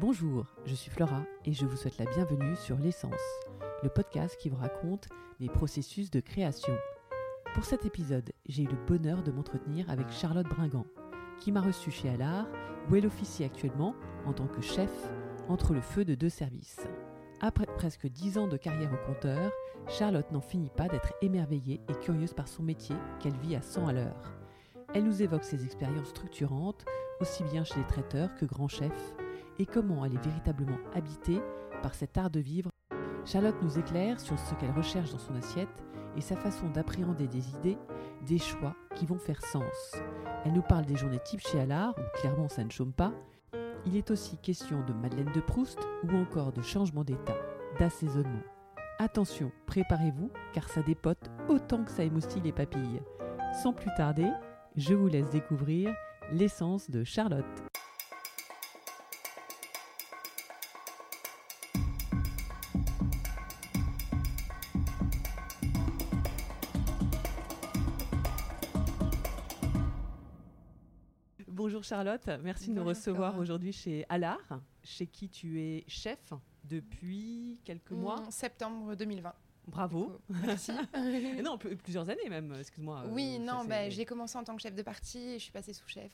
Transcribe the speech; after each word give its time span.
Bonjour, 0.00 0.46
je 0.66 0.74
suis 0.74 0.90
Flora 0.90 1.22
et 1.44 1.52
je 1.52 1.64
vous 1.66 1.76
souhaite 1.76 1.98
la 1.98 2.06
bienvenue 2.06 2.56
sur 2.56 2.76
L'essence, 2.78 3.12
le 3.84 3.88
podcast 3.88 4.36
qui 4.36 4.48
vous 4.48 4.56
raconte 4.56 5.08
les 5.38 5.48
processus 5.48 6.10
de 6.10 6.18
création. 6.18 6.74
Pour 7.54 7.64
cet 7.64 7.86
épisode, 7.86 8.32
j'ai 8.48 8.64
eu 8.64 8.66
le 8.66 8.86
bonheur 8.88 9.22
de 9.22 9.30
m'entretenir 9.30 9.88
avec 9.88 10.10
Charlotte 10.10 10.48
Bringant, 10.48 10.86
qui 11.38 11.52
m'a 11.52 11.60
reçu 11.60 11.92
chez 11.92 12.08
Allard, 12.08 12.48
où 12.90 12.96
elle 12.96 13.06
officie 13.06 13.44
actuellement 13.44 13.94
en 14.26 14.32
tant 14.32 14.48
que 14.48 14.60
chef 14.60 14.90
entre 15.48 15.72
le 15.72 15.80
feu 15.80 16.04
de 16.04 16.16
deux 16.16 16.28
services. 16.28 16.80
Après 17.40 17.66
presque 17.66 18.08
dix 18.08 18.36
ans 18.36 18.48
de 18.48 18.56
carrière 18.56 18.92
au 18.92 19.06
compteur, 19.06 19.52
Charlotte 19.86 20.30
n'en 20.32 20.40
finit 20.40 20.72
pas 20.76 20.88
d'être 20.88 21.14
émerveillée 21.22 21.80
et 21.88 21.94
curieuse 21.94 22.34
par 22.34 22.48
son 22.48 22.64
métier 22.64 22.96
qu'elle 23.20 23.36
vit 23.36 23.54
à 23.54 23.62
100 23.62 23.86
à 23.86 23.92
l'heure. 23.92 24.34
Elle 24.92 25.04
nous 25.04 25.22
évoque 25.22 25.44
ses 25.44 25.64
expériences 25.64 26.08
structurantes, 26.08 26.84
aussi 27.20 27.44
bien 27.44 27.62
chez 27.62 27.78
les 27.78 27.86
traiteurs 27.86 28.34
que 28.34 28.44
grands 28.44 28.68
chefs, 28.68 29.14
et 29.58 29.66
comment 29.66 30.04
elle 30.04 30.14
est 30.14 30.24
véritablement 30.24 30.78
habitée 30.94 31.40
par 31.82 31.94
cet 31.94 32.18
art 32.18 32.30
de 32.30 32.40
vivre. 32.40 32.70
Charlotte 33.24 33.60
nous 33.62 33.78
éclaire 33.78 34.20
sur 34.20 34.38
ce 34.38 34.54
qu'elle 34.54 34.70
recherche 34.70 35.12
dans 35.12 35.18
son 35.18 35.34
assiette 35.34 35.84
et 36.16 36.20
sa 36.20 36.36
façon 36.36 36.68
d'appréhender 36.68 37.26
des 37.26 37.50
idées, 37.50 37.78
des 38.26 38.38
choix 38.38 38.74
qui 38.94 39.06
vont 39.06 39.18
faire 39.18 39.42
sens. 39.44 39.92
Elle 40.44 40.52
nous 40.52 40.62
parle 40.62 40.84
des 40.84 40.96
journées 40.96 41.22
types 41.24 41.40
chez 41.40 41.58
Allard, 41.58 41.94
où 41.98 42.20
clairement 42.20 42.48
ça 42.48 42.64
ne 42.64 42.70
chôme 42.70 42.92
pas. 42.92 43.12
Il 43.86 43.96
est 43.96 44.10
aussi 44.10 44.36
question 44.38 44.82
de 44.84 44.92
Madeleine 44.92 45.32
de 45.34 45.40
Proust 45.40 45.78
ou 46.04 46.16
encore 46.16 46.52
de 46.52 46.62
changement 46.62 47.04
d'état, 47.04 47.36
d'assaisonnement. 47.78 48.42
Attention, 48.98 49.50
préparez-vous, 49.66 50.30
car 50.52 50.68
ça 50.68 50.82
dépote 50.82 51.30
autant 51.48 51.84
que 51.84 51.90
ça 51.90 52.04
émoustille 52.04 52.42
les 52.42 52.52
papilles. 52.52 53.02
Sans 53.62 53.72
plus 53.72 53.90
tarder, 53.96 54.30
je 54.76 54.94
vous 54.94 55.08
laisse 55.08 55.28
découvrir 55.30 55.94
l'essence 56.32 56.90
de 56.90 57.04
Charlotte. 57.04 57.63
Bonjour 71.84 71.98
Charlotte, 71.98 72.30
merci 72.42 72.70
de 72.70 72.72
nous 72.76 72.84
recevoir 72.84 73.38
aujourd'hui 73.38 73.70
chez 73.70 74.06
Allard, 74.08 74.38
chez 74.82 75.06
qui 75.06 75.28
tu 75.28 75.60
es 75.60 75.84
chef 75.86 76.32
depuis 76.64 77.60
quelques 77.62 77.90
mois. 77.90 78.22
Mm, 78.22 78.30
Septembre 78.30 78.94
2020. 78.94 79.30
Bravo. 79.66 80.18
Merci. 80.46 80.72
Et 81.38 81.42
non, 81.44 81.58
pl- 81.58 81.76
plusieurs 81.76 82.08
années 82.08 82.30
même, 82.30 82.54
excuse-moi. 82.58 83.04
oui, 83.10 83.34
euh, 83.38 83.44
ça, 83.46 83.52
non, 83.52 83.64
bah, 83.66 83.90
j'ai 83.90 84.06
commencé 84.06 84.38
en 84.38 84.44
tant 84.44 84.56
que 84.56 84.62
chef 84.62 84.74
de 84.74 84.80
parti 84.80 85.18
et 85.18 85.38
je 85.38 85.42
suis 85.42 85.52
passée 85.52 85.74
sous-chef. 85.74 86.10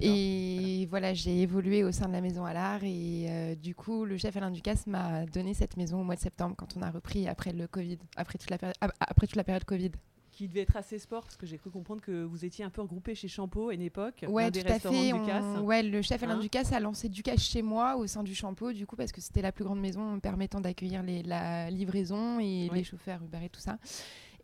Et, 0.00 0.86
voilà, 0.90 1.14
j'ai 1.14 1.40
évolué 1.42 1.84
au 1.84 1.92
sein 1.92 2.08
de 2.08 2.12
la 2.12 2.20
maison 2.20 2.44
à 2.44 2.52
l'art. 2.52 2.82
Et 2.82 3.26
euh, 3.30 3.54
du 3.54 3.76
coup, 3.76 4.04
le 4.06 4.16
chef 4.16 4.36
Alain 4.36 4.50
Ducasse 4.50 4.88
m'a 4.88 5.24
donné 5.26 5.54
cette 5.54 5.76
maison 5.76 6.00
au 6.00 6.04
mois 6.04 6.16
de 6.16 6.20
septembre 6.20 6.56
quand 6.58 6.76
on 6.76 6.82
a 6.82 6.90
repris 6.90 7.28
après 7.28 7.52
le 7.52 7.68
Covid, 7.68 7.98
après 8.16 8.38
toute 8.38 8.50
la, 8.50 8.58
péri- 8.58 8.74
ap- 8.80 8.92
après 8.98 9.28
toute 9.28 9.36
la 9.36 9.44
période 9.44 9.64
Covid. 9.64 9.92
Qui 10.36 10.48
devait 10.48 10.60
être 10.60 10.76
assez 10.76 10.98
sport, 10.98 11.22
parce 11.22 11.36
que 11.38 11.46
j'ai 11.46 11.56
cru 11.56 11.70
comprendre 11.70 12.02
que 12.02 12.22
vous 12.22 12.44
étiez 12.44 12.62
un 12.62 12.68
peu 12.68 12.82
regroupés 12.82 13.14
chez 13.14 13.26
Champeau 13.26 13.70
à 13.70 13.74
une 13.74 13.80
époque. 13.80 14.22
Ouais, 14.28 14.44
l'un 14.44 14.50
des 14.50 14.60
tout 14.62 14.66
à 14.70 14.78
fait. 14.92 15.12
on- 15.14 15.60
ouais, 15.64 15.82
le 15.82 16.02
chef 16.02 16.22
Alain 16.22 16.36
Hein 16.36 16.40
Ducasse 16.40 16.72
a 16.72 16.78
lancé 16.80 17.08
Ducasse 17.08 17.40
chez 17.42 17.62
moi 17.62 17.96
au 17.96 18.06
sein 18.06 18.22
du 18.22 18.34
Champeau, 18.34 18.74
du 18.74 18.86
coup, 18.86 18.96
parce 18.96 19.12
que 19.12 19.22
c'était 19.22 19.40
la 19.40 19.50
plus 19.50 19.64
grande 19.64 19.80
maison 19.80 20.20
permettant 20.20 20.60
d'accueillir 20.60 21.02
les- 21.02 21.22
la 21.22 21.70
livraison 21.70 22.38
et 22.38 22.68
les 22.74 22.84
chauffeurs 22.84 23.22
Uber 23.22 23.38
et 23.44 23.48
tout 23.48 23.60
ça. 23.60 23.78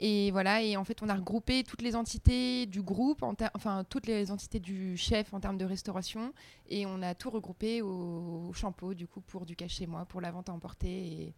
Et 0.00 0.30
voilà, 0.30 0.62
et 0.62 0.78
en 0.78 0.84
fait, 0.84 1.02
on 1.02 1.08
a 1.10 1.14
regroupé 1.14 1.62
toutes 1.62 1.82
les 1.82 1.94
entités 1.94 2.64
du 2.64 2.80
groupe, 2.80 3.22
en 3.22 3.34
enfin 3.54 3.84
toutes 3.84 4.06
les 4.06 4.30
entités 4.30 4.60
du 4.60 4.96
chef 4.96 5.34
en 5.34 5.40
termes 5.40 5.58
de 5.58 5.66
restauration, 5.66 6.32
et 6.70 6.86
on 6.86 7.02
a 7.02 7.14
tout 7.14 7.28
regroupé 7.28 7.82
au, 7.82 8.46
au 8.48 8.52
Champeau, 8.54 8.94
du 8.94 9.06
coup, 9.06 9.20
pour 9.20 9.44
Ducasse 9.44 9.72
chez 9.72 9.86
moi, 9.86 10.06
pour 10.06 10.22
la 10.22 10.30
vente 10.30 10.48
à 10.48 10.52
emporter. 10.54 10.88
Et... 10.88 11.34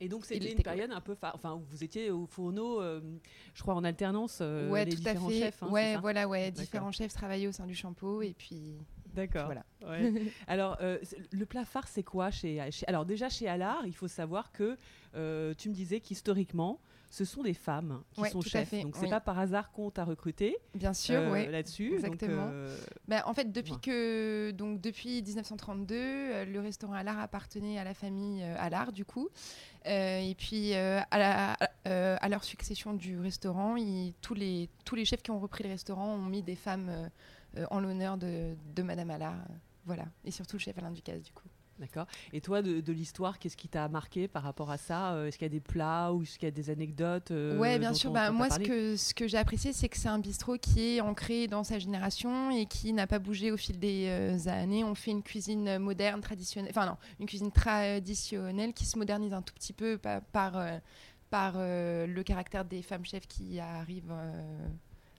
Et 0.00 0.08
donc 0.08 0.24
c'était 0.26 0.52
une 0.52 0.62
période 0.62 0.92
un 0.92 1.00
peu, 1.00 1.16
enfin 1.22 1.54
où 1.54 1.64
vous 1.70 1.82
étiez 1.82 2.10
au 2.10 2.26
fourneau, 2.26 2.80
euh, 2.80 3.00
je 3.54 3.62
crois 3.62 3.74
en 3.74 3.82
alternance, 3.84 4.38
euh, 4.40 4.70
ouais, 4.70 4.84
les 4.84 4.92
tout 4.92 4.98
à 5.04 5.12
différents 5.12 5.28
fait. 5.28 5.38
chefs. 5.40 5.62
hein, 5.62 5.70
ouais, 5.70 5.96
voilà, 5.96 6.28
ouais, 6.28 6.50
différents 6.52 6.92
chefs 6.92 7.12
travaillaient 7.12 7.48
au 7.48 7.52
sein 7.52 7.66
du 7.66 7.74
Champeau, 7.74 8.22
et 8.22 8.32
puis 8.32 8.76
D'accord. 9.14 9.46
voilà. 9.46 9.64
Ouais. 9.82 10.12
Alors, 10.46 10.76
euh, 10.80 10.98
le 11.32 11.46
plat 11.46 11.64
phare, 11.64 11.88
c'est 11.88 12.04
quoi 12.04 12.30
chez, 12.30 12.60
chez- 12.70 12.86
Alors, 12.86 13.06
déjà, 13.06 13.28
chez 13.28 13.48
Allard, 13.48 13.86
il 13.86 13.94
faut 13.94 14.06
savoir 14.08 14.52
que 14.52 14.76
euh, 15.16 15.52
tu 15.58 15.68
me 15.68 15.74
disais 15.74 15.98
qu'historiquement, 15.98 16.80
ce 17.10 17.24
sont 17.24 17.42
des 17.42 17.54
femmes 17.54 18.02
qui 18.12 18.20
Ouais, 18.20 18.30
sont 18.30 18.40
chefs. 18.42 18.70
Donc, 18.82 18.94
c'est 18.96 19.04
oui. 19.04 19.10
pas 19.10 19.20
par 19.20 19.38
hasard 19.38 19.70
qu'on 19.72 19.90
t'a 19.90 20.04
recruté 20.04 20.56
Bien 20.74 20.92
sûr, 20.92 21.18
euh, 21.20 21.32
ouais. 21.32 21.46
là-dessus. 21.50 21.90
Donc, 21.90 21.98
exactement. 22.14 22.48
euh, 22.50 22.78
Bah, 23.06 23.22
en 23.26 23.32
fait, 23.34 23.50
depuis 23.50 23.72
Ouais. 23.72 23.78
que 23.82 24.50
donc 24.50 24.80
depuis 24.80 25.22
1932, 25.22 25.94
euh, 25.96 26.44
le 26.44 26.60
restaurant 26.60 26.92
Allard 26.92 27.18
appartenait 27.18 27.78
à 27.78 27.84
la 27.84 27.94
famille 27.94 28.42
Allard 28.42 28.92
du 28.92 29.04
coup. 29.04 29.28
Et 29.86 30.34
puis 30.36 30.74
à, 30.74 31.06
la- 31.12 31.56
à- 31.86 32.28
leur 32.28 32.44
succession 32.44 32.92
du 32.92 33.18
restaurant, 33.18 33.76
ils- 33.76 34.12
tous 34.20 34.34
les 34.34 34.68
tous 34.84 34.94
les 34.94 35.04
chefs 35.06 35.22
qui 35.22 35.30
ont 35.30 35.40
repris 35.40 35.64
le 35.64 35.70
restaurant 35.70 36.14
ont 36.14 36.18
mis 36.26 36.42
des 36.42 36.56
femmes 36.56 37.08
en 37.70 37.80
l'honneur 37.80 38.18
de, 38.18 38.54
de 38.76 38.82
Madame 38.82 39.10
Allard. 39.10 39.36
voilà, 39.86 40.04
et 40.24 40.30
surtout 40.30 40.56
le 40.56 40.60
chef 40.60 40.76
Alain 40.76 40.90
Ducasse 40.90 41.22
du 41.22 41.32
coup. 41.32 41.48
D'accord. 41.78 42.06
Et 42.32 42.40
toi, 42.40 42.60
de, 42.60 42.80
de 42.80 42.92
l'histoire, 42.92 43.38
qu'est-ce 43.38 43.56
qui 43.56 43.68
t'a 43.68 43.86
marqué 43.88 44.26
par 44.26 44.42
rapport 44.42 44.70
à 44.70 44.76
ça 44.78 45.12
Euh, 45.12 45.26
Est-ce 45.28 45.38
qu'il 45.38 45.44
y 45.44 45.50
a 45.50 45.52
des 45.52 45.60
plats 45.60 46.12
ou 46.12 46.22
est-ce 46.22 46.38
qu'il 46.38 46.46
y 46.46 46.48
a 46.48 46.50
des 46.50 46.70
anecdotes 46.70 47.30
euh, 47.30 47.56
ouais, 47.58 47.78
bien 47.78 47.94
sûr. 47.94 48.10
on- 48.10 48.14
Bah, 48.14 48.30
moi, 48.32 48.50
ce 48.50 48.58
que, 48.58 48.96
ce 48.96 49.14
que 49.14 49.28
j'ai 49.28 49.38
apprécié, 49.38 49.72
c'est 49.72 49.88
que 49.88 49.96
c'est 49.96 50.08
un 50.08 50.18
bistrot 50.18 50.58
qui 50.58 50.96
est 50.96 51.00
ancré 51.00 51.46
dans 51.46 51.62
sa 51.62 51.78
génération 51.78 52.50
et 52.50 52.66
qui 52.66 52.92
n'a 52.92 53.06
pas 53.06 53.18
bougé 53.20 53.52
au 53.52 53.56
fil 53.56 53.78
des 53.78 54.06
euh, 54.08 54.48
années. 54.48 54.82
On 54.82 54.94
fait 54.96 55.12
une 55.12 55.22
cuisine 55.22 55.78
moderne, 55.78 56.20
traditionnelle, 56.20 56.72
enfin 56.76 56.86
non, 56.86 56.96
une 57.20 57.26
cuisine 57.26 57.52
traditionnelle 57.52 58.72
qui 58.72 58.84
se 58.84 58.98
modernise 58.98 59.32
un 59.32 59.42
tout 59.42 59.54
petit 59.54 59.72
peu 59.72 59.98
pa- 59.98 60.20
par, 60.20 60.56
euh, 60.58 60.78
par 61.30 61.54
euh, 61.56 62.06
le 62.06 62.22
caractère 62.22 62.64
des 62.64 62.82
femmes 62.82 63.04
chefs 63.04 63.26
qui 63.28 63.60
arrivent 63.60 64.10
euh, 64.10 64.66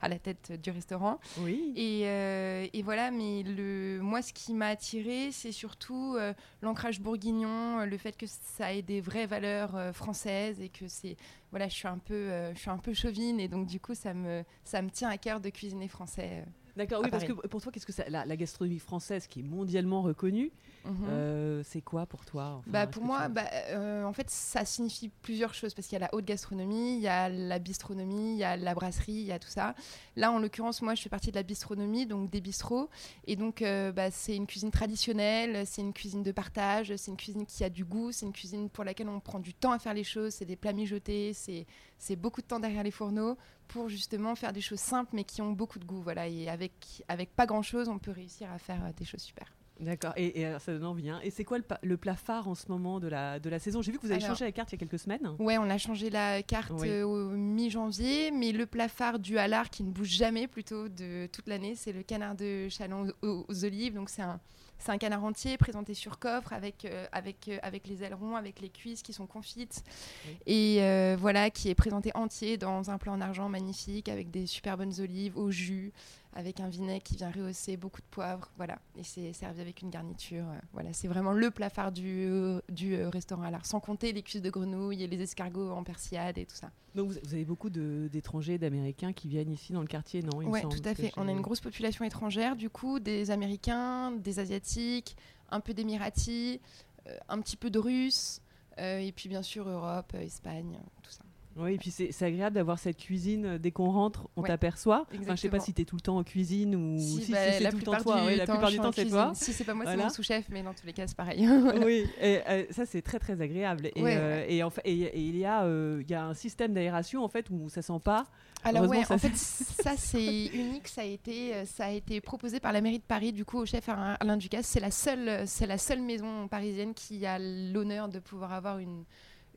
à 0.01 0.07
la 0.07 0.19
tête 0.19 0.53
du 0.61 0.71
restaurant. 0.71 1.19
Oui. 1.39 1.73
Et, 1.75 2.03
euh, 2.05 2.67
et 2.71 2.81
voilà, 2.81 3.11
mais 3.11 3.43
le, 3.43 3.99
moi, 4.01 4.21
ce 4.21 4.33
qui 4.33 4.53
m'a 4.53 4.67
attiré, 4.67 5.31
c'est 5.31 5.51
surtout 5.51 6.15
euh, 6.17 6.33
l'ancrage 6.61 7.01
bourguignon, 7.01 7.85
le 7.85 7.97
fait 7.97 8.15
que 8.17 8.25
ça 8.27 8.73
ait 8.73 8.81
des 8.81 9.01
vraies 9.01 9.27
valeurs 9.27 9.75
euh, 9.75 9.93
françaises 9.93 10.61
et 10.61 10.69
que 10.69 10.88
c'est, 10.88 11.17
voilà, 11.51 11.67
je 11.67 11.75
suis 11.75 11.88
un 11.88 11.97
peu, 11.97 12.29
je 12.53 12.59
suis 12.59 12.69
un 12.69 12.77
peu 12.77 12.93
chauvine 12.93 13.39
et 13.39 13.47
donc 13.47 13.67
du 13.67 13.79
coup, 13.79 13.95
ça 13.95 14.13
me, 14.13 14.43
ça 14.63 14.81
me 14.81 14.89
tient 14.89 15.09
à 15.09 15.17
cœur 15.17 15.39
de 15.39 15.49
cuisiner 15.49 15.88
français. 15.88 16.45
D'accord. 16.79 17.01
Oui, 17.03 17.09
parce 17.12 17.25
que 17.25 17.34
pour 17.34 17.62
toi, 17.62 17.72
qu'est-ce 17.72 17.85
que 17.85 17.91
c'est 17.91 18.09
la, 18.09 18.25
la 18.25 18.35
gastronomie 18.38 18.79
française 18.79 19.28
qui 19.28 19.41
est 19.41 19.44
mondialement 19.44 20.01
reconnue 20.01 20.51
Mhm. 20.85 20.95
euh, 21.09 21.62
C'est 21.66 21.81
quoi 21.81 22.06
pour 22.06 22.25
toi 22.25 22.56
Enfin, 22.59 22.72
Bah, 22.72 22.88
pour 22.88 23.03
moi, 23.03 23.28
tu- 23.28 23.34
bah, 23.34 23.44
euh, 23.72 24.06
en 24.06 24.13
fait, 24.13 24.29
ça 24.29 24.63
signifie 24.63 25.09
plusieurs 25.22 25.53
choses 25.53 25.73
parce 25.73 25.88
qu'il 25.88 26.00
y 26.00 26.01
a 26.01 26.06
la 26.06 26.16
haute 26.16 26.23
gastronomie, 26.23 26.95
il 26.95 27.01
y 27.01 27.07
a 27.09 27.28
la 27.28 27.59
bistronomie, 27.59 28.31
il 28.34 28.38
y 28.38 28.45
a 28.45 28.56
la 28.56 28.73
brasserie, 28.73 29.12
il 29.12 29.25
y 29.25 29.34
a 29.34 29.39
tout 29.39 29.50
ça. 29.50 29.75
Là, 30.16 30.31
en 30.31 30.39
l'occurrence, 30.39 30.81
moi, 30.81 30.95
je 30.95 31.01
fais 31.01 31.09
partie 31.09 31.31
de 31.31 31.35
la 31.35 31.44
bistronomie, 31.44 32.06
donc 32.06 32.29
des 32.29 32.39
bistrots. 32.39 32.89
Et 33.28 33.35
donc, 33.35 33.62
euh, 33.62 33.91
bah, 33.91 34.09
c'est 34.09 34.35
une 34.38 34.47
cuisine 34.47 34.72
traditionnelle, 34.72 35.68
c'est 35.68 35.81
une 35.81 35.91
cuisine 35.94 36.23
de 36.23 36.31
partage, 36.31 36.95
c'est 36.95 37.12
une 37.12 37.18
cuisine 37.18 37.45
qui 37.45 37.66
a 37.66 37.69
du 37.69 37.84
goût, 37.84 38.13
c'est 38.13 38.25
une 38.25 38.34
cuisine 38.34 38.69
pour 38.69 38.85
laquelle 38.85 39.09
on 39.09 39.19
prend 39.19 39.39
du 39.39 39.53
temps 39.53 39.73
à 39.73 39.79
faire 39.79 39.94
les 39.94 40.06
choses, 40.06 40.34
c'est 40.34 40.45
des 40.45 40.56
plats 40.56 40.73
mijotés, 40.73 41.34
c'est 41.34 42.16
beaucoup 42.16 42.41
de 42.41 42.47
temps 42.47 42.59
derrière 42.62 42.84
les 42.84 42.91
fourneaux 42.91 43.38
pour 43.69 43.88
justement 43.90 44.35
faire 44.35 44.52
des 44.53 44.62
choses 44.62 44.80
simples 44.80 45.12
mais 45.13 45.24
qui 45.24 45.41
ont 45.41 45.52
beaucoup 45.53 45.80
de 45.80 45.85
goût. 45.85 46.02
Voilà. 46.02 46.28
Et 46.28 46.50
avec, 46.50 46.74
avec 47.07 47.34
pas 47.35 47.46
grand-chose, 47.46 47.88
on 47.88 47.97
peut 48.00 48.12
réussir 48.12 48.52
à 48.52 48.57
faire 48.59 48.84
euh, 48.84 48.91
des 48.97 49.06
choses 49.06 49.22
super. 49.22 49.47
D'accord, 49.80 50.12
et, 50.18 50.41
et 50.41 50.46
alors, 50.46 50.59
ça 50.59 50.74
donne 50.74 50.84
envie. 50.84 51.09
hein. 51.09 51.22
Et 51.24 51.31
c'est 51.31 51.46
quoi 51.46 51.57
le, 51.57 51.63
le 51.84 51.96
plat 51.96 52.18
phare 52.18 52.50
en 52.50 52.53
ce 52.56 52.68
moment 52.68 53.00
de 53.00 53.07
la, 53.07 53.40
de 53.40 53.50
la 53.50 53.59
saison? 53.59 53.81
J'ai 53.81 53.94
vu 53.94 53.97
que 53.97 54.06
vous 54.06 54.12
avez 54.12 54.22
Alors- 54.22 54.35
changé 54.35 54.44
la 54.44 54.52
carte 54.52 54.74
il 54.74 54.75
y 54.75 54.75
a 54.75 54.80
quelques 54.80 55.00
semaines. 55.00 55.25
Ouais, 55.40 55.57
on 55.57 55.69
a 55.69 55.78
changé 55.78 56.09
la 56.09 56.44
carte 56.44 56.72
Oui. 56.75 56.90
euh, 56.90 57.06
au 57.06 57.30
mi-janvier, 57.30 58.31
mais 58.31 58.52
le 58.52 58.66
plat 58.66 58.90
phare 58.90 59.19
du 59.19 59.38
halard 59.38 59.69
qui 59.69 59.84
ne 59.84 59.91
bouge 59.91 60.09
jamais 60.09 60.47
plutôt 60.47 60.90
de 60.90 61.28
toute 61.31 61.47
l'année, 61.47 61.75
c'est 61.75 61.94
le 61.94 62.03
canard 62.03 62.36
de 62.36 62.68
Chalon 62.68 63.07
aux, 63.22 63.46
aux 63.47 63.63
olives. 63.66 63.94
Donc 63.94 64.09
c'est 64.09 64.22
un, 64.22 64.41
c'est 64.79 64.91
un 64.91 64.97
canard 64.97 65.23
entier 65.23 65.57
présenté 65.57 65.94
sur 65.94 66.19
coffre 66.19 66.53
avec, 66.53 66.86
euh, 66.86 67.06
avec, 67.12 67.50
euh, 67.50 67.57
avec 67.62 67.86
les 67.88 68.01
ailerons, 68.03 68.36
avec 68.36 68.62
les 68.62 68.69
cuisses 68.69 69.01
qui 69.01 69.13
sont 69.13 69.27
confites. 69.27 69.83
Oui. 70.25 70.38
Et 70.48 70.83
euh, 70.83 71.18
voilà, 71.19 71.50
qui 71.50 71.69
est 71.69 71.75
présenté 71.75 72.12
entier 72.15 72.57
dans 72.57 72.89
un 72.89 72.98
plat 72.98 73.12
en 73.12 73.21
argent 73.21 73.50
magnifique 73.50 74.07
avec 74.07 74.31
des 74.31 74.48
super 74.48 74.77
bonnes 74.77 74.94
olives 75.00 75.38
au 75.38 75.51
jus, 75.51 75.92
avec 76.33 76.59
un 76.59 76.69
vinaigre 76.69 77.03
qui 77.03 77.15
vient 77.15 77.31
rehausser 77.31 77.77
beaucoup 77.77 78.01
de 78.01 78.07
poivre. 78.11 78.51
Voilà, 78.57 78.79
et 78.95 79.03
c'est 79.03 79.33
servi 79.33 79.61
avec 79.61 79.81
une 79.81 79.89
garniture. 79.89 80.45
euh, 80.45 80.59
voilà, 80.73 80.93
c'est 80.93 81.07
vraiment 81.07 81.31
le 81.31 81.51
plat 81.51 81.69
phare 81.69 81.91
du, 81.91 82.25
euh, 82.27 82.61
du 82.69 82.95
euh, 82.95 83.09
restaurant 83.09 83.43
Allard, 83.43 83.65
sans 83.65 83.79
compter 83.79 84.11
les 84.13 84.21
cuisses 84.21 84.41
de 84.41 84.49
grenouille 84.49 85.03
et 85.03 85.07
les 85.07 85.21
escargots 85.21 85.71
en 85.71 85.83
persillade 85.83 86.37
et 86.37 86.45
tout 86.45 86.55
ça. 86.55 86.71
Donc 86.95 87.11
vous, 87.11 87.19
vous 87.23 87.33
avez 87.33 87.45
beaucoup 87.45 87.69
d'étrangers, 87.69 88.57
d'Américains 88.57 89.13
qui 89.13 89.27
viennent 89.27 89.51
ici 89.51 89.73
dans 89.73 89.81
le 89.81 89.87
quartier, 89.87 90.21
non 90.21 90.31
Oui, 90.35 90.61
tout 90.61 90.81
à 90.85 90.95
fait. 90.95 91.11
On 91.17 91.27
a 91.27 91.31
une 91.31 91.41
grosse 91.41 91.61
population 91.61 92.05
étrangère, 92.05 92.55
du 92.55 92.69
coup, 92.69 92.99
des 92.99 93.31
Américains, 93.31 94.11
des 94.11 94.39
Asiatiques, 94.39 95.15
un 95.49 95.59
peu 95.59 95.73
d'Émiratis, 95.73 96.59
euh, 97.07 97.17
un 97.27 97.39
petit 97.41 97.57
peu 97.57 97.69
de 97.69 97.79
Russes, 97.79 98.41
euh, 98.79 98.99
et 98.99 99.11
puis 99.11 99.29
bien 99.29 99.41
sûr 99.41 99.67
Europe, 99.67 100.13
Espagne, 100.15 100.77
tout 101.01 101.11
ça. 101.11 101.23
Oui, 101.59 101.73
et 101.73 101.77
puis 101.77 101.91
c'est 101.91 102.21
agréable 102.23 102.56
d'avoir 102.56 102.79
cette 102.79 102.97
cuisine. 102.97 103.45
euh, 103.45 103.57
Dès 103.57 103.71
qu'on 103.71 103.89
rentre, 103.91 104.27
on 104.35 104.41
Ouais, 104.41 104.47
t'aperçoit. 104.47 105.06
Enfin, 105.19 105.35
je 105.35 105.41
sais 105.41 105.50
pas 105.50 105.59
si 105.59 105.73
tu 105.73 105.81
es 105.81 105.85
tout 105.85 105.95
le 105.95 106.01
temps 106.01 106.17
en 106.17 106.23
cuisine 106.23 106.75
ou 106.75 106.97
si, 106.97 107.23
si, 107.25 107.31
bah, 107.31 107.38
c'est 107.51 107.69
tout 107.69 107.77
le 107.77 107.83
temps 107.83 107.97
toi. 107.97 108.23
Oui, 108.25 108.35
la 108.35 108.45
plupart 108.45 108.69
du 108.71 108.77
temps, 108.77 108.91
c'est 108.91 109.06
toi. 109.06 109.31
Si 109.35 109.53
c'est 109.53 109.63
pas 109.63 109.73
moi, 109.73 109.85
c'est 109.85 109.97
mon 109.97 110.09
sous-chef, 110.09 110.45
mais 110.50 110.63
dans 110.63 110.73
tous 110.73 110.85
les 110.85 110.94
cas, 110.94 111.06
c'est 111.07 111.17
pareil. 111.17 111.45
Voilà. 111.59 111.85
Oui, 111.85 112.06
et 112.21 112.39
euh, 112.47 112.63
ça 112.71 112.85
c'est 112.85 113.01
très 113.01 113.19
très 113.19 113.39
agréable. 113.41 113.89
Et, 113.95 114.01
Ouais, 114.01 114.15
euh, 114.17 114.45
et, 114.47 114.63
en 114.63 114.69
fait, 114.69 114.81
et, 114.85 115.01
et 115.01 115.19
il 115.19 115.38
y 115.38 115.45
a 115.45 115.63
euh, 115.63 116.01
il 116.03 116.09
y 116.09 116.13
a 116.15 116.23
un 116.25 116.33
système 116.33 116.73
d'aération 116.73 117.23
en 117.23 117.27
fait 117.27 117.50
où 117.50 117.69
ça 117.69 117.81
sent 117.81 118.00
pas. 118.03 118.25
Alors 118.63 118.88
ouais, 118.89 119.03
ça, 119.03 119.15
en 119.15 119.17
c'est- 119.17 119.29
fait, 119.29 119.35
ça 119.83 119.94
c'est 119.97 120.45
unique. 120.47 120.88
Ça 120.88 121.01
a 121.01 121.05
été, 121.05 121.65
ça 121.65 121.85
a 121.85 121.91
été 121.91 122.19
proposé 122.21 122.59
par 122.59 122.71
la 122.73 122.81
mairie 122.81 123.00
de 123.00 123.03
Paris, 123.03 123.31
du 123.33 123.45
coup, 123.45 123.57
au 123.59 123.65
chef 123.65 123.88
Alain 123.89 124.15
Alain 124.19 124.38
Ducasse. 124.38 124.65
C'est 124.67 124.79
la 124.79 124.91
seule, 124.91 125.47
c'est 125.47 125.65
la 125.67 125.77
seule 125.77 126.01
maison 126.01 126.47
parisienne 126.47 126.94
qui 126.94 127.25
a 127.25 127.38
l'honneur 127.39 128.07
de 128.09 128.19
pouvoir 128.19 128.53
avoir 128.53 128.79
une 128.79 129.03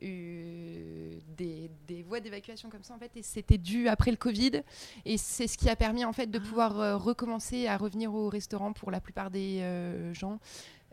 des, 0.03 1.69
des 1.87 2.03
voies 2.03 2.19
d'évacuation 2.19 2.69
comme 2.69 2.83
ça 2.83 2.93
en 2.93 2.97
fait 2.99 3.11
et 3.15 3.21
c'était 3.23 3.57
dû 3.57 3.87
après 3.87 4.11
le 4.11 4.17
Covid 4.17 4.61
et 5.05 5.17
c'est 5.17 5.47
ce 5.47 5.57
qui 5.57 5.69
a 5.69 5.75
permis 5.75 6.05
en 6.05 6.13
fait 6.13 6.27
de 6.27 6.39
Ah. 6.39 6.47
pouvoir 6.47 6.79
euh, 6.79 6.97
recommencer 6.97 7.67
à 7.67 7.77
revenir 7.77 8.13
au 8.13 8.29
restaurant 8.29 8.73
pour 8.73 8.91
la 8.91 8.99
plupart 9.01 9.31
des 9.31 9.59
euh, 9.61 10.13
gens 10.13 10.39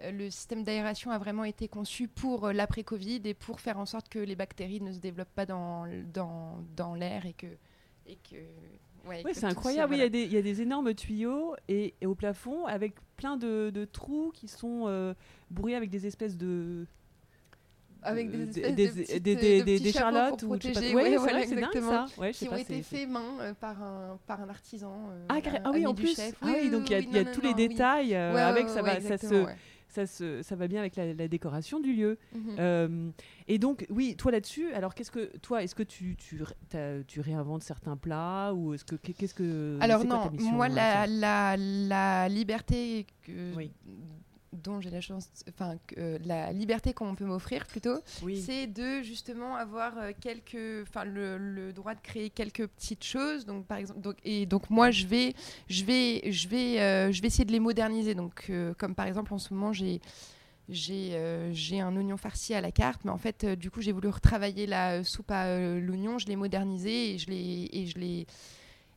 Euh, 0.02 0.12
le 0.12 0.30
système 0.30 0.64
d'aération 0.64 1.10
a 1.10 1.18
vraiment 1.18 1.44
été 1.44 1.68
conçu 1.68 2.08
pour 2.08 2.48
l'après-Covid 2.52 3.20
et 3.26 3.34
pour 3.34 3.60
faire 3.60 3.78
en 3.78 3.84
sorte 3.84 4.08
que 4.08 4.18
les 4.18 4.34
bactéries 4.34 4.80
ne 4.80 4.92
se 4.92 4.98
développent 4.98 5.34
pas 5.34 5.44
dans, 5.44 5.84
dans, 6.14 6.64
dans 6.74 6.94
l'air 6.94 7.26
et 7.26 7.34
que, 7.34 7.46
et 8.06 8.16
que 8.16 8.36
ouais, 9.06 9.20
Oui, 9.22 9.32
que 9.32 9.38
c'est 9.38 9.44
incroyable. 9.44 9.92
Oui, 9.92 9.98
Il 9.98 10.02
y, 10.02 10.06
a 10.06 10.08
des- 10.08 10.24
il 10.24 10.32
y 10.32 10.38
a 10.38 10.42
des 10.42 10.62
énormes 10.62 10.94
tuyaux 10.94 11.54
et, 11.68 11.92
et 12.00 12.06
au 12.06 12.14
plafond 12.14 12.64
avec 12.64 12.94
plein 13.18 13.36
de, 13.36 13.68
de 13.74 13.84
trous 13.84 14.30
qui 14.32 14.48
sont 14.48 14.84
euh, 14.86 15.12
bourrés 15.50 15.74
avec 15.76 15.90
des 15.90 16.06
espèces 16.06 16.38
de. 16.38 16.86
Avec 18.02 18.30
des 18.30 18.36
de- 18.38 18.42
espèces 18.50 18.74
des, 18.74 18.86
de 18.86 18.92
petites, 18.92 19.22
des, 19.22 19.36
euh, 19.36 19.38
des, 19.40 19.58
de 19.60 19.64
des- 19.64 19.78
des 19.80 19.92
chapeaux 19.92 19.98
charlottes 20.14 20.40
pour 20.40 20.48
ou 20.50 20.58
protéger. 20.58 20.94
Ouais, 20.94 21.16
voilà, 21.16 21.46
c'est 21.46 21.54
dingue 21.56 21.80
ça. 21.80 22.06
Ouais, 22.18 22.32
qui 22.32 22.46
ont 22.48 22.50
pas, 22.50 22.60
été 22.60 22.82
faits 22.82 23.08
main 23.08 23.24
euh, 23.40 23.54
par, 23.54 23.82
un, 23.82 24.18
par 24.26 24.40
un 24.40 24.48
artisan. 24.48 24.94
euh, 25.12 25.26
Ah, 25.28 25.38
ah 25.64 25.70
oui, 25.72 25.86
en 25.86 25.94
plus. 25.94 26.14
chef. 26.16 26.34
Ah 26.42 26.48
oui, 26.62 26.70
donc 26.70 26.88
il 26.88 26.92
y 26.92 26.94
a, 26.96 27.00
y 27.00 27.18
a 27.18 27.24
non, 27.24 27.30
tous 27.32 27.42
non, 27.42 27.48
les 27.48 27.68
détails 27.68 28.14
euh, 28.14 28.36
avec 28.48 28.68
ça 28.68 28.82
va, 28.82 29.00
ça 29.00 29.18
se, 29.18 29.46
ça 29.88 30.06
se, 30.06 30.40
ça 30.42 30.54
va 30.54 30.68
bien 30.68 30.78
avec 30.80 30.94
la, 30.94 31.12
la 31.14 31.26
décoration 31.26 31.80
du 31.80 31.92
lieu. 31.92 32.16
Mhm. 32.32 32.56
Euh, 32.60 33.10
et 33.48 33.58
donc, 33.58 33.86
oui, 33.90 34.14
toi 34.16 34.30
là-dessus, 34.30 34.72
alors 34.72 34.94
qu'est-ce 34.94 35.10
que, 35.10 35.36
toi, 35.38 35.64
est-ce 35.64 35.74
que 35.74 35.82
tu, 35.82 36.14
tu, 36.16 36.40
tu 37.08 37.20
réinventes 37.20 37.64
certains 37.64 37.96
plats 37.96 38.52
ou 38.54 38.72
est-ce 38.74 38.84
que, 38.84 38.94
qu'est-ce 38.94 39.34
que, 39.34 39.76
Alors 39.80 40.02
quoi 40.02 40.08
non, 40.10 40.24
ta 40.24 40.30
mission 40.30 40.52
moi 40.52 40.66
euh, 40.66 40.74
la, 40.74 41.06
la, 41.08 41.56
la 41.56 42.28
liberté 42.28 43.04
que. 43.26 43.52
Dont 44.52 44.80
j'ai 44.80 44.90
la 44.90 45.00
chance, 45.00 45.28
enfin 45.48 45.76
euh, 45.98 46.18
la 46.24 46.52
liberté 46.52 46.92
qu'on 46.92 47.14
peut 47.14 47.24
m'offrir 47.24 47.66
plutôt, 47.66 47.98
Oui. 48.22 48.40
c'est 48.40 48.66
de 48.66 49.02
justement 49.02 49.54
avoir 49.56 49.96
euh, 49.98 50.10
quelques, 50.20 50.82
enfin 50.88 51.04
le, 51.04 51.38
le 51.38 51.72
droit 51.72 51.94
de 51.94 52.00
créer 52.00 52.30
quelques 52.30 52.66
petites 52.66 53.04
choses. 53.04 53.46
Donc 53.46 53.66
par 53.66 53.78
exemple, 53.78 54.00
donc, 54.00 54.16
et 54.24 54.46
donc 54.46 54.68
moi 54.70 54.90
je 54.90 55.06
vais, 55.06 55.34
je 55.68 55.84
vais, 55.84 56.32
je 56.32 56.48
vais, 56.48 56.80
euh, 56.80 57.12
je 57.12 57.20
vais 57.22 57.28
essayer 57.28 57.44
de 57.44 57.52
les 57.52 57.60
moderniser. 57.60 58.14
Donc 58.14 58.46
euh, 58.50 58.74
comme 58.74 58.94
par 58.94 59.06
exemple 59.06 59.32
en 59.32 59.38
ce 59.38 59.54
moment 59.54 59.72
j'ai 59.72 60.00
j'ai 60.68 61.10
euh, 61.14 61.52
un 61.80 61.96
oignon 61.96 62.16
farci 62.16 62.54
à 62.54 62.60
la 62.60 62.70
carte, 62.70 63.00
mais 63.04 63.10
en 63.10 63.18
fait, 63.18 63.42
euh, 63.42 63.56
du 63.56 63.72
coup, 63.72 63.80
j'ai 63.80 63.90
voulu 63.90 64.06
retravailler 64.08 64.66
la 64.68 65.00
euh, 65.00 65.02
soupe 65.02 65.30
à 65.32 65.58
l'oignon, 65.58 66.18
je 66.18 66.26
l'ai 66.28 66.36
modernisée 66.36 67.14
et 67.14 67.18
je 67.18 67.98
l'ai 67.98 68.26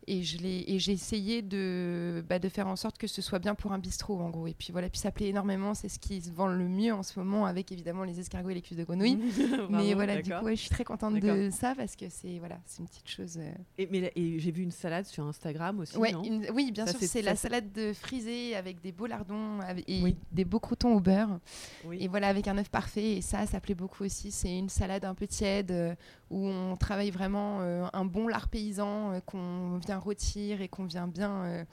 et 0.07 0.21
j'ai 0.23 0.91
essayé 0.91 1.41
de 1.41 2.23
bah, 2.27 2.39
de 2.39 2.49
faire 2.49 2.67
en 2.67 2.75
sorte 2.75 2.97
que 2.97 3.07
ce 3.07 3.21
soit 3.21 3.39
bien 3.39 3.55
pour 3.55 3.71
un 3.73 3.79
bistrot 3.79 4.19
en 4.19 4.29
gros. 4.29 4.47
Et 4.47 4.53
puis 4.53 4.71
voilà, 4.71 4.89
puis 4.89 4.99
ça 4.99 5.11
plaît 5.11 5.27
énormément, 5.27 5.73
c'est 5.73 5.89
ce 5.89 5.99
qui 5.99 6.21
se 6.21 6.31
vend 6.31 6.47
le 6.47 6.67
mieux 6.67 6.93
en 6.93 7.03
ce 7.03 7.17
moment 7.19 7.45
avec 7.45 7.71
évidemment 7.71 8.03
les 8.03 8.19
escargots 8.19 8.49
et 8.49 8.53
les 8.55 8.61
cuisses 8.61 8.77
de 8.77 8.83
grenouille. 8.83 9.17
mais 9.69 9.93
voilà, 9.93 10.21
du 10.21 10.31
coup, 10.33 10.45
ouais, 10.45 10.55
je 10.55 10.61
suis 10.61 10.69
très 10.69 10.83
contente 10.83 11.15
de 11.19 11.49
ça 11.51 11.73
parce 11.75 11.95
que 11.95 12.05
c'est 12.09 12.39
voilà, 12.39 12.59
c'est 12.65 12.79
une 12.79 12.87
petite 12.87 13.07
chose. 13.09 13.37
euh, 13.37 13.51
Et, 13.77 13.87
mais 13.91 14.01
là- 14.01 14.09
et 14.15 14.39
j'ai 14.39 14.51
vu 14.51 14.63
une 14.63 14.71
salade 14.71 15.05
sur 15.05 15.25
Instagram 15.25 15.79
aussi, 15.79 15.97
Ouais, 15.97 16.11
non? 16.11 16.23
une- 16.23 16.47
oui, 16.53 16.71
bien 16.71 16.85
Ça, 16.85 16.91
sûr, 16.97 17.01
c'est- 17.07 17.21
la 17.21 17.35
salade 17.35 17.71
de 17.73 17.93
frisée 17.93 18.55
avec 18.55 18.81
des 18.81 18.91
beaux 18.91 19.07
lardons 19.07 19.59
avec- 19.61 19.89
et 19.89 20.01
Oui. 20.03 20.15
des 20.31 20.45
beaux 20.45 20.59
croutons 20.59 20.95
au 20.95 20.99
beurre. 20.99 21.39
Oui. 21.85 21.97
Et 22.01 22.07
voilà, 22.07 22.27
avec 22.27 22.47
un 22.47 22.57
œuf 22.57 22.69
parfait. 22.69 23.17
Et 23.17 23.21
ça, 23.21 23.45
ça 23.45 23.59
plaît 23.59 23.75
beaucoup 23.75 24.03
aussi. 24.03 24.31
C'est 24.31 24.57
une 24.57 24.69
salade 24.69 25.05
un 25.05 25.13
peu 25.13 25.27
tiède 25.27 25.71
euh, 25.71 25.95
où 26.29 26.47
on 26.47 26.75
travaille 26.75 27.11
vraiment 27.11 27.59
euh, 27.61 27.85
un 27.93 28.05
bon 28.05 28.27
lard 28.27 28.47
paysan 28.49 29.19
qu'on 29.25 29.77
vient 29.77 29.92
rôtir 29.97 30.61
et 30.61 30.67
qu'on 30.67 30.85
vient 30.85 31.07
bien 31.07 31.31
euh, 31.43 31.63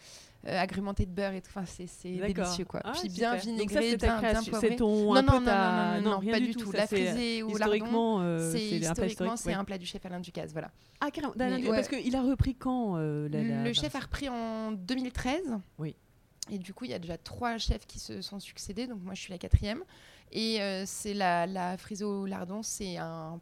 euh, 0.46 0.58
agrémenter 0.58 1.05
de 1.06 1.11
beurre 1.11 1.32
et 1.34 1.40
tout. 1.43 1.50
Enfin, 1.55 1.64
c'est 1.67 2.08
délicieux, 2.11 2.64
quoi. 2.64 2.81
Ah, 2.84 2.93
Puis 2.93 3.11
super. 3.11 3.37
bien 3.43 3.55
Donc 3.56 3.70
ça, 3.70 3.81
vinaigré, 3.81 3.96
bien, 3.96 4.20
bien 4.20 4.43
poivré. 4.43 4.69
C'est 4.70 4.76
ton 4.76 5.14
Non, 5.14 5.17
un 5.17 5.22
non, 5.22 5.44
ta- 5.44 5.96
non, 5.96 6.02
non, 6.02 6.11
non, 6.12 6.19
rien 6.19 6.32
pas 6.32 6.40
du 6.40 6.52
tout. 6.52 6.61
tout. 6.61 6.72
ça, 6.72 6.78
La 6.78 6.87
frisée 6.87 7.43
ou 7.43 7.49
lardon, 7.56 7.75
Historiquement, 7.75 8.20
euh, 8.22 8.52
c'est 8.52 8.58
c'est 8.58 8.75
un 8.75 8.78
plat 8.78 8.87
historiquement, 9.06 9.11
historique. 9.34 9.38
c'est 9.43 9.49
ouais. 9.50 9.55
un 9.55 9.64
plat 9.64 9.78
du 9.78 9.87
chef 9.87 10.06
Alain 10.06 10.20
Ducasse, 10.20 10.52
voilà. 10.52 10.70
Ah 11.00 11.11
carrément. 11.11 11.34
Mais 11.37 11.67
ouais. 11.67 11.76
Parce 11.76 11.88
qu'il 11.88 12.14
a 12.17 12.22
repris 12.22 12.55
quand 12.55 12.96
la- 12.96 13.28
la- 13.28 13.64
Le 13.64 13.72
chef 13.72 13.94
a 13.94 14.00
repris 14.00 14.28
en 14.28 14.72
2013. 14.72 15.58
Oui. 15.78 15.94
Et 16.50 16.58
du 16.58 16.75
coup, 16.75 16.84
il 16.84 16.90
y 16.90 16.94
a 16.94 16.99
déjà 16.99 17.17
trois 17.19 17.58
chefs 17.58 17.87
qui 17.87 17.99
se 18.00 18.22
sont 18.22 18.40
succédés. 18.40 18.87
Donc 18.87 19.00
moi, 19.02 19.14
je 19.14 19.20
suis 19.20 19.31
la 19.32 19.38
quatrième. 19.38 19.82
Et 20.32 20.61
euh, 20.62 20.84
c'est 20.87 21.14
la, 21.14 21.46
la 21.46 21.76
frisée 21.76 22.05
au 22.05 22.25
lardon, 22.26 22.62
c'est 22.62 22.96
un 22.96 23.40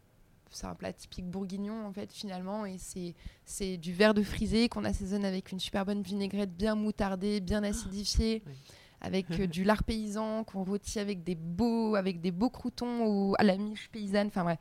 c'est 0.51 0.65
un 0.67 0.75
plat 0.75 0.91
typique 0.93 1.25
bourguignon 1.29 1.85
en 1.85 1.91
fait 1.93 2.11
finalement 2.11 2.65
et 2.65 2.77
c'est 2.77 3.13
c'est 3.45 3.77
du 3.77 3.93
verre 3.93 4.13
de 4.13 4.23
frisé 4.23 4.69
qu'on 4.69 4.83
assaisonne 4.85 5.25
avec 5.25 5.51
une 5.51 5.59
super 5.59 5.85
bonne 5.85 6.01
vinaigrette 6.01 6.55
bien 6.55 6.75
moutardée, 6.75 7.39
bien 7.39 7.63
acidifiée. 7.63 8.43
Oui. 8.47 8.53
Avec 9.01 9.31
euh, 9.39 9.47
du 9.47 9.63
lard 9.63 9.83
paysan 9.83 10.43
qu'on 10.43 10.63
rôtit 10.63 10.99
avec 10.99 11.23
des 11.23 11.35
beaux 11.35 11.95
avec 11.95 12.19
des 12.19 12.31
beaux 12.31 12.49
croutons 12.49 13.05
ou 13.07 13.35
à 13.39 13.43
la 13.43 13.55
miche 13.57 13.89
paysanne. 13.91 14.27
Enfin 14.27 14.45
ouais, 14.45 14.57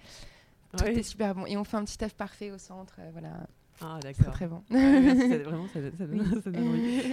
tout 0.77 0.85
est 0.85 1.03
super 1.03 1.35
bon. 1.35 1.45
Et 1.47 1.57
on 1.57 1.65
fait 1.65 1.77
un 1.77 1.85
petit 1.85 2.05
œuf 2.05 2.15
parfait 2.15 2.51
au 2.53 2.59
centre. 2.59 2.95
euh, 3.01 3.09
voilà, 3.13 3.47
Ah 3.81 3.99
très 4.01 4.13
d'accord. 4.13 4.33
très 4.35 4.47
bon. 4.47 4.63
Ouais, 4.71 5.01
merci, 5.01 5.29
ça- 5.31 5.39
Vraiment, 5.39 5.67
ça, 5.69 5.81
ça 5.99 6.07
donne- 6.07 6.43
ça 6.43 6.51
donne 6.51 6.69
envie. 6.69 7.13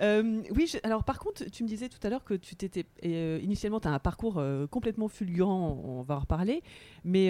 Euh, 0.00 0.42
oui, 0.54 0.66
je- 0.66 0.78
alors 0.82 1.04
par 1.04 1.18
contre, 1.18 1.44
tu 1.50 1.62
me 1.62 1.68
disais 1.68 1.88
tout 1.88 1.98
à 2.02 2.10
l'heure 2.10 2.24
que 2.24 2.34
tu 2.34 2.56
t'étais 2.56 2.84
euh, 3.04 3.38
initialement, 3.42 3.80
tu 3.80 3.88
as 3.88 3.92
un 3.92 3.98
parcours 3.98 4.38
euh, 4.38 4.66
complètement 4.66 5.08
fulgurant, 5.08 5.80
on 5.84 6.02
va 6.02 6.16
en 6.16 6.20
reparler, 6.20 6.62
mais 7.04 7.28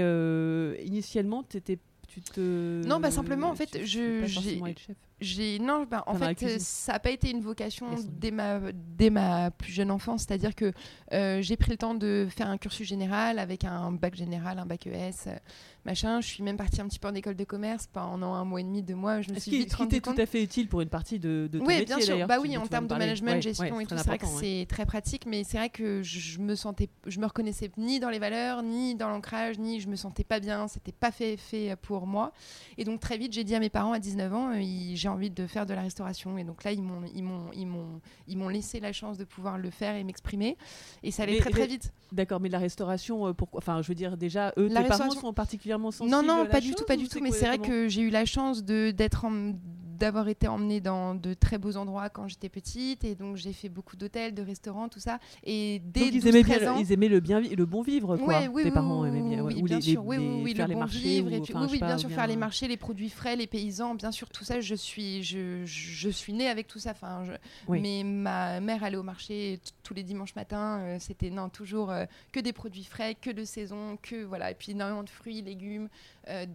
initialement, 0.84 1.42
tu 1.42 1.60
te. 1.62 2.86
Non, 2.86 3.00
bah, 3.00 3.10
simplement, 3.10 3.48
en 3.50 3.54
fait, 3.54 3.84
je- 3.84 4.20
pas 4.20 4.26
j'ai- 4.26 4.58
être 4.70 4.78
chef. 4.78 4.96
J'ai 5.24 5.58
non, 5.58 5.86
bah, 5.90 6.04
en 6.06 6.14
fait, 6.14 6.42
euh, 6.42 6.56
ça 6.58 6.92
n'a 6.92 6.98
pas 6.98 7.10
été 7.10 7.30
une 7.30 7.40
vocation 7.40 7.86
dès 8.20 8.30
ma 8.30 8.60
dès 8.96 9.10
ma 9.10 9.50
plus 9.50 9.72
jeune 9.72 9.90
enfance. 9.90 10.24
C'est-à-dire 10.26 10.54
que 10.54 10.72
euh, 11.12 11.40
j'ai 11.42 11.56
pris 11.56 11.70
le 11.70 11.76
temps 11.76 11.94
de 11.94 12.26
faire 12.30 12.48
un 12.48 12.58
cursus 12.58 12.86
général 12.86 13.38
avec 13.38 13.64
un 13.64 13.90
bac 13.92 14.14
général, 14.14 14.58
un 14.58 14.66
bac 14.66 14.86
ES, 14.86 14.90
euh, 15.26 15.36
machin. 15.84 16.20
Je 16.20 16.26
suis 16.28 16.42
même 16.42 16.56
partie 16.56 16.80
un 16.80 16.86
petit 16.86 16.98
peu 16.98 17.08
en 17.08 17.14
école 17.14 17.34
de 17.36 17.44
commerce 17.44 17.88
pendant 17.92 18.34
un 18.34 18.44
mois 18.44 18.60
et 18.60 18.64
demi, 18.64 18.82
deux 18.82 18.94
mois. 18.94 19.20
Je 19.22 19.30
me 19.32 19.38
suis 19.38 19.50
vite 19.58 19.74
rendu 19.74 20.00
compte. 20.00 20.14
tout 20.16 20.20
à 20.22 20.26
fait 20.26 20.42
utile 20.42 20.68
pour 20.68 20.80
une 20.82 20.88
partie 20.88 21.18
de, 21.18 21.48
de 21.50 21.58
ton 21.58 21.64
Oui, 21.66 21.78
métier 21.78 21.96
bien 21.96 22.00
sûr. 22.00 22.26
Bah 22.26 22.38
oui, 22.40 22.50
tu 22.50 22.56
en 22.58 22.66
termes 22.66 22.84
me 22.84 22.90
de 22.90 22.94
management, 22.94 23.32
Ouais, 23.32 23.42
gestion 23.42 23.76
ouais, 23.76 23.84
et 23.84 23.86
tout, 23.86 23.96
c'est 23.96 24.06
vrai 24.06 24.18
que 24.18 24.26
ouais. 24.26 24.60
c'est 24.60 24.66
très 24.68 24.86
pratique. 24.86 25.26
Mais 25.26 25.44
c'est 25.44 25.56
vrai 25.56 25.70
que 25.70 26.02
je 26.02 26.38
me 26.38 26.54
sentais, 26.54 26.88
je 27.06 27.18
me 27.18 27.26
reconnaissais 27.26 27.70
ni 27.76 28.00
dans 28.00 28.10
les 28.10 28.18
valeurs, 28.18 28.62
ni 28.62 28.94
dans 28.94 29.08
l'ancrage, 29.08 29.58
ni 29.58 29.80
je 29.80 29.88
me 29.88 29.96
sentais 29.96 30.24
pas 30.24 30.40
bien. 30.40 30.68
C'était 30.68 30.92
pas 30.92 31.10
fait 31.10 31.36
fait 31.36 31.74
pour 31.76 32.06
moi. 32.06 32.32
Et 32.78 32.84
donc 32.84 33.00
très 33.00 33.16
vite, 33.18 33.32
j'ai 33.32 33.44
dit 33.44 33.54
à 33.54 33.60
mes 33.60 33.70
parents 33.70 33.92
à 33.92 33.98
19 33.98 34.34
ans, 34.34 34.50
euh, 34.54 34.60
j'ai 34.94 35.08
envie 35.14 35.30
de 35.30 35.46
faire 35.46 35.64
de 35.66 35.72
la 35.74 35.82
restauration. 35.82 36.36
Et 36.38 36.44
donc 36.44 36.64
là, 36.64 36.72
ils 36.72 36.82
m'ont, 36.82 37.02
ils 37.14 37.22
m'ont, 37.22 37.50
ils 37.54 37.66
m'ont, 37.66 38.00
ils 38.28 38.36
m'ont 38.36 38.48
laissé 38.48 38.80
la 38.80 38.92
chance 38.92 39.16
de 39.18 39.24
pouvoir 39.24 39.56
le 39.58 39.70
faire 39.70 39.94
et 39.96 40.04
m'exprimer. 40.04 40.56
Et 41.02 41.10
ça 41.10 41.22
allait 41.22 41.34
Mais- 41.34 41.38
très 41.40 41.50
très 41.50 41.66
vite. 41.66 41.92
D'accord, 42.12 42.40
mais 42.40 42.48
la 42.48 42.58
restauration, 42.58 43.26
euh, 43.28 43.32
pourquoi 43.32 43.58
Enfin, 43.58 43.82
je 43.82 43.88
veux 43.88 43.94
dire, 43.94 44.16
déjà, 44.16 44.52
eux, 44.56 44.68
La 44.68 44.82
tes 44.82 44.88
parents 44.88 45.04
restauration- 45.04 45.20
sont 45.20 45.32
particulièrement 45.34 45.90
sensibles 45.90 46.10
Non, 46.10 46.18
à 46.20 46.22
non, 46.22 46.44
la 46.44 46.50
pas 46.50 46.60
du 46.60 46.74
tout, 46.74 46.84
pas 46.84 46.96
du 46.96 47.08
tout. 47.08 47.18
Mais 47.20 47.30
c'est 47.32 47.46
vrai 47.46 47.58
que 47.58 47.88
j'ai 47.88 48.02
eu 48.02 48.10
la 48.10 48.24
chance 48.24 48.62
de 48.64 48.90
d'être 48.90 49.24
en- 49.24 49.52
d'avoir 49.98 50.28
été 50.28 50.48
emmenée 50.48 50.80
dans 50.80 51.14
de 51.14 51.34
très 51.34 51.58
beaux 51.58 51.76
endroits 51.76 52.08
quand 52.10 52.28
j'étais 52.28 52.48
petite 52.48 53.04
et 53.04 53.14
donc 53.14 53.36
j'ai 53.36 53.52
fait 53.52 53.68
beaucoup 53.68 53.96
d'hôtels, 53.96 54.34
de 54.34 54.42
restaurants, 54.42 54.88
tout 54.88 55.00
ça. 55.00 55.18
Et 55.44 55.80
dès 55.84 56.00
Donc 56.00 56.12
ils 56.14 56.20
12, 56.20 56.26
aimaient 56.28 56.42
13 56.42 56.60
bien, 56.60 56.72
ans, 56.72 56.78
ils 56.78 56.92
aimaient 56.92 57.08
le 57.08 57.20
bien, 57.20 57.40
le 57.40 57.64
bon 57.66 57.82
vivre, 57.82 58.16
quoi. 58.16 58.26
Ouais, 58.26 58.48
oui, 58.48 58.62
Tes 58.62 58.68
oui, 58.68 58.74
parents 58.74 59.02
oui, 59.02 59.08
aimaient 59.08 59.20
bien, 59.22 59.38
oui, 59.38 59.40
ouais. 59.40 59.54
oui, 59.54 59.62
ou 59.62 59.64
bien 59.66 59.76
les, 59.76 59.82
sûr, 59.82 60.02
les- 60.02 60.06
oui, 60.08 60.16
oui, 60.18 60.24
les- 60.38 60.42
oui, 60.44 60.54
faire 60.54 60.66
le 60.66 60.68
les 60.70 60.74
bon 60.74 60.80
marchés, 60.80 60.98
vivre, 60.98 61.32
et 61.32 61.40
puis- 61.40 61.54
oui, 61.54 61.78
bien 61.78 61.98
sûr, 61.98 62.08
bien- 62.08 62.16
faire 62.16 62.26
les 62.26 62.36
marchés, 62.36 62.68
les 62.68 62.76
produits 62.76 63.10
frais, 63.10 63.36
les 63.36 63.46
paysans, 63.46 63.94
bien 63.94 64.10
sûr, 64.10 64.28
tout 64.30 64.44
ça, 64.44 64.60
je 64.60 64.74
suis, 64.74 65.22
je, 65.22 65.62
je 65.64 66.08
suis 66.08 66.32
née 66.32 66.48
avec 66.48 66.66
tout 66.66 66.78
ça. 66.78 66.90
Enfin, 66.92 67.24
je- 67.24 67.32
Oui. 67.68 67.80
mais 67.80 68.02
ma 68.04 68.60
mère 68.60 68.82
allait 68.84 68.96
au 68.96 69.02
marché 69.02 69.60
tous 69.82 69.94
les 69.94 70.02
dimanches 70.02 70.34
matins, 70.34 70.80
euh, 70.80 70.96
c'était 71.00 71.30
non 71.30 71.48
toujours 71.48 71.90
euh, 71.90 72.04
que 72.32 72.40
des 72.40 72.52
produits 72.52 72.84
frais, 72.84 73.14
que 73.14 73.30
de 73.30 73.44
saison, 73.44 73.98
que 74.02 74.24
voilà, 74.24 74.50
et 74.50 74.54
puis 74.54 74.72
énormément 74.72 75.02
de 75.02 75.10
fruits, 75.10 75.42
légumes, 75.42 75.88
euh, 76.28 76.46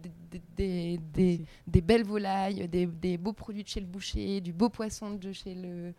des, 0.56 0.98
des- 1.12 1.80
belles 1.80 2.04
volailles, 2.04 2.68
des, 2.68 2.86
des 2.86 3.18
beaux 3.18 3.32
produits 3.32 3.62
de 3.64 3.68
chez 3.68 3.80
le 3.80 3.86
boucher, 3.86 4.40
du 4.40 4.52
beau 4.52 4.68
poisson 4.68 5.14
de 5.14 5.32
chez 5.32 5.54
le 5.54 5.94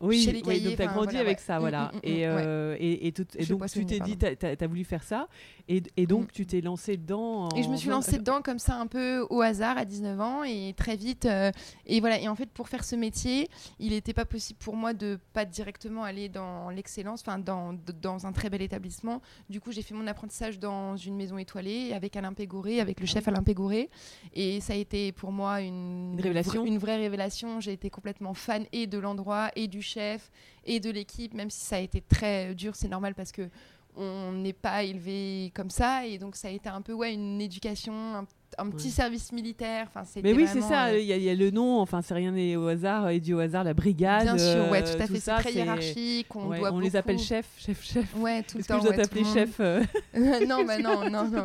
oui, 0.00 0.20
chez 0.22 0.32
les 0.32 0.38
oui, 0.38 0.44
cahiers, 0.44 0.60
donc 0.68 0.76
tu 0.76 0.82
as 0.82 0.84
enfin, 0.86 0.94
grandi 0.94 1.06
voilà, 1.14 1.20
avec 1.20 1.38
ouais. 1.38 1.44
ça, 1.44 1.58
voilà. 1.58 1.92
et, 2.02 2.28
ouais. 2.28 2.76
et, 2.80 3.06
et, 3.06 3.12
tout- 3.12 3.26
et 3.36 3.44
Chez 3.44 3.54
donc 3.54 3.66
tu 3.70 3.86
t'es 3.86 4.00
dit, 4.00 4.16
tu 4.18 4.26
as, 4.26 4.66
voulu 4.66 4.84
faire 4.84 5.02
ça, 5.02 5.28
et, 5.68 5.82
et 5.96 6.06
donc 6.06 6.24
Mm. 6.24 6.32
tu 6.32 6.46
t'es 6.46 6.60
lancé 6.60 6.96
dedans. 6.96 7.48
Et 7.56 7.62
je 7.62 7.68
me 7.68 7.76
suis 7.76 7.88
lancée 7.88 8.18
dedans 8.18 8.42
comme 8.42 8.58
ça 8.58 8.74
un 8.76 8.86
peu 8.86 9.26
au 9.30 9.40
hasard 9.40 9.78
à 9.78 9.84
19 9.84 10.20
ans 10.20 10.42
et 10.44 10.74
très 10.76 10.96
vite. 10.96 11.26
euh, 11.26 11.50
et 11.86 12.00
voilà. 12.00 12.20
Et 12.20 12.28
en 12.28 12.34
fait, 12.34 12.50
pour 12.50 12.68
faire 12.68 12.84
ce 12.84 12.96
métier, 12.96 13.48
il 13.78 13.90
n'était 13.90 14.12
pas 14.14 14.24
possible 14.24 14.58
pour 14.58 14.76
moi 14.76 14.92
de 14.92 15.18
pas 15.32 15.44
directement 15.44 16.02
aller 16.04 16.28
dans 16.28 16.70
l'excellence, 16.70 17.22
enfin 17.26 17.38
dans, 17.38 17.74
dans 18.02 18.26
un 18.26 18.32
très 18.32 18.50
bel 18.50 18.62
établissement. 18.62 19.22
Du 19.48 19.60
coup, 19.60 19.72
j'ai 19.72 19.82
fait 19.82 19.94
mon 19.94 20.06
apprentissage 20.06 20.58
dans 20.58 20.96
une 20.96 21.16
maison 21.16 21.38
étoilée 21.38 21.92
avec 21.92 22.16
Alain 22.16 22.32
Pégoré, 22.32 22.80
avec 22.80 23.00
le 23.00 23.04
Ah 23.04 23.12
chef. 23.12 23.28
Alain 23.28 23.42
Pégoré. 23.42 23.88
Et 24.34 24.60
ça 24.60 24.72
a 24.72 24.76
été 24.76 25.12
pour 25.12 25.32
moi 25.32 25.60
une, 25.60 26.12
Une 26.14 26.20
révélation. 26.20 26.64
Une 26.66 26.78
vraie 26.78 26.96
révélation. 26.96 27.60
J'ai 27.60 27.72
été 27.72 27.90
complètement 27.90 28.34
fan 28.34 28.64
et 28.72 28.86
de 28.86 28.98
l'endroit 28.98 29.50
et 29.56 29.68
du 29.68 29.80
chef 29.84 30.30
et 30.64 30.80
de 30.80 30.90
l'équipe, 30.90 31.34
même 31.34 31.50
si 31.50 31.60
ça 31.60 31.76
a 31.76 31.80
été 31.80 32.00
très 32.00 32.54
dur. 32.54 32.74
C'est 32.74 32.88
normal 32.88 33.14
parce 33.14 33.32
que 33.32 33.48
on 33.96 34.32
n'est 34.32 34.52
pas 34.52 34.82
élevé 34.82 35.52
comme 35.54 35.70
ça 35.70 36.04
et 36.04 36.18
donc 36.18 36.34
ça 36.34 36.48
a 36.48 36.50
été 36.50 36.68
un 36.68 36.82
peu 36.82 36.92
ouais 36.92 37.14
une 37.14 37.40
éducation 37.40 37.92
un, 38.16 38.26
un 38.58 38.70
petit 38.70 38.86
Ouais. 38.86 38.92
service 38.92 39.32
militaire 39.32 39.86
enfin 39.94 40.08
Mais 40.22 40.32
oui, 40.32 40.46
c'est 40.46 40.60
ça, 40.60 40.86
euh, 40.86 40.98
il 40.98 41.06
y, 41.06 41.12
a- 41.12 41.16
il 41.16 41.22
y 41.22 41.30
a 41.30 41.34
le 41.34 41.50
nom, 41.50 41.78
enfin, 41.80 42.02
c'est 42.02 42.14
rien 42.14 42.30
n'est 42.32 42.56
au 42.56 42.66
hasard, 42.68 43.08
et 43.10 43.20
dit 43.20 43.34
au 43.34 43.38
hasard, 43.40 43.64
la 43.64 43.74
brigade. 43.74 44.22
bien 44.24 44.38
sûr 44.38 44.70
ouais 44.70 44.82
euh, 44.82 44.94
tout 44.96 45.02
à 45.02 45.06
fait 45.06 45.20
c'est 45.20 45.34
très 45.36 45.52
hiérarchique 45.52 46.34
on 46.36 46.48
ouais, 46.48 46.58
doit 46.58 46.72
on 46.72 46.78
les 46.80 46.96
appelle 46.96 47.18
chef, 47.18 47.46
chef, 47.58 47.82
chef. 47.84 48.14
ouais 48.16 48.42
tout 48.42 48.56
le 48.56 48.60
Est-ce 48.60 48.68
que 48.68 48.72
temps 48.72 48.80
je 48.80 48.84
dois 48.86 48.96
t'appeler 48.96 49.24
chef 49.24 49.60
euh, 49.60 49.82
non 50.48 50.64
bah 50.64 50.78
non 50.78 51.08
non 51.10 51.24
non 51.28 51.44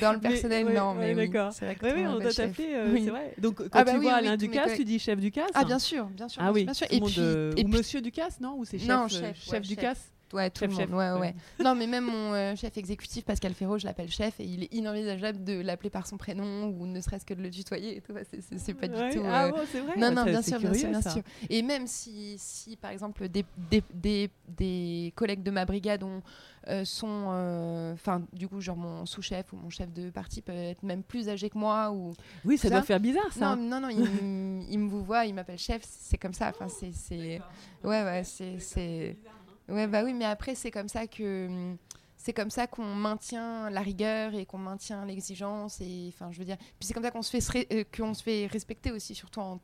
dans 0.00 0.12
le 0.12 0.18
personnel 0.20 0.66
non 0.74 0.94
mais 0.94 1.14
oui 1.14 1.28
d'accord. 1.28 1.52
c'est 1.52 1.64
vrai 1.74 1.76
Oui, 1.82 2.04
on 2.06 2.18
doit 2.18 2.32
t'appeler, 2.32 2.68
euh, 2.74 2.94
c'est 2.96 3.10
vrai. 3.10 3.34
Donc, 3.38 3.56
quand 3.56 3.68
Ah 3.72 3.84
bah 3.84 3.92
tu 3.92 3.98
vois 4.00 4.14
Alain 4.14 4.36
Ducasse, 4.36 4.74
tu 4.76 4.84
dis 4.84 4.98
chef 4.98 5.18
Ducasse 5.20 5.50
ah 5.54 5.64
bien 5.64 5.78
sûr 5.78 6.06
bien 6.06 6.28
sûr 6.28 6.42
Ah 6.44 6.52
oui, 6.52 6.66
et 6.90 7.00
puis 7.00 7.14
euh, 7.18 7.52
Monsieur 7.66 8.00
Ducasse, 8.00 8.40
non 8.40 8.54
Ou 8.58 8.64
c'est 8.64 8.78
chef, 8.78 8.90
euh, 8.90 9.32
chef. 9.34 9.62
Ducasse 9.62 10.12
Ouais, 10.32 10.50
tout 10.50 10.60
Chef, 10.64 10.70
le 10.70 10.76
monde. 10.76 10.90
Ouais, 10.90 11.10
ouais, 11.12 11.12
ouais. 11.12 11.20
ouais. 11.20 11.34
non, 11.64 11.74
mais 11.76 11.86
même 11.86 12.04
mon 12.04 12.32
euh, 12.34 12.56
chef 12.56 12.76
exécutif, 12.76 13.24
Pascal 13.24 13.54
Ferraud, 13.54 13.78
je 13.78 13.86
l'appelle 13.86 14.10
chef 14.10 14.40
et 14.40 14.44
il 14.44 14.64
est 14.64 14.74
inenvisageable 14.74 15.44
de 15.44 15.60
l'appeler 15.60 15.88
par 15.90 16.06
son 16.06 16.16
prénom 16.16 16.66
ou 16.68 16.86
ne 16.86 17.00
serait-ce 17.00 17.24
que 17.24 17.32
de 17.34 17.42
le 17.42 17.50
tutoyer 17.50 17.96
et 17.96 18.00
tout. 18.00 18.12
Enfin, 18.12 18.22
c'est- 18.30 18.40
c'est- 18.40 18.58
C'est 18.58 18.74
pas 18.74 18.88
du 18.88 18.94
Ouais. 18.94 19.14
tout. 19.14 19.22
Ah 19.24 19.46
euh, 19.46 19.50
bon, 19.52 19.58
c'est 19.70 19.80
vrai 19.80 19.96
Non, 19.96 20.08
Ouais, 20.08 20.14
non, 20.14 20.24
bien 20.24 20.42
sûr, 20.42 20.58
bien 20.58 20.74
sûr, 20.74 20.88
bien. 20.90 21.00
Et 21.48 21.62
même 21.62 21.86
si, 21.86 22.34
si 22.38 22.76
par 22.76 22.90
exemple, 22.90 23.28
des, 23.28 23.44
des, 23.70 23.82
des, 23.94 24.30
des 24.48 25.12
collègues 25.14 25.42
de 25.44 25.50
ma 25.52 25.64
brigade 25.64 26.02
ont, 26.02 26.20
euh, 26.68 26.84
sont. 26.84 27.92
Enfin, 27.94 28.22
du 28.32 28.48
coup, 28.48 28.60
genre 28.60 28.76
mon 28.76 29.06
sous-chef 29.06 29.52
ou 29.52 29.56
mon 29.56 29.70
chef 29.70 29.92
de 29.92 30.10
partie 30.10 30.42
peut 30.42 30.52
être 30.52 30.82
même 30.82 31.02
plus 31.04 31.28
âgé 31.28 31.50
que 31.50 31.58
moi 31.58 31.92
ou. 31.92 32.12
Oui, 32.44 32.58
ça 32.58 32.68
Ça 32.68 32.74
doit 32.74 32.82
faire 32.82 32.98
bizarre, 33.00 33.32
ça. 33.32 33.54
Non, 33.54 33.62
non, 33.62 33.80
non, 33.80 33.88
il, 34.68 34.78
me 34.78 34.88
vous 34.88 35.04
voit, 35.04 35.24
il 35.26 35.34
m'appelle 35.34 35.58
chef, 35.58 35.82
c'est 35.84 36.18
comme 36.18 36.34
ça. 36.34 36.48
Enfin, 36.50 36.68
c'est. 36.68 36.92
c'est- 36.92 37.40
Ouais, 37.84 38.02
ouais, 38.02 38.22
c'est. 38.24 38.58
c'est- 38.58 39.16
Ouais, 39.68 39.86
bah 39.86 40.02
oui, 40.04 40.12
mais 40.14 40.24
après, 40.24 40.54
c'est 40.54 40.70
comme 40.70 40.88
ça 40.88 41.06
que. 41.06 41.46
hum, 41.46 41.76
C'est 42.16 42.32
comme 42.32 42.50
ça 42.50 42.66
qu'on 42.66 42.84
maintient 42.94 43.70
la 43.70 43.80
rigueur 43.80 44.34
et 44.34 44.46
qu'on 44.46 44.58
maintient 44.58 45.04
l'exigence. 45.04 45.80
Et 45.80 46.12
enfin, 46.14 46.30
je 46.32 46.38
veux 46.38 46.44
dire. 46.44 46.56
Puis 46.58 46.86
c'est 46.86 46.94
comme 46.94 47.02
ça 47.04 47.10
qu'on 47.10 47.22
se, 47.22 47.30
fait 47.36 47.66
euh, 47.72 47.84
qu'on 47.96 48.14
se 48.14 48.22
fait 48.22 48.46
respecter 48.46 48.90
aussi, 48.92 49.14
surtout 49.14 49.40
en, 49.40 49.60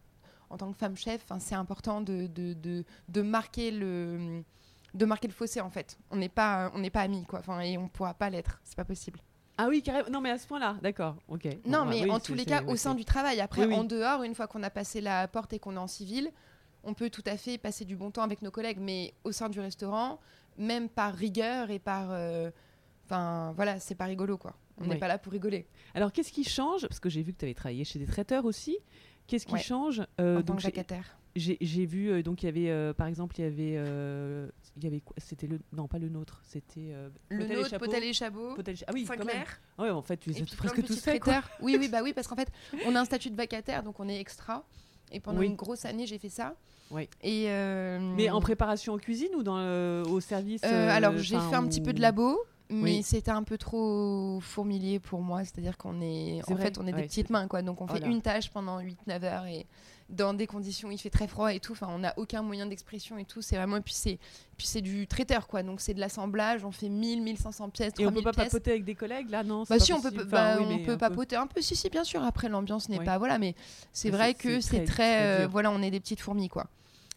en 0.51 0.57
tant 0.57 0.71
que 0.73 0.79
femme 0.79 0.97
chef. 0.97 1.23
Enfin, 1.25 1.39
c'est 1.41 1.55
important 1.55 2.01
de, 2.01 2.27
de, 2.27 2.53
de, 2.55 2.85
de 3.09 3.23
marquer 3.23 3.71
le. 3.71 4.43
De 4.95 5.07
marquer 5.07 5.27
le 5.27 5.33
fossé 5.33 5.61
en 5.63 5.71
fait. 5.71 5.97
On 6.11 6.17
n'est 6.17 6.29
pas, 6.29 6.71
on 6.75 6.79
n'est 6.81 6.91
pas 6.91 7.01
amis 7.01 7.25
quoi. 7.25 7.39
Enfin, 7.39 7.61
et 7.61 7.79
on 7.79 7.89
pourra 7.89 8.13
pas 8.13 8.29
l'être. 8.29 8.61
C'est 8.63 8.77
pas 8.77 8.85
possible. 8.85 9.21
Ah 9.57 9.69
oui, 9.69 9.83
carrément. 9.83 10.09
Non, 10.11 10.21
mais 10.21 10.31
à 10.31 10.39
ce 10.39 10.47
point-là, 10.47 10.77
d'accord. 10.83 11.17
Ok. 11.29 11.45
Non, 11.65 11.81
Bon, 11.81 11.85
bah 11.85 11.87
mais 11.91 12.05
oui, 12.05 12.11
en 12.11 12.21
tous 12.21 12.35
les 12.35 12.45
cas, 12.45 12.63
au 12.65 12.77
sein 12.77 12.95
du 12.95 13.05
travail. 13.07 13.41
Après, 13.41 13.63
Oui, 13.63 13.69
oui. 13.69 13.75
en 13.75 13.85
dehors, 13.85 14.23
une 14.23 14.35
fois 14.35 14.47
qu'on 14.47 14.63
a 14.63 14.71
passé 14.71 15.01
la 15.01 15.29
porte 15.29 15.53
et 15.55 15.59
qu'on 15.59 15.77
est 15.77 15.79
en 15.79 15.87
civil, 15.87 16.31
on 16.85 16.95
peut 16.95 17.11
tout 17.11 17.23
à 17.27 17.37
fait 17.37 17.59
passer 17.59 17.85
du 17.85 17.97
bon 17.97 18.11
temps 18.11 18.23
avec 18.23 18.43
nos 18.43 18.51
collègues. 18.51 18.79
Mais 18.81 19.15
au 19.25 19.33
sein 19.33 19.49
du 19.49 19.61
restaurant, 19.61 20.21
même 20.59 20.89
par 20.89 21.15
rigueur 21.15 21.71
et 21.71 21.79
par. 21.79 22.09
euh, 22.11 22.51
Enfin, 23.07 23.53
voilà, 23.57 23.79
c'est 23.79 23.97
pas 23.97 24.07
rigolo, 24.07 24.39
quoi. 24.39 24.57
On 24.79 24.85
n'est 24.85 24.91
Oui. 24.95 24.99
pas 24.99 25.09
là 25.09 25.19
pour 25.19 25.33
rigoler. 25.33 25.67
Alors, 25.95 26.13
qu'est-ce 26.13 26.33
qui 26.33 26.45
change? 26.45 26.83
Parce 26.89 27.01
que 27.01 27.11
j'ai 27.11 27.23
vu 27.23 27.33
que 27.35 27.39
tu 27.39 27.45
avais 27.45 27.53
travaillé 27.53 27.85
chez 27.85 27.99
des 27.99 28.07
traiteurs 28.07 28.47
aussi. 28.47 28.79
Qu'est-ce 29.27 29.45
qui 29.45 29.53
Ouais. 29.55 29.61
change 29.61 30.03
Euh, 30.21 30.39
en 30.39 30.41
tant 30.41 30.47
donc, 30.47 30.57
que 30.57 30.63
j'ai- 30.63 30.69
vacataire. 30.69 31.19
j'ai 31.37 31.59
j'ai 31.61 31.85
vu, 31.85 32.11
euh, 32.11 32.23
donc 32.23 32.43
il 32.43 32.47
y 32.47 32.49
avait, 32.49 32.71
euh, 32.71 32.95
par 32.95 33.07
exemple, 33.09 33.35
il 33.39 33.43
y 33.43 33.47
avait, 33.47 33.75
euh, 33.77 34.49
il 34.79 34.85
y 34.85 34.87
avait 34.87 35.01
quoi? 35.01 35.15
C'était 35.19 35.47
le, 35.47 35.61
non, 35.73 35.89
pas 35.89 35.99
le 35.99 36.09
nôtre, 36.09 36.41
c'était 36.45 36.93
euh, 36.93 37.11
Le 37.29 37.47
nôtre. 37.47 37.77
Potel 37.79 38.03
et 38.05 38.13
Chabot. 38.15 38.55
Potel 38.55 38.77
Ah 38.87 38.93
oui. 38.95 39.05
Saint-Clair. 39.05 39.61
Ouais, 39.79 39.91
en 39.91 40.01
fait, 40.03 40.17
tu 40.17 40.31
les 40.31 40.39
Et 40.39 40.43
as 40.43 40.45
puis 40.47 40.57
presque 40.57 40.81
quoi. 40.87 40.97
traiteurs. 40.97 41.51
Oui, 41.61 41.77
oui, 41.79 41.89
bah 41.93 42.01
oui, 42.03 42.15
parce 42.15 42.29
qu'en 42.29 42.37
fait, 42.37 42.51
on 42.87 42.95
a 42.95 43.01
un 43.01 43.05
statut 43.05 43.31
de 43.31 43.37
vacataire, 43.37 43.83
donc 43.83 44.01
on 44.01 44.09
est 44.09 44.19
extra. 44.19 44.65
Et 45.13 45.21
pendant 45.21 45.41
Oui. 45.41 45.47
une 45.47 45.57
grosse 45.57 45.85
année, 45.85 46.07
j'ai 46.07 46.19
fait 46.19 46.29
ça. 46.29 46.55
Oui. 46.91 47.09
Et 47.23 47.45
euh, 47.49 47.99
Mais 48.17 48.29
en 48.31 48.41
préparation 48.41 48.95
en 48.95 48.99
cuisine 48.99 49.31
ou 49.37 49.43
dans 49.43 49.59
le- 49.59 50.03
au 50.09 50.21
service 50.21 50.63
Euh, 50.65 50.69
euh, 50.89 50.91
alors 50.91 51.17
j'ai 51.17 51.39
fait 51.39 51.55
un 51.55 51.67
petit 51.67 51.81
peu 51.81 51.93
de 51.93 52.01
labo, 52.01 52.39
mais 52.71 52.83
Oui. 52.99 53.03
c'était 53.03 53.31
un 53.31 53.43
peu 53.45 53.57
trop 53.59 54.41
fourmilier 54.41 54.99
pour 54.99 55.21
moi. 55.23 55.41
C'est-à-dire 55.45 55.77
qu'on 55.79 56.01
est, 56.03 56.41
en 56.51 56.55
vrai, 56.55 56.65
fait, 56.65 56.79
on 56.79 56.87
est 56.87 56.93
ouais, 56.93 57.03
des 57.03 57.07
petites 57.09 57.31
mains, 57.31 57.47
quoi. 57.49 57.63
Donc 57.63 57.81
on 57.81 57.87
fait 57.87 57.99
Voilà. 57.99 58.09
une 58.09 58.21
tâche 58.21 58.51
pendant 58.51 58.79
8-9 58.81 59.23
heures 59.25 59.47
et 59.47 59.67
dans 60.13 60.35
des 60.35 60.47
conditions 60.47 60.89
où 60.89 60.93
il 60.93 60.99
fait 60.99 61.11
très 61.11 61.27
froid 61.27 61.53
et 61.53 61.59
tout. 61.59 61.73
Enfin, 61.73 61.89
on 61.91 61.99
n'a 61.99 62.15
aucun 62.19 62.43
moyen 62.43 62.67
d'expression 62.67 63.19
et 63.19 63.25
tout. 63.25 63.43
C'est 63.43 63.57
vraiment, 63.57 63.79
et 63.79 63.81
puis 63.81 63.95
c'est, 63.95 64.19
puis 64.57 64.67
c'est 64.67 64.81
du 64.83 65.07
traiteur, 65.07 65.49
quoi. 65.49 65.63
Donc 65.63 65.81
c'est 65.81 65.95
de 65.95 66.01
l'assemblage. 66.01 66.65
On 66.65 66.71
fait 66.71 66.89
1000, 66.89 67.23
1500 67.23 67.71
pièces, 67.71 67.95
Et 67.99 68.07
on 68.07 68.11
3000 68.11 68.23
peut 68.25 68.31
pas 68.31 68.33
pièces. 68.43 68.53
papoter 68.53 68.71
avec 68.73 68.85
des 68.85 68.95
collègues 68.95 69.31
là, 69.31 69.43
non? 69.43 69.65
Bah 69.69 69.79
si 69.79 69.93
on 69.93 70.01
peut, 70.01 70.11
bah, 70.25 70.57
oui, 70.59 70.65
on 70.69 70.77
peut 70.79 70.83
un 70.83 70.85
peu. 70.85 70.99
papoter 70.99 71.37
un 71.37 71.47
peu, 71.47 71.61
si 71.61 71.75
si 71.75 71.89
bien 71.91 72.05
sûr. 72.05 72.23
Après 72.23 72.49
l'ambiance 72.49 72.89
n'est 72.89 72.99
Oui. 72.99 73.05
pas 73.05 73.19
voilà, 73.19 73.39
mais 73.39 73.55
c'est 73.93 74.11
vrai 74.11 74.35
que 74.35 74.61
c'est 74.61 74.85
très- 74.85 75.45
euh, 75.45 75.47
voilà, 75.49 75.71
on 75.71 75.83
est 75.83 75.91
des 75.91 76.01
petites 76.01 76.21
fourmis 76.21 76.49
quoi. 76.49 76.67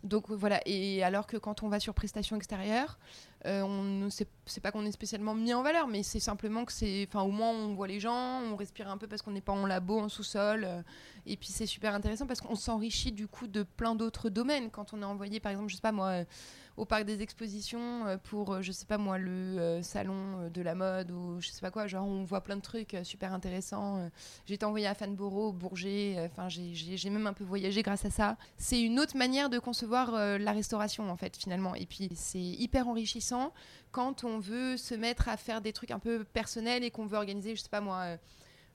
Donc 0.03 0.29
voilà, 0.29 0.61
et 0.67 1.03
alors 1.03 1.25
que 1.27 1.35
quand 1.35 1.63
on 1.63 1.67
va 1.67 1.79
sur 1.79 1.93
prestation 1.95 2.35
extérieure, 2.35 2.99
euh, 3.45 3.61
on 3.61 4.09
c'est 4.09 4.27
c'est 4.45 4.61
pas 4.61 4.71
qu'on 4.71 4.85
est 4.85 4.91
spécialement 4.91 5.35
mis 5.35 5.53
en 5.53 5.63
valeur, 5.63 5.87
mais 5.87 6.03
c'est 6.03 6.19
simplement 6.19 6.65
que 6.65 6.71
c'est, 6.71 7.07
enfin 7.07 7.21
au 7.21 7.31
moins 7.31 7.49
on 7.49 7.73
voit 7.73 7.87
les 7.87 7.99
gens, 7.99 8.41
on 8.41 8.55
respire 8.55 8.89
un 8.89 8.97
peu 8.97 9.07
parce 9.07 9.21
qu'on 9.21 9.31
n'est 9.31 9.41
pas 9.41 9.53
en 9.53 9.65
labo, 9.65 9.99
en 9.99 10.09
sous-sol, 10.09 10.63
euh, 10.65 10.81
et 11.25 11.37
puis 11.37 11.49
c'est 11.49 11.65
super 11.65 11.93
intéressant 11.93 12.27
parce 12.27 12.41
qu'on 12.41 12.55
s'enrichit 12.55 13.11
du 13.11 13.27
coup 13.27 13.47
de 13.47 13.63
plein 13.63 13.95
d'autres 13.95 14.29
domaines. 14.29 14.69
Quand 14.71 14.93
on 14.93 15.01
est 15.01 15.05
envoyé 15.05 15.39
par 15.39 15.51
exemple, 15.51 15.69
je 15.69 15.75
sais 15.75 15.81
pas 15.81 15.91
moi, 15.91 16.23
au 16.77 16.85
parc 16.85 17.05
des 17.05 17.21
expositions 17.21 18.05
euh, 18.05 18.17
pour, 18.17 18.53
euh, 18.53 18.61
je 18.61 18.71
sais 18.71 18.85
pas 18.85 18.97
moi, 18.97 19.17
le 19.17 19.31
euh, 19.31 19.81
salon 19.81 20.49
de 20.53 20.61
la 20.61 20.75
mode 20.75 21.11
ou 21.11 21.39
je 21.39 21.49
sais 21.49 21.61
pas 21.61 21.71
quoi, 21.71 21.87
genre 21.87 22.05
on 22.05 22.23
voit 22.23 22.41
plein 22.41 22.55
de 22.57 22.61
trucs 22.61 22.95
super 23.03 23.33
intéressants. 23.33 24.09
J'ai 24.45 24.55
été 24.55 24.65
envoyée 24.65 24.87
à 24.87 24.93
Fanboro, 24.93 25.51
Bourget, 25.53 26.17
enfin 26.31 26.49
j'ai- 26.49 27.09
même 27.09 27.27
un 27.27 27.33
peu 27.33 27.43
voyagé 27.43 27.81
grâce 27.81 28.05
à 28.05 28.09
ça. 28.09 28.37
C'est 28.57 28.81
une 28.81 28.99
autre 28.99 29.15
manière 29.17 29.49
de 29.49 29.59
concevoir 29.59 30.11
la 30.37 30.51
restauration 30.51 31.09
en 31.09 31.15
fait 31.17 31.37
finalement. 31.37 31.75
Et 31.75 31.85
puis 31.85 32.09
c'est 32.15 32.39
hyper 32.39 32.87
enrichissant 32.87 33.53
quand 33.91 34.23
on 34.23 34.39
veut 34.39 34.75
se 34.77 34.95
mettre 34.95 35.29
à 35.29 35.37
faire 35.37 35.61
des 35.61 35.71
trucs 35.71 35.91
un 35.91 35.99
peu 35.99 36.23
personnels 36.25 36.83
et 36.83 36.91
qu'on 36.91 37.05
veut 37.05 37.17
organiser, 37.17 37.55
je 37.55 37.61
sais 37.61 37.69
pas 37.69 37.81
moi. 37.81 38.17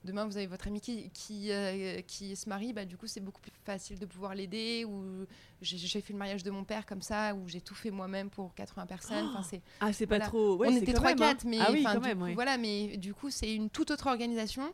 Demain, 0.03 0.25
vous 0.25 0.35
avez 0.37 0.47
votre 0.47 0.67
ami 0.67 0.81
qui, 0.81 1.11
qui, 1.11 1.51
euh, 1.51 2.01
qui 2.01 2.35
se 2.35 2.49
marie, 2.49 2.73
bah, 2.73 2.85
du 2.85 2.97
coup, 2.97 3.05
c'est 3.05 3.19
beaucoup 3.19 3.39
plus 3.39 3.51
facile 3.63 3.99
de 3.99 4.05
pouvoir 4.07 4.33
l'aider. 4.33 4.83
Ou 4.83 5.25
j'ai 5.61 6.01
fait 6.01 6.13
le 6.13 6.17
mariage 6.17 6.41
de 6.43 6.49
mon 6.49 6.63
père 6.63 6.85
comme 6.87 7.03
ça, 7.03 7.35
où 7.35 7.47
j'ai 7.47 7.61
tout 7.61 7.75
fait 7.75 7.91
moi-même 7.91 8.29
pour 8.31 8.53
80 8.55 8.87
personnes. 8.87 9.27
Enfin, 9.31 9.43
c'est 9.43 9.61
Ah, 9.79 9.93
c'est 9.93 10.07
pas 10.07 10.19
trop. 10.19 10.57
ouais, 10.57 10.69
on 10.71 10.75
était 10.75 10.93
quand 10.93 11.03
même, 11.03 11.17
3-4, 11.17 11.21
hein. 11.23 11.37
mais, 11.45 11.57
ah 11.59 11.71
oui, 11.71 11.85
du 11.85 11.99
même, 11.99 12.17
coup, 12.17 12.23
ouais. 12.25 12.33
voilà, 12.33 12.57
mais 12.57 12.97
du 12.97 13.13
coup, 13.13 13.29
c'est 13.29 13.53
une 13.53 13.69
toute 13.69 13.91
autre 13.91 14.07
organisation. 14.07 14.73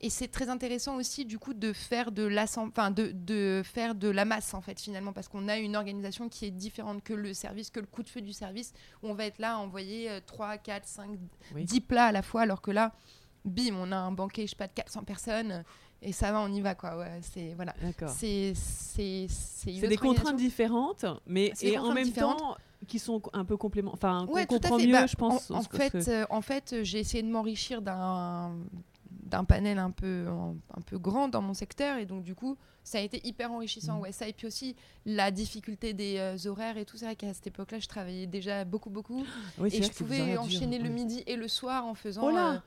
Et 0.00 0.10
c'est 0.10 0.28
très 0.28 0.48
intéressant 0.48 0.94
aussi, 0.94 1.24
du 1.24 1.40
coup, 1.40 1.54
de 1.54 1.72
faire 1.72 2.12
de, 2.12 2.22
l'assem- 2.22 2.68
enfin, 2.68 2.92
de, 2.92 3.10
de 3.12 3.62
faire 3.64 3.96
de 3.96 4.06
la 4.08 4.24
masse, 4.24 4.54
en 4.54 4.60
fait, 4.60 4.80
finalement, 4.80 5.12
parce 5.12 5.26
qu'on 5.26 5.48
a 5.48 5.58
une 5.58 5.74
organisation 5.74 6.28
qui 6.28 6.44
est 6.44 6.52
différente 6.52 7.02
que 7.02 7.14
le 7.14 7.34
service, 7.34 7.70
que 7.70 7.80
le 7.80 7.86
coup 7.86 8.04
de 8.04 8.08
feu 8.08 8.20
du 8.20 8.32
service, 8.32 8.72
où 9.02 9.08
on 9.08 9.14
va 9.14 9.24
être 9.24 9.40
là 9.40 9.54
à 9.54 9.58
envoyer 9.58 10.08
euh, 10.08 10.20
3, 10.24 10.56
4, 10.58 10.86
5, 10.86 11.10
Oui. 11.52 11.64
10 11.64 11.80
plats 11.80 12.04
à 12.06 12.12
la 12.12 12.22
fois, 12.22 12.42
alors 12.42 12.62
que 12.62 12.70
là, 12.70 12.94
bim, 13.48 13.74
on 13.76 13.90
a 13.92 13.96
un 13.96 14.12
banquet, 14.12 14.42
je 14.42 14.50
sais 14.50 14.56
pas, 14.56 14.66
de 14.68 14.72
400 14.72 15.02
personnes, 15.04 15.64
et 16.02 16.12
ça 16.12 16.30
va, 16.32 16.40
on 16.40 16.52
y 16.52 16.60
va, 16.60 16.74
quoi. 16.74 16.96
Ouais, 16.96 17.18
c'est, 17.22 17.54
voilà. 17.54 17.74
C'est, 18.08 18.52
c'est, 18.54 19.26
des 19.66 19.96
contraintes 19.96 20.36
différentes, 20.36 21.04
mais 21.26 21.52
et 21.62 21.78
en 21.78 21.92
même 21.92 22.12
temps 22.12 22.56
qui 22.86 22.98
sont 23.00 23.20
un 23.32 23.44
peu 23.44 23.56
complémentaires. 23.56 24.10
Enfin, 24.10 24.26
Ouais, 24.32 24.46
comprend 24.46 24.78
mieux, 24.78 24.92
Bah, 24.92 25.06
je 25.06 25.16
pense. 25.16 25.50
En, 25.50 25.62
fait, 25.62 25.90
que- 25.90 26.10
euh, 26.10 26.26
en 26.30 26.40
fait, 26.40 26.72
euh, 26.72 26.84
j'ai 26.84 27.00
essayé 27.00 27.22
de 27.24 27.28
m'enrichir 27.28 27.82
d'un 27.82 28.54
d'un 29.10 29.44
panel 29.44 29.78
un 29.78 29.90
peu 29.90 30.26
un 30.28 30.80
peu 30.80 30.96
grand 30.98 31.28
dans 31.28 31.42
mon 31.42 31.52
secteur 31.52 31.98
et 31.98 32.06
donc 32.06 32.22
du 32.22 32.34
coup 32.34 32.56
ça 32.82 32.96
a 32.96 33.02
été 33.02 33.20
hyper 33.26 33.52
enrichissant 33.52 33.96
Mhm. 33.96 34.00
ouais 34.02 34.12
ça 34.12 34.26
et 34.26 34.32
puis 34.32 34.46
aussi 34.46 34.74
la 35.04 35.30
difficulté 35.30 35.92
des 35.92 36.16
euh, 36.16 36.48
horaires 36.48 36.78
et 36.78 36.86
tout 36.86 36.96
c'est 36.96 37.04
vrai 37.04 37.16
qu'à 37.16 37.34
cette 37.34 37.46
époque-là 37.48 37.78
je 37.78 37.88
travaillais 37.88 38.26
déjà 38.26 38.64
beaucoup 38.64 38.88
beaucoup 38.88 39.26
Oui, 39.58 39.68
et 39.72 39.82
je 39.82 39.90
pouvais 39.92 40.38
enchaîner 40.38 40.78
le 40.78 40.84
ouais. 40.84 40.94
midi 40.94 41.22
et 41.26 41.36
le 41.36 41.46
soir 41.48 41.84
en 41.84 41.94
faisant 41.94 42.26
Oh 42.26 42.30
là 42.30 42.52
euh, 42.54 42.58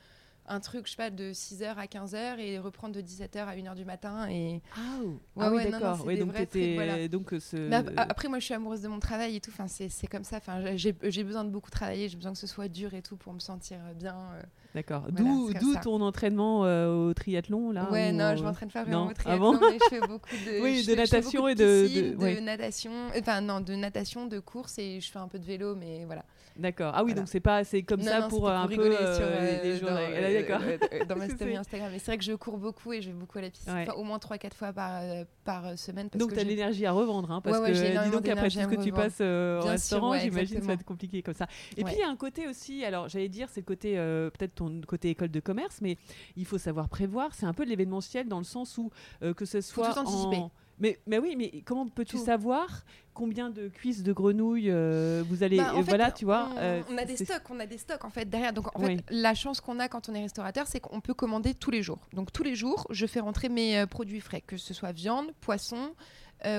un 0.54 0.60
truc 0.60 0.86
je 0.86 0.92
sais 0.92 0.98
pas 0.98 1.10
de 1.10 1.32
6h 1.32 1.76
à 1.76 1.86
15h 1.86 2.40
et 2.40 2.60
reprendre 2.60 2.94
de 2.96 3.02
17h 3.02 3.38
à 3.46 3.56
1h 3.56 3.76
du 3.76 3.86
matin 3.86 4.28
et 4.30 4.62
Ah, 4.76 4.80
Ouais, 5.04 5.46
ah 5.46 5.50
oui, 5.52 5.56
ouais, 5.58 5.72
d'accord. 5.72 6.06
des 6.06 6.18
donc 6.18 6.34
trucs, 6.34 6.74
voilà. 6.76 7.08
donc 7.08 7.34
euh, 7.34 7.40
ce. 7.40 7.56
mais 7.56 7.76
ap- 7.78 7.92
après, 7.98 8.28
moi, 8.28 8.40
je 8.40 8.46
suis 8.46 8.54
amoureuse 8.54 8.82
de 8.82 8.88
mon 8.88 9.00
travail 9.00 9.36
et 9.36 9.40
tout. 9.40 9.52
Enfin, 9.52 9.68
c'est 9.68 9.90
c'est 9.90 10.08
comme 10.08 10.24
ça. 10.24 10.38
Enfin, 10.38 10.62
j'ai 10.76 11.24
besoin 11.24 11.44
de 11.44 11.50
beaucoup 11.50 11.70
travailler. 11.72 12.10
J'ai 12.10 12.18
besoin 12.18 12.34
que 12.34 12.38
ce 12.40 12.48
soit 12.48 12.68
dur 12.68 12.94
et 12.94 13.02
tout 13.02 13.16
pour 13.18 13.34
me 13.34 13.40
sentir 13.40 13.78
bien. 13.96 14.16
euh. 14.36 14.42
D'accord. 14.76 15.06
Voilà, 15.12 15.60
D'où 15.60 15.76
ton 15.82 16.00
entraînement 16.02 16.66
euh, 16.66 17.10
au 17.10 17.14
triathlon 17.14 17.72
là 17.72 17.90
Ouais, 17.92 18.12
ou, 18.12 18.16
non, 18.16 18.24
euh, 18.24 18.36
je 18.38 18.44
m'entraîne 18.44 18.70
pas 18.72 18.84
vraiment 18.84 19.06
non. 19.06 19.08
au 19.08 19.12
Ah 19.12 19.14
triathlon, 19.16 19.52
bon 19.54 19.60
mais 19.70 19.78
je 19.80 19.90
fais 19.90 20.00
beaucoup 20.08 20.30
de, 20.30 20.62
Oui, 20.64 20.86
de 20.86 20.96
natation 20.96 21.48
et 21.50 21.56
de- 21.56 21.86
piscine, 21.88 22.12
de- 22.16 22.18
ouais. 22.24 22.40
natation, 22.42 22.92
enfin 23.20 23.42
non, 23.42 23.60
de 23.60 23.74
natation, 23.76 24.28
de 24.28 24.40
course 24.40 24.78
et 24.80 25.02
je 25.02 25.12
fais 25.12 25.20
un 25.20 25.28
peu 25.28 25.40
de 25.40 25.46
vélo, 25.46 25.76
mais 25.76 26.06
voilà. 26.06 26.24
D'accord. 26.58 26.92
Ah 26.96 27.04
oui, 27.04 27.12
Voilà. 27.12 27.22
donc 27.22 27.30
c'est 27.30 27.40
pas 27.40 27.64
c'est 27.64 27.82
comme 27.84 28.00
Non, 28.02 28.06
ça 28.08 28.20
non, 28.22 28.28
pour 28.30 28.48
euh, 28.50 28.54
un 28.56 28.64
peu 28.68 28.72
rigoler 28.74 28.96
euh, 29.00 29.16
sur, 29.16 29.26
les- 29.26 29.70
les 29.70 29.76
euh, 29.76 29.80
jours. 29.80 29.90
dans, 29.90 29.96
euh, 29.96 30.00
euh, 30.02 30.78
euh, 30.94 31.06
dans 31.06 31.16
ma 31.16 31.30
story 31.30 31.56
Instagram. 31.56 31.90
Mais 31.92 32.00
c'est 32.00 32.06
vrai 32.08 32.18
que 32.18 32.24
je 32.24 32.34
cours 32.34 32.58
beaucoup 32.58 32.94
et 32.94 33.02
je 33.02 33.10
vais 33.10 33.16
beaucoup 33.16 33.38
à 33.38 33.42
la 33.42 33.50
piscine, 33.50 33.72
Ouais. 33.74 33.86
Enfin, 33.88 33.94
au 33.98 34.04
moins 34.04 34.18
3-4 34.18 34.54
fois 34.54 34.74
par, 34.74 35.02
euh, 35.02 35.24
par 35.46 35.66
euh, 35.68 35.76
semaine. 35.76 36.10
Parce 36.10 36.20
Donc 36.20 36.34
tu 36.34 36.40
as 36.40 36.44
l'énergie 36.44 36.86
à 36.86 36.92
revendre, 36.92 37.32
hein, 37.32 37.42
parce 37.42 37.58
Ouais, 37.58 37.64
ouais, 37.64 37.72
que 37.72 38.04
dis 38.06 38.12
donc 38.12 38.28
après 38.28 38.50
tout 38.50 38.60
ce 38.60 38.68
que 38.68 38.84
tu 38.84 38.92
passes 38.92 39.18
euh, 39.22 39.62
au 39.62 39.66
restaurant, 39.66 40.18
j'imagine 40.18 40.56
que 40.58 40.62
ça 40.62 40.68
va 40.68 40.74
être 40.74 40.84
compliqué 40.86 41.22
comme 41.22 41.34
ça. 41.34 41.48
Et 41.78 41.84
puis 41.84 41.94
il 41.96 42.00
y 42.00 42.04
a 42.04 42.10
un 42.10 42.16
côté 42.16 42.48
aussi, 42.48 42.84
alors 42.86 43.08
j'allais 43.10 43.30
dire 43.30 43.48
c'est 43.50 43.62
le 43.62 43.66
côté 43.66 43.98
euh, 43.98 44.30
peut-être 44.30 44.56
ton 44.56 44.82
côté 44.88 45.10
école 45.10 45.30
de 45.32 45.40
commerce, 45.40 45.80
mais 45.82 45.98
il 46.36 46.46
faut 46.46 46.58
savoir 46.58 46.90
prévoir. 46.90 47.34
C'est 47.34 47.46
un 47.46 47.54
peu 47.54 47.66
de 47.66 47.70
l'événementiel 47.70 48.28
dans 48.28 48.38
le 48.40 48.44
sens 48.44 48.78
où 48.78 48.92
euh, 49.24 49.34
que 49.34 49.46
ce 49.46 49.62
soit 49.62 49.94
tout 49.94 50.00
anticiper. 50.00 50.42
Mais, 50.82 51.00
mais 51.06 51.20
oui, 51.20 51.36
mais 51.38 51.62
comment 51.64 51.88
peux-tu 51.88 52.18
savoir 52.18 52.84
combien 53.14 53.50
de 53.50 53.68
cuisses 53.68 54.04
de 54.04 54.14
grenouilles 54.14 54.72
euh, 54.72 55.24
vous 55.28 55.44
allez 55.44 55.58
Bah, 55.58 55.74
en 55.74 55.80
euh, 55.80 55.84
fait, 55.84 55.90
voilà, 55.90 56.12
tu 56.12 56.26
vois 56.26 56.50
on, 56.56 56.58
euh, 56.58 56.82
on 56.90 56.98
a 56.98 57.06
des 57.06 57.18
stocks, 57.18 57.44
on 57.50 57.60
a 57.60 57.66
des 57.66 57.78
stocks 57.78 58.04
en 58.04 58.10
fait 58.10 58.26
derrière. 58.30 58.52
Donc 58.52 58.68
en 58.76 58.84
Oui. 58.84 58.98
fait, 58.98 59.04
la 59.10 59.34
chance 59.34 59.62
qu'on 59.62 59.80
a 59.80 59.88
quand 59.88 60.10
on 60.10 60.16
est 60.16 60.22
restaurateur, 60.22 60.68
c'est 60.68 60.80
qu'on 60.80 61.00
peut 61.02 61.14
commander 61.14 61.54
tous 61.54 61.72
les 61.72 61.84
jours. 61.84 62.08
Donc 62.14 62.32
tous 62.34 62.44
les 62.44 62.56
jours, 62.56 62.88
je 62.90 63.06
fais 63.06 63.20
rentrer 63.20 63.48
mes 63.50 63.78
euh, 63.78 63.86
produits 63.86 64.22
frais, 64.22 64.42
que 64.42 64.58
ce 64.58 64.74
soit 64.74 64.92
viande, 64.92 65.32
poisson, 65.40 65.94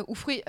ou 0.06 0.14
fruits, 0.14 0.42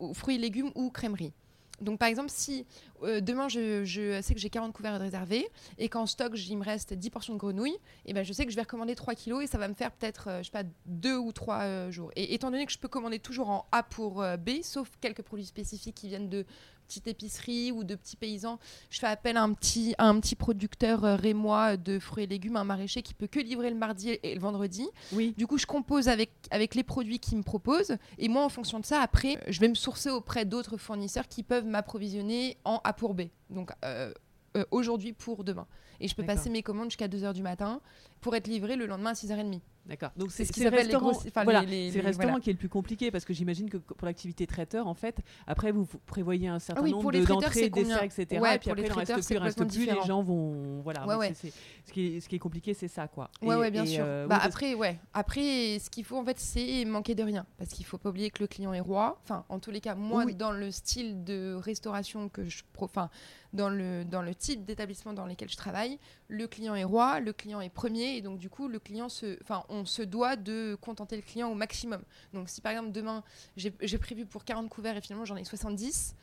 ou 0.00 0.14
fruits 0.14 0.34
et 0.34 0.38
légumes 0.38 0.72
ou 0.74 0.90
crèmerie. 0.90 1.32
Donc 1.80 1.98
par 1.98 2.08
exemple, 2.08 2.30
si 2.30 2.66
euh, 3.02 3.20
demain 3.20 3.48
je, 3.48 4.20
sais 4.22 4.34
que 4.34 4.40
j'ai 4.40 4.50
40 4.50 4.72
couverts 4.72 4.98
réservés 4.98 5.48
et 5.78 5.88
qu'en 5.88 6.06
stock 6.06 6.32
il 6.36 6.58
me 6.58 6.64
reste 6.64 6.92
10 6.92 7.10
portions 7.10 7.34
de 7.34 7.38
grenouilles, 7.38 7.78
et 8.06 8.12
ben 8.12 8.24
je 8.24 8.32
sais 8.32 8.44
que 8.44 8.50
je 8.50 8.56
vais 8.56 8.62
recommander 8.62 8.94
3 8.94 9.14
kilos 9.14 9.42
et 9.42 9.46
ça 9.46 9.58
va 9.58 9.68
me 9.68 9.74
faire 9.74 9.90
peut-être 9.92 10.28
euh, 10.28 10.38
je 10.38 10.44
sais 10.44 10.50
pas 10.50 10.64
2 10.86 11.16
ou 11.16 11.32
3 11.32 11.90
jours. 11.90 12.10
Et 12.16 12.34
étant 12.34 12.50
donné 12.50 12.66
que 12.66 12.72
je 12.72 12.78
peux 12.78 12.88
commander 12.88 13.18
toujours 13.18 13.50
en 13.50 13.66
A 13.72 13.82
pour 13.82 14.22
euh, 14.22 14.36
B, 14.36 14.62
sauf 14.62 14.90
quelques 15.00 15.22
produits 15.22 15.46
spécifiques 15.46 15.94
qui 15.94 16.08
viennent 16.08 16.28
de 16.28 16.44
petites 16.90 17.06
épiceries 17.06 17.70
ou 17.70 17.84
de 17.84 17.94
petits 17.94 18.16
paysans, 18.16 18.58
je 18.90 18.98
fais 18.98 19.06
appel 19.06 19.36
à 19.36 19.42
un 19.42 19.52
petit, 19.52 19.94
à 19.98 20.08
un 20.08 20.18
petit 20.18 20.34
producteur 20.34 21.04
euh, 21.04 21.14
rémois 21.14 21.76
de 21.76 22.00
fruits 22.00 22.24
et 22.24 22.26
légumes, 22.26 22.56
un 22.56 22.64
maraîcher 22.64 23.02
qui 23.02 23.14
peut 23.14 23.28
que 23.28 23.38
livrer 23.38 23.70
le 23.70 23.76
mardi 23.76 24.10
et 24.10 24.34
le 24.34 24.40
vendredi. 24.40 24.88
Oui. 25.12 25.34
Du 25.38 25.46
coup, 25.46 25.56
je 25.56 25.66
compose 25.66 26.08
avec, 26.08 26.32
avec 26.50 26.74
les 26.74 26.82
produits 26.82 27.20
qu'il 27.20 27.38
me 27.38 27.44
propose. 27.44 27.96
Et 28.18 28.28
moi, 28.28 28.44
en 28.44 28.48
fonction 28.48 28.80
de 28.80 28.86
ça, 28.86 29.00
après, 29.00 29.38
je 29.46 29.60
vais 29.60 29.68
me 29.68 29.76
sourcer 29.76 30.10
auprès 30.10 30.44
d'autres 30.44 30.76
fournisseurs 30.78 31.28
qui 31.28 31.44
peuvent 31.44 31.66
m'approvisionner 31.66 32.56
en 32.64 32.80
A 32.82 32.92
pour 32.92 33.14
B. 33.14 33.22
Donc, 33.50 33.70
euh, 33.84 34.12
euh, 34.56 34.64
aujourd'hui 34.70 35.12
pour 35.12 35.44
demain. 35.44 35.66
Et 36.02 36.08
je 36.08 36.14
peux 36.14 36.24
passer 36.24 36.48
mes 36.48 36.62
commandes 36.62 36.86
jusqu'à 36.90 37.08
2h 37.08 37.34
du 37.34 37.42
matin 37.42 37.80
pour 38.22 38.34
être 38.34 38.46
livré 38.48 38.74
le 38.76 38.86
lendemain 38.86 39.10
à 39.10 39.14
6h30. 39.14 39.60
D'accord. 39.86 40.10
Donc 40.16 40.30
C'est 40.30 40.44
ce 40.44 40.48
c'est 40.48 40.52
qu'ils 40.54 40.62
le 40.62 40.68
appellent 40.68 40.88
les 40.88 40.94
enfin, 40.96 41.44
voilà, 41.44 41.62
les- 41.62 41.90
le 41.90 42.00
restaurant 42.02 42.28
voilà. 42.30 42.40
qui 42.42 42.50
est 42.50 42.52
le 42.52 42.58
plus 42.58 42.68
compliqué 42.68 43.10
parce 43.10 43.24
que 43.24 43.32
j'imagine 43.34 43.68
que 43.68 43.76
pour 43.78 44.06
l'activité 44.06 44.46
traiteur, 44.46 44.86
en 44.86 44.94
fait, 44.94 45.18
après 45.46 45.72
vous, 45.72 45.86
prévoyez 46.06 46.48
un 46.48 46.58
certain 46.58 46.80
Ah 46.80 46.84
oui, 46.84 46.92
nombre 46.92 47.10
d'entrées, 47.12 47.68
desserts, 47.70 48.02
etc. 48.04 48.40
Ouais, 48.40 48.56
et 48.56 48.58
puis 48.58 48.70
après, 48.70 48.86
il 48.86 48.92
en 48.92 48.94
reste 48.94 49.12
plus, 49.14 49.30
il 49.30 49.38
reste 49.38 49.64
plus, 49.66 49.86
les 49.86 50.02
gens 50.06 50.22
vont, 50.22 50.80
voilà. 50.82 51.06
Ouais, 51.18 51.34
ce 51.34 51.92
qui 51.92 52.06
est, 52.16 52.20
ce 52.20 52.28
qui 52.28 52.36
est 52.36 52.38
compliqué, 52.38 52.72
c'est 52.72 52.88
ça, 52.88 53.08
quoi. 53.08 53.30
Ouais, 53.42 53.56
Et- 53.56 53.58
ouais, 53.58 53.70
bien 53.70 53.84
et, 53.84 53.88
sûr. 53.88 54.04
euh, 54.06 54.26
bah, 54.26 54.36
oui, 54.40 54.46
après, 54.46 54.74
ouais. 54.74 54.98
Après, 55.12 55.78
ce 55.78 55.90
qu'il 55.90 56.04
faut, 56.04 56.16
en 56.18 56.24
fait, 56.24 56.38
c'est 56.38 56.84
manquer 56.84 57.14
de 57.14 57.22
rien. 57.24 57.44
Parce 57.58 57.70
qu'il 57.70 57.84
faut 57.84 57.98
pas 57.98 58.10
oublier 58.10 58.30
que 58.30 58.42
le 58.42 58.46
client 58.46 58.72
est 58.72 58.80
roi. 58.80 59.18
Enfin, 59.24 59.44
en 59.48 59.58
tous 59.58 59.70
les 59.70 59.80
cas, 59.80 59.94
moi, 59.94 60.24
Oui. 60.24 60.34
dans 60.34 60.52
le 60.52 60.70
style 60.70 61.24
de 61.24 61.54
restauration 61.54 62.28
que 62.28 62.44
je... 62.48 62.62
Enfin, 62.78 63.10
dans 63.52 63.68
le, 63.68 64.04
dans 64.04 64.22
le 64.22 64.34
type 64.34 64.64
d'établissement 64.64 65.12
dans 65.12 65.26
lequel 65.26 65.48
je 65.48 65.56
travaille, 65.56 65.98
le 66.28 66.46
client 66.46 66.74
est 66.74 66.84
roi, 66.84 67.20
le 67.20 67.32
client 67.32 67.60
est 67.60 67.70
premier. 67.70 68.16
Et 68.16 68.22
donc, 68.22 68.38
du 68.38 68.48
coup, 68.48 68.68
le 68.68 68.78
client 68.78 69.08
se... 69.08 69.38
On 69.68 69.84
se 69.84 70.02
doit 70.02 70.36
de 70.36 70.76
contenter 70.80 71.16
le 71.16 71.22
client 71.22 71.50
au 71.50 71.54
maximum. 71.54 72.02
Donc, 72.32 72.48
si, 72.48 72.60
par 72.60 72.72
exemple, 72.72 72.92
demain, 72.92 73.22
j'ai 73.56 73.98
prévu 73.98 74.26
pour 74.26 74.44
40 74.44 74.68
couverts 74.68 74.96
et 74.96 75.00
finalement, 75.00 75.24
j'en 75.24 75.36
ai 75.36 75.44
70... 75.44 76.14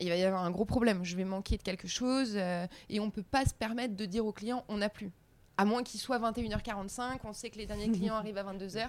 Il 0.00 0.08
va 0.08 0.16
y 0.16 0.24
avoir 0.24 0.42
un 0.42 0.50
gros 0.50 0.64
problème. 0.64 1.04
Je 1.04 1.16
vais 1.16 1.24
manquer 1.24 1.58
de 1.58 1.62
quelque 1.62 1.86
chose 1.86 2.32
euh, 2.34 2.66
et 2.88 2.98
on 2.98 3.10
peut 3.10 3.22
pas 3.22 3.44
se 3.44 3.52
permettre 3.52 3.94
de 3.94 4.06
dire 4.06 4.24
au 4.24 4.32
client 4.32 4.64
on 4.68 4.78
n'a 4.78 4.88
plus. 4.88 5.12
À 5.58 5.64
moins 5.64 5.82
qu'il 5.82 6.00
soit 6.00 6.18
21h45, 6.18 7.18
on 7.24 7.32
sait 7.32 7.50
que 7.50 7.58
les 7.58 7.66
derniers 7.66 7.90
clients 7.92 8.14
arrivent 8.14 8.38
à 8.38 8.44
22h. 8.44 8.88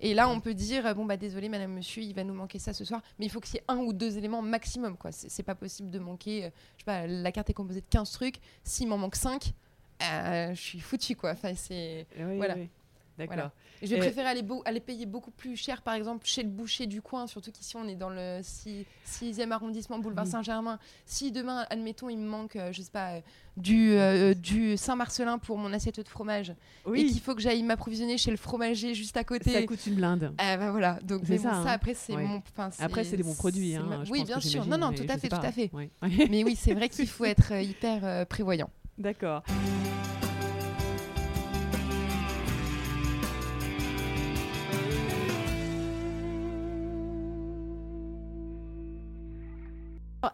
Et 0.00 0.14
là, 0.14 0.28
on 0.28 0.40
peut 0.40 0.54
dire 0.54 0.86
euh, 0.86 0.94
bon 0.94 1.04
bah 1.04 1.16
désolé 1.16 1.48
madame 1.48 1.72
monsieur, 1.72 2.02
il 2.02 2.14
va 2.14 2.22
nous 2.24 2.34
manquer 2.34 2.58
ça 2.58 2.72
ce 2.72 2.84
soir, 2.84 3.02
mais 3.18 3.26
il 3.26 3.28
faut 3.30 3.40
qu'il 3.40 3.56
y 3.56 3.58
ait 3.58 3.64
un 3.68 3.78
ou 3.78 3.92
deux 3.92 4.16
éléments 4.16 4.42
maximum 4.42 4.96
quoi. 4.96 5.10
C'est 5.12 5.42
pas 5.42 5.54
possible 5.54 5.90
de 5.90 5.98
manquer 5.98 6.44
euh, 6.44 6.50
je 6.76 6.82
sais 6.82 6.84
pas 6.84 7.06
la 7.06 7.32
carte 7.32 7.50
est 7.50 7.54
composée 7.54 7.80
de 7.80 7.86
15 7.90 8.10
trucs, 8.12 8.36
s'il 8.62 8.88
m'en 8.88 8.98
manque 8.98 9.16
5, 9.16 9.52
je 10.00 10.52
suis 10.54 10.80
foutu 10.80 11.16
quoi. 11.16 11.32
Enfin 11.32 11.54
c'est 11.56 12.06
Oui, 12.18 12.36
voilà. 12.36 12.54
oui. 12.56 12.68
D'accord. 13.16 13.34
Voilà. 13.36 13.52
je 13.82 13.88
vais 13.88 13.96
Et- 13.96 13.98
préférer 14.00 14.26
aller, 14.28 14.42
aller 14.64 14.80
payer 14.80 15.06
beaucoup 15.06 15.30
plus 15.30 15.56
cher 15.56 15.82
par 15.82 15.94
exemple 15.94 16.26
chez 16.26 16.42
le 16.42 16.48
boucher 16.48 16.86
du 16.86 17.00
coin, 17.00 17.26
surtout 17.28 17.52
qu'ici 17.52 17.76
on 17.76 17.86
est 17.86 17.94
dans 17.94 18.10
le 18.10 18.40
6e 18.42 19.52
arrondissement 19.52 19.98
boulevard 20.00 20.24
Oui. 20.24 20.30
Saint-Germain. 20.32 20.78
Si 21.06 21.30
demain 21.30 21.64
admettons 21.70 22.08
il 22.08 22.18
me 22.18 22.26
manque 22.28 22.56
euh, 22.56 22.72
je 22.72 22.82
sais 22.82 22.90
pas 22.90 23.12
euh, 23.12 23.20
du 23.56 23.92
euh, 23.92 24.34
du 24.34 24.76
Saint-Marcelin 24.76 25.38
pour 25.38 25.58
mon 25.58 25.72
assiette 25.72 26.00
de 26.00 26.08
fromage 26.08 26.50
et 26.50 26.54
Oui, 26.86 27.06
qu'il 27.06 27.20
faut 27.20 27.34
que 27.36 27.40
j'aille 27.40 27.62
m'approvisionner 27.62 28.18
chez 28.18 28.32
le 28.32 28.36
fromager 28.36 28.94
juste 28.94 29.16
à 29.16 29.22
côté. 29.22 29.52
ça 29.52 29.62
coûte 29.62 29.86
une 29.86 29.94
blinde. 29.94 30.32
Ah 30.38 30.56
bah 30.56 30.70
voilà, 30.72 30.98
donc 31.04 31.20
C'est 31.24 31.32
mais 31.34 31.36
bon, 31.38 31.42
ça, 31.44 31.50
ça, 31.50 31.56
hein. 31.58 31.66
après 31.66 31.94
c'est 31.94 32.14
Ouais. 32.16 32.24
mon 32.24 32.42
Après, 32.80 33.04
c'est 33.04 33.16
des 33.16 33.22
bons 33.22 33.34
produits. 33.34 33.76
Hein, 33.76 33.86
ma- 33.88 34.02
Oui, 34.10 34.24
bien 34.24 34.40
sûr. 34.40 34.66
Non 34.66 34.76
non, 34.78 34.92
tout 34.92 35.06
à 35.08 35.18
fait, 35.18 35.28
tout 35.28 35.36
à 35.36 35.52
fait. 35.52 35.70
Ouais. 35.72 35.90
Mais 36.02 36.42
oui, 36.44 36.56
c'est 36.56 36.74
vrai 36.74 36.88
qu'il 36.88 37.06
faut 37.06 37.24
être 37.24 37.52
euh, 37.52 37.62
hyper 37.62 38.04
euh, 38.04 38.24
prévoyant. 38.24 38.70
D'accord. 38.98 39.42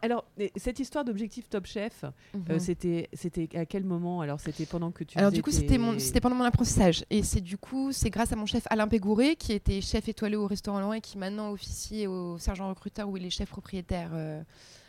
Alors, 0.02 0.24
et 0.38 0.52
cette 0.56 0.78
histoire 0.80 1.04
d'objectif 1.04 1.48
Top 1.48 1.66
Chef, 1.66 2.04
euh, 2.50 2.58
c'était 2.58 3.08
c'était 3.12 3.48
à 3.56 3.66
quel 3.66 3.84
moment 3.84 4.20
Alors, 4.20 4.40
c'était 4.40 4.66
pendant 4.66 4.90
que 4.90 5.04
tu 5.04 5.16
Mhm. 5.16 5.20
Alors 5.20 5.32
du 5.32 5.42
coup, 5.42 5.50
tes- 5.50 5.56
c'était 5.56 5.78
mon 5.78 5.98
c'était 5.98 6.20
pendant 6.20 6.36
mon 6.36 6.44
apprentissage 6.44 7.04
et 7.10 7.22
c'est 7.22 7.40
du 7.40 7.56
coup, 7.58 7.92
c'est 7.92 8.10
grâce 8.10 8.32
à 8.32 8.36
mon 8.36 8.46
chef 8.46 8.64
Alain 8.70 8.88
Pégouré 8.88 9.36
qui 9.36 9.52
était 9.52 9.80
chef 9.80 10.08
étoilé 10.08 10.36
au 10.36 10.46
restaurant 10.46 10.80
Laurent 10.80 10.92
et 10.94 11.00
qui 11.00 11.18
maintenant 11.18 11.50
officie 11.52 12.06
au 12.06 12.38
sergent 12.38 12.68
recruteur 12.68 13.08
où 13.08 13.16
il 13.16 13.24
est 13.26 13.30
chef 13.30 13.48
propriétaire 13.50 14.10
euh, 14.14 14.42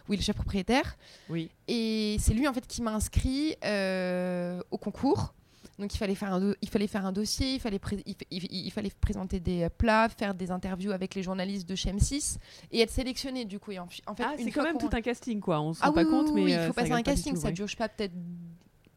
où 0.09 0.13
il 0.13 0.19
est 0.19 0.23
chef 0.23 0.35
propriétaire 0.35 0.97
Oui. 1.29 1.49
et 1.67 2.17
c'est 2.19 2.33
lui 2.33 2.47
en 2.47 2.53
fait 2.53 2.65
qui 2.67 2.81
m'a 2.81 2.93
inscrit 2.93 3.55
euh, 3.63 4.61
au 4.71 4.77
concours. 4.77 5.33
Donc 5.81 5.93
il 5.93 5.97
fallait 5.97 6.15
faire 6.15 6.33
un 6.33 6.53
il 6.61 6.69
fallait 6.69 6.87
faire 6.87 7.05
un 7.05 7.11
dossier, 7.11 7.55
il 7.55 7.59
fallait 7.59 7.79
il, 8.05 8.13
fa- 8.15 8.25
il- 8.31 8.65
il 8.67 8.71
fallait 8.71 8.91
présenter 9.01 9.39
des 9.39 9.67
plats, 9.77 10.07
faire 10.09 10.33
des 10.33 10.51
interviews 10.51 10.91
avec 10.91 11.15
les 11.15 11.23
journalistes 11.23 11.67
de 11.67 11.75
chez 11.75 11.91
M6 11.91 12.37
et 12.71 12.81
être 12.81 12.91
sélectionné 12.91 13.45
du 13.45 13.59
coup. 13.59 13.71
Et 13.71 13.79
en, 13.79 13.87
fait, 13.87 13.99
Ah, 14.23 14.33
c'est 14.37 14.51
quand 14.51 14.63
même 14.63 14.77
tout 14.77 14.89
un 14.93 15.01
casting, 15.01 15.39
quoi. 15.41 15.59
On 15.59 15.73
se 15.73 15.79
ah 15.83 15.87
rend 15.87 15.93
pas 15.93 16.03
oui, 16.03 16.09
compte, 16.09 16.27
oui, 16.27 16.33
mais 16.35 16.43
oui, 16.43 16.53
euh, 16.53 16.63
il 16.63 16.67
faut 16.67 16.73
passer 16.73 16.91
un 16.91 17.01
casting, 17.01 17.33
tout, 17.33 17.41
ça 17.41 17.47
ouais. 17.47 17.53
dure, 17.53 17.65
je 17.67 17.71
sais 17.71 17.77
pas, 17.77 17.89
peut-être 17.89 18.13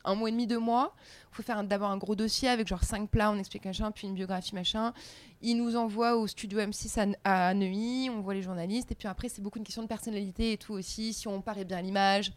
un 0.06 0.14
mois 0.14 0.28
et 0.28 0.32
demi, 0.32 0.46
deux 0.46 0.58
mois. 0.58 0.94
Il 1.32 1.36
faut 1.36 1.42
faire 1.42 1.64
d'abord 1.64 1.90
un 1.90 1.96
gros 1.96 2.14
dossier 2.14 2.48
avec 2.50 2.68
genre 2.68 2.84
cinq 2.84 3.08
plats, 3.08 3.30
on 3.30 3.38
explique 3.38 3.64
machin, 3.64 3.90
puis 3.90 4.06
une 4.06 4.14
biographie 4.14 4.54
machin. 4.54 4.92
Il 5.40 5.56
nous 5.56 5.76
envoie 5.76 6.16
au 6.16 6.26
studio 6.26 6.58
M6 6.60 7.16
à, 7.24 7.48
à 7.48 7.54
Neuilly, 7.54 8.10
on 8.10 8.20
voit 8.20 8.34
les 8.34 8.42
journalistes, 8.42 8.92
et 8.92 8.94
puis 8.94 9.08
après, 9.08 9.30
c'est 9.30 9.40
beaucoup 9.40 9.58
une 9.58 9.64
question 9.64 9.82
de 9.82 9.88
personnalité 9.88 10.52
et 10.52 10.58
tout 10.58 10.74
aussi, 10.74 11.14
si 11.14 11.26
on 11.26 11.40
paraît 11.40 11.64
bien 11.64 11.78
à 11.78 11.82
l'image. 11.82 12.32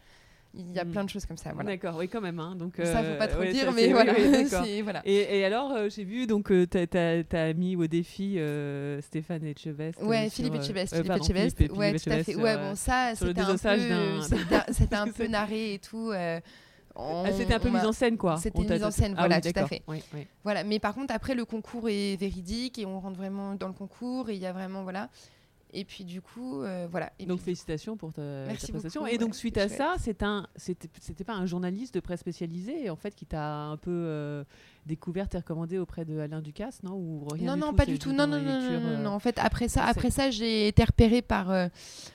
Il 0.54 0.72
y 0.72 0.78
a 0.78 0.84
Mm. 0.84 0.90
plein 0.92 1.04
de 1.04 1.10
choses 1.10 1.26
comme 1.26 1.36
ça. 1.36 1.52
Voilà. 1.52 1.70
D'accord, 1.72 1.96
oui, 1.98 2.08
quand 2.08 2.20
même. 2.22 2.40
Hein. 2.40 2.56
Donc, 2.56 2.74
Ça, 2.76 2.82
euh, 3.00 3.12
faut 3.12 3.18
pas 3.18 3.28
trop 3.28 3.40
ouais, 3.40 3.52
dire, 3.52 3.66
ça, 3.66 3.72
mais 3.72 3.86
oui, 3.86 3.92
voilà. 3.92 4.14
oui. 4.16 5.02
Et, 5.04 5.38
et 5.40 5.44
alors, 5.44 5.72
euh, 5.72 5.88
j'ai 5.90 6.04
vu, 6.04 6.26
donc, 6.26 6.50
euh, 6.50 6.66
t'as- 6.66 6.86
t'as 6.86 7.22
t'as 7.22 7.52
mis 7.52 7.76
au 7.76 7.86
défi 7.86 8.38
euh, 8.38 9.00
Stéphane 9.02 9.44
Etchebest. 9.44 10.00
euh, 10.02 10.06
Ouais, 10.06 10.24
sur, 10.30 10.36
Philippe 10.36 10.54
euh, 10.54 10.58
Etchebest. 10.62 10.92
euh, 10.94 10.96
Philippe 10.96 11.08
pardon, 11.08 11.24
Etchebest. 11.24 11.56
Philippe- 11.58 11.72
ouais, 11.76 11.88
Philippe 11.98 12.02
tout 12.04 12.10
à 12.10 12.24
fait. 12.24 12.34
Ouais, 12.36 12.54
euh, 12.56 12.70
bon, 12.70 12.74
ça, 12.76 13.12
c'était 13.14 13.40
un, 13.40 13.56
peu, 13.56 14.20
c'était- 14.72 14.94
un 14.96 15.08
peu 15.08 15.26
narré 15.26 15.74
et 15.74 15.78
tout. 15.78 16.10
euh, 16.12 16.40
Ah, 17.00 17.30
C'était 17.36 17.54
un 17.54 17.60
peu 17.60 17.68
mise 17.70 17.84
en 17.84 17.92
scène, 17.92 18.16
quoi. 18.16 18.38
C'était 18.38 18.58
mise 18.58 18.82
en 18.82 18.90
scène, 18.90 19.14
Ah 19.16 19.20
voilà, 19.20 19.40
oui, 19.44 19.52
tout 19.52 19.60
à 19.60 19.66
fait. 19.66 19.82
Oui, 19.86 20.02
oui. 20.14 20.26
Voilà, 20.42 20.64
mais 20.64 20.80
par 20.80 20.94
contre, 20.94 21.14
après, 21.14 21.36
le 21.36 21.44
concours 21.44 21.88
est 21.88 22.16
véridique 22.18 22.76
et 22.80 22.86
on 22.86 22.98
rentre 22.98 23.16
vraiment 23.18 23.54
dans 23.54 23.68
le 23.68 23.72
concours 23.72 24.30
et 24.30 24.34
il 24.34 24.40
y 24.40 24.46
a 24.46 24.52
vraiment, 24.52 24.82
voilà. 24.82 25.08
Et 25.72 25.84
puis, 25.84 26.04
du 26.04 26.22
coup, 26.22 26.62
euh, 26.62 26.86
voilà. 26.90 27.12
Et 27.18 27.26
Donc 27.26 27.38
puis, 27.38 27.46
félicitations 27.46 27.96
pour 27.96 28.12
ta, 28.12 28.22
Merci 28.46 28.66
ta 28.66 28.72
prestation. 28.72 29.02
beaucoup, 29.02 29.12
et 29.14 29.18
donc 29.18 29.30
ouais, 29.30 29.36
suite 29.36 29.58
à 29.58 29.68
ça, 29.68 29.94
c'est 29.98 30.22
un, 30.22 30.46
c'était, 30.56 31.24
pas 31.24 31.34
un 31.34 31.46
journaliste 31.46 31.94
de 31.94 32.00
presse 32.00 32.20
spécialisé 32.20 32.88
en 32.90 32.96
fait 32.96 33.14
qui 33.14 33.26
t'a 33.26 33.64
un 33.64 33.76
peu 33.76 33.90
euh, 33.90 34.44
découvert 34.86 35.26
et 35.32 35.36
recommandé 35.36 35.78
auprès 35.78 36.04
de 36.04 36.18
Alain 36.18 36.40
Ducasse, 36.40 36.82
non? 36.82 36.94
Ou 36.94 37.26
rien 37.30 37.54
non, 37.56 37.66
non, 37.66 37.74
pas 37.74 37.86
du 37.86 37.98
tout. 37.98 38.12
Non, 38.12 38.26
non, 38.26 38.40
non, 38.40 38.58
lecture, 38.58 38.80
non, 38.80 38.90
non, 38.90 38.96
euh, 38.98 39.02
non. 39.02 39.10
En 39.10 39.18
fait, 39.18 39.38
après 39.38 39.68
ça, 39.68 39.84
après 39.84 40.10
ça, 40.10 40.30
j'ai 40.30 40.68
été 40.68 40.82
repérée 40.84 41.22
par 41.22 41.50
euh, 41.50 41.68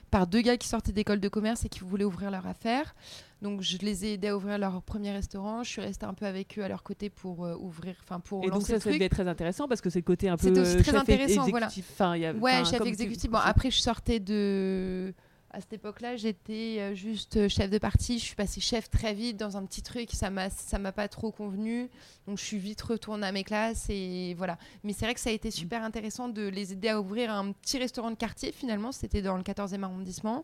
par 0.09 0.27
deux 0.27 0.41
gars 0.41 0.57
qui 0.57 0.67
sortaient 0.67 0.91
d'école 0.91 1.19
de 1.19 1.29
commerce 1.29 1.65
et 1.65 1.69
qui 1.69 1.79
voulaient 1.81 2.03
ouvrir 2.03 2.31
leur 2.31 2.47
affaire. 2.47 2.95
Donc, 3.43 3.61
je 3.61 3.77
les 3.79 4.05
ai 4.05 4.13
aidés 4.13 4.29
à 4.29 4.35
ouvrir 4.37 4.57
leur 4.57 4.81
premier 4.81 5.11
restaurant. 5.11 5.61
Je 5.63 5.69
suis 5.69 5.81
restée 5.81 6.05
un 6.05 6.13
peu 6.13 6.25
avec 6.25 6.57
eux 6.57 6.63
à 6.63 6.67
leur 6.69 6.81
côté 6.81 7.09
pour 7.09 7.45
euh, 7.45 7.55
ouvrir, 7.59 7.93
enfin 8.01 8.19
pour 8.19 8.41
Et 8.43 8.47
donc 8.47 8.55
lancer 8.55 8.67
ça, 8.67 8.73
le 8.75 8.79
ça 8.79 8.89
truc. 8.89 9.01
être 9.01 9.11
très 9.11 9.27
intéressant 9.27 9.67
parce 9.67 9.81
que 9.81 9.89
c'est 9.89 9.99
le 9.99 10.03
côté 10.05 10.29
un 10.29 10.37
peu 10.37 10.47
C'était 10.47 10.61
aussi 10.61 10.75
très 10.77 10.83
chef 10.85 10.95
intéressant, 10.95 11.47
voilà. 11.49 11.67
il 12.15 12.21
y 12.21 12.25
a- 12.25 12.33
Ouais, 12.33 12.63
chef 12.65 12.81
exécutif. 12.85 13.29
Bon, 13.29 13.37
après, 13.39 13.69
je 13.69 13.79
sortais 13.79 14.19
de. 14.19 15.13
À 15.55 15.61
cette 15.61 15.73
époque-là, 15.73 16.15
j'étais 16.15 16.77
euh, 16.79 16.95
juste 16.95 17.37
euh, 17.37 17.47
chef 17.47 17.69
de 17.69 17.77
partie. 17.77 18.17
Je 18.17 18.23
suis 18.23 18.33
passée 18.35 18.59
chef 18.59 18.89
très 18.89 19.13
vite 19.13 19.37
dans 19.37 19.55
un 19.55 19.63
petit 19.65 19.83
truc. 19.83 20.09
Ça 20.11 20.31
m'a, 20.31 20.49
ça 20.49 20.79
m'a 20.79 20.91
pas 20.91 21.07
trop 21.07 21.29
convenu. 21.31 21.89
Donc, 22.25 22.39
je 22.39 22.43
suis 22.43 22.57
vite 22.57 22.81
retournée 22.81 23.27
à 23.27 23.31
mes 23.31 23.43
classes 23.43 23.85
et 23.89 24.33
voilà. 24.35 24.57
Mais 24.83 24.93
c'est 24.93 25.05
vrai 25.05 25.13
que 25.13 25.19
ça 25.19 25.29
a 25.29 25.33
été 25.33 25.51
super 25.51 25.83
intéressant 25.83 26.27
de 26.27 26.47
les 26.47 26.71
aider 26.73 26.87
à 26.87 26.99
ouvrir 26.99 27.31
un 27.31 27.51
petit 27.51 27.77
restaurant 27.77 28.09
de 28.09 28.15
quartier. 28.15 28.51
Finalement, 28.51 28.91
c'était 28.91 29.21
dans 29.21 29.37
le 29.37 29.43
14e 29.43 29.83
arrondissement. 29.83 30.43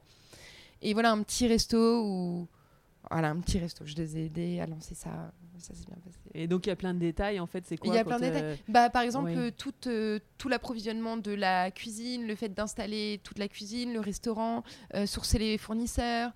Et 0.83 0.93
voilà, 0.93 1.11
un 1.11 1.23
petit 1.23 1.47
resto 1.47 2.03
où, 2.05 2.47
voilà, 3.09 3.29
un 3.29 3.39
petit 3.39 3.59
resto. 3.59 3.85
Je 3.85 3.95
les 3.95 4.17
ai 4.17 4.25
aidés 4.25 4.59
à 4.59 4.65
lancer 4.67 4.95
ça. 4.95 5.31
Ça 5.57 5.73
s'est 5.73 5.83
bien 5.87 5.97
passé. 6.05 6.17
Et 6.33 6.47
donc 6.47 6.65
il 6.65 6.69
y 6.69 6.71
a 6.71 6.75
plein 6.77 6.93
de 6.93 6.99
détails 6.99 7.37
en 7.41 7.45
fait, 7.45 7.65
c'est 7.67 7.75
quoi 7.75 7.93
Il 7.93 7.97
y 7.97 7.99
a 7.99 8.05
plein 8.05 8.17
de 8.17 8.23
détails. 8.23 8.43
euh, 8.43 8.55
Bah, 8.69 8.89
par 8.89 9.01
exemple, 9.01 9.31
oui. 9.31 9.35
euh, 9.37 9.51
tout, 9.51 9.73
euh, 9.87 10.17
tout 10.37 10.47
l'approvisionnement 10.47 11.17
de 11.17 11.31
la 11.33 11.69
cuisine, 11.69 12.25
le 12.27 12.35
fait 12.35 12.47
d'installer 12.47 13.19
toute 13.25 13.39
la 13.39 13.49
cuisine, 13.49 13.91
le 13.91 13.99
restaurant, 13.99 14.63
euh, 14.95 15.05
sourcer 15.05 15.37
les 15.37 15.57
fournisseurs, 15.57 16.31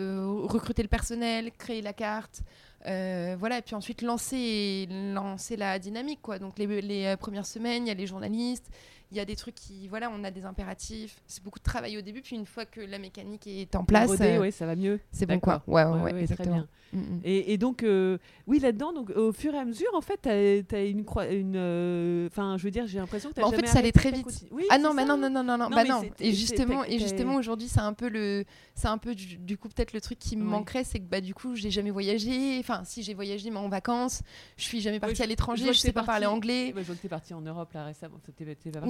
recruter 0.00 0.82
le 0.82 0.88
personnel, 0.88 1.50
créer 1.58 1.82
la 1.82 1.92
carte. 1.92 2.42
euh, 2.86 3.36
voilà, 3.38 3.58
et 3.58 3.62
puis 3.62 3.74
ensuite 3.74 4.00
lancer, 4.02 4.86
lancer 5.14 5.56
la 5.56 5.78
dynamique. 5.78 6.20
Quoi. 6.22 6.38
Donc 6.38 6.58
les, 6.58 6.80
les, 6.80 7.16
premières 7.18 7.46
semaines, 7.46 7.84
il 7.84 7.88
y 7.88 7.90
a 7.90 7.94
les 7.94 8.06
journalistes, 8.06 8.70
il 9.12 9.16
y 9.16 9.20
a 9.20 9.24
des 9.24 9.36
trucs 9.36 9.54
qui. 9.54 9.88
Voilà, 9.88 10.10
on 10.10 10.24
a 10.24 10.30
des 10.30 10.44
impératifs. 10.44 11.16
C'est 11.26 11.42
beaucoup 11.42 11.58
de 11.58 11.64
travail 11.64 11.96
au 11.96 12.00
début, 12.02 12.22
puis 12.22 12.36
une 12.36 12.46
fois 12.46 12.64
que 12.64 12.80
la 12.80 12.98
mécanique 12.98 13.46
est 13.46 13.74
en 13.76 13.84
place, 13.84 14.08
rodé, 14.08 14.24
euh, 14.24 14.40
ouais, 14.40 14.50
ça 14.50 14.66
va 14.66 14.74
mieux. 14.76 15.00
c'est 15.12 15.26
bon 15.26 15.38
quoi. 15.40 15.62
Ouais, 15.66 15.84
ouais, 15.84 15.90
Ouais, 15.92 16.02
ouais, 16.02 16.10
très 16.12 16.20
exactement. 16.22 16.54
bien. 16.56 16.68
Mm, 16.92 16.98
mm. 17.00 17.20
Et, 17.24 17.52
et 17.52 17.58
donc, 17.58 17.82
euh, 17.82 18.18
oui, 18.46 18.58
là-dedans, 18.60 18.92
donc 18.92 19.10
au 19.10 19.32
fur 19.32 19.54
et 19.54 19.58
à 19.58 19.64
mesure, 19.64 19.90
en 19.94 20.00
fait, 20.00 20.20
tu 20.22 20.28
as, 20.74 20.84
une. 20.84 21.04
une 21.30 21.56
euh, 21.56 22.26
Enfin, 22.28 22.56
je 22.58 22.64
veux 22.64 22.70
dire, 22.70 22.86
j'ai 22.86 22.98
l'impression 22.98 23.30
que 23.30 23.34
tu 23.34 23.40
Bah, 23.40 23.46
en 23.46 23.50
fait, 23.50 23.66
ça 23.66 23.78
allait 23.78 23.92
très 23.92 24.10
vite. 24.10 24.26
Oui, 24.50 24.64
Ah 24.70 24.78
non, 24.78 24.94
mais 24.94 25.04
non, 25.04 25.16
non, 25.16 25.30
non, 25.30 25.42
non, 25.42 25.58
non, 25.58 25.68
bah 25.68 25.84
non. 25.84 26.02
Et 26.20 26.32
justement, 26.32 26.82
t'as- 26.82 26.88
et 26.88 26.96
t'as- 26.98 27.02
justement 27.02 27.34
aujourd'hui, 27.36 27.68
c'est 27.68 27.80
un 27.80 27.92
peu 27.92 28.08
le, 28.08 28.44
c'est 28.74 28.88
un 28.88 28.98
peu 28.98 29.14
du, 29.14 29.36
du 29.36 29.58
coup 29.58 29.68
peut-être 29.68 29.92
le 29.92 30.00
truc 30.00 30.18
qui 30.18 30.36
me 30.36 30.44
manquerait, 30.44 30.84
c'est 30.84 30.98
que 30.98 31.04
bah 31.04 31.20
du 31.20 31.34
coup, 31.34 31.54
j'ai 31.54 31.70
jamais 31.70 31.90
voyagé. 31.90 32.58
Enfin, 32.60 32.82
si 32.84 33.02
j'ai 33.02 33.14
voyagé, 33.14 33.50
mais 33.50 33.58
en 33.58 33.68
vacances, 33.68 34.22
je 34.56 34.64
suis 34.64 34.80
jamais 34.80 35.00
partie 35.00 35.22
à 35.22 35.26
l'étranger, 35.26 35.72
je, 35.72 35.78
sais 35.78 35.92
pas 35.92 36.02
parler 36.04 36.26
partie- 36.26 36.36
anglais. 36.36 36.72
Bah, 36.74 36.82
je 36.82 36.86
vois 36.86 36.94
que 36.96 37.00
tu 37.00 37.06
es 37.06 37.10
parti 37.10 37.34
en 37.34 37.40
Europe 37.40 37.72
là 37.72 37.84
récemment. 37.84 38.18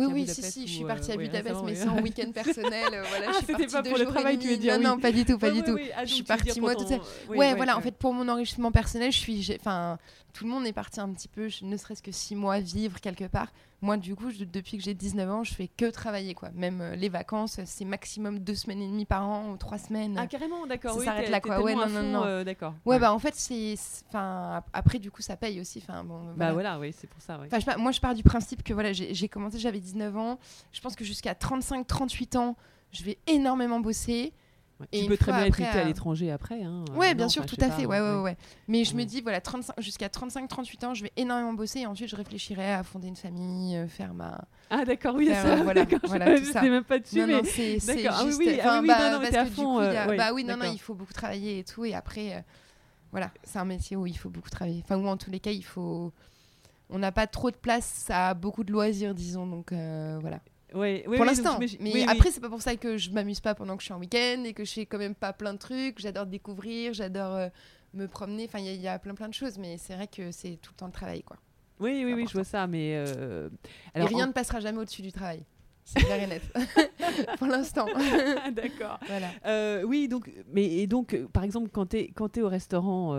T'es 0.09 0.15
partie 0.15 0.15
Oui, 0.15 0.21
à 0.21 0.25
oui, 0.25 0.27
si, 0.29 0.35
Budapest 0.41 0.53
si, 0.55 0.67
je 0.67 0.73
suis 0.73 0.85
euh, 0.85 0.87
partie 0.87 1.13
à 1.13 1.17
oui, 1.17 1.25
Budapest, 1.27 1.55
mais 1.65 1.73
oui. 1.73 1.79
c'est 1.81 1.89
en 1.89 1.99
week-end 2.03 2.31
personnel. 2.33 2.85
euh, 2.93 3.03
voilà, 3.09 3.27
Ah, 3.31 3.41
c'était 3.47 3.67
pas 3.67 3.83
pour 3.83 3.99
le 3.99 4.05
travail, 4.07 4.39
tu 4.39 4.49
veux 4.49 4.57
dire, 4.57 4.75
Non, 4.75 4.79
oui. 4.79 4.85
non, 4.87 4.99
pas 5.01 5.13
du 5.13 5.25
tout, 5.25 5.39
pas 5.39 5.51
du 5.51 5.63
tout. 5.63 5.79
Je 6.05 6.13
suis 6.13 6.23
partie 6.23 6.61
moi 6.61 6.75
toute 6.75 6.89
seule. 6.89 7.01
oui, 7.29 7.39
ouais, 7.39 7.55
voilà. 7.55 7.77
En 7.77 7.81
fait, 7.81 7.95
pour 7.97 8.13
mon 8.13 8.29
enrichissement 8.29 8.71
personnel, 8.73 9.13
je 9.13 9.19
suis, 9.19 9.57
enfin, 9.61 9.99
tout 10.37 10.45
le 10.45 10.51
monde 10.51 10.67
est 10.67 10.73
parti 10.75 11.01
un 11.01 11.09
petit 11.13 11.29
peu, 11.29 11.49
ne 11.63 11.77
serait-ce 11.79 12.03
que 12.03 12.13
six 12.13 12.37
mois 12.37 12.61
vivre 12.61 13.01
quelque 13.01 13.25
part. 13.25 13.53
Moi, 13.81 13.97
du 13.97 14.15
coup, 14.15 14.31
je- 14.31 14.45
depuis 14.45 14.77
que 14.77 14.83
j'ai 14.83 14.93
19 14.95 15.31
ans, 15.31 15.45
je 15.45 15.55
fais 15.55 15.69
que 15.69 15.89
travailler, 15.91 16.35
quoi. 16.35 16.51
Même 16.55 16.81
euh, 16.81 16.95
les 16.97 17.09
vacances, 17.09 17.59
c'est 17.65 17.85
maximum 17.87 18.39
deux 18.39 18.55
semaines 18.55 18.83
et 18.83 18.87
demie 18.87 19.05
par 19.07 19.27
an 19.27 19.51
ou 19.51 19.57
trois 19.57 19.79
semaines. 19.79 20.17
Ah, 20.19 20.27
carrément, 20.27 20.67
d'accord. 20.67 20.93
Ça 20.93 20.99
oui, 20.99 21.05
s'arrête 21.07 21.31
là, 21.31 21.41
quoi. 21.41 21.63
Ouais, 21.63 21.75
non, 21.75 21.89
non, 21.89 22.03
non. 22.03 22.25
euh, 22.25 22.45
d'accord. 22.45 22.75
Ouais, 22.85 22.99
bah 22.99 23.13
en 23.15 23.19
fait, 23.19 23.35
c'est. 23.35 23.75
Enfin, 24.09 24.57
ap- 24.57 24.69
après, 24.73 24.99
du 24.99 25.11
coup, 25.11 25.23
ça 25.23 25.37
paye 25.37 25.61
aussi. 25.61 25.79
Enfin, 25.83 26.05
bon. 26.05 26.21
Bah 26.25 26.33
voilà. 26.37 26.53
voilà, 26.53 26.79
oui, 26.81 26.95
c'est 26.97 27.07
pour 27.07 27.21
ça. 27.23 27.39
ouais. 27.39 27.49
Je 27.51 27.79
moi, 27.79 27.93
je 27.93 28.01
pars 28.01 28.15
du 28.15 28.23
principe 28.23 28.63
que 28.63 28.73
voilà, 28.75 28.93
j'ai 28.93 29.15
j'ai 29.15 29.29
commencé, 29.29 29.59
j'avais 29.59 29.81
19 29.81 30.17
ans. 30.17 30.39
Je 30.73 30.81
pense 30.81 30.97
que 30.97 31.05
jusqu'à 31.05 31.35
35-38 31.35 32.37
ans, 32.37 32.57
je 32.93 33.03
vais 33.05 33.19
énormément 33.27 33.81
bosser. 33.81 34.33
Ouais. 34.79 34.87
Tu 34.93 35.07
peux 35.07 35.17
très 35.17 35.33
bien 35.33 35.45
être 35.47 35.63
à 35.63 35.77
euh, 35.79 35.85
l'étranger 35.85 36.31
après. 36.31 36.63
Hein, 36.63 36.85
Ouais, 36.95 37.13
euh, 37.13 37.15
bien 37.15 37.25
non, 37.25 37.29
sûr, 37.31 37.47
tout 37.47 37.57
à 37.61 37.71
fait. 37.71 37.87
Ouais, 37.87 37.99
ouais, 37.99 38.21
ouais. 38.21 38.37
Mais 38.69 38.85
je 38.85 38.93
me 38.93 38.99
Ouais. 39.01 39.05
dis, 39.07 39.23
voilà, 39.23 39.41
35 39.41 39.75
jusqu'à 39.81 40.09
35-38 40.09 40.85
ans, 40.85 40.93
je 40.93 41.03
vais 41.05 41.13
énormément 41.17 41.55
bosser 41.55 41.81
et 41.81 41.87
ensuite 41.87 42.09
je 42.11 42.17
réfléchirai 42.17 42.73
à 42.75 42.83
fonder 42.83 43.09
une 43.09 43.17
famille, 43.17 43.75
euh, 43.77 43.89
faire 43.89 44.13
ma. 44.13 44.45
Ah 44.69 44.85
d'accord, 44.85 45.15
oui, 45.15 45.29
Faire, 45.29 45.43
ça. 45.43 45.49
euh, 45.55 45.63
voilà, 45.63 45.87
voilà, 46.05 46.37
je 46.37 46.41
tout 46.45 46.53
ça. 46.53 46.61
sais 46.61 46.69
même 46.69 46.85
pas 46.85 46.99
dessus, 46.99 47.19
non, 47.21 47.27
mais 47.27 47.33
non, 47.35 47.41
c'est 47.45 47.79
D'accord. 47.87 48.19
Ah 48.21 48.25
oui, 48.27 48.35
oui, 48.39 48.61
ah 48.63 48.79
oui, 48.83 48.89
bah, 48.89 48.99
non, 48.99 49.11
non, 49.17 49.21
mais 49.23 49.31
parce 49.31 49.45
que 49.45 49.49
du 49.49 49.55
fond, 49.55 49.75
coup, 49.77 49.81
euh, 49.81 50.05
a- 50.05 50.09
ouais, 50.09 50.17
bah 50.19 50.33
oui, 50.35 50.45
non, 50.45 50.57
non, 50.59 50.71
il 50.71 50.79
faut 50.79 50.95
beaucoup 50.95 51.13
travailler 51.15 51.61
et 51.61 51.65
tout. 51.65 51.85
Et 51.87 51.95
après, 51.95 52.35
euh, 52.35 52.41
voilà, 53.13 53.31
c'est 53.45 53.59
un 53.59 53.65
métier 53.65 53.97
où 53.97 54.07
il 54.07 54.19
faut 54.19 54.29
beaucoup 54.29 54.51
travailler. 54.51 54.83
Enfin, 54.85 54.97
ou 54.99 55.07
en 55.07 55.17
tous 55.17 55.31
les 55.31 55.41
cas, 55.41 55.53
il 55.53 55.65
faut. 55.65 56.13
On 56.91 56.99
n'a 56.99 57.13
pas 57.13 57.27
trop 57.27 57.51
de 57.51 57.57
place 57.57 58.05
à 58.11 58.35
beaucoup 58.35 58.63
de 58.63 58.73
loisirs, 58.73 59.15
disons. 59.15 59.47
Donc 59.47 59.73
euh, 59.73 60.19
voilà. 60.21 60.41
Ouais, 60.75 61.05
oui, 61.07 61.17
pour 61.17 61.21
oui, 61.21 61.27
l'instant. 61.27 61.59
Mais 61.59 61.67
oui, 61.81 61.91
oui. 61.95 62.05
après, 62.09 62.31
c'est 62.31 62.41
pas 62.41 62.49
pour 62.49 62.61
ça 62.63 62.75
que 62.77 62.97
je 62.97 63.11
m'amuse 63.11 63.41
pas 63.41 63.55
pendant 63.55 63.77
que 63.77 63.83
je 63.83 63.87
suis 63.87 63.95
en 63.95 63.99
week-end 64.01 64.43
et 64.45 64.53
que 64.53 64.65
je 64.65 64.73
fais 64.73 64.87
quand 64.87 64.99
même 64.99 65.15
pas 65.15 65.33
plein 65.33 65.53
de 65.55 65.59
trucs. 65.59 65.99
J'adore 66.01 66.27
découvrir, 66.27 66.93
j'adore 66.93 67.35
euh, 67.35 67.49
me 67.95 68.07
promener. 68.09 68.45
Enfin, 68.47 68.59
il 68.59 68.67
y, 68.67 68.69
a- 68.69 68.73
il 68.73 68.81
y 68.81 68.89
a 68.89 68.99
plein 68.99 69.15
plein 69.15 69.29
de 69.29 69.35
choses, 69.35 69.59
mais 69.59 69.79
c'est 69.79 69.95
vrai 69.95 70.09
que 70.09 70.31
c'est 70.33 70.59
tout 70.61 70.73
le 70.75 70.77
temps 70.79 70.87
le 70.87 70.93
travail, 70.93 71.23
quoi. 71.23 71.37
oui, 71.79 72.03
oui, 72.05 72.15
oui, 72.15 72.27
je 72.27 72.33
vois 72.33 72.45
ça, 72.45 72.67
mais 72.67 72.95
euh, 72.97 73.49
et 73.95 73.99
alors, 73.99 74.09
rien 74.09 74.25
en- 74.25 74.29
ne 74.29 74.33
passera 74.33 74.59
jamais 74.61 74.79
au-dessus 74.79 75.03
du 75.03 75.13
travail. 75.13 75.45
C'est 75.85 76.01
clair 76.01 76.21
et 76.21 76.27
net. 76.27 76.43
pour 77.39 77.47
l'instant. 77.47 77.87
D'accord. 78.53 78.99
voilà. 79.07 79.29
Euh, 79.47 79.85
oui, 79.85 80.09
donc, 80.09 80.29
mais 80.53 80.65
et 80.65 80.89
donc, 80.89 81.15
euh, 81.15 81.29
par 81.33 81.45
exemple, 81.45 81.69
quand 81.73 81.87
tu 81.87 81.99
es, 81.99 82.43
au 82.43 82.49
restaurant 82.49 83.15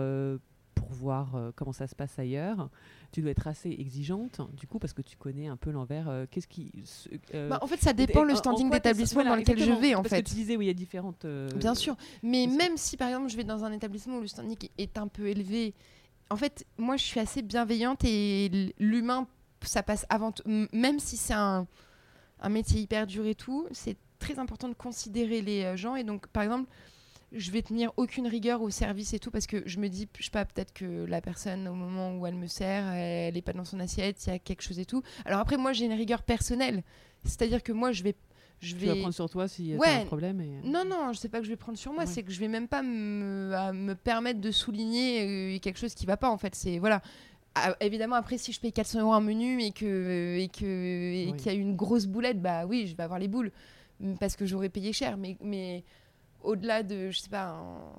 pour 0.78 0.90
voir 0.92 1.34
euh, 1.34 1.50
comment 1.54 1.72
ça 1.72 1.86
se 1.86 1.94
passe 1.94 2.18
ailleurs, 2.18 2.70
tu 3.12 3.20
dois 3.22 3.30
être 3.30 3.46
assez 3.46 3.70
exigeante, 3.70 4.40
du 4.56 4.66
coup, 4.66 4.78
parce 4.78 4.92
que 4.92 5.02
tu 5.02 5.16
connais 5.16 5.46
un 5.48 5.56
peu 5.56 5.70
l'envers. 5.70 6.08
euh, 6.08 6.26
Qu'est-ce 6.30 6.46
qui. 6.48 6.72
ce- 6.84 7.08
euh, 7.34 7.48
Bah, 7.48 7.58
en 7.62 7.66
fait, 7.66 7.80
ça 7.80 7.92
dépend 7.92 8.20
en- 8.20 8.24
le 8.24 8.34
standing 8.34 8.70
d'établissement 8.70 9.22
voilà, 9.22 9.30
dans 9.30 9.36
lequel 9.36 9.58
je 9.58 9.72
vais, 9.72 9.94
en 9.94 10.02
parce 10.02 10.14
fait. 10.14 10.22
que 10.22 10.28
tu 10.28 10.34
disais, 10.34 10.56
oui, 10.56 10.66
il 10.66 10.68
y 10.68 10.70
a 10.70 10.74
différentes. 10.74 11.26
Bien 11.56 11.74
sûr. 11.74 11.96
Mais 12.22 12.46
même 12.46 12.76
si, 12.76 12.96
par 12.96 13.08
exemple, 13.08 13.28
je 13.30 13.36
vais 13.36 13.44
dans 13.44 13.64
un 13.64 13.72
établissement 13.72 14.18
où 14.18 14.20
le 14.20 14.28
standing 14.28 14.56
est 14.78 14.98
un 14.98 15.08
peu 15.08 15.26
élevé, 15.28 15.74
en 16.30 16.36
fait, 16.36 16.64
moi, 16.76 16.96
je 16.96 17.04
suis 17.04 17.20
assez 17.20 17.42
bienveillante 17.42 18.04
et 18.04 18.74
l'humain, 18.78 19.26
ça 19.62 19.82
passe 19.82 20.04
avant 20.08 20.32
tout. 20.32 20.42
Même 20.72 20.98
si 21.00 21.16
c'est 21.16 21.34
un, 21.34 21.66
un 22.40 22.48
métier 22.48 22.80
hyper 22.80 23.06
dur 23.06 23.26
et 23.26 23.34
tout, 23.34 23.66
c'est 23.72 23.96
très 24.18 24.38
important 24.38 24.68
de 24.68 24.74
considérer 24.74 25.40
les 25.40 25.76
gens. 25.76 25.96
Et 25.96 26.04
donc, 26.04 26.26
par 26.28 26.42
exemple, 26.42 26.68
je 27.32 27.50
vais 27.50 27.62
tenir 27.62 27.92
aucune 27.96 28.26
rigueur 28.26 28.62
au 28.62 28.70
service 28.70 29.12
et 29.14 29.18
tout 29.18 29.30
parce 29.30 29.46
que 29.46 29.62
je 29.66 29.78
me 29.78 29.88
dis, 29.88 30.08
je 30.18 30.24
sais 30.24 30.30
pas, 30.30 30.44
peut-être 30.44 30.72
que 30.72 31.04
la 31.04 31.20
personne, 31.20 31.68
au 31.68 31.74
moment 31.74 32.16
où 32.16 32.26
elle 32.26 32.34
me 32.36 32.46
sert, 32.46 32.86
elle 32.92 33.36
est 33.36 33.42
pas 33.42 33.52
dans 33.52 33.64
son 33.66 33.80
assiette, 33.80 34.24
il 34.26 34.30
y 34.30 34.32
a 34.32 34.38
quelque 34.38 34.62
chose 34.62 34.78
et 34.78 34.84
tout. 34.86 35.02
Alors 35.24 35.40
après, 35.40 35.56
moi, 35.58 35.72
j'ai 35.72 35.84
une 35.84 35.92
rigueur 35.92 36.22
personnelle. 36.22 36.82
C'est-à-dire 37.24 37.62
que 37.62 37.72
moi, 37.72 37.92
je 37.92 38.02
vais. 38.02 38.14
Je 38.60 38.74
Tu 38.74 38.86
vas 38.86 38.94
vais... 38.94 39.00
prendre 39.00 39.14
sur 39.14 39.28
toi 39.30 39.46
si 39.46 39.76
Ouais. 39.76 39.86
as 39.86 40.00
un 40.00 40.04
problème. 40.06 40.40
Et... 40.40 40.66
Non, 40.66 40.84
non, 40.84 41.12
je 41.12 41.18
sais 41.18 41.28
pas 41.28 41.38
que 41.38 41.44
je 41.44 41.50
vais 41.50 41.56
prendre 41.56 41.78
sur 41.78 41.92
moi, 41.92 42.04
Ouais. 42.04 42.10
c'est 42.10 42.22
que 42.24 42.32
je 42.32 42.40
vais 42.40 42.48
même 42.48 42.66
pas 42.66 42.82
me, 42.82 43.52
à 43.54 43.72
me 43.72 43.94
permettre 43.94 44.40
de 44.40 44.50
souligner 44.50 45.54
euh, 45.54 45.58
quelque 45.60 45.78
chose 45.78 45.94
qui 45.94 46.06
va 46.06 46.16
pas 46.16 46.28
en 46.30 46.38
fait. 46.38 46.54
C'est 46.56 46.78
voilà. 46.78 47.00
Ah, 47.54 47.76
évidemment, 47.80 48.16
après, 48.16 48.36
si 48.38 48.52
je 48.52 48.60
paye 48.60 48.72
400 48.72 49.00
euros 49.00 49.12
un 49.12 49.20
menu 49.20 49.62
et 49.62 49.70
que 49.72 50.38
et 50.38 50.48
que 50.48 50.64
et 50.64 51.28
Oui. 51.30 51.36
qu'il 51.36 51.52
y 51.52 51.54
a 51.54 51.58
une 51.58 51.76
grosse 51.76 52.06
boulette, 52.06 52.40
bah 52.40 52.66
oui, 52.66 52.86
je 52.88 52.96
vais 52.96 53.02
avoir 53.04 53.18
les 53.18 53.28
boules 53.28 53.52
parce 54.20 54.34
que 54.36 54.46
j'aurais 54.46 54.68
payé 54.70 54.92
cher. 54.92 55.16
Mais 55.16 55.36
mais 55.40 55.84
au-delà 56.48 56.82
de, 56.82 57.10
je 57.10 57.18
sais 57.20 57.28
pas. 57.28 57.48
un- 57.50 57.92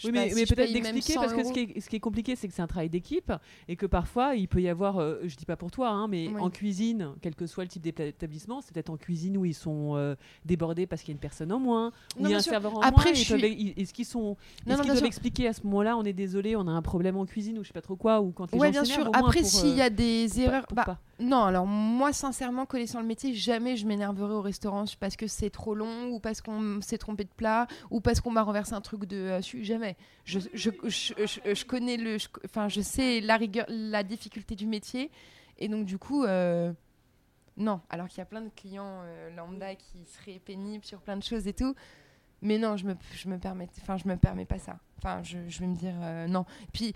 je 0.00 0.06
Oui, 0.06 0.12
mais, 0.12 0.28
si 0.30 0.34
mais 0.34 0.46
je 0.46 0.54
peut-être 0.54 0.72
d'expliquer 0.72 1.12
100 1.14 1.20
parce 1.20 1.34
que 1.34 1.44
ce 1.44 1.52
qui, 1.52 1.60
est, 1.60 1.80
ce 1.80 1.88
qui 1.88 1.96
est 1.96 2.00
compliqué, 2.00 2.36
c'est 2.36 2.48
que 2.48 2.54
c'est 2.54 2.62
un 2.62 2.66
travail 2.66 2.88
d'équipe 2.88 3.32
et 3.68 3.76
que 3.76 3.86
parfois 3.86 4.34
il 4.34 4.48
peut 4.48 4.60
y 4.62 4.68
avoir, 4.68 4.98
euh, 4.98 5.18
je 5.24 5.36
dis 5.36 5.44
pas 5.46 5.56
pour 5.56 5.70
toi, 5.70 5.88
hein, 5.90 6.08
mais 6.08 6.28
Oui. 6.28 6.40
en 6.40 6.50
cuisine, 6.50 7.10
quel 7.20 7.34
que 7.34 7.46
soit 7.46 7.64
le 7.64 7.68
type 7.70 7.82
d'établissement, 7.82 8.60
c'est 8.60 8.72
peut-être 8.72 8.90
en 8.90 8.96
cuisine 8.96 9.36
où 9.36 9.44
ils 9.44 9.54
sont 9.54 9.96
euh, 9.96 10.14
débordés 10.44 10.86
parce 10.86 11.02
qu'il 11.02 11.10
y 11.10 11.14
a 11.14 11.16
une 11.16 11.20
personne 11.20 11.52
en 11.52 11.58
moins, 11.60 11.92
où 12.18 12.22
Non, 12.22 12.28
il 12.28 12.32
y 12.32 12.34
a 12.34 12.38
un 12.38 12.42
sûr. 12.42 12.50
serveur 12.52 12.76
en 12.76 12.80
Après, 12.80 13.10
moins. 13.12 13.14
suis- 13.14 13.74
Est-ce 13.76 13.92
qu'ils 13.92 14.04
sont, 14.04 14.36
est-ce 14.66 14.82
qu'ils 14.82 14.92
peuvent 14.92 15.04
expliquer 15.04 15.48
à 15.48 15.52
ce 15.52 15.62
moment-là, 15.64 15.96
on 15.96 16.04
est 16.04 16.12
désolé, 16.12 16.56
on 16.56 16.66
a 16.66 16.70
un 16.72 16.82
problème 16.82 17.16
en 17.16 17.26
cuisine 17.26 17.58
ou 17.58 17.62
je 17.62 17.68
sais 17.68 17.72
pas 17.74 17.82
trop 17.82 17.96
quoi, 17.96 18.20
ou 18.20 18.30
quand 18.32 18.50
les 18.52 18.58
Ouais, 18.58 18.68
gens 18.68 18.82
bien 18.82 18.84
sûr. 18.84 19.10
Après, 19.12 19.42
s'il 19.44 19.76
y 19.76 19.80
euh, 19.80 19.84
a 19.84 19.90
des 19.90 20.26
pour 20.28 20.36
pas- 20.36 20.42
erreurs, 20.42 20.66
bah. 20.72 20.98
Non, 21.20 21.42
alors 21.44 21.66
moi, 21.66 22.14
sincèrement, 22.14 22.64
connaissant 22.64 23.00
le 23.00 23.06
métier, 23.06 23.34
jamais 23.34 23.76
je 23.76 23.86
m'énerverai 23.86 24.32
au 24.32 24.40
restaurant 24.40 24.84
parce 24.98 25.16
que 25.16 25.26
c'est 25.26 25.50
trop 25.50 25.74
long 25.74 26.08
ou 26.12 26.18
parce 26.18 26.40
qu'on 26.40 26.80
s'est 26.80 26.96
trompé 26.96 27.24
de 27.24 27.28
plat 27.36 27.66
ou 27.90 28.00
parce 28.00 28.20
qu'on 28.22 28.30
m'a 28.30 28.42
renversé 28.42 28.72
un 28.72 28.80
truc 28.80 29.04
de 29.04 29.16
euh, 29.16 29.40
Jamais. 29.62 29.89
Je, 30.24 30.38
je, 30.52 31.64
connais 31.64 31.96
le. 31.96 32.16
Enfin, 32.44 32.68
je, 32.68 32.80
sais 32.80 33.20
la 33.20 33.36
rigueur, 33.36 33.66
la 33.68 34.02
difficulté 34.02 34.54
du 34.54 34.66
métier. 34.66 35.10
Et 35.58 35.68
donc, 35.68 35.84
du 35.84 35.98
coup, 35.98 36.24
euh, 36.24 36.72
non. 37.56 37.80
Alors 37.90 38.08
qu'il 38.08 38.18
y 38.18 38.22
a 38.22 38.26
plein 38.26 38.40
de 38.40 38.50
clients 38.50 39.00
euh, 39.02 39.30
lambda 39.34 39.74
qui 39.74 40.04
seraient 40.06 40.38
pénibles 40.38 40.84
sur 40.84 41.00
plein 41.00 41.16
de 41.16 41.22
choses 41.22 41.46
et 41.46 41.52
tout. 41.52 41.74
Mais 42.42 42.58
non, 42.58 42.76
je 42.76 42.86
me, 42.86 42.94
je 43.12 43.28
me 43.28 43.38
permets, 43.38 43.68
je 43.76 44.08
me 44.08 44.16
permets 44.16 44.46
pas 44.46 44.58
ça. 44.58 44.78
Enfin, 44.98 45.22
je, 45.22 45.38
je 45.48 45.60
vais 45.60 45.66
me 45.66 45.76
dire 45.76 45.94
euh, 46.00 46.26
non. 46.26 46.46
Puis, 46.72 46.94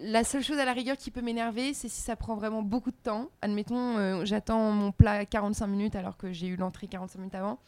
la 0.00 0.24
seule 0.24 0.42
chose 0.42 0.58
à 0.58 0.64
la 0.64 0.72
rigueur 0.72 0.96
qui 0.96 1.10
peut 1.10 1.22
m'énerver, 1.22 1.74
c'est 1.74 1.88
si 1.88 2.00
ça 2.00 2.16
prend 2.16 2.34
vraiment 2.34 2.62
beaucoup 2.62 2.90
de 2.90 2.96
temps. 2.96 3.30
Admettons, 3.42 4.24
j'attends 4.24 4.70
mon 4.72 4.92
plat 4.92 5.24
45 5.24 5.66
minutes 5.66 5.96
alors 5.96 6.16
que 6.16 6.32
j'ai 6.32 6.48
eu 6.48 6.56
l'entrée 6.56 6.86
45 6.86 7.18
minutes 7.18 7.34
avant. 7.34 7.58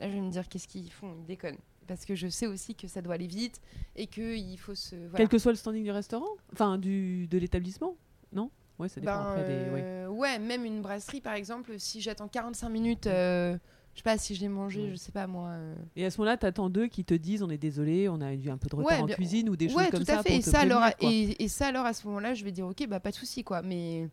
Là, 0.00 0.08
je 0.08 0.14
vais 0.14 0.20
me 0.20 0.30
dire 0.30 0.48
qu'est-ce 0.48 0.68
qu'ils 0.68 0.90
font? 0.90 1.14
Ils 1.20 1.26
déconnent. 1.26 1.58
Parce 1.86 2.04
que 2.04 2.14
je 2.14 2.28
sais 2.28 2.46
aussi 2.46 2.74
que 2.74 2.88
ça 2.88 3.00
doit 3.02 3.14
aller 3.14 3.26
vite 3.26 3.60
et 3.94 4.06
qu'il 4.06 4.58
faut 4.58 4.74
se. 4.74 4.94
Voilà. 4.96 5.16
Quel 5.16 5.28
que 5.28 5.38
soit 5.38 5.52
le 5.52 5.56
standing 5.58 5.84
du 5.84 5.90
restaurant, 5.90 6.28
enfin 6.52 6.78
du 6.78 7.26
de 7.28 7.38
l'établissement, 7.38 7.96
non? 8.32 8.50
Ouais, 8.78 8.88
ça 8.88 9.00
dépend 9.00 9.12
Ben, 9.14 9.30
après 9.30 9.44
des. 9.44 9.70
ouais. 9.70 9.80
euh, 9.82 10.08
ouais, 10.08 10.38
même 10.38 10.64
une 10.66 10.82
brasserie 10.82 11.20
par 11.22 11.32
exemple, 11.34 11.72
si 11.78 12.00
j'attends 12.02 12.28
45 12.28 12.68
minutes, 12.68 13.06
euh, 13.06 13.56
je 13.94 14.00
sais 14.00 14.02
pas 14.02 14.18
si 14.18 14.34
je 14.34 14.42
l'ai 14.42 14.48
mangé, 14.48 14.82
Ouais. 14.82 14.90
je 14.90 14.96
sais 14.96 15.12
pas 15.12 15.26
moi. 15.26 15.48
euh, 15.48 15.74
Et 15.96 16.04
à 16.04 16.10
ce 16.10 16.18
moment-là, 16.20 16.36
t'attends 16.36 16.68
d'eux 16.68 16.86
qui 16.88 17.02
te 17.04 17.14
disent 17.14 17.42
on 17.42 17.48
est 17.48 17.56
désolé, 17.56 18.08
on 18.10 18.20
a 18.20 18.34
eu 18.34 18.50
un 18.50 18.58
peu 18.58 18.68
de 18.68 18.76
retard 18.76 18.92
Ouais, 18.98 19.02
en 19.02 19.06
bien- 19.06 19.14
cuisine 19.16 19.48
ou 19.48 19.56
des 19.56 19.68
choses 19.70 19.88
comme 19.90 20.00
tout 20.00 20.04
ça. 20.06 20.18
à 20.18 20.22
fait. 20.22 20.28
pour 20.30 20.38
Et 20.38 20.42
te 20.42 20.50
ça, 20.50 20.60
alors, 20.60 20.80
prévenir, 20.82 20.96
quoi. 20.98 21.10
et, 21.10 21.44
et 21.44 21.48
ça, 21.48 21.68
alors, 21.68 21.86
à 21.86 21.94
ce 21.94 22.06
moment-là, 22.06 22.34
je 22.34 22.44
vais 22.44 22.52
dire, 22.52 22.66
ok, 22.66 22.86
bah 22.86 23.00
pas 23.00 23.10
de 23.10 23.16
souci, 23.16 23.42
quoi. 23.44 23.62
Mais 23.62 24.08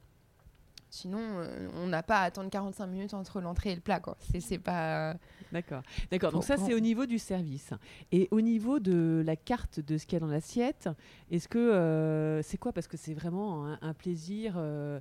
Sinon, 0.94 1.22
euh, 1.40 1.68
on 1.74 1.88
n'a 1.88 2.04
pas 2.04 2.20
à 2.20 2.26
attendre 2.26 2.52
45 2.52 2.86
minutes 2.86 3.16
entre 3.16 3.42
l'entrée 3.42 3.72
et 3.72 3.76
le 3.76 3.82
plat. 3.82 4.00
C'est, 4.40 4.60
pas. 4.60 5.16
D'accord. 5.52 5.82
D'accord. 6.12 6.32
Donc 6.32 6.44
ça, 6.44 6.56
c'est 6.56 6.76
au 6.76 6.80
niveau 6.80 7.08
du 7.08 7.18
service. 7.18 7.72
Et 8.12 8.28
au 8.30 8.42
niveau 8.42 8.80
de 8.80 9.24
la 9.26 9.36
carte 9.36 9.80
de 9.80 9.98
ce 9.98 10.06
qu'il 10.06 10.18
y 10.18 10.18
a 10.18 10.20
dans 10.20 10.32
l'assiette, 10.32 10.90
est-ce 11.32 11.48
que 11.48 11.58
euh, 11.58 12.44
c'est 12.44 12.60
quoi? 12.60 12.74
Parce 12.74 12.86
que 12.86 12.96
c'est 12.96 13.16
vraiment 13.16 13.66
un, 13.66 13.80
un 13.82 13.96
plaisir 13.96 14.54
euh, 14.58 15.00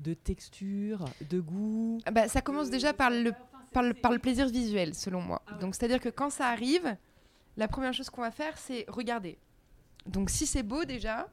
de 0.00 0.12
texture, 0.12 1.04
de 1.30 1.38
goût. 1.38 2.00
Ah 2.04 2.10
bah, 2.10 2.26
ça 2.26 2.40
commence 2.40 2.68
déjà 2.68 2.92
par 2.92 3.10
le, 3.10 3.30
par, 3.72 3.84
le, 3.84 3.94
par 3.94 4.10
le 4.10 4.18
plaisir 4.18 4.48
visuel, 4.48 4.92
selon 4.92 5.20
moi. 5.20 5.42
Ah 5.46 5.52
ouais. 5.52 5.60
Donc, 5.60 5.76
c'est-à-dire 5.76 6.00
que 6.00 6.08
quand 6.08 6.30
ça 6.30 6.48
arrive, 6.48 6.96
la 7.56 7.68
première 7.68 7.94
chose 7.94 8.10
qu'on 8.10 8.22
va 8.22 8.32
faire, 8.32 8.58
c'est 8.58 8.86
regarder. 8.88 9.38
Donc, 10.08 10.30
si 10.30 10.46
c'est 10.46 10.62
beau 10.62 10.84
déjà, 10.84 11.28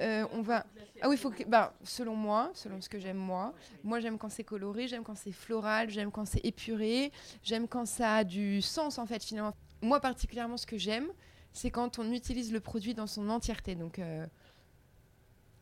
euh, 0.00 0.26
on 0.32 0.42
va. 0.42 0.66
Ah 1.02 1.08
oui, 1.08 1.16
faut. 1.16 1.32
Bah, 1.46 1.74
selon 1.82 2.16
moi, 2.16 2.50
selon 2.54 2.80
ce 2.80 2.88
que 2.88 2.98
j'aime 2.98 3.16
moi, 3.16 3.54
moi 3.82 4.00
j'aime 4.00 4.18
quand 4.18 4.28
c'est 4.28 4.44
coloré, 4.44 4.88
j'aime 4.88 5.04
quand 5.04 5.16
c'est 5.16 5.32
floral, 5.32 5.90
j'aime 5.90 6.10
quand 6.10 6.24
c'est 6.24 6.44
épuré, 6.44 7.12
j'aime 7.42 7.68
quand 7.68 7.86
ça 7.86 8.16
a 8.16 8.24
du 8.24 8.62
sens 8.62 8.98
en 8.98 9.06
fait 9.06 9.22
finalement. 9.22 9.54
Moi 9.82 10.00
particulièrement, 10.00 10.56
ce 10.56 10.66
que 10.66 10.78
j'aime, 10.78 11.08
c'est 11.52 11.70
quand 11.70 11.98
on 11.98 12.10
utilise 12.12 12.52
le 12.52 12.60
produit 12.60 12.94
dans 12.94 13.06
son 13.06 13.28
entièreté. 13.28 13.74
Donc, 13.74 13.98
euh, 13.98 14.26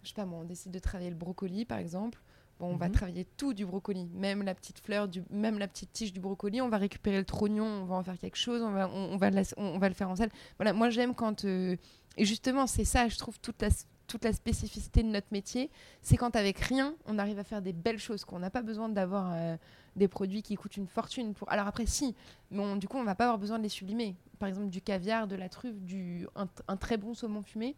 je 0.03 0.09
sais 0.09 0.15
pas 0.15 0.27
moi, 0.27 0.41
on 0.41 0.45
décide 0.45 0.73
de 0.73 0.79
travailler 0.79 1.11
le 1.11 1.17
brocoli 1.17 1.65
par 1.65 1.79
exemple. 1.79 2.21
Bon, 2.62 2.68
on 2.75 2.77
va 2.77 2.87
Mhm. 2.87 2.92
travailler 2.94 3.25
tout 3.37 3.55
du 3.55 3.66
brocoli, 3.66 4.07
même 4.14 4.44
la 4.44 4.55
petite 4.55 4.79
fleur, 4.79 5.09
du, 5.09 5.25
même 5.31 5.59
la 5.59 5.66
petite 5.66 5.92
tige 5.92 6.12
du 6.12 6.20
brocoli. 6.20 6.61
On 6.61 6.68
va 6.68 6.77
récupérer 6.77 7.18
le 7.18 7.25
trognon, 7.25 7.64
on 7.66 7.85
va 7.87 7.96
en 7.96 8.05
faire 8.05 8.16
quelque 8.16 8.37
chose, 8.37 8.62
on 8.62 8.70
va, 8.70 8.88
on, 8.88 9.14
on 9.14 9.16
va, 9.16 9.31
la- 9.31 9.42
on, 9.57 9.64
on 9.64 9.79
va 9.79 9.88
le 9.88 9.96
faire 9.96 10.09
en 10.09 10.14
salle. 10.14 10.31
Voilà, 10.59 10.72
moi 10.72 10.88
j'aime 10.88 11.12
quand. 11.12 11.44
euh, 11.44 11.75
et 12.16 12.25
justement, 12.25 12.68
c'est 12.68 12.85
ça, 12.85 13.09
je 13.09 13.18
trouve, 13.18 13.40
toute 13.40 13.61
la, 13.62 13.68
toute 14.07 14.22
la 14.25 14.33
spécificité 14.33 15.03
de 15.03 15.09
notre 15.09 15.27
métier. 15.33 15.70
C'est 16.03 16.16
quand 16.16 16.37
avec 16.37 16.61
rien, 16.61 16.94
on 17.07 17.18
arrive 17.18 17.40
à 17.40 17.44
faire 17.44 17.62
des 17.62 17.72
belles 17.72 17.98
choses, 17.98 18.25
qu'on 18.25 18.38
n'a 18.38 18.51
pas 18.51 18.62
besoin 18.62 18.88
d'avoir 18.88 19.33
euh, 19.35 19.57
des 19.96 20.07
produits 20.07 20.42
qui 20.42 20.55
coûtent 20.55 20.77
une 20.77 20.87
fortune. 20.87 21.35
Pour... 21.35 21.51
Alors 21.51 21.66
après, 21.66 21.87
si, 21.87 22.14
mais 22.53 22.61
on- 22.62 22.77
du 22.77 22.87
coup, 22.87 22.96
on 22.96 23.03
va 23.03 23.16
pas 23.16 23.25
avoir 23.25 23.38
besoin 23.38 23.59
de 23.59 23.64
les 23.64 23.70
sublimer. 23.70 24.14
Par 24.38 24.48
exemple, 24.48 24.68
du 24.68 24.81
caviar, 24.83 25.27
de 25.27 25.35
la 25.35 25.48
truffe, 25.48 25.81
du, 25.81 26.29
un, 26.37 26.46
un 26.68 26.77
très 26.77 26.96
bon 26.96 27.12
saumon 27.14 27.42
fumé, 27.42 27.75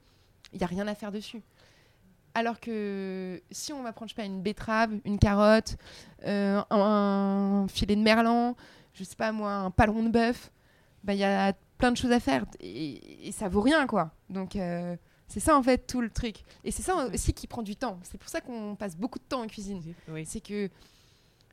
il 0.53 0.59
n'y 0.59 0.65
a 0.65 0.67
rien 0.67 0.87
à 0.89 0.95
faire 0.95 1.11
dessus. 1.11 1.43
Alors 2.35 2.59
que 2.61 3.41
si 3.51 3.73
on 3.73 3.83
va 3.83 3.93
prendre, 3.93 4.09
je 4.11 4.15
sais 4.15 4.21
pas, 4.23 4.27
une 4.27 4.43
betterave, 4.43 4.91
une 5.05 5.19
carotte, 5.19 5.77
euh, 6.27 6.61
un, 6.71 6.79
un 7.65 7.69
filet 7.69 7.95
de 7.97 8.03
merlan, 8.03 8.57
je 8.93 9.05
sais 9.05 9.17
pas 9.17 9.31
moi, 9.33 9.53
un 9.53 9.71
paleron 9.71 10.03
de 10.03 10.09
bœuf, 10.09 10.51
bah, 11.05 11.15
il 11.15 11.21
y 11.21 11.25
a 11.25 11.53
plein 11.79 11.93
de 11.93 11.97
choses 11.97 12.13
à 12.13 12.21
faire 12.21 12.45
et, 12.61 13.29
et 13.29 13.33
ça 13.33 13.49
vaut 13.49 13.61
rien 13.61 13.87
quoi. 13.87 14.11
Donc 14.31 14.57
euh, 14.57 14.97
c'est 15.29 15.41
ça 15.41 15.57
en 15.57 15.63
fait 15.63 15.87
tout 15.87 16.01
le 16.01 16.11
truc. 16.11 16.43
Et 16.65 16.71
c'est 16.71 16.83
ça 16.83 16.97
aussi 17.07 17.33
qui 17.35 17.47
prend 17.47 17.63
du 17.63 17.77
temps. 17.77 17.99
C'est 18.03 18.19
pour 18.19 18.29
ça 18.29 18.41
qu'on 18.41 18.75
passe 18.75 18.97
beaucoup 18.97 19.19
de 19.19 19.25
temps 19.25 19.43
en 19.43 19.47
cuisine. 19.47 19.81
Oui, 20.09 20.25
C'est 20.27 20.41
que 20.41 20.69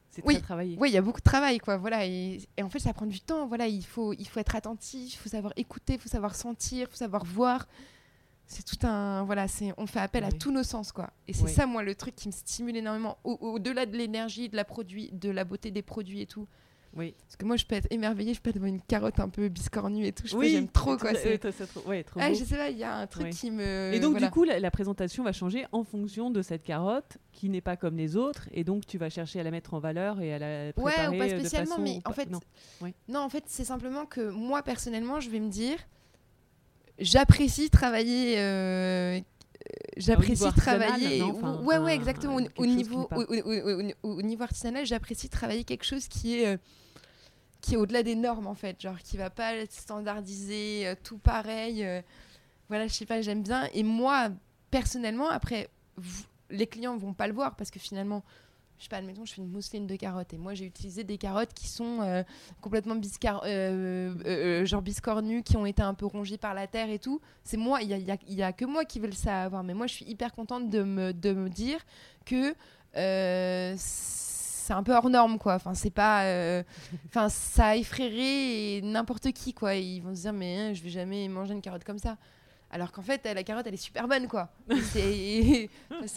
c'est 0.10 0.26
Oui. 0.26 0.42
travaillé. 0.42 0.78
oui, 0.80 0.90
il 0.90 0.94
y 0.94 0.98
a 0.98 1.02
beaucoup 1.02 1.20
de 1.20 1.24
travail 1.24 1.60
quoi. 1.60 1.78
Voilà 1.78 2.06
et, 2.06 2.42
et 2.58 2.64
en 2.64 2.70
fait 2.70 2.80
ça 2.80 2.92
prend 2.94 3.06
du 3.06 3.20
temps. 3.22 3.46
Voilà, 3.48 3.68
il 3.68 3.86
faut 3.86 4.14
il 4.14 4.28
faut 4.28 4.40
être 4.40 4.56
attentif, 4.56 5.14
il 5.14 5.18
faut 5.18 5.30
savoir 5.30 5.54
écouter, 5.58 5.94
il 5.94 6.00
faut 6.00 6.10
savoir 6.10 6.34
sentir, 6.36 6.88
il 6.88 6.92
faut 6.92 6.98
savoir 6.98 7.24
voir. 7.24 7.68
C'est 8.54 8.66
tout 8.66 8.86
un 8.86 9.24
voilà, 9.24 9.48
c'est 9.48 9.74
on 9.78 9.88
fait 9.88 10.00
appel 10.00 10.26
à 10.26 10.32
tous 10.32 10.52
nos 10.52 10.64
sens 10.64 10.92
quoi. 10.92 11.10
Et 11.28 11.32
c'est 11.34 11.44
Oui. 11.44 11.52
ça 11.52 11.66
moi 11.66 11.84
le 11.84 11.96
truc 11.96 12.16
qui 12.16 12.28
me 12.28 12.34
stimule 12.34 12.76
énormément 12.76 13.18
au- 13.24 13.38
au-delà 13.40 13.86
de 13.86 13.96
l'énergie, 13.96 14.50
de 14.50 14.58
la 14.58 14.66
produit, 14.66 15.10
de 15.14 15.30
la 15.30 15.46
beauté 15.46 15.72
des 15.72 15.82
produits 15.82 16.20
et 16.22 16.26
tout. 16.26 16.48
Oui. 16.94 17.16
Parce 17.26 17.38
que 17.38 17.46
moi 17.46 17.56
je 17.56 17.66
peux 17.66 17.76
être 17.76 17.88
émerveillée, 17.92 18.34
je 18.34 18.42
peux 18.42 18.50
être 18.50 18.58
devant 18.58 18.68
une 18.68 18.82
carotte 18.82 19.22
un 19.22 19.30
peu 19.30 19.48
biscornue 19.48 20.06
et 20.06 20.12
tout. 20.12 20.28
Je 20.28 20.36
oui, 20.36 20.50
j'aime 20.50 20.68
trop 20.68 20.98
quoi. 20.98 21.14
C'est- 21.16 21.38
trop- 21.38 21.88
ouais, 21.88 22.04
trop 22.04 22.20
Ah, 22.22 22.28
beau. 22.28 22.36
je 22.36 22.44
sais 22.44 22.58
pas, 22.58 22.70
il 22.70 22.78
y 22.78 22.84
a 22.84 22.94
un 22.94 23.08
truc 23.08 23.24
Ouais. 23.28 23.30
qui 23.30 23.50
me. 23.52 23.94
Et 23.94 24.02
donc, 24.02 24.12
voilà. 24.12 24.28
du 24.28 24.34
coup, 24.34 24.44
la, 24.44 24.60
la 24.60 24.70
présentation 24.72 25.24
va 25.24 25.32
changer 25.32 25.66
en 25.72 25.86
fonction 25.86 26.30
de 26.32 26.42
cette 26.42 26.64
carotte 26.64 27.18
qui 27.32 27.48
n'est 27.48 27.62
pas 27.62 27.78
comme 27.78 27.96
les 27.96 28.18
autres. 28.18 28.50
Et 28.52 28.66
donc, 28.66 28.86
tu 28.86 28.98
vas 28.98 29.10
chercher 29.10 29.40
à 29.40 29.44
la 29.44 29.52
mettre 29.52 29.74
en 29.74 29.80
valeur 29.80 30.20
et 30.20 30.34
à 30.34 30.40
la 30.40 30.74
préparer 30.74 31.08
Ouais, 31.08 31.16
ou 31.16 31.18
pas 31.20 31.34
de 31.34 31.40
spécialement, 31.40 31.70
façon- 31.76 31.82
mais 31.82 32.02
en 32.04 32.12
fait, 32.12 32.30
non. 32.30 32.42
non, 33.08 33.22
en 33.22 33.30
fait, 33.30 33.46
c'est 33.48 33.64
simplement 33.64 34.06
que 34.06 34.30
moi 34.30 34.62
personnellement, 34.62 35.22
je 35.22 35.30
vais 35.30 35.40
me 35.40 35.50
dire, 35.50 35.78
j'apprécie 37.02 37.70
travailler. 37.70 38.36
euh, 38.40 39.20
J'apprécie 39.98 40.44
travailler. 40.56 41.22
Enfin, 41.32 41.62
ouais, 41.64 41.78
ouais, 41.78 41.96
exactement. 41.96 42.36
Au, 42.58 42.66
niveau, 42.66 43.08
au, 43.18 43.22
au- 43.22 43.36
au- 43.52 43.92
au- 44.04 44.18
au 44.18 44.22
niveau 44.22 44.44
artisanal, 44.44 44.86
j'apprécie 44.86 45.30
travailler 45.30 45.64
quelque 45.64 45.84
chose 45.86 46.08
qui 46.08 46.40
est, 46.40 46.48
euh, 46.48 46.58
qui 47.62 47.74
est 47.76 47.78
au-delà 47.78 48.02
des 48.04 48.16
normes, 48.16 48.48
en 48.48 48.56
fait. 48.56 48.82
Genre, 48.82 48.98
qui 49.00 49.18
va 49.18 49.30
pas 49.30 49.54
être 49.56 49.72
standardisé, 49.74 50.88
euh, 50.88 50.96
tout 51.04 51.18
pareil. 51.18 51.86
voilà, 52.70 52.88
je 52.88 52.94
sais 52.94 53.06
pas, 53.06 53.22
j'aime 53.22 53.44
bien. 53.44 53.68
Et 53.74 53.84
moi, 53.84 54.30
personnellement, 54.72 55.30
après, 55.30 55.70
vous- 55.98 56.24
les 56.50 56.68
clients 56.68 56.98
vont 56.98 57.14
pas 57.14 57.28
le 57.28 57.34
voir 57.34 57.56
parce 57.56 57.70
que 57.70 57.80
finalement, 57.80 58.24
je 58.82 58.86
sais 58.86 58.90
pas, 58.90 58.98
admettons, 58.98 59.26
je 59.26 59.34
fais 59.34 59.42
une 59.44 59.52
mousseline 59.52 59.86
de 59.86 59.96
carottes 59.96 60.34
et 60.34 60.40
moi 60.40 60.56
j'ai 60.56 60.66
utilisé 60.66 61.04
des 61.04 61.20
carottes 61.20 61.54
qui 61.54 61.68
sont 61.68 62.02
euh, 62.02 62.24
complètement 62.62 62.96
biscar 62.96 63.44
euh, 63.46 64.16
euh, 64.26 64.66
genre 64.66 64.82
biscornues, 64.82 65.44
qui 65.44 65.56
ont 65.56 65.68
été 65.68 65.84
un 65.84 65.94
peu 65.94 66.08
rongées 66.08 66.40
par 66.40 66.56
la 66.56 66.66
terre 66.66 66.90
et 66.90 66.98
tout. 66.98 67.22
C'est 67.44 67.58
moi, 67.58 67.84
il 67.84 67.90
y 67.90 67.94
a, 67.94 68.18
y 68.28 68.42
a- 68.42 68.54
que 68.54 68.66
moi 68.66 68.84
qui 68.84 69.00
veux 69.00 69.06
le 69.06 69.14
savoir, 69.14 69.64
mais 69.64 69.76
moi 69.76 69.86
je 69.86 69.94
suis 69.94 70.06
hyper 70.06 70.34
contente 70.34 70.68
de 70.72 70.82
me, 70.82 71.14
dire 71.50 71.78
que 72.26 72.56
c'est 73.78 74.74
un 74.74 74.82
peu 74.82 74.96
hors 74.96 75.12
norme 75.12 75.38
quoi. 75.38 75.54
Enfin, 75.54 75.76
c'est 75.76 75.92
pas. 75.92 76.24
Enfin, 77.08 77.30
ça 77.30 77.78
effraierait 77.78 78.82
n'importe 78.82 79.32
qui 79.32 79.54
quoi. 79.54 79.76
Ils 79.76 80.02
vont 80.02 80.16
se 80.16 80.22
dire, 80.22 80.34
mais 80.34 80.58
hein, 80.58 80.74
je 80.74 80.82
vais 80.82 80.90
jamais 80.90 81.28
manger 81.28 81.54
une 81.54 81.62
carotte 81.62 81.84
comme 81.84 82.00
ça. 82.00 82.18
Alors 82.74 82.92
qu'en 82.94 83.02
fait, 83.02 83.22
la 83.26 83.44
carotte, 83.44 83.68
elle 83.68 83.74
est 83.74 83.78
super 83.78 84.08
bonne, 84.08 84.28
quoi. 84.28 84.50
C'est 84.70 85.68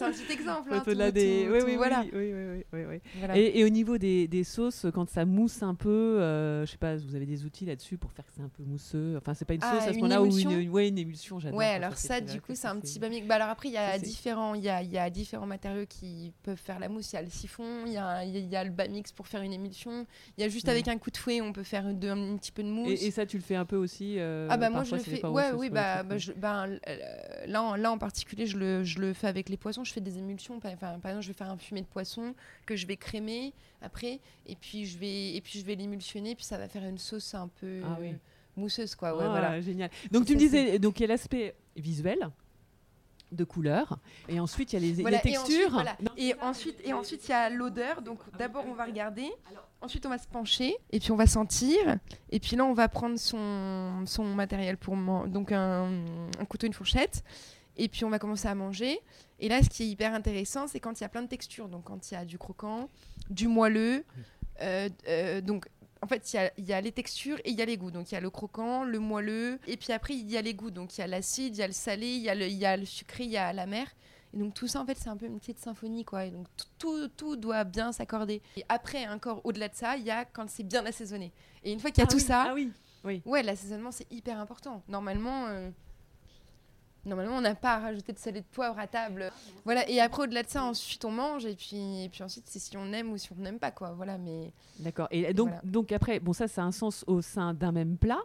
un 0.01 0.11
petit 0.11 0.31
exemple. 0.31 0.69
hein, 0.73 0.81
Au-delà 0.85 1.11
des... 1.11 1.45
tout- 1.47 1.51
oui, 1.53 1.59
tout- 1.59 1.65
oui, 1.65 1.75
voilà. 1.75 2.01
oui, 2.01 2.09
oui, 2.13 2.31
oui, 2.33 2.63
oui, 2.73 2.79
oui. 2.89 3.01
Voilà. 3.15 3.37
Et, 3.37 3.59
et 3.59 3.65
au 3.65 3.69
niveau 3.69 3.97
des, 3.97 4.27
des 4.27 4.43
sauces, 4.43 4.85
quand 4.93 5.09
ça 5.09 5.25
mousse 5.25 5.61
un 5.63 5.75
peu, 5.75 5.89
euh, 5.89 6.65
je 6.65 6.71
sais 6.71 6.77
pas, 6.77 6.95
vous 6.95 7.15
avez 7.15 7.25
des 7.25 7.43
outils 7.45 7.65
là-dessus 7.65 7.97
pour 7.97 8.11
faire 8.13 8.25
que 8.25 8.31
c'est 8.35 8.41
un 8.41 8.49
peu 8.49 8.63
mousseux? 8.63 9.15
Enfin, 9.17 9.33
c'est 9.33 9.45
pas 9.45 9.53
une 9.53 9.59
Ah, 9.63 9.71
sauce 9.73 9.83
à 9.83 9.85
ce 9.87 9.89
une 9.97 10.03
moment-là 10.03 10.21
ou 10.21 10.25
émulsion? 10.27 10.51
Une, 10.51 10.69
ouais, 10.69 10.87
une 10.87 10.97
émulsion, 10.97 11.39
j'adore. 11.39 11.59
Ouais, 11.59 11.65
alors 11.65 11.97
ça, 11.97 12.21
du 12.21 12.39
coup, 12.39 12.53
c'est 12.55 12.67
un 12.67 12.79
petit 12.79 12.99
bamique. 12.99 13.27
Bah, 13.27 13.35
alors 13.35 13.49
après, 13.49 13.67
il 13.69 13.73
y 13.73 13.77
a 13.77 13.99
différents, 13.99 14.55
il 14.55 14.63
y 14.63 14.69
a, 14.69 14.81
il 14.81 14.91
y 14.91 14.97
a 14.97 15.09
différents 15.09 15.45
matériaux 15.47 15.85
qui 15.87 16.31
peuvent 16.43 16.55
faire 16.57 16.79
la 16.79 16.87
mousse. 16.87 17.11
Il 17.11 17.15
y 17.17 17.19
a 17.19 17.21
le 17.21 17.29
siphon, 17.29 17.85
il 17.85 17.93
y 17.93 17.97
a, 17.97 18.23
il 18.23 18.31
y 18.33 18.37
a- 18.37 18.39
il 18.39 18.49
y 18.49 18.55
a 18.55 18.63
le 18.63 18.71
bamix 18.71 19.11
pour 19.11 19.27
faire 19.27 19.41
une 19.41 19.53
émulsion. 19.53 20.05
Il 20.37 20.41
y 20.41 20.45
a 20.45 20.49
juste 20.49 20.67
Ouais. 20.67 20.71
avec 20.71 20.87
un 20.87 20.97
coup 20.97 21.11
de 21.11 21.17
fouet, 21.17 21.41
on 21.41 21.51
peut 21.51 21.63
faire 21.63 21.93
de- 21.93 22.07
un, 22.07 22.37
petit 22.37 22.51
peu 22.51 22.63
de 22.63 22.69
mousse. 22.69 23.01
Et, 23.01 23.07
et 23.07 23.11
ça, 23.11 23.25
tu 23.25 23.35
le 23.37 23.43
fais 23.43 23.55
un 23.55 23.65
peu 23.65 23.75
aussi 23.75 24.15
euh, 24.19 24.47
ah 24.49 24.57
bah 24.57 24.69
moi 24.69 24.83
je 24.83 24.95
le 24.95 25.01
fais 25.01 25.25
ouais 25.25 25.51
oui 25.53 25.69
bah, 25.69 26.03
ben, 26.45 26.77
euh, 26.87 27.45
là 27.47 27.63
en, 27.63 27.75
là 27.75 27.91
en 27.91 27.97
particulier 27.97 28.45
je 28.45 28.57
le, 28.57 28.83
je 28.83 28.99
le 28.99 29.13
fais 29.13 29.27
avec 29.27 29.49
les 29.49 29.57
poissons 29.57 29.83
je 29.83 29.91
fais 29.93 30.01
des 30.01 30.17
émulsions 30.17 30.59
par, 30.59 30.71
enfin, 30.73 30.99
par 30.99 31.09
exemple 31.11 31.23
je 31.23 31.27
vais 31.29 31.33
faire 31.41 31.49
un 31.49 31.57
fumé 31.57 31.81
de 31.81 31.87
poisson 31.87 32.35
que 32.67 32.75
je 32.75 32.85
vais 32.85 32.97
crémer 32.97 33.53
après 33.81 34.19
et 34.45 34.55
puis 34.55 34.85
je 34.85 34.97
vais 34.97 35.33
et 35.35 35.41
puis 35.41 35.59
je 35.59 35.65
vais 35.65 35.75
l'émulsionner 35.75 36.35
puis 36.35 36.45
ça 36.45 36.57
va 36.57 36.67
faire 36.67 36.83
une 36.85 36.97
sauce 36.99 37.33
un 37.33 37.47
peu 37.59 37.81
Ah 37.83 37.97
oui. 37.99 38.13
mousseuse 38.55 38.93
quoi 38.95 39.15
ouais 39.17 39.23
Ah, 39.25 39.29
voilà 39.29 39.61
génial. 39.61 39.89
Donc 40.11 40.25
tu 40.25 40.33
me 40.35 40.39
disais, 40.39 40.77
donc 40.79 40.99
il 40.99 41.03
y 41.03 41.05
a 41.05 41.07
l'aspect 41.09 41.55
visuel 41.75 42.19
de 43.31 43.43
couleur, 43.43 43.97
et 44.29 44.39
ensuite 44.39 44.71
il 44.71 44.75
y 44.75 44.77
a 44.77 44.87
les, 44.87 45.01
Voilà, 45.01 45.19
les 45.23 45.31
et 45.31 45.37
ensuite, 45.37 45.55
textures. 45.57 45.71
voilà. 45.71 45.97
Et 46.15 46.33
ensuite, 46.41 46.79
et 46.85 46.93
ensuite, 46.93 47.27
il 47.27 47.31
y 47.31 47.33
a 47.33 47.49
l'odeur. 47.49 48.01
Donc, 48.03 48.19
d'abord, 48.37 48.63
on 48.69 48.73
va 48.75 48.85
regarder. 48.85 49.29
Ensuite, 49.81 50.05
on 50.05 50.09
va 50.09 50.17
se 50.17 50.27
pencher. 50.27 50.75
Et 50.91 50.99
puis, 50.99 51.11
on 51.11 51.15
va 51.15 51.27
sentir. 51.27 51.77
Et 52.31 52.39
puis 52.39 52.55
là, 52.55 52.65
on 52.65 52.73
va 52.73 52.87
prendre 52.87 53.17
son, 53.19 54.03
son 54.05 54.23
matériel 54.23 54.77
pour 54.77 54.95
donc 55.27 55.51
un, 55.51 56.03
un 56.39 56.45
couteau, 56.45 56.65
une 56.67 56.73
fourchette. 56.73 57.23
Et 57.77 57.87
puis, 57.87 58.05
on 58.05 58.09
va 58.09 58.19
commencer 58.19 58.47
à 58.47 58.55
manger. 58.55 58.99
Et 59.39 59.49
là, 59.49 59.61
ce 59.61 59.69
qui 59.69 59.83
est 59.83 59.87
hyper 59.87 60.13
intéressant, 60.13 60.67
c'est 60.67 60.79
quand 60.79 60.99
il 60.99 61.03
y 61.03 61.05
a 61.05 61.09
plein 61.09 61.21
de 61.21 61.27
textures. 61.27 61.67
Donc, 61.67 61.83
quand 61.83 62.09
il 62.09 62.13
y 62.13 62.17
a 62.17 62.25
du 62.25 62.37
croquant, 62.37 62.89
du 63.29 63.47
moelleux. 63.47 64.05
euh, 64.61 64.89
euh, 65.07 65.41
donc, 65.41 65.67
en 66.01 66.07
fait, 66.07 66.33
il 66.33 66.35
y 66.35 66.39
a, 66.39 66.51
il 66.57 66.65
y 66.65 66.73
a 66.73 66.81
les 66.81 66.91
textures 66.91 67.37
et 67.43 67.49
il 67.49 67.57
y 67.57 67.61
a 67.61 67.65
les 67.65 67.77
goûts. 67.77 67.91
Donc, 67.91 68.11
il 68.11 68.15
y 68.15 68.17
a 68.17 68.21
le 68.21 68.29
croquant, 68.29 68.83
le 68.83 68.99
moelleux. 68.99 69.59
Et 69.67 69.75
puis 69.75 69.91
après, 69.91 70.13
il 70.13 70.29
y 70.29 70.37
a 70.37 70.41
les 70.41 70.53
goûts. 70.53 70.71
Donc, 70.71 70.97
il 70.97 71.01
y 71.01 71.03
a 71.03 71.07
l'acide, 71.07 71.55
il 71.55 71.59
y 71.59 71.63
a 71.63 71.67
le 71.67 71.73
salé, 71.73 72.07
y 72.07 72.29
il 72.29 72.57
y 72.57 72.65
a 72.65 72.77
le 72.77 72.85
sucré, 72.85 73.25
il 73.25 73.31
y 73.31 73.37
a 73.37 73.51
la 73.53 73.65
mer. 73.65 73.87
Et 74.35 74.39
donc 74.39 74.53
tout 74.53 74.67
ça, 74.67 74.81
en 74.81 74.85
fait, 74.85 74.97
c'est 74.97 75.07
un 75.09 75.15
peu 75.15 75.25
une 75.25 75.39
petite 75.39 75.59
symphonie, 75.59 76.03
quoi. 76.03 76.25
Et 76.25 76.31
donc 76.31 76.47
tout, 76.77 77.07
tout, 77.07 77.37
doit 77.37 77.63
bien 77.63 77.91
s'accorder. 77.93 78.41
Et 78.57 78.65
après, 78.67 79.07
encore 79.07 79.39
au-delà 79.45 79.69
de 79.69 79.75
ça, 79.75 79.95
il 79.95 80.03
y 80.03 80.11
a 80.11 80.25
quand 80.25 80.49
c'est 80.49 80.63
bien 80.63 80.85
assaisonné. 80.85 81.31
Et 81.63 81.71
une 81.71 81.79
fois 81.79 81.89
qu'il 81.91 81.99
y 81.99 82.01
a 82.01 82.07
Ah 82.09 82.11
tout 82.11 82.17
oui, 82.17 82.21
ça, 82.23 82.45
Ah 82.49 82.53
oui. 83.05 83.21
ouais, 83.25 83.43
l'assaisonnement, 83.43 83.91
c'est 83.91 84.11
hyper 84.11 84.37
important. 84.39 84.83
Normalement, 84.89 85.45
euh, 85.47 85.69
normalement, 87.05 87.37
on 87.37 87.41
n'a 87.41 87.55
pas 87.55 87.75
à 87.75 87.79
rajouter 87.79 88.11
de 88.13 88.17
sel 88.19 88.35
et 88.35 88.41
de 88.41 88.45
poivre 88.45 88.77
à 88.77 88.87
table. 88.87 89.31
Voilà. 89.63 89.87
Et 89.89 90.01
après, 90.01 90.23
au-delà 90.23 90.43
de 90.43 90.49
ça, 90.49 90.63
ensuite, 90.63 91.05
on 91.05 91.11
mange. 91.11 91.45
Et 91.45 91.55
puis, 91.55 92.03
et 92.03 92.09
puis 92.09 92.21
ensuite, 92.23 92.45
c'est 92.47 92.59
si 92.59 92.75
on 92.75 92.91
aime 92.91 93.11
ou 93.11 93.17
si 93.17 93.31
on 93.31 93.35
n'aime 93.41 93.59
pas, 93.59 93.71
quoi. 93.71 93.91
Voilà. 93.93 94.17
Mais 94.17 94.51
D'accord. 94.79 95.07
Et 95.11 95.33
donc, 95.33 95.47
Voilà. 95.49 95.61
donc 95.63 95.91
après, 95.91 96.19
bon 96.19 96.33
ça, 96.33 96.47
ça 96.49 96.61
a 96.61 96.65
un 96.65 96.71
sens 96.73 97.03
au 97.07 97.21
sein 97.21 97.53
d'un 97.53 97.71
même 97.71 97.97
plat, 97.97 98.19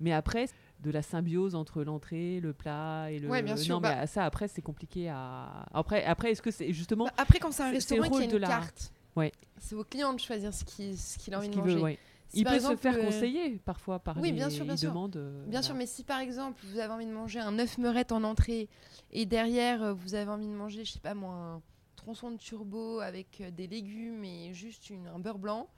mais 0.00 0.12
après 0.12 0.48
de 0.82 0.90
la 0.90 1.02
symbiose 1.02 1.54
entre 1.54 1.82
l'entrée, 1.84 2.40
le 2.40 2.52
plat 2.52 3.10
et 3.10 3.18
le. 3.18 3.28
Ouais, 3.28 3.42
bien 3.42 3.56
sûr, 3.56 3.76
Non, 3.76 3.80
bah- 3.80 3.96
mais 4.00 4.06
ça 4.06 4.24
après 4.24 4.48
c'est 4.48 4.62
compliqué 4.62 5.08
à. 5.08 5.66
Après, 5.72 6.04
après 6.04 6.32
est-ce 6.32 6.42
que 6.42 6.50
c'est 6.50 6.72
justement 6.72 7.04
Bah, 7.06 7.12
après, 7.16 7.38
quand 7.38 7.52
c'est 7.52 7.62
un 7.62 7.70
restaurant 7.70 8.08
qui 8.08 8.22
a 8.22 8.24
une 8.24 8.30
de 8.30 8.36
la- 8.36 8.48
carte, 8.48 8.92
Ouais. 9.16 9.32
c'est 9.58 9.74
au 9.74 9.84
client 9.84 10.12
de 10.12 10.18
choisir 10.20 10.52
ce 10.52 10.64
qu'il 10.64 10.96
ce 10.98 11.18
qu'il 11.18 11.34
a 11.34 11.38
envie 11.38 11.48
de 11.48 11.56
manger. 11.56 11.74
veut, 11.76 11.80
ouais. 11.82 11.98
Si 12.28 12.38
Il 12.40 12.44
peut 12.46 12.54
exemple, 12.54 12.76
se 12.76 12.80
faire 12.80 12.94
euh, 12.96 13.04
conseiller 13.04 13.60
parfois 13.64 13.98
par 13.98 14.16
Oui, 14.16 14.28
les 14.28 14.32
bien 14.32 14.48
sûr, 14.48 14.64
bien 14.64 14.76
sûr. 14.76 14.94
euh, 15.16 15.44
Bien 15.48 15.60
sûr, 15.60 15.74
mais 15.74 15.84
si 15.86 16.02
par 16.02 16.18
exemple 16.20 16.58
vous 16.64 16.78
avez 16.78 16.90
envie 16.92 17.04
de 17.06 17.12
manger 17.12 17.40
un 17.40 17.58
œuf 17.58 17.76
meurette 17.76 18.10
en 18.10 18.24
entrée 18.24 18.70
et 19.10 19.26
derrière 19.26 19.82
euh, 19.82 19.92
vous 19.92 20.14
avez 20.14 20.30
envie 20.30 20.46
de 20.46 20.52
manger, 20.52 20.82
je 20.86 20.92
sais 20.92 20.98
pas 21.00 21.12
moi, 21.14 21.34
un 21.34 21.62
tronçon 21.94 22.30
de 22.30 22.38
turbo 22.38 23.00
avec 23.00 23.42
des 23.54 23.66
légumes 23.66 24.24
et 24.24 24.54
juste 24.54 24.88
une, 24.88 25.06
un 25.08 25.18
beurre 25.18 25.38
blanc, 25.38 25.68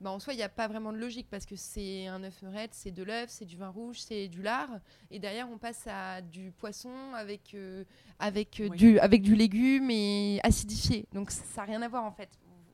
bah, 0.00 0.10
en 0.10 0.18
soi, 0.18 0.32
il 0.32 0.36
n'y 0.36 0.42
a 0.42 0.48
pas 0.48 0.66
vraiment 0.66 0.92
de 0.92 0.98
logique 0.98 1.26
parce 1.30 1.44
que 1.44 1.56
c'est 1.56 2.06
un 2.06 2.22
œuf 2.24 2.40
meurette, 2.42 2.70
c'est 2.72 2.90
de 2.90 3.02
l'œuf, 3.02 3.26
c'est 3.28 3.44
du 3.44 3.56
vin 3.56 3.68
rouge, 3.68 4.00
c'est 4.00 4.28
du 4.28 4.42
lard. 4.42 4.70
Et 5.10 5.18
derrière, 5.18 5.48
on 5.50 5.58
passe 5.58 5.86
à 5.86 6.22
du 6.22 6.52
poisson 6.52 6.90
avec, 7.14 7.52
euh, 7.54 7.84
avec, 8.18 8.60
euh, 8.60 8.68
Oui. 8.70 8.76
du, 8.78 8.98
avec 8.98 9.22
du 9.22 9.34
légume 9.34 9.90
et 9.90 10.40
acidifié. 10.42 11.06
Donc 11.12 11.30
ça 11.30 11.42
n'a 11.58 11.64
rien 11.64 11.82
à 11.82 11.88
voir 11.88 12.04
en 12.04 12.12
fait. 12.12 12.30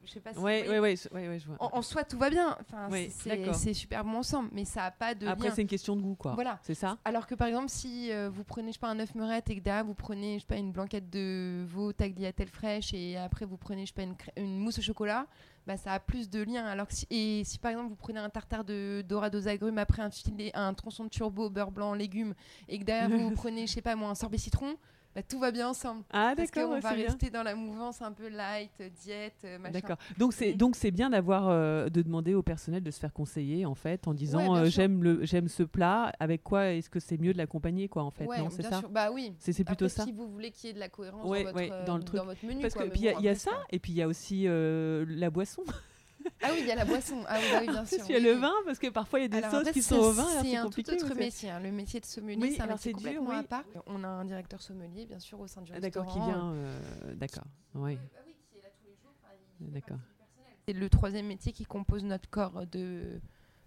Je 0.07 0.13
sais 0.13 0.21
pas 0.21 0.33
si 0.33 0.39
Ouais, 0.39 0.69
ouais, 0.69 0.79
ouais, 0.79 0.95
ouais, 1.13 1.29
ouais, 1.29 1.39
je 1.39 1.47
vois. 1.47 1.57
En, 1.61 1.79
en 1.79 1.83
soi, 1.83 2.05
tout 2.05 2.19
va 2.19 2.31
bien. 2.31 2.57
Enfin, 2.61 2.89
Oui, 2.91 3.11
c'est- 3.11 3.75
super 3.75 4.05
bon 4.05 4.19
ensemble, 4.19 4.49
mais 4.53 4.65
ça 4.65 4.83
n'a 4.83 4.91
pas 4.91 5.15
de 5.15 5.27
Après, 5.27 5.51
c'est 5.51 5.63
une 5.63 5.69
question 5.69 5.97
de 5.97 6.01
goût, 6.01 6.15
quoi. 6.15 6.35
Voilà. 6.35 6.59
C'est 6.63 6.75
ça? 6.75 6.99
Alors 7.05 7.27
que 7.27 7.35
par 7.35 7.49
exemple, 7.49 7.69
si 7.69 8.13
euh, 8.13 8.31
vous 8.33 8.45
prenez, 8.45 8.69
je 8.69 8.75
sais 8.75 8.79
pas, 8.79 8.89
un 8.89 8.99
œuf 9.01 9.15
meurette 9.15 9.51
et 9.51 9.57
que 9.57 9.61
derrière 9.61 9.85
vous 9.85 9.95
prenez, 9.95 10.35
je 10.37 10.41
sais 10.41 10.47
pas, 10.47 10.57
une 10.57 10.73
blanquette 10.73 11.11
de 11.11 11.65
veau 11.67 11.93
tagliatelle 11.93 12.49
fraîche 12.49 12.95
et 12.95 13.17
après 13.17 13.45
vous 13.45 13.57
prenez, 13.57 13.83
je 13.87 13.93
sais 13.93 14.07
pas, 14.07 14.41
une, 14.41 14.59
mousse 14.59 14.79
au 14.79 14.83
chocolat, 14.83 15.27
bah 15.67 15.77
ça 15.77 15.93
a 15.93 16.01
plus 16.01 16.31
de 16.31 16.43
lien. 16.43 16.65
Alors 16.65 16.87
que 16.87 16.95
si, 16.95 17.07
et 17.11 17.43
si 17.45 17.59
par 17.59 17.73
exemple 17.73 17.89
vous 17.89 17.97
prenez 17.97 18.21
un 18.21 18.31
tartare 18.31 18.65
de 18.65 19.05
dorade 19.07 19.35
aux 19.35 19.49
agrumes 19.49 19.79
après 19.79 20.03
un 20.03 20.11
filet, 20.11 20.51
un 20.55 20.73
tronçon 20.75 21.05
de 21.05 21.11
turbo 21.11 21.51
beurre 21.51 21.73
blanc 21.73 21.93
légumes 21.95 22.35
et 22.69 22.79
que 22.79 22.85
derrière 22.85 23.11
vous, 23.11 23.29
vous 23.29 23.35
prenez, 23.35 23.67
je 23.67 23.73
sais 23.73 23.83
pas 23.83 23.97
moi, 23.97 24.09
un 24.11 24.15
sorbet 24.15 24.39
citron, 24.39 24.77
bah 25.17 25.23
tout 25.23 25.39
va 25.39 25.51
bien 25.51 25.71
ensemble. 25.71 26.03
Ah, 26.13 26.35
Parce 26.37 26.51
qu'on 26.51 26.79
va 26.79 26.95
bien. 26.95 27.07
rester 27.07 27.31
dans 27.31 27.43
la 27.43 27.55
mouvance 27.55 28.03
un 28.03 28.13
peu 28.13 28.29
light, 28.29 28.71
euh, 28.83 28.91
diète, 29.03 29.33
euh, 29.47 29.59
machin. 29.59 29.73
D'accord. 29.73 29.97
Donc 30.19 30.35
c'est 30.35 30.53
donc 30.53 30.77
c'est 30.77 30.91
bien 30.91 31.09
d'avoir 31.09 31.49
euh, 31.49 31.89
de 31.89 32.03
demander 32.03 32.35
au 32.35 32.43
personnel 32.43 32.83
de 32.83 32.91
se 32.91 33.01
faire 33.01 33.15
conseiller 33.15 33.65
en 33.65 33.75
fait 33.75 34.07
en 34.09 34.13
disant 34.13 34.53
Ouais, 34.53 34.59
euh, 34.67 34.71
j'aime 34.71 35.03
le 35.03 35.25
j'aime 35.25 35.49
ce 35.49 35.63
plat 35.63 36.13
avec 36.21 36.43
quoi 36.45 36.67
est-ce 36.67 36.91
que 36.91 37.01
c'est 37.01 37.17
mieux 37.19 37.33
de 37.33 37.39
l'accompagner 37.39 37.89
quoi 37.89 38.03
en 38.03 38.11
fait 38.11 38.27
ouais, 38.27 38.39
non 38.41 38.51
c'est 38.51 38.63
ça 38.63 38.81
sûr. 38.81 38.91
Bah 38.91 39.11
oui. 39.11 39.33
c'est 39.39 39.55
c'est 39.55 39.65
plutôt 39.65 39.87
Après, 39.87 39.97
ça 39.97 40.05
si 40.05 40.13
vous 40.13 40.29
voulez 40.29 40.51
qu'il 40.51 40.69
y 40.69 40.71
ait 40.71 40.75
de 40.75 40.81
la 40.81 40.91
cohérence 40.91 41.27
Ouais, 41.27 41.45
dans, 41.45 41.53
votre, 41.53 41.85
dans 41.87 41.97
le 41.97 42.03
truc. 42.05 42.21
votre 42.23 42.45
menu. 42.45 42.61
parce 42.61 42.75
quoi, 42.75 42.87
que 42.87 42.95
il 42.95 43.01
y 43.01 43.09
a- 43.09 43.33
y 43.33 43.37
ça 43.37 43.53
et 43.71 43.79
puis 43.79 43.93
il 43.93 43.97
y 43.97 44.03
a 44.03 44.09
aussi 44.09 44.47
la 44.47 45.31
boisson 45.31 45.63
Ah 46.43 46.49
oui, 46.53 46.59
il 46.61 46.67
y 46.67 46.71
a 46.71 46.75
la 46.75 46.85
boisson. 46.85 47.23
Ah 47.29 47.39
oui, 47.41 47.45
bah 47.53 47.59
oui, 47.63 47.69
bien 47.69 47.85
sûr. 47.85 47.99
il 48.09 48.13
y 48.13 48.15
a 48.15 48.19
oui, 48.19 48.25
le 48.25 48.33
vin 48.33 48.53
parce 48.65 48.79
que 48.79 48.89
parfois 48.89 49.19
il 49.21 49.23
y 49.23 49.25
a 49.27 49.29
des 49.29 49.39
Alors, 49.39 49.51
sauces 49.63 49.71
qui 49.73 49.83
sont 49.83 49.97
au 49.97 50.11
vin 50.13 50.27
C'est 50.43 50.57
un 50.57 50.63
tout 50.63 50.69
compliqué 50.69 50.93
autre 50.93 51.15
métier. 51.15 51.51
hein. 51.51 51.61
Le 51.61 51.71
métier 51.73 52.01
de 52.01 52.07
sommelier, 52.07 52.39
Oui, 52.41 52.55
c'est 52.57 52.63
un 52.63 52.67
métier 52.67 52.93
dur, 52.93 52.97
complètement 53.03 53.31
oui. 53.31 53.37
à 53.37 53.43
part. 53.43 53.65
On 53.87 54.03
a 54.05 54.09
un 54.09 54.25
directeur 54.25 54.61
sommelier, 54.63 55.07
bien 55.07 55.19
sûr, 55.21 55.39
au 55.41 55.47
sein 55.47 55.63
du 55.63 55.73
Ah, 55.75 55.81
d'accord 55.81 56.07
qui 56.07 56.19
vient 56.21 56.53
euh, 56.55 57.15
d'accord 57.15 57.45
oui 57.75 57.99
d'accord 59.61 59.99
C'est 60.67 60.75
le 60.75 60.89
troisième 60.91 61.27
métier 61.27 61.53
qui 61.53 61.65
compose 61.65 62.05
notre 62.05 62.29
corps 62.29 62.67
de... 62.67 63.21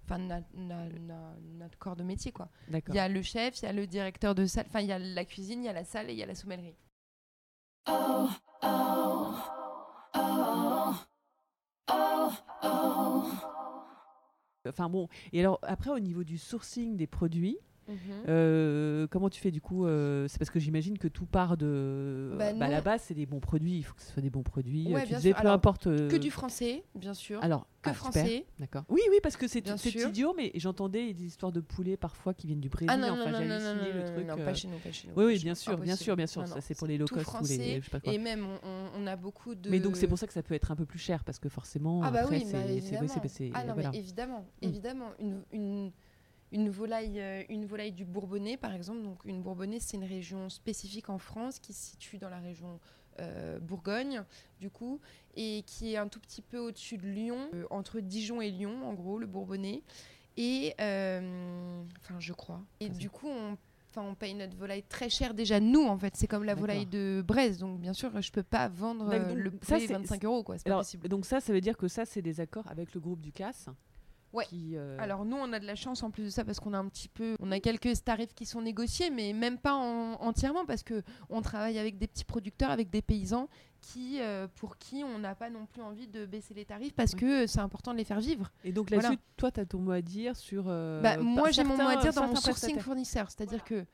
Enfin, 0.06 0.17
na- 0.17 0.41
na- 0.56 0.88
na- 0.89 1.36
notre 1.60 1.78
corps 1.78 1.95
de 1.95 2.04
métier, 2.04 2.32
quoi. 2.32 2.50
Il 2.72 2.95
y 2.95 3.00
a 3.00 3.08
le 3.08 3.22
chef, 3.22 3.62
il 3.62 3.65
y 3.65 3.67
a 3.67 3.74
le 3.74 3.86
directeur 3.86 4.34
de 4.34 4.45
salle, 4.48 4.65
enfin, 4.67 4.82
il 4.82 4.88
y 4.88 4.91
a 4.91 4.98
la 5.00 5.24
cuisine, 5.26 5.62
il 5.63 5.65
y 5.65 5.69
a 5.69 5.74
la 5.74 5.84
salle 5.86 6.10
et 6.10 6.13
il 6.13 6.17
y 6.17 6.24
a 6.24 6.26
la 6.26 6.34
sommellerie. 6.36 6.76
Enfin 14.67 14.89
bon 14.89 15.08
et 15.34 15.39
alors 15.39 15.60
après 15.63 15.89
au 15.89 15.99
niveau 15.99 16.23
du 16.23 16.38
sourcing 16.38 16.95
des 16.95 17.08
produits 17.08 17.58
Mhm. 17.89 17.95
Euh, 18.28 19.08
comment 19.08 19.30
tu 19.30 19.41
fais 19.41 19.49
du 19.52 19.62
coup 19.62 19.86
euh, 19.86 20.28
C'est 20.28 20.38
parce 20.38 20.52
que 20.52 20.60
j'imagine 20.60 20.97
que 20.99 21.08
tout 21.08 21.25
part 21.25 21.58
de. 21.58 22.36
Bah, 22.38 22.54
bah, 22.54 22.65
à 22.65 22.69
la 22.69 22.82
base, 22.82 23.02
c'est 23.02 23.15
des 23.15 23.25
bons 23.25 23.39
produits. 23.39 23.78
Il 23.78 23.84
faut 23.84 23.95
que 23.95 24.02
ce 24.02 24.12
soit 24.13 24.21
des 24.21 24.30
bons 24.30 24.43
produits. 24.43 24.88
Ouais, 24.93 24.99
Euh, 25.02 25.04
tu 25.04 25.08
bien 25.10 25.17
disais, 25.17 25.34
peu 25.34 25.39
Alors, 25.39 25.54
importe. 25.54 25.88
euh, 25.88 26.08
Que 26.08 26.15
du 26.17 26.30
français, 26.30 26.84
bien 26.95 27.13
sûr. 27.15 27.43
Alors, 27.43 27.65
que 27.82 27.89
ah, 27.89 27.93
français. 27.93 28.45
D'accord. 28.60 28.84
Oui, 28.89 29.02
oui, 29.10 29.17
parce 29.23 29.38
que 29.38 29.47
c'est 29.47 29.62
Bien 29.62 29.78
c'est 29.78 29.89
sûr. 29.89 30.10
idiot, 30.10 30.34
mais 30.38 30.52
j'entendais 30.56 31.13
des 31.13 31.25
histoires 31.25 31.52
de 31.52 31.62
poulets 31.62 31.97
parfois 31.97 32.34
qui 32.34 32.45
viennent 32.47 32.60
du 32.60 32.69
Brésil. 32.69 32.89
Ah 32.93 32.97
non, 32.97 33.13
enfin, 33.13 33.32
non, 33.32 33.32
non, 33.32 33.38
j'ai 33.39 33.47
non, 33.47 33.60
non, 33.60 33.65
halluciné 33.69 33.89
non, 33.89 33.95
le 33.95 33.99
non, 34.06 34.13
truc. 34.13 34.28
non, 34.28 34.38
euh, 34.38 34.45
pas 34.45 34.54
chez 34.54 34.67
nous, 34.67 34.78
pas 34.78 34.91
chez 34.91 35.08
nous. 35.08 35.13
Oui, 35.15 35.25
oui, 35.25 35.39
bien 35.39 35.56
sûr, 35.56 35.78
bien 35.78 35.95
sûr, 35.95 36.15
bien 36.15 36.28
sûr. 36.28 36.41
Non, 36.41 36.47
ça, 36.47 36.56
non, 36.56 36.62
c'est 36.62 36.78
pour 36.78 36.88
les 36.88 36.97
low 36.97 37.06
cost. 37.08 37.52
Et 38.04 38.17
même, 38.17 38.45
on, 38.95 39.08
a 39.08 39.15
beaucoup 39.15 39.56
de. 39.56 39.69
Mais 39.69 39.80
donc, 39.80 39.95
c'est 39.97 40.08
pour 40.08 40.17
ça 40.19 40.28
que 40.28 40.34
ça 40.34 40.43
peut 40.43 40.54
être 40.54 40.71
un 40.71 40.75
peu 40.75 40.86
plus 40.86 40.99
cher, 40.99 41.23
parce 41.23 41.39
que 41.39 41.49
forcément. 41.49 42.02
Ah 42.04 42.12
bah 42.12 42.25
oui, 42.30 42.43
c'est- 42.45 42.54
bah, 42.54 42.60
évidemment. 42.69 43.08
ah 43.56 43.63
non, 43.63 43.73
mais 43.75 43.97
évidemment, 43.97 44.45
Mm. 44.62 44.65
évidemment, 44.67 45.10
une, 45.52 45.91
une, 46.51 46.69
volaille, 46.69 47.19
euh, 47.19 47.43
une 47.49 47.65
volaille 47.65 47.91
du 47.91 48.05
Bourbonnais, 48.05 48.57
par 48.57 48.73
exemple. 48.73 49.01
Donc, 49.03 49.19
une 49.25 49.41
Bourbonnais, 49.41 49.79
c'est 49.79 49.97
une 49.97 50.03
région 50.03 50.49
spécifique 50.49 51.09
en 51.09 51.17
France 51.17 51.59
qui 51.59 51.73
se 51.73 51.91
situe 51.91 52.17
dans 52.17 52.29
la 52.29 52.39
région 52.39 52.79
euh, 53.19 53.59
Bourgogne, 53.59 54.23
du 54.59 54.69
coup, 54.69 54.99
et 55.35 55.63
qui 55.65 55.93
est 55.93 55.97
un 55.97 56.07
tout 56.07 56.19
petit 56.19 56.41
peu 56.41 56.57
au-dessus 56.59 56.97
de 56.97 57.07
Lyon, 57.07 57.49
euh, 57.53 57.65
entre 57.69 57.99
Dijon 57.99 58.41
et 58.41 58.49
Lyon, 58.49 58.88
en 58.88 58.93
gros, 58.93 59.17
le 59.17 59.27
Bourbonnais. 59.27 59.83
Et, 60.38 60.73
enfin, 60.77 62.19
je 62.19 62.33
crois. 62.33 62.62
Et 62.79 62.89
du 62.89 63.09
coup, 63.09 63.27
on 63.27 63.57
Enfin, 63.91 64.03
on 64.07 64.13
paye 64.13 64.35
notre 64.35 64.55
volaille 64.55 64.83
très 64.83 65.09
cher 65.09 65.33
déjà 65.33 65.59
nous 65.59 65.83
en 65.88 65.97
fait. 65.97 66.15
C'est 66.15 66.27
comme 66.27 66.43
la 66.43 66.53
volaille 66.53 66.85
de 66.85 67.23
Brest, 67.25 67.59
donc 67.59 67.79
bien 67.79 67.93
sûr 67.93 68.21
je 68.21 68.31
peux 68.31 68.43
pas 68.43 68.67
vendre 68.67 69.09
donc 69.09 69.35
le 69.35 69.49
ça, 69.63 69.75
poulet 69.75 69.88
c'est- 69.88 69.93
25 69.93 70.25
euros 70.25 70.43
quoi. 70.43 70.57
C'est 70.59 70.65
pas 70.65 70.69
Alors, 70.69 70.81
possible. 70.81 71.07
donc 71.09 71.25
ça, 71.25 71.39
ça 71.39 71.51
veut 71.51 71.59
dire 71.62 71.75
que 71.75 71.88
ça, 71.88 72.05
c'est 72.05 72.21
des 72.21 72.39
accords 72.39 72.67
avec 72.67 72.93
le 72.93 72.99
groupe 72.99 73.19
du 73.19 73.31
CAS. 73.31 73.65
Ouais. 74.31 74.45
Qui, 74.45 74.73
euh, 74.75 74.95
Alors 74.99 75.25
nous, 75.25 75.35
on 75.37 75.51
a 75.53 75.59
de 75.59 75.65
la 75.65 75.75
chance 75.75 76.03
en 76.03 76.11
plus 76.11 76.23
de 76.25 76.29
ça 76.29 76.45
parce 76.45 76.59
qu'on 76.59 76.73
a 76.73 76.77
un 76.77 76.87
petit 76.87 77.07
peu, 77.07 77.35
on 77.39 77.51
a 77.51 77.59
quelques 77.59 78.03
tarifs 78.03 78.33
qui 78.35 78.45
sont 78.45 78.61
négociés, 78.61 79.09
mais 79.09 79.33
même 79.33 79.57
pas 79.57 79.73
en- 79.73 80.13
entièrement 80.21 80.65
parce 80.65 80.83
que 80.83 81.01
on 81.29 81.41
travaille 81.41 81.79
avec 81.79 81.97
des 81.97 82.05
petits 82.07 82.25
producteurs, 82.25 82.69
avec 82.69 82.89
des 82.91 83.01
paysans 83.01 83.49
qui, 83.81 84.19
euh, 84.21 84.47
pour 84.55 84.77
qui 84.77 85.03
on 85.03 85.17
n'a 85.19 85.33
pas 85.35 85.49
non 85.49 85.65
plus 85.65 85.81
envie 85.81 86.07
de 86.07 86.25
baisser 86.25 86.53
les 86.53 86.65
tarifs 86.65 86.93
parce 86.93 87.13
Ouais. 87.13 87.19
que 87.19 87.47
c'est 87.47 87.59
important 87.61 87.91
de 87.93 87.97
les 87.97 88.03
faire 88.03 88.19
vivre. 88.19 88.51
Et 88.63 88.71
donc 88.71 88.89
Voilà. 88.89 89.09
là-dessus, 89.09 89.21
toi, 89.37 89.51
tu 89.51 89.59
as 89.61 89.65
ton 89.65 89.79
mot 89.79 89.91
à 89.91 90.01
dire 90.01 90.35
sur. 90.35 90.65
euh, 90.67 91.01
Bah, 91.01 91.17
moi, 91.17 91.49
j'ai 91.51 91.63
mon 91.63 91.75
mot 91.77 91.87
à 91.87 91.95
dire 91.95 92.13
dans 92.13 92.27
mon 92.27 92.35
sourcing 92.35 92.77
fournisseur, 92.79 93.31
c'est-à-dire 93.31 93.63
que 93.63 93.85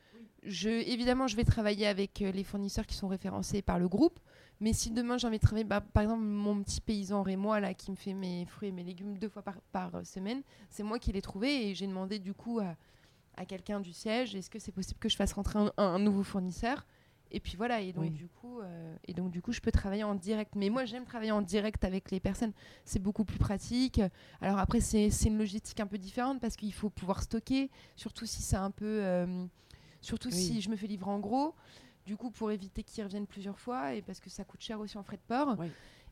je, 0.43 0.69
évidemment, 0.69 1.27
je 1.27 1.35
vais 1.35 1.43
travailler 1.45 1.87
avec 1.87 2.21
euh, 2.21 2.31
les 2.31 2.43
fournisseurs 2.43 2.85
qui 2.85 2.95
sont 2.95 3.07
référencés 3.07 3.61
par 3.61 3.79
le 3.79 3.87
groupe. 3.87 4.19
Mais 4.61 4.73
si 4.73 4.91
demain 4.91 5.17
j'ai 5.17 5.27
envie 5.27 5.37
de 5.37 5.41
travailler, 5.43 5.65
bah, 5.65 5.81
par 5.81 6.03
exemple, 6.03 6.23
mon 6.23 6.61
petit 6.63 6.79
paysan 6.81 7.23
Rémois 7.23 7.59
là, 7.59 7.73
qui 7.73 7.91
me 7.91 7.95
fait 7.95 8.13
mes 8.13 8.45
fruits 8.45 8.69
et 8.69 8.71
mes 8.71 8.83
légumes 8.83 9.17
deux 9.17 9.29
fois 9.29 9.41
par, 9.41 9.59
par, 9.71 9.95
euh, 9.95 10.03
semaine, 10.03 10.41
c'est 10.69 10.83
moi 10.83 10.97
qui 10.99 11.11
l'ai 11.11 11.21
trouvé 11.21 11.67
et 11.69 11.75
j'ai 11.75 11.87
demandé 11.87 12.19
du 12.19 12.33
coup 12.33 12.59
à, 12.59 12.75
à 13.35 13.45
quelqu'un 13.45 13.79
du 13.81 13.91
siège 13.91 14.33
est-ce 14.35 14.49
que 14.49 14.59
c'est 14.59 14.71
possible 14.71 14.99
que 14.99 15.09
je 15.09 15.15
fasse 15.17 15.33
rentrer 15.33 15.59
un, 15.59 15.71
un 15.77 15.99
nouveau 15.99 16.23
fournisseur? 16.23 16.85
Et 17.31 17.39
puis 17.39 17.57
voilà, 17.57 17.81
et 17.81 17.91
donc, 17.91 18.03
Oui. 18.03 18.09
du 18.11 18.27
coup, 18.29 18.61
euh, 18.61 18.95
et 19.07 19.13
donc 19.13 19.31
du 19.31 19.41
coup, 19.41 19.51
je 19.51 19.59
peux 19.59 19.71
travailler 19.71 20.03
en 20.03 20.13
direct. 20.15 20.53
Mais 20.55 20.69
moi, 20.69 20.85
j'aime 20.85 21.05
travailler 21.05 21.31
en 21.31 21.41
direct 21.41 21.83
avec 21.83 22.11
les 22.11 22.19
personnes, 22.21 22.53
c'est 22.85 22.99
beaucoup 23.01 23.25
plus 23.25 23.39
pratique. 23.39 23.99
Alors 24.41 24.59
après, 24.59 24.79
c'est 24.79 25.09
c'est 25.09 25.27
une 25.29 25.37
logistique 25.39 25.79
un 25.81 25.87
peu 25.87 25.97
différente 25.97 26.39
parce 26.39 26.55
qu'il 26.55 26.71
faut 26.71 26.89
pouvoir 26.91 27.23
stocker, 27.23 27.71
surtout 27.97 28.25
si 28.25 28.41
c'est 28.41 28.55
un 28.55 28.71
peu. 28.71 28.99
euh, 29.03 29.45
surtout 30.01 30.29
Oui. 30.29 30.35
si 30.35 30.61
je 30.61 30.69
me 30.69 30.75
fais 30.75 30.85
livrer 30.87 31.09
en 31.09 31.19
gros. 31.19 31.55
Du 32.05 32.17
coup, 32.17 32.29
pour 32.29 32.51
éviter 32.51 32.83
qu'ils 32.83 33.03
reviennent 33.03 33.27
plusieurs 33.27 33.59
fois 33.59 33.93
et 33.93 34.01
parce 34.01 34.19
que 34.19 34.29
ça 34.29 34.43
coûte 34.43 34.61
cher 34.61 34.79
aussi 34.79 34.97
en 34.97 35.03
frais 35.03 35.17
de 35.17 35.21
port. 35.27 35.55
Oui. 35.59 35.67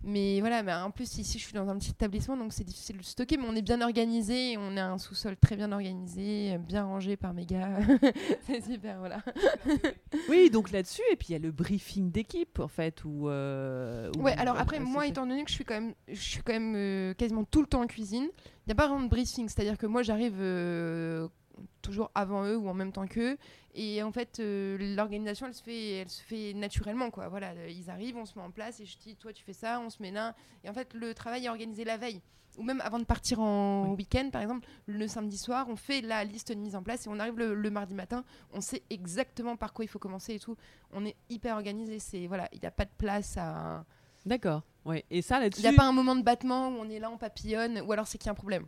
Mais 0.06 0.41
voilà, 0.41 0.63
mais 0.63 0.73
en 0.73 0.91
plus, 0.91 1.17
ici, 1.17 1.39
je 1.39 1.43
suis 1.45 1.53
dans 1.53 1.69
un 1.69 1.77
petit 1.77 1.91
établissement, 1.91 2.36
donc 2.36 2.51
c'est 2.51 2.65
difficile 2.65 2.97
de 2.97 3.03
stocker, 3.03 3.38
mais 3.38 3.45
on 3.47 3.56
est 3.56 3.62
bien 3.62 3.79
organisé. 3.79 4.58
On 4.58 4.75
a 4.75 4.84
un 4.84 4.97
sous-sol 4.97 5.38
très 5.38 5.56
bien 5.56 5.71
organisé, 5.71 6.58
bien 6.58 6.84
rangé 6.84 7.15
par 7.15 7.34
mes 7.34 7.45
gars. 7.45 7.79
c'est 8.41 8.62
super, 8.62 8.99
voilà. 8.99 9.21
Oui, 10.29 10.49
donc 10.49 10.71
là-dessus, 10.71 11.01
et 11.12 11.15
puis 11.15 11.27
il 11.29 11.32
y 11.34 11.36
a 11.36 11.39
le 11.39 11.51
briefing 11.51 12.12
d'équipe, 12.12 12.60
en 12.60 12.67
fait. 12.67 13.06
Où, 13.06 13.29
euh, 13.29 14.12
où- 14.17 14.23
Ouais, 14.23 14.34
alors 14.34 14.58
après, 14.58 14.79
moi, 14.79 15.08
étant 15.08 15.25
donné 15.25 15.43
que 15.45 15.49
je 15.49 15.56
suis 15.56 15.63
quand 15.65 15.75
même, 15.79 15.93
je 16.10 16.19
suis 16.19 16.41
quand 16.43 16.53
même 16.53 16.73
euh, 16.75 17.13
quasiment 17.13 17.45
tout 17.45 17.62
le 17.62 17.67
temps 17.67 17.82
en 17.82 17.88
cuisine, 17.88 18.25
il 18.25 18.67
n'y 18.67 18.71
a 18.73 18.75
pas 18.75 18.88
vraiment 18.88 19.03
de 19.06 19.10
briefing. 19.10 19.47
C'est-à-dire 19.47 19.77
que 19.77 19.86
moi, 19.86 20.01
j'arrive 20.03 20.36
euh, 20.39 21.29
toujours 21.82 22.12
avant 22.15 22.45
eux 22.45 22.58
ou 22.58 22.67
en 22.69 22.73
même 22.73 22.91
temps 22.91 23.08
qu'eux. 23.08 23.38
Et 23.76 24.02
en 24.04 24.12
fait, 24.12 24.39
euh, 24.39 24.78
l'organisation, 24.95 25.47
elle 25.47 25.54
se 25.54 25.63
fait, 25.63 25.91
elle 26.02 26.10
se 26.10 26.21
fait 26.21 26.54
naturellement, 26.54 27.10
quoi. 27.12 27.28
Voilà, 27.30 27.52
euh, 27.52 27.69
ils 27.69 27.89
arrivent, 27.89 28.17
on 28.17 28.26
se 28.26 28.38
met 28.38 28.43
en 28.45 28.52
place 28.52 28.80
et 28.80 28.86
je 28.86 28.97
dis, 28.97 29.15
toi, 29.15 29.34
tu 29.34 29.43
fais 29.43 29.54
ça, 29.54 29.80
on 29.80 29.89
se 29.89 30.02
met 30.02 30.12
là. 30.12 30.36
Et 30.63 30.69
en 30.69 30.73
fait, 30.73 30.93
le 30.93 31.13
travail 31.13 31.45
est 31.45 31.49
organisé 31.49 31.84
la 31.84 31.97
veille. 31.97 32.21
Ou 32.58 32.62
même 32.63 32.82
avant 32.82 32.99
de 32.99 33.04
partir 33.04 33.39
en 33.39 33.88
Oui. 33.89 33.95
week-end, 33.97 34.30
par 34.32 34.43
exemple, 34.43 34.67
le 34.86 35.08
samedi 35.08 35.39
soir, 35.39 35.65
on 35.69 35.76
fait 35.76 36.02
la 36.02 36.23
liste 36.23 36.52
de 36.52 36.58
mise 36.60 36.76
en 36.76 36.84
place 36.84 37.08
et 37.08 37.10
on 37.10 37.17
arrive 37.19 37.39
le, 37.39 37.56
le 37.56 37.69
mardi 37.71 37.95
matin, 37.95 38.23
on 38.52 38.62
sait 38.62 38.84
exactement 38.91 39.56
par 39.56 39.73
quoi 39.73 39.84
il 39.84 39.88
faut 39.88 39.97
commencer 39.97 40.36
et 40.36 40.39
tout. 40.39 40.56
On 40.91 41.04
est 41.04 41.15
hyper 41.32 41.56
organisé. 41.56 41.97
C'est 41.97 42.28
voilà, 42.28 42.47
il 42.54 42.60
n'y 42.60 42.67
a 42.67 42.71
pas 42.71 42.86
de 42.86 42.91
place 42.95 43.38
à. 43.38 43.86
D'accord. 44.28 44.62
Ouais. 44.86 45.04
Et 45.10 45.23
ça, 45.23 45.43
Il 45.43 45.60
n'y 45.62 45.65
a 45.67 45.73
pas 45.73 45.86
un 45.88 45.91
moment 45.93 46.15
de 46.15 46.21
battement 46.21 46.67
où 46.69 46.73
on 46.73 46.89
est 46.91 46.99
là, 46.99 47.10
on 47.10 47.17
papillonne, 47.17 47.82
ou 47.82 47.91
alors 47.91 48.06
c'est 48.06 48.19
qu'il 48.19 48.28
y 48.28 48.30
a 48.30 48.34
un 48.34 48.36
problème. 48.36 48.67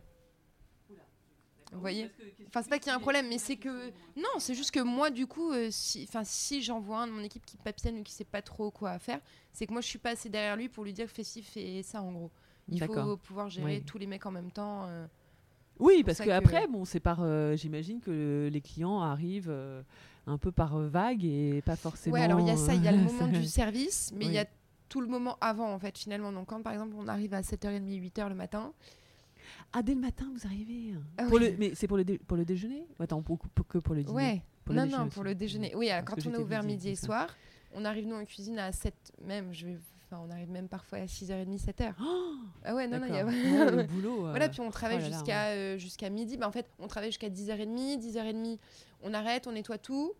Vous 1.72 1.80
voyez 1.80 2.10
Enfin, 2.46 2.62
c'est 2.62 2.70
pas 2.70 2.78
qu'il 2.78 2.88
y 2.88 2.90
a 2.92 2.96
un 2.96 3.00
problème, 3.00 3.26
mais 3.28 3.38
c'est 3.38 3.56
que. 3.56 3.88
Non, 4.16 4.38
c'est 4.38 4.54
juste 4.54 4.70
que 4.70 4.80
moi, 4.80 5.10
du 5.10 5.26
coup, 5.26 5.50
euh, 5.52 5.68
si, 5.70 6.04
enfin, 6.08 6.22
si 6.24 6.62
j'envoie 6.62 6.98
un 7.00 7.06
de 7.08 7.12
mon 7.12 7.22
équipe 7.22 7.44
qui 7.44 7.56
papillonne 7.56 7.98
ou 7.98 8.02
qui 8.02 8.12
sait 8.12 8.24
pas 8.24 8.40
trop 8.42 8.70
quoi 8.70 8.98
faire, 8.98 9.20
c'est 9.52 9.66
que 9.66 9.72
moi, 9.72 9.80
je 9.80 9.86
suis 9.88 9.98
pas 9.98 10.10
assez 10.10 10.28
derrière 10.28 10.56
lui 10.56 10.68
pour 10.68 10.84
lui 10.84 10.92
dire 10.92 11.08
fais 11.08 11.24
ci, 11.24 11.42
fais 11.42 11.82
ça, 11.82 12.00
en 12.02 12.12
gros. 12.12 12.30
Il 12.68 12.82
faut 12.82 13.16
pouvoir 13.16 13.48
gérer 13.50 13.76
Oui. 13.78 13.82
tous 13.84 13.98
les 13.98 14.06
mecs 14.06 14.24
en 14.26 14.30
même 14.32 14.50
temps. 14.50 14.86
euh. 14.86 15.06
Oui, 15.78 16.02
parce 16.04 16.18
que 16.18 16.24
que- 16.24 16.30
après, 16.30 16.66
bon, 16.68 16.84
c'est 16.84 17.00
par. 17.00 17.18
euh, 17.22 17.54
J'imagine 17.56 18.00
que 18.00 18.48
les 18.50 18.60
clients 18.60 19.00
arrivent 19.02 19.50
euh, 19.50 19.82
un 20.26 20.38
peu 20.38 20.50
par 20.52 20.78
vague 20.78 21.24
et 21.24 21.62
pas 21.66 21.76
forcément. 21.76 22.14
Ouais, 22.14 22.22
alors 22.22 22.40
il 22.40 22.46
y 22.46 22.50
a 22.50 22.56
ça, 22.56 22.74
il 22.74 22.82
y 22.82 22.88
a 22.88 22.92
le 22.92 22.98
moment 23.02 23.26
du 23.28 23.44
service, 23.44 24.12
mais 24.14 24.24
il 24.26 24.32
y 24.32 24.38
a 24.38 24.46
tout 24.88 25.00
le 25.00 25.06
moment 25.08 25.36
avant, 25.40 25.72
en 25.72 25.78
fait, 25.80 25.98
finalement. 25.98 26.32
Donc, 26.32 26.46
quand 26.46 26.62
par 26.62 26.72
exemple, 26.72 26.94
on 26.96 27.08
arrive 27.08 27.34
à 27.34 27.42
7h30, 27.42 27.82
8h 28.00 28.28
le 28.28 28.34
matin, 28.36 28.72
Ah, 29.72 29.82
dès 29.82 29.94
le 29.94 30.00
matin, 30.00 30.26
vous 30.34 30.46
arrivez. 30.46 30.94
Ah 31.18 31.24
Pour 31.24 31.34
oui. 31.34 31.50
le... 31.50 31.56
Mais 31.58 31.72
c'est 31.74 31.86
pour 31.86 31.96
le, 31.96 32.04
dé- 32.04 32.18
pour 32.18 32.36
le 32.36 32.44
déjeuner? 32.44 32.86
Attends, 32.98 33.22
pour, 33.22 33.38
pour- 33.38 33.66
que 33.66 33.78
pour 33.78 33.94
le 33.94 34.02
dîner 34.02 34.16
Ouais. 34.16 34.42
Pour 34.64 34.74
le 34.74 34.80
non, 34.80 34.84
déjeuner 34.86 34.98
non, 35.02 35.06
aussi. 35.08 35.14
pour 35.14 35.24
le 35.24 35.34
déjeuner. 35.34 35.72
Oui, 35.76 35.90
alors, 35.90 36.04
quand 36.04 36.26
on 36.26 36.32
est 36.34 36.38
ouvert 36.38 36.62
midi, 36.62 36.88
et 36.90 36.96
soir, 36.96 37.28
on 37.74 37.84
arrive 37.84 38.06
nous 38.06 38.16
en 38.16 38.24
cuisine 38.24 38.58
à 38.58 38.72
7 38.72 38.94
même, 39.24 39.52
je 39.52 39.66
vais, 39.66 39.78
Enfin, 40.08 40.22
on 40.24 40.30
arrive 40.30 40.50
même 40.50 40.68
parfois 40.68 40.98
à 40.98 41.06
6h30, 41.06 41.58
7h. 41.64 41.92
Oh 42.00 42.34
ah 42.64 42.74
ouais, 42.76 42.86
non, 42.86 43.00
non, 43.00 43.06
il 43.08 43.14
y 43.14 43.18
a. 43.18 43.26
Ouais, 43.26 43.32
le 43.72 43.82
boulot. 43.82 44.26
euh, 44.26 44.30
Voilà, 44.30 44.48
puis 44.48 44.60
on 44.60 44.70
travaille 44.70 45.00
oh 45.02 45.04
jusqu'à 45.12 45.46
euh, 45.48 45.78
jusqu'à 45.78 46.10
midi. 46.10 46.36
Bah, 46.36 46.46
en 46.46 46.52
fait, 46.52 46.66
on 46.78 46.86
travaille 46.86 47.10
jusqu'à 47.10 47.28
10h30. 47.28 47.98
10h30, 48.00 48.58
on 49.02 49.12
arrête, 49.12 49.48
on 49.48 49.52
nettoie 49.52 49.78
tout. 49.78 50.12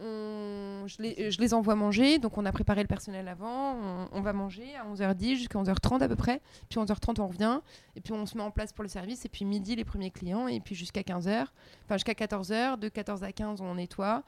On, 0.00 0.86
je, 0.86 1.00
les, 1.40 1.54
envoie 1.54 1.74
manger. 1.74 2.18
Donc, 2.18 2.36
on 2.38 2.44
a 2.44 2.52
préparé 2.52 2.82
le 2.82 2.86
personnel 2.86 3.28
avant. 3.28 3.76
On, 4.12 4.20
va 4.20 4.32
manger 4.32 4.74
à 4.76 4.86
11h10 4.86 5.36
jusqu'à 5.36 5.58
11h30 5.58 6.02
à 6.02 6.08
peu 6.08 6.16
près. 6.16 6.40
Puis 6.68 6.78
11h30, 6.78 7.20
on 7.20 7.26
revient. 7.26 7.60
Et 7.94 8.00
puis, 8.00 8.12
on 8.12 8.26
se 8.26 8.36
met 8.36 8.42
en 8.42 8.50
place 8.50 8.72
pour 8.72 8.82
le 8.82 8.88
service. 8.88 9.24
Et 9.24 9.28
puis, 9.28 9.44
midi, 9.44 9.74
les 9.76 9.84
premiers 9.84 10.10
clients. 10.10 10.48
Et 10.48 10.60
puis, 10.60 10.74
jusqu'à 10.74 11.02
15h. 11.02 11.46
Enfin, 11.84 11.96
jusqu'à 11.96 12.12
14h. 12.12 12.78
De 12.78 12.88
14 12.88 13.22
à 13.22 13.32
15, 13.32 13.60
on 13.60 13.74
nettoie. 13.74 14.22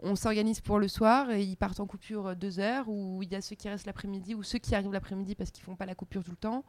On 0.00 0.16
s'organise 0.16 0.60
pour 0.60 0.78
le 0.78 0.88
soir. 0.88 1.30
Et 1.30 1.42
ils 1.42 1.56
partent 1.56 1.80
en 1.80 1.86
coupure 1.86 2.36
2 2.36 2.60
heures. 2.60 2.88
Ou 2.88 3.22
il 3.22 3.32
y 3.32 3.34
a 3.34 3.40
ceux 3.40 3.56
qui 3.56 3.68
restent 3.68 3.86
l'après-midi. 3.86 4.34
Ou 4.34 4.42
ceux 4.42 4.58
qui 4.58 4.74
arrivent 4.74 4.92
l'après-midi 4.92 5.34
parce 5.34 5.50
qu'ils 5.50 5.64
font 5.64 5.76
pas 5.76 5.86
la 5.86 5.94
coupure 5.94 6.22
tout 6.22 6.32
le 6.32 6.36
temps. 6.36 6.64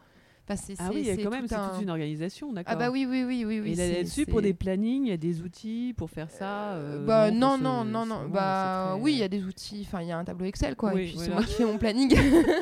Enfin, 0.48 0.74
Ah 0.80 0.90
oui, 0.94 1.00
il 1.02 1.08
y 1.08 1.10
a 1.10 1.16
c'est 1.16 1.24
quand 1.24 1.32
même 1.32 1.48
c'est 1.48 1.56
un- 1.56 1.70
toute 1.70 1.82
une 1.82 1.90
organisation, 1.90 2.54
d'accord. 2.54 2.74
Ah 2.74 2.76
bah 2.76 2.90
oui, 2.92 3.06
oui, 3.10 3.24
oui, 3.26 3.44
oui. 3.46 3.60
oui 3.62 3.72
Et 3.72 3.76
là-dessus, 3.96 4.26
pour 4.26 4.42
des 4.42 4.54
plannings, 4.54 5.06
il 5.06 5.10
y 5.10 5.14
a 5.14 5.18
des 5.18 5.42
outils 5.42 5.94
pour 5.98 6.10
faire 6.10 6.30
ça. 6.30 6.74
euh, 6.74 7.06
bah 7.06 7.32
non, 7.32 7.58
se- 7.58 7.64
non, 7.64 7.84
non, 7.84 8.06
non. 8.06 8.28
Bah 8.30 8.92
très- 8.94 9.02
oui, 9.02 9.14
il 9.14 9.20
y 9.20 9.24
a 9.24 9.28
des 9.28 9.44
outils. 9.44 9.84
Enfin, 9.88 10.02
il 10.02 10.08
y 10.08 10.12
a 10.12 10.18
un 10.18 10.24
tableau 10.26 10.46
Excel, 10.46 10.76
quoi. 10.76 10.94
Oui, 10.94 11.02
et 11.02 11.06
puis 11.08 11.18
c'est 11.18 11.32
moi 11.32 11.44
qui 11.44 11.54
fais 11.54 11.66
mon 11.66 11.78
planning. 11.78 12.16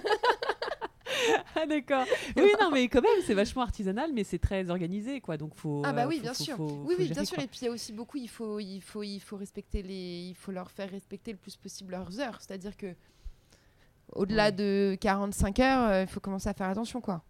Ah 1.55 1.65
d'accord. 1.67 2.05
Oui, 2.35 2.51
non, 2.59 2.69
mais 2.71 2.87
quand 2.89 3.01
même, 3.01 3.21
c'est 3.25 3.33
vachement 3.33 3.61
artisanal, 3.61 4.11
mais 4.13 4.23
c'est 4.23 4.39
très 4.39 4.69
organisé, 4.69 5.21
quoi. 5.21 5.37
Donc 5.37 5.53
faut. 5.55 5.81
ah 5.85 5.93
bah 5.93 6.05
oui, 6.07 6.17
faut- 6.17 6.21
bien 6.23 6.33
faut- 6.33 6.43
sûr. 6.43 6.57
faut- 6.57 6.63
oui, 6.65 6.95
faut 6.95 6.99
oui, 6.99 7.07
gérer, 7.07 7.13
bien 7.13 7.25
sûr. 7.25 7.35
quoi. 7.35 7.43
Et 7.43 7.47
puis 7.47 7.59
il 7.61 7.65
y 7.65 7.67
a 7.67 7.71
aussi 7.71 7.93
beaucoup. 7.93 8.17
Il 8.17 8.27
faut, 8.27 8.59
il 8.59 8.81
faut, 8.81 9.03
il 9.03 9.19
faut 9.19 9.37
respecter 9.37 9.83
les. 9.83 10.27
Il 10.29 10.35
faut 10.35 10.51
leur 10.51 10.71
faire 10.71 10.89
respecter 10.89 11.31
le 11.31 11.37
plus 11.37 11.55
possible 11.55 11.91
leurs 11.91 12.19
heures. 12.19 12.37
C'est-à-dire 12.41 12.75
que 12.75 12.87
au-delà 14.11 14.45
Ouais. 14.45 14.51
de 14.51 14.97
45 14.99 15.59
heures, 15.59 15.89
euh, 15.89 16.01
il 16.01 16.07
faut 16.07 16.19
commencer 16.19 16.49
à 16.49 16.53
faire 16.53 16.67
attention, 16.69 16.99
quoi. 16.99 17.23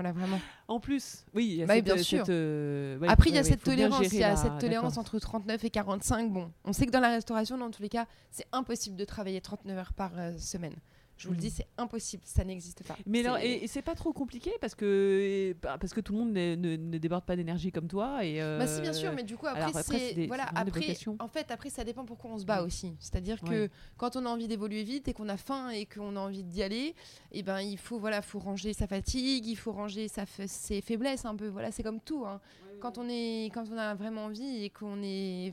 Voilà, 0.00 0.12
vraiment. 0.12 0.40
En 0.66 0.80
plus, 0.80 1.26
oui, 1.34 1.46
il 1.50 1.54
y 1.56 1.62
a 1.62 1.66
Bah 1.66 1.74
cette, 1.74 1.84
bien 1.84 1.96
cette, 1.98 2.04
sûr. 2.06 2.24
euh, 2.30 2.96
ouais, 3.00 3.08
Après, 3.08 3.28
il 3.28 3.34
y 3.34 3.38
a 3.38 3.42
ouais, 3.42 3.48
cette 3.48 3.62
tolérance. 3.62 4.06
Il 4.10 4.18
y 4.18 4.24
a 4.24 4.30
la- 4.30 4.36
cette 4.36 4.56
tolérance 4.58 4.96
entre 4.96 5.18
39 5.18 5.62
et 5.62 5.68
45. 5.68 6.32
Bon, 6.32 6.50
on 6.64 6.72
sait 6.72 6.86
que 6.86 6.90
dans 6.90 7.00
la 7.00 7.10
restauration, 7.10 7.58
dans 7.58 7.70
tous 7.70 7.82
les 7.82 7.90
cas, 7.90 8.06
c'est 8.30 8.46
impossible 8.52 8.96
de 8.96 9.04
travailler 9.04 9.42
39 9.42 9.76
heures 9.76 9.92
par 9.92 10.12
euh, 10.16 10.32
semaine. 10.38 10.76
Je 11.20 11.28
vous 11.28 11.34
le 11.34 11.38
dis, 11.40 11.50
c'est 11.50 11.66
impossible. 11.76 12.22
Ça 12.24 12.44
n'existe 12.44 12.82
pas. 12.86 12.96
Mais 13.06 13.20
alors, 13.24 13.38
et, 13.38 13.64
et 13.64 13.66
c'est 13.66 13.82
pas 13.82 13.94
trop 13.94 14.12
compliqué 14.12 14.50
parce 14.60 14.74
que 14.74 15.54
bah, 15.62 15.76
parce 15.78 15.92
que 15.92 16.00
tout 16.00 16.12
le 16.14 16.18
monde 16.20 16.32
ne, 16.32 16.54
ne 16.56 16.98
déborde 16.98 17.24
pas 17.24 17.36
d'énergie 17.36 17.70
comme 17.72 17.88
toi 17.88 18.24
et. 18.24 18.40
Bah 18.40 18.66
si 18.66 18.80
bien 18.80 18.90
euh, 18.90 18.94
sûr, 18.94 19.12
mais 19.12 19.22
du 19.22 19.36
coup 19.36 19.46
après, 19.46 19.70
c'est 19.82 20.26
voilà 20.26 20.48
après 20.54 20.96
en 21.18 21.28
fait 21.28 21.50
après 21.50 21.68
ça 21.70 21.84
dépend 21.84 22.04
pourquoi 22.04 22.30
on 22.32 22.38
se 22.38 22.44
bat 22.44 22.62
Mm. 22.62 22.66
aussi. 22.66 22.94
C'est-à-dire 22.98 23.40
que 23.40 23.68
quand 23.98 24.16
on 24.16 24.24
a 24.26 24.28
envie 24.28 24.48
d'évoluer 24.48 24.82
vite 24.82 25.08
et 25.08 25.12
qu'on 25.12 25.28
a 25.28 25.36
faim 25.36 25.70
et 25.70 25.86
qu'on 25.86 26.16
a 26.16 26.20
envie 26.20 26.42
d'y 26.42 26.62
aller, 26.62 26.94
et 27.32 27.42
ben 27.42 27.60
il 27.60 27.76
faut 27.78 27.98
voilà 27.98 28.22
faut 28.22 28.38
ranger 28.38 28.72
sa 28.72 28.86
fatigue, 28.86 29.46
il 29.46 29.56
faut 29.56 29.72
ranger 29.72 30.08
sa 30.08 30.24
ses 30.46 30.80
faiblesses 30.80 31.24
un 31.26 31.36
peu. 31.36 31.48
Voilà 31.48 31.70
c'est 31.70 31.82
comme 31.82 32.00
tout. 32.00 32.24
hein. 32.26 32.40
Quand 32.80 32.96
on 32.96 33.06
est 33.10 33.50
quand 33.52 33.64
on 33.70 33.76
a 33.76 33.94
vraiment 33.94 34.24
envie 34.24 34.64
et 34.64 34.70
qu'on 34.70 35.02
est 35.02 35.52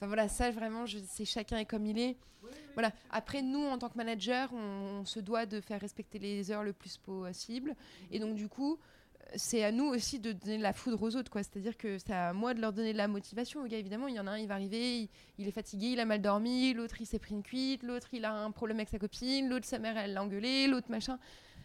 Enfin 0.00 0.06
voilà, 0.06 0.28
ça 0.28 0.50
vraiment, 0.50 0.86
c'est 1.06 1.26
chacun 1.26 1.58
est 1.58 1.66
comme 1.66 1.84
il 1.84 1.98
est. 1.98 2.16
Voilà. 2.72 2.90
Après, 3.10 3.42
nous, 3.42 3.62
en 3.62 3.76
tant 3.76 3.90
que 3.90 3.98
manager, 3.98 4.50
on, 4.54 5.04
se 5.04 5.20
doit 5.20 5.44
de 5.44 5.60
faire 5.60 5.78
respecter 5.78 6.18
les 6.18 6.50
heures 6.50 6.64
le 6.64 6.72
plus 6.72 6.96
possible. 6.96 7.76
Et 8.10 8.18
donc, 8.18 8.34
du 8.34 8.48
coup, 8.48 8.78
c'est 9.36 9.62
à 9.62 9.72
nous 9.72 9.84
aussi 9.84 10.18
de 10.18 10.32
donner 10.32 10.56
de 10.56 10.62
la 10.62 10.72
foudre 10.72 11.02
aux 11.02 11.16
autres. 11.16 11.30
C'est-à-dire 11.34 11.76
que 11.76 11.98
c'est 11.98 12.14
à 12.14 12.32
moi 12.32 12.54
de 12.54 12.62
leur 12.62 12.72
donner 12.72 12.94
de 12.94 12.96
la 12.96 13.08
motivation. 13.08 13.62
Aux 13.62 13.66
gars, 13.66 13.76
évidemment, 13.76 14.08
il 14.08 14.14
y 14.14 14.20
en 14.20 14.26
a 14.26 14.30
un, 14.30 14.38
il 14.38 14.48
va 14.48 14.54
arriver, 14.54 15.00
il, 15.00 15.08
il 15.36 15.46
est 15.46 15.52
fatigué, 15.52 15.88
il 15.88 16.00
a 16.00 16.06
mal 16.06 16.22
dormi, 16.22 16.72
l'autre, 16.72 16.96
il 17.00 17.06
s'est 17.06 17.18
pris 17.18 17.34
une 17.34 17.42
cuite, 17.42 17.82
l'autre, 17.82 18.08
il 18.12 18.24
a 18.24 18.32
un 18.32 18.50
problème 18.52 18.78
avec 18.78 18.88
sa 18.88 18.98
copine, 18.98 19.50
l'autre, 19.50 19.66
sa 19.66 19.78
mère, 19.78 19.98
elle 19.98 20.14
l'a 20.14 20.22
engueulé, 20.22 20.66
l'autre, 20.66 20.90
machin. 20.90 21.18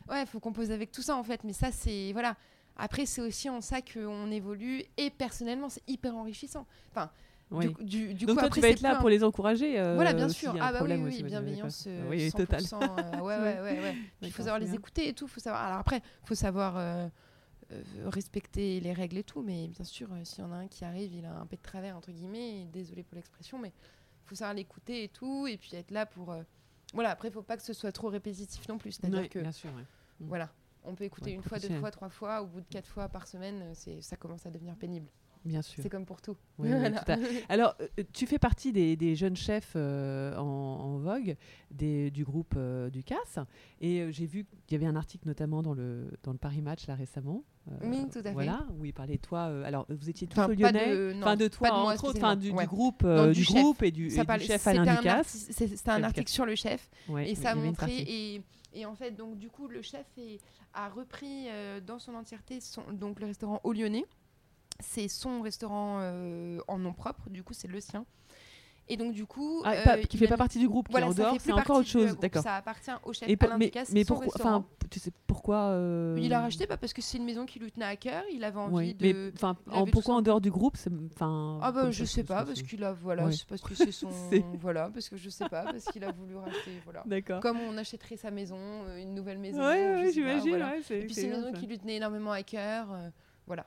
Ouais, 0.10 0.24
il 0.24 0.28
faut 0.28 0.42
composer 0.42 0.74
avec 0.74 0.92
tout 0.92 1.02
ça, 1.02 1.16
en 1.16 1.24
fait. 1.24 1.46
Mais 1.46 1.54
ça, 1.54 1.72
c'est... 1.72 2.12
Voilà. 2.12 2.36
Après, 2.76 3.06
c'est 3.06 3.22
aussi 3.22 3.50
en 3.50 3.62
ça 3.62 3.82
qu'on 3.82 4.30
évolue. 4.30 4.84
Et 4.98 5.10
personnellement, 5.10 5.70
c'est 5.70 5.88
hyper 5.88 6.18
enrichissant. 6.18 6.68
Enfin, 6.92 7.10
Oui. 7.52 7.74
du, 7.80 7.86
du, 7.86 8.14
du 8.16 8.26
Donc 8.26 8.36
coup, 8.36 8.40
toi, 8.42 8.48
après, 8.48 8.60
tu 8.60 8.62
vas 8.62 8.70
être 8.70 8.82
là 8.82 8.98
un- 8.98 9.00
pour 9.00 9.10
les 9.10 9.24
encourager. 9.24 9.80
euh, 9.80 9.96
voilà, 9.96 10.14
bien 10.14 10.30
sûr. 10.30 10.56
Ah 10.60 10.72
bah 10.74 10.80
oui, 10.84 10.94
oui, 10.96 11.24
bienveillance 11.24 11.84
euh, 11.88 12.10
Oui, 12.10 12.28
100%. 12.30 12.32
total. 12.38 12.64
euh, 12.74 13.20
ouais, 13.22 13.38
ouais, 13.38 13.62
ouais, 13.62 13.80
ouais. 13.82 13.96
Il 14.22 14.32
faut 14.32 14.42
savoir 14.44 14.60
les 14.60 14.66
bien. 14.66 14.74
écouter 14.76 15.08
et 15.10 15.14
tout. 15.14 15.28
Faut 15.28 15.40
savoir. 15.40 15.62
Alors 15.64 15.78
après, 15.78 16.02
faut 16.24 16.34
savoir 16.36 16.76
euh, 16.78 17.08
euh, 17.72 17.82
respecter 18.06 18.80
les 18.80 18.94
règles 18.94 19.18
et 19.18 19.24
tout. 19.24 19.44
Mais 19.44 19.68
bien 19.68 19.86
sûr, 19.86 20.10
s'il 20.24 20.40
y 20.44 20.48
en 20.48 20.52
a 20.52 20.56
un 20.56 20.68
qui 20.68 20.84
arrive, 20.86 21.14
il 21.14 21.26
a 21.26 21.36
un 21.40 21.46
peu 21.46 21.56
de 21.56 21.62
travers 21.62 21.96
entre 21.96 22.12
guillemets. 22.12 22.62
et 22.62 22.66
désolé 22.66 23.04
pour 23.04 23.16
l'expression, 23.16 23.60
mais 23.60 23.72
faut 24.26 24.36
savoir 24.36 24.56
l'écouter 24.56 25.04
et 25.04 25.10
tout, 25.10 25.46
et 25.48 25.58
puis 25.58 25.76
être 25.76 25.92
là 25.92 26.06
pour. 26.08 26.36
Voilà. 26.94 27.12
Après, 27.12 27.30
faut 27.30 27.44
pas 27.44 27.58
que 27.58 27.64
ce 27.64 27.74
soit 27.74 27.92
trop 27.92 28.10
répétitif 28.10 28.68
non 28.68 28.80
plus. 28.80 28.94
C'est-à-dire 28.94 29.30
que 29.30 29.40
bien 29.40 29.52
sûr. 29.52 29.70
Mm. 30.20 30.28
voilà, 30.28 30.50
on 30.84 30.96
peut 30.96 31.04
écouter 31.04 31.32
une 31.32 31.44
fois, 31.44 31.60
deux 31.60 31.80
fois, 31.80 31.92
trois 31.92 32.10
fois. 32.10 32.42
Au 32.42 32.48
bout 32.48 32.62
de 32.62 32.68
quatre 32.70 32.88
fois 32.88 33.08
par 33.08 33.28
semaine, 33.28 33.64
c'est 33.76 34.02
ça 34.02 34.16
commence 34.16 34.46
à 34.48 34.50
devenir 34.50 34.76
pénible. 34.76 35.08
Bien 35.46 35.62
sûr. 35.62 35.84
C'est 35.84 35.90
comme 35.90 36.06
pour 36.06 36.22
tout. 36.22 36.36
Oui, 36.58 36.70
oui, 36.72 36.80
Voilà. 36.80 37.00
tout 37.04 37.12
à 37.12 37.16
Alors, 37.50 37.76
euh, 37.82 38.04
tu 38.14 38.26
fais 38.26 38.40
partie 38.40 38.72
des, 38.72 38.96
des 38.96 39.16
jeunes 39.16 39.36
chefs 39.36 39.74
euh, 39.76 40.36
en, 40.38 40.42
en 40.44 40.98
vogue 40.98 41.36
des- 41.72 42.10
du 42.10 42.24
groupe 42.24 42.56
euh, 42.58 42.90
du 42.90 43.04
CAS. 43.04 43.40
Et 43.80 44.02
euh, 44.02 44.12
j'ai 44.12 44.26
vu 44.26 44.46
qu'il 44.66 44.76
y 44.80 44.82
avait 44.84 44.90
un 44.92 44.96
article 44.96 45.28
notamment 45.28 45.62
dans 45.62 45.74
le, 45.74 46.10
dans 46.24 46.32
le 46.32 46.38
Paris 46.40 46.62
Match 46.62 46.88
là 46.88 46.96
récemment. 46.96 47.44
Oui, 47.84 48.08
tout 48.12 48.20
à 48.20 48.24
fait. 48.24 48.32
Voilà, 48.34 48.66
où 48.78 48.86
il 48.86 48.94
parlait 48.94 49.16
de 49.18 49.22
toi. 49.22 49.44
alors, 49.66 49.86
vous 49.90 50.10
étiez 50.10 50.28
tous 50.28 50.40
Lyonnais. 50.40 50.96
de- 50.96 51.14
non, 51.14 51.22
Enfin, 51.22 51.36
de 51.36 51.48
toi, 51.48 51.70
de 51.70 51.74
moi 51.76 51.94
entre 51.94 52.06
autres, 52.06 52.18
enfin, 52.18 52.36
du, 52.36 52.52
groupe, 52.52 53.04
Non, 53.04 53.28
du 53.28 53.34
du 53.34 53.44
chef. 53.44 53.56
groupe 53.56 53.82
et 53.84 53.92
du, 53.92 54.08
et 54.08 54.10
Ça 54.12 54.24
du 54.24 54.44
chef 54.46 54.66
Alain 54.68 54.96
Ducasse. 54.96 55.48
C'était 55.52 55.90
un 55.90 56.04
article 56.04 56.30
sur 56.32 56.46
le 56.46 56.56
chef. 56.56 56.90
Ouais, 57.10 57.30
et 57.32 57.36
ça 57.36 57.56
montrait 57.56 57.88
partie. 57.88 58.04
et, 58.08 58.44
et 58.74 58.86
en 58.86 58.94
fait 58.96 59.12
donc 59.12 59.38
du 59.38 59.50
coup 59.50 59.68
le 59.68 59.82
chef 59.82 60.06
est- 60.18 60.40
a 60.74 60.90
repris 60.90 61.48
dans 61.88 61.98
son 62.00 62.14
entièreté 62.16 62.60
son, 62.60 62.82
donc 62.92 63.20
le 63.20 63.26
restaurant 63.28 63.62
au 63.64 63.74
Lyonnais 63.74 64.06
c'est 64.80 65.08
son 65.08 65.42
restaurant 65.42 66.00
euh, 66.02 66.60
en 66.68 66.78
nom 66.78 66.94
propre 66.94 67.30
du 67.30 67.44
coup 67.44 67.54
c'est 67.54 67.68
le 67.70 67.80
sien 67.80 68.06
et 68.88 68.98
donc 68.98 69.14
du 69.14 69.26
coup 69.26 69.62
Ah, 69.66 69.72
euh, 69.74 69.84
pas- 69.84 69.98
qui 69.98 70.16
fait 70.16 70.28
a 70.28 70.30
pas 70.30 70.38
partie 70.38 70.60
du 70.60 70.68
groupe, 70.68 70.88
voilà 70.92 71.08
qui 71.08 71.14
est 71.14 71.16
en 71.24 71.30
dehors, 71.32 71.42
c'est 71.42 71.52
encore 71.52 71.78
autre 71.78 71.88
chose, 71.90 72.20
d'accord. 72.20 72.44
ça 72.44 72.54
appartient 72.56 72.92
au 73.04 73.14
chef 73.14 73.28
Et 73.28 73.36
Alain 73.42 73.58
mais, 73.58 73.66
Ducasse 73.66 73.92
mais 73.92 74.06
pourquoi, 74.06 74.26
restaurant. 74.28 74.56
enfin, 74.58 74.66
tu 74.92 75.00
sais 75.00 75.10
pourquoi 75.26 75.58
euh, 75.72 76.16
il 76.22 76.32
a 76.34 76.42
racheté 76.42 76.68
parce 76.68 76.94
que 76.94 77.02
c'est 77.02 77.18
une 77.18 77.26
maison 77.26 77.48
qui 77.48 77.58
lui 77.58 77.72
tenait 77.72 77.86
à 77.88 77.96
cœur 77.96 78.22
il 78.32 78.44
avait 78.44 78.60
envie 78.60 78.94
de 78.94 79.02
mais 79.14 79.32
enfin, 79.34 79.58
en- 79.72 79.86
pourquoi 79.88 80.14
en 80.14 80.22
dehors 80.22 80.40
du 80.40 80.52
groupe 80.52 80.78
Enfin. 81.16 81.58
ah 81.64 81.72
bah 81.72 81.90
je 81.90 82.06
sais 82.06 82.24
pas 82.24 82.46
parce 82.46 82.62
qu'il 82.62 82.84
a 82.84 82.94
voilà 82.94 83.26
Ouais. 83.26 83.32
c'est 83.32 83.48
parce 83.48 83.62
que 83.62 83.74
c'est 83.74 83.92
son 83.92 84.10
voilà 84.60 84.92
parce 84.94 85.10
que 85.10 85.18
je 85.18 85.30
sais 85.32 85.50
pas 85.50 85.64
parce 85.64 85.86
qu'il 85.86 86.04
a 86.04 86.12
voulu 86.12 86.36
racheter 86.36 86.80
voilà 86.84 87.02
D'accord. 87.08 87.40
comme 87.40 87.58
on 87.62 87.76
achèterait 87.80 88.18
sa 88.18 88.30
maison 88.30 88.56
une 89.00 89.16
nouvelle 89.16 89.40
maison 89.40 89.64
Ouais, 89.64 90.12
j'imagine. 90.14 90.62
Et 90.92 91.00
puis 91.06 91.16
c'est 91.16 91.24
une 91.24 91.30
maison 91.32 91.54
qui 91.54 91.66
lui 91.66 91.80
tenait 91.80 91.96
énormément 91.96 92.34
à 92.34 92.44
cœur. 92.44 92.86
voilà. 93.48 93.66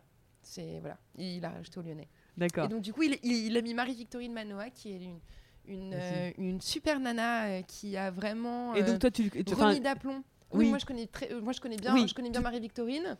C'est 0.50 0.78
voilà. 0.80 0.96
Il 1.18 1.44
a 1.44 1.50
racheté 1.50 1.78
au 1.78 1.82
Lyonnais. 1.82 2.08
D'accord. 2.38 2.64
Et 2.64 2.68
donc 2.68 2.80
du 2.80 2.92
coup, 2.94 3.02
il, 3.02 3.18
il- 3.22 3.46
il 3.48 3.56
a 3.56 3.60
mis 3.60 3.74
Marie-Victorine 3.74 4.32
Manoa, 4.32 4.70
qui 4.70 4.92
est 4.92 4.96
une, 5.04 5.18
une, 5.66 5.92
euh, 5.94 6.30
une 6.38 6.60
super 6.62 6.98
nana 7.00 7.44
euh, 7.48 7.62
qui 7.62 7.96
a 7.98 8.10
vraiment 8.10 8.74
Et 8.74 8.82
euh, 8.82 8.86
donc 8.86 8.98
toi, 9.00 9.10
tu, 9.10 9.28
tu- 9.30 9.54
remis 9.54 9.80
d'aplomb. 9.80 10.22
Oui, 10.52 10.64
oui. 10.64 10.68
moi 10.70 10.78
je 10.78 10.86
connais 10.86 11.06
très, 11.06 11.30
euh, 11.32 11.42
moi 11.42 11.52
je 11.52 11.60
connais 11.60 11.76
bien, 11.76 11.92
Oui, 11.92 12.08
je 12.08 12.14
connais 12.14 12.30
bien 12.30 12.40
Marie-Victorine. 12.40 13.18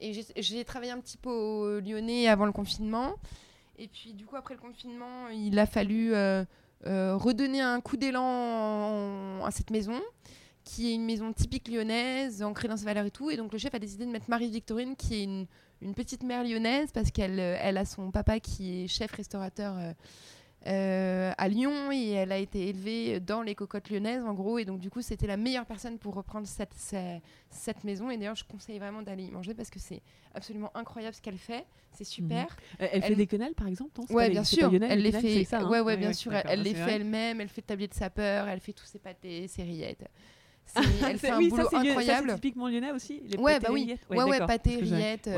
Et 0.00 0.12
j'ai- 0.36 0.64
travaillé 0.64 0.92
un 0.92 1.00
petit 1.00 1.16
peu 1.16 1.30
au 1.30 1.80
Lyonnais 1.80 2.28
avant 2.28 2.46
le 2.46 2.52
confinement. 2.52 3.14
Et 3.78 3.88
puis 3.88 4.12
du 4.14 4.24
coup 4.26 4.36
après 4.36 4.54
le 4.54 4.60
confinement, 4.60 5.28
il 5.28 5.58
a 5.58 5.66
fallu 5.66 6.14
euh, 6.14 6.44
euh, 6.86 7.16
redonner 7.16 7.60
un 7.60 7.80
coup 7.80 7.96
d'élan 7.96 9.44
à 9.44 9.50
cette 9.50 9.70
maison 9.70 10.00
qui 10.64 10.90
est 10.90 10.94
une 10.94 11.04
maison 11.04 11.32
typique 11.32 11.66
lyonnaise, 11.66 12.40
ancrée 12.44 12.68
dans 12.68 12.76
ses 12.76 12.84
valeurs 12.84 13.06
et 13.06 13.10
tout. 13.10 13.30
Et 13.30 13.36
donc 13.36 13.52
le 13.52 13.58
chef 13.58 13.74
a 13.74 13.80
décidé 13.80 14.06
de 14.06 14.10
mettre 14.12 14.30
Marie-Victorine, 14.30 14.94
qui 14.94 15.14
est 15.16 15.24
une, 15.24 15.46
une 15.82 15.94
petite 15.94 16.22
mère 16.22 16.44
lyonnaise, 16.44 16.90
parce 16.92 17.10
qu'elle 17.10 17.38
euh, 17.40 17.56
elle 17.60 17.76
a 17.76 17.84
son 17.84 18.10
papa 18.10 18.40
qui 18.40 18.84
est 18.84 18.88
chef 18.88 19.12
restaurateur 19.12 19.76
euh, 19.78 19.92
euh, 20.68 21.32
à 21.38 21.48
Lyon 21.48 21.90
et 21.90 22.10
elle 22.12 22.30
a 22.30 22.38
été 22.38 22.68
élevée 22.68 23.18
dans 23.18 23.42
les 23.42 23.56
cocottes 23.56 23.90
lyonnaises 23.90 24.22
en 24.24 24.32
gros. 24.32 24.58
Et 24.58 24.64
donc 24.64 24.78
du 24.78 24.90
coup 24.90 25.02
c'était 25.02 25.26
la 25.26 25.36
meilleure 25.36 25.66
personne 25.66 25.98
pour 25.98 26.14
reprendre 26.14 26.46
cette, 26.46 26.72
cette, 26.74 27.20
cette 27.50 27.82
maison. 27.82 28.10
Et 28.10 28.16
d'ailleurs 28.16 28.36
je 28.36 28.44
conseille 28.44 28.78
vraiment 28.78 29.02
d'aller 29.02 29.24
y 29.24 29.30
manger 29.32 29.54
parce 29.54 29.70
que 29.70 29.80
c'est 29.80 30.02
absolument 30.34 30.70
incroyable 30.76 31.14
ce 31.16 31.20
qu'elle 31.20 31.36
fait. 31.38 31.64
C'est 31.94 32.04
super. 32.04 32.56
elle, 32.78 32.90
elle 32.92 33.02
fait 33.02 33.16
des 33.16 33.26
quenelles 33.26 33.54
par 33.54 33.66
exemple 33.66 33.90
non? 33.98 34.06
Ouais, 34.14 34.30
bien 34.30 34.44
sûr. 34.44 34.70
lyonnais, 34.70 34.86
Elle 34.90 35.02
les 35.02 35.10
fait. 35.12 35.44
ça, 35.44 35.58
hein? 35.60 35.68
ouais, 35.68 35.80
ouais, 35.80 35.96
bien 35.96 36.12
sûr. 36.12 36.32
Elle 36.32 36.62
les 36.62 36.74
fait 36.74 36.92
elle-même. 36.92 37.40
Elle 37.40 37.48
fait 37.48 37.62
le 37.62 37.66
tablier 37.66 37.88
de 37.88 37.94
sapeur. 37.94 38.46
Elle 38.48 38.60
fait 38.60 38.72
tous 38.72 38.86
ses 38.86 38.98
pâtés, 39.00 39.48
ses 39.48 39.64
rillettes. 39.64 40.08
C'est- 40.64 40.80
Elle 41.10 41.18
fait 41.18 41.30
un 41.30 41.38
oui, 41.38 41.50
ça, 41.50 41.56
boulot 41.56 41.68
ça, 41.70 41.78
incroyable. 41.80 42.28
C'est 42.30 42.34
typiquement 42.36 42.68
lyonnais 42.68 42.92
aussi. 42.92 43.20
Les 43.26 43.36
Ouais, 43.36 43.54
pâtés 43.54 43.66
bah 43.66 43.72
oui. 43.72 43.80
rillettes. 43.82 44.06
Ouais, 44.08 44.22
ouais, 44.22 44.38
pâté, 44.38 44.76
rillettes. 44.76 45.28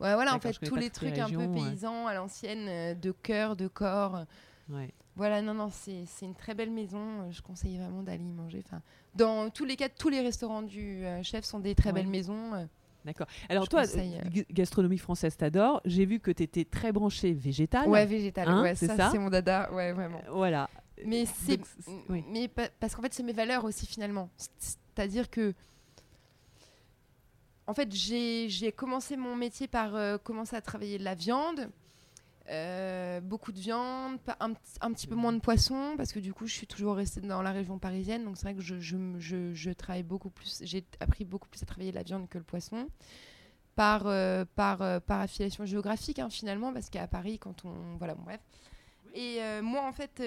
Ouais. 0.00 0.14
Voilà, 0.14 0.34
en 0.34 0.40
fait, 0.40 0.52
tous 0.60 0.76
les 0.76 0.90
trucs 0.90 1.18
un 1.18 1.28
peu 1.28 1.48
paysans 1.52 2.06
à 2.06 2.14
l'ancienne, 2.14 2.66
euh, 2.68 2.94
de 2.94 3.12
cœur, 3.12 3.56
de 3.56 3.68
corps. 3.68 4.24
Ouais. 4.68 4.90
Voilà, 5.16 5.42
non, 5.42 5.54
non, 5.54 5.68
c'est 5.70 6.04
une 6.22 6.34
très 6.34 6.54
belle 6.54 6.70
maison. 6.70 6.98
euh, 7.22 7.30
Je 7.32 7.42
conseille 7.42 7.76
vraiment 7.76 8.02
d'aller 8.02 8.24
y 8.24 8.32
manger. 8.32 8.62
Enfin, 8.64 8.80
dans 9.14 9.50
tous 9.50 9.64
les 9.64 9.76
cas, 9.76 9.88
tous 9.88 10.08
les 10.08 10.20
restaurants 10.20 10.62
du 10.62 11.04
euh, 11.04 11.22
chef 11.22 11.44
sont 11.44 11.58
des 11.60 11.74
très 11.74 11.90
Ouais. 11.90 11.94
belles 11.94 12.06
maisons. 12.08 12.54
euh. 12.54 12.64
D'accord. 13.04 13.26
Alors 13.48 13.66
toi, 13.68 13.82
conseille, 13.82 14.20
euh. 14.36 14.42
gastronomie 14.50 14.98
française, 14.98 15.36
t'adores. 15.36 15.80
J'ai 15.86 16.04
vu 16.04 16.20
que 16.20 16.30
tu 16.30 16.42
étais 16.42 16.64
très 16.64 16.92
branché 16.92 17.32
végétal. 17.32 17.88
Ouais, 17.88 18.04
végétal. 18.06 18.46
Hein, 18.48 18.62
ouais, 18.62 18.74
c'est 18.74 18.86
ça, 18.88 18.96
ça 18.96 19.08
c'est 19.10 19.18
mon 19.18 19.30
dada. 19.30 19.72
Ouais, 19.72 19.92
vraiment. 19.92 20.20
Voilà. 20.30 20.68
Mais 21.06 21.24
c'est, 21.24 21.56
Donc, 21.56 21.66
c'est- 21.80 21.90
oui. 22.10 22.24
mais 22.30 22.46
pa- 22.48 22.68
parce 22.78 22.94
qu'en 22.94 23.00
fait, 23.02 23.14
c'est 23.14 23.22
mes 23.22 23.32
valeurs 23.32 23.64
aussi 23.64 23.86
finalement. 23.86 24.28
C'est- 24.36 24.78
C'est-à-dire 24.94 25.30
que 25.30 25.54
en 27.70 27.74
fait, 27.74 27.94
j'ai 27.94 28.72
commencé 28.72 29.16
mon 29.16 29.36
métier 29.36 29.68
par 29.68 29.94
euh, 29.94 30.18
commencer 30.18 30.56
à 30.56 30.60
travailler 30.60 30.98
de 30.98 31.04
la 31.04 31.14
viande. 31.14 31.70
Euh, 32.48 33.20
beaucoup 33.20 33.52
de 33.52 33.60
viande, 33.60 34.18
un, 34.40 34.54
petit- 34.92 35.06
peu 35.06 35.14
moins 35.14 35.32
de 35.32 35.38
poisson, 35.38 35.94
parce 35.96 36.12
que 36.12 36.18
du 36.18 36.32
coup, 36.32 36.48
je 36.48 36.52
suis 36.52 36.66
toujours 36.66 36.96
restée 36.96 37.20
dans 37.20 37.42
la 37.42 37.52
région 37.52 37.78
parisienne. 37.78 38.24
Donc, 38.24 38.38
c'est 38.38 38.42
vrai 38.42 38.54
que 38.56 38.60
je, 38.60 39.72
travaille 39.72 40.02
beaucoup 40.02 40.30
plus. 40.30 40.60
J'ai 40.64 40.84
appris 40.98 41.24
beaucoup 41.24 41.48
plus 41.48 41.62
à 41.62 41.66
travailler 41.66 41.92
la 41.92 42.02
viande 42.02 42.28
que 42.28 42.38
le 42.38 42.44
poisson. 42.44 42.88
Par, 43.76 44.02
euh, 44.06 44.44
affiliation 45.08 45.64
géographique, 45.64 46.18
hein, 46.18 46.28
finalement, 46.28 46.72
parce 46.72 46.90
qu'à 46.90 47.06
Paris, 47.06 47.38
quand 47.38 47.64
on. 47.64 47.96
Voilà, 47.98 48.16
bon, 48.16 48.24
bref. 48.24 48.40
Et 49.14 49.38
moi, 49.62 49.86
en 49.86 49.92
fait, 49.92 50.20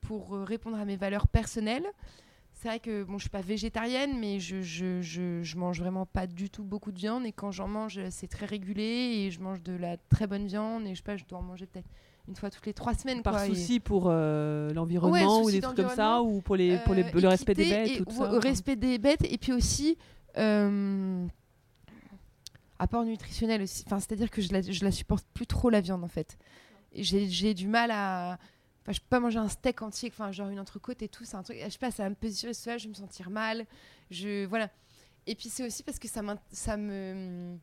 pour 0.00 0.32
répondre 0.32 0.78
à 0.78 0.84
mes 0.84 0.96
valeurs 0.96 1.28
personnelles, 1.28 1.86
c'est 2.62 2.68
vrai 2.68 2.78
que 2.78 3.02
bon, 3.02 3.18
je 3.18 3.22
suis 3.22 3.30
pas 3.30 3.40
végétarienne, 3.40 4.16
mais 4.20 4.38
je, 4.38 4.62
je, 4.62 5.02
je, 5.02 5.42
je 5.42 5.56
mange 5.56 5.80
vraiment 5.80 6.06
pas 6.06 6.28
du 6.28 6.48
tout 6.48 6.62
beaucoup 6.62 6.92
de 6.92 6.98
viande. 6.98 7.26
Et 7.26 7.32
quand 7.32 7.50
j'en 7.50 7.66
mange, 7.66 7.98
c'est 8.10 8.28
très 8.28 8.46
régulé. 8.46 8.84
Et 8.84 9.30
je 9.32 9.40
mange 9.40 9.60
de 9.62 9.72
la 9.72 9.96
très 9.96 10.28
bonne 10.28 10.46
viande. 10.46 10.86
Et 10.86 10.90
je 10.90 10.96
sais 10.98 11.02
pas, 11.02 11.16
je 11.16 11.24
dois 11.24 11.40
en 11.40 11.42
manger 11.42 11.66
peut-être 11.66 11.88
une 12.28 12.36
fois 12.36 12.50
toutes 12.50 12.66
les 12.66 12.72
trois 12.72 12.94
semaines. 12.94 13.22
Par 13.22 13.34
quoi, 13.34 13.46
et- 13.48 13.48
souci 13.48 13.80
pour 13.80 14.04
euh, 14.06 14.72
l'environnement 14.74 15.40
Ouais, 15.40 15.44
ou 15.44 15.50
des 15.50 15.60
trucs 15.60 15.74
comme 15.74 15.88
ça 15.88 16.22
ou 16.22 16.40
pour, 16.40 16.54
les, 16.54 16.78
pour 16.78 16.94
les- 16.94 17.02
euh, 17.02 17.20
le 17.20 17.28
respect 17.28 17.54
des 17.54 17.68
bêtes 17.68 17.88
et 17.90 18.00
ou 18.00 18.04
tout 18.04 18.12
ça 18.12 18.30
respect 18.38 18.76
des 18.76 18.98
bêtes. 18.98 19.24
Et 19.28 19.38
puis 19.38 19.52
aussi. 19.52 19.98
euh, 20.38 21.26
apport 22.78 23.04
nutritionnel 23.04 23.62
aussi. 23.62 23.82
Enfin, 23.86 23.98
c'est-à-dire 24.00 24.30
que 24.30 24.40
je 24.42 24.52
la, 24.52 24.60
je 24.62 24.84
la 24.84 24.90
supporte 24.90 25.26
plus 25.34 25.46
trop 25.46 25.70
la 25.70 25.80
viande 25.80 26.04
en 26.04 26.08
fait. 26.08 26.36
Et 26.92 27.02
J'ai 27.02 27.28
j'ai 27.28 27.54
du 27.54 27.66
mal 27.68 27.90
à. 27.90 28.38
Enfin, 28.82 28.92
je 28.92 29.00
peux 29.00 29.08
pas 29.08 29.20
manger 29.20 29.38
un 29.38 29.48
steak 29.48 29.82
entier, 29.82 30.10
enfin, 30.12 30.32
genre 30.32 30.48
une 30.48 30.58
entrecôte 30.58 31.02
et 31.02 31.08
tout. 31.08 31.24
C'est 31.24 31.36
un 31.36 31.42
truc. 31.42 31.58
Je 31.62 31.68
sais 31.68 31.78
pas, 31.78 31.90
ça 31.90 32.04
va 32.04 32.10
me 32.10 32.30
sur 32.30 32.48
le 32.48 32.78
je 32.78 32.84
vais 32.84 32.88
me 32.88 32.94
sentir 32.94 33.30
mal. 33.30 33.64
Je 34.10 34.44
voilà. 34.46 34.70
Et 35.26 35.34
puis 35.34 35.48
c'est 35.48 35.64
aussi 35.64 35.82
parce 35.82 35.98
que 35.98 36.08
ça, 36.08 36.22
ça 36.50 36.76
me. 36.76 37.56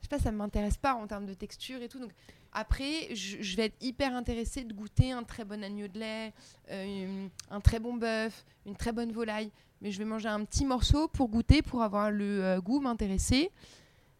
Je 0.00 0.02
sais 0.02 0.08
pas, 0.08 0.18
ça 0.18 0.32
m'intéresse 0.32 0.76
pas 0.76 0.94
en 0.94 1.06
termes 1.06 1.26
de 1.26 1.34
texture 1.34 1.82
et 1.82 1.88
tout. 1.88 1.98
Donc 1.98 2.12
après, 2.52 3.14
je, 3.14 3.56
vais 3.56 3.66
être 3.66 3.76
hyper 3.82 4.14
intéressée 4.14 4.64
de 4.64 4.72
goûter 4.72 5.12
un 5.12 5.24
très 5.24 5.44
bon 5.44 5.62
agneau 5.62 5.88
de 5.88 5.98
lait, 5.98 6.32
euh, 6.70 7.26
un 7.50 7.60
très 7.60 7.80
bon 7.80 7.94
bœuf, 7.94 8.44
une 8.64 8.76
très 8.76 8.92
bonne 8.92 9.12
volaille. 9.12 9.50
Mais 9.82 9.90
je 9.90 9.98
vais 9.98 10.04
manger 10.04 10.28
un 10.28 10.44
petit 10.44 10.64
morceau 10.64 11.08
pour 11.08 11.28
goûter, 11.28 11.62
pour 11.62 11.82
avoir 11.82 12.10
le 12.10 12.44
euh, 12.44 12.60
goût, 12.60 12.80
m'intéresser. 12.80 13.50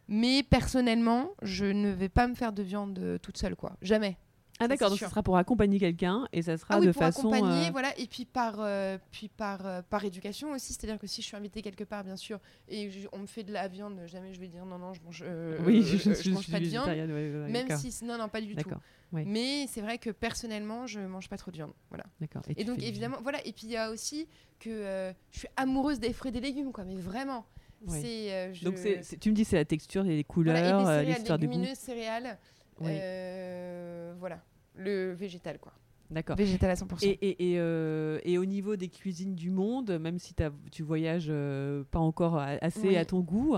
Mais 0.09 0.42
personnellement, 0.42 1.30
je 1.42 1.64
ne 1.64 1.90
vais 1.90 2.09
pas 2.09 2.26
me 2.26 2.34
faire 2.34 2.52
de 2.52 2.62
viande 2.62 2.98
euh, 2.98 3.18
toute 3.18 3.38
seule, 3.38 3.57
quoi. 3.57 3.76
Jamais. 3.80 4.18
Ah 4.61 4.68
d'accord, 4.68 4.88
donc 4.90 4.98
ce 5.00 5.07
sera 5.09 5.22
pour 5.22 5.36
accompagner 5.36 5.80
quelqu'un 5.80 6.28
et 6.32 6.40
ça 6.42 6.57
sera 6.57 6.74
Ah 6.74 6.78
oui, 6.80 6.86
de 6.86 6.92
pour 6.92 7.02
façon 7.02 7.28
accompagner, 7.32 7.68
euh, 7.68 7.70
voilà. 7.72 7.98
Et 7.98 8.07
puis 8.07 8.24
par, 8.24 8.57
euh, 8.61 8.98
puis 9.11 9.28
par, 9.28 9.66
euh, 9.66 9.82
par 9.82 10.05
éducation 10.05 10.52
aussi. 10.52 10.72
C'est-à-dire 10.72 10.98
que 10.98 11.07
si 11.09 11.22
je 11.22 11.26
suis 11.26 11.36
invitée 11.36 11.61
quelque 11.61 11.82
part, 11.84 12.05
bien 12.05 12.16
sûr, 12.16 12.38
et 12.68 12.88
je- 12.90 13.09
on 13.12 13.18
me 13.18 13.26
fait 13.26 13.42
de 13.42 13.52
la 13.52 13.66
viande, 13.68 14.00
jamais 14.07 14.32
je 14.32 14.40
vais 14.40 14.46
dire 14.48 14.64
non, 14.64 14.78
non, 14.78 14.92
je 14.94 15.00
mange, 15.02 15.24
Oui, 15.66 15.82
je, 15.82 15.96
je 16.14 16.30
mange 16.30 16.44
suis 16.44 16.52
pas 16.52 16.61
de 16.61 16.66
viande. 16.66 16.86
ouais, 16.88 17.02
ouais, 17.05 17.48
Même 17.50 17.76
si, 17.76 18.05
non, 18.05 18.16
non, 18.16 18.28
pas 18.28 18.40
du 18.40 18.55
tout. 18.55 18.70
Oui. 19.12 19.24
Mais 19.26 19.66
c'est 19.68 19.80
vrai 19.80 19.98
que 19.98 20.11
personnellement, 20.11 20.86
je 20.86 20.98
mange 21.00 21.28
pas 21.28 21.36
trop 21.36 21.50
de 21.50 21.57
viande. 21.57 21.72
Voilà. 21.88 22.05
d'accord. 22.20 22.42
Et, 22.57 22.64
donc, 22.64 22.82
évidemment, 22.82 23.18
voilà. 23.22 23.44
Et 23.46 23.52
puis, 23.52 23.66
il 23.66 23.70
y 23.72 23.76
a 23.76 23.90
aussi 23.90 24.28
que 24.59 25.12
je 25.30 25.38
suis 25.38 25.48
amoureuse 25.57 26.00
des 26.00 26.12
fruits 26.12 26.30
et 26.30 26.32
des 26.32 26.40
légumes, 26.40 26.72
quoi. 26.72 26.84
Mais 26.84 26.96
vraiment. 26.96 27.44
Euh, 27.92 28.52
je- 28.52 28.64
Donc 28.64 28.76
tu 29.20 29.30
me 29.30 29.34
dis 29.34 29.44
c'est 29.44 29.57
la 29.57 29.64
texture, 29.64 30.02
les 30.05 30.24
couleurs, 30.24 30.80
voilà, 30.82 31.02
l'histoire 31.02 31.38
du 31.38 31.48
goût. 31.48 31.62
céréales. 31.74 32.38
Euh, 32.83 34.14
voilà. 34.18 34.41
Le 34.75 35.12
végétal, 35.12 35.59
quoi. 35.59 35.72
D'accord. 36.15 36.37
Végétal 36.37 36.71
à 36.71 36.75
100%. 36.75 37.05
Et, 37.05 37.09
et, 37.11 37.53
et, 37.53 37.59
euh, 37.59 38.19
et 38.25 38.39
au 38.39 38.45
niveau 38.45 38.77
des 38.77 38.89
cuisines 38.89 39.35
du 39.35 39.51
monde, 39.51 39.99
même 40.01 40.19
si 40.19 40.33
tu 40.71 40.83
voyages 40.85 41.27
euh, 41.29 41.83
pas 41.91 41.99
encore 41.99 42.39
assez 42.39 42.89
Oui. 42.89 42.97
à 42.97 43.05
ton 43.05 43.19
goût, 43.21 43.57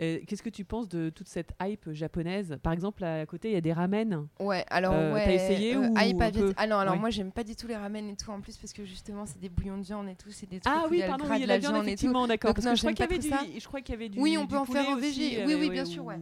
euh, 0.00 0.18
qu'est-ce 0.26 0.42
que 0.42 0.48
tu 0.48 0.64
penses 0.64 0.88
de 0.88 1.10
toute 1.10 1.28
cette 1.28 1.52
hype 1.62 1.92
japonaise? 1.92 2.56
Par 2.62 2.72
exemple, 2.72 3.04
à 3.04 3.26
côté, 3.26 3.50
il 3.50 3.54
y 3.54 3.56
a 3.56 3.60
des 3.60 3.72
ramen. 3.74 4.26
Ouais, 4.40 4.64
alors 4.70 4.94
Euh, 4.94 5.12
ouais. 5.14 5.24
t'as 5.24 5.32
essayé 5.32 5.76
ou 5.76 5.84
hype 5.98 6.20
à 6.22 6.30
Ah 6.56 6.66
non, 6.66 6.76
alors 6.76 6.94
Ouais. 6.94 7.00
moi 7.00 7.10
j'aime 7.10 7.30
pas 7.30 7.44
du 7.44 7.54
tout 7.54 7.66
les 7.66 7.76
ramen 7.76 8.08
et 8.08 8.16
tout 8.16 8.30
en 8.30 8.40
plus 8.40 8.56
parce 8.56 8.72
que 8.72 8.84
justement 8.84 9.26
c'est 9.26 9.38
des 9.38 9.50
bouillons 9.50 9.76
de 9.76 9.82
viande 9.84 10.08
et 10.08 10.14
tout, 10.14 10.30
c'est 10.30 10.48
des 10.48 10.60
trucs 10.60 10.74
Ah 10.74 10.86
oui, 10.90 11.02
pardon, 11.06 11.24
il 11.34 11.40
y 11.40 11.42
a 11.42 11.46
de 11.46 11.46
la 11.46 11.58
viande, 11.58 11.76
effectivement, 11.82 12.26
d'accord. 12.26 12.54
Parce 12.54 12.64
non, 12.64 12.72
que 12.72 12.76
je 12.76 12.82
crois 12.82 12.92
qu'il 12.94 13.04
y 13.04 13.32
avait 13.34 13.48
du, 13.52 13.60
je 13.60 13.66
crois 13.66 13.80
qu'il 13.82 13.94
y 13.94 13.98
avait 13.98 14.08
du. 14.08 14.18
Oui, 14.18 14.38
on 14.38 14.46
peut 14.46 14.56
en 14.56 14.64
faire 14.64 14.88
en 14.88 14.96
végé. 14.96 15.42
euh, 15.42 15.46
Oui, 15.46 15.56
oui, 15.60 15.70
bien 15.70 15.84
sûr, 15.84 16.04
ouais. 16.06 16.16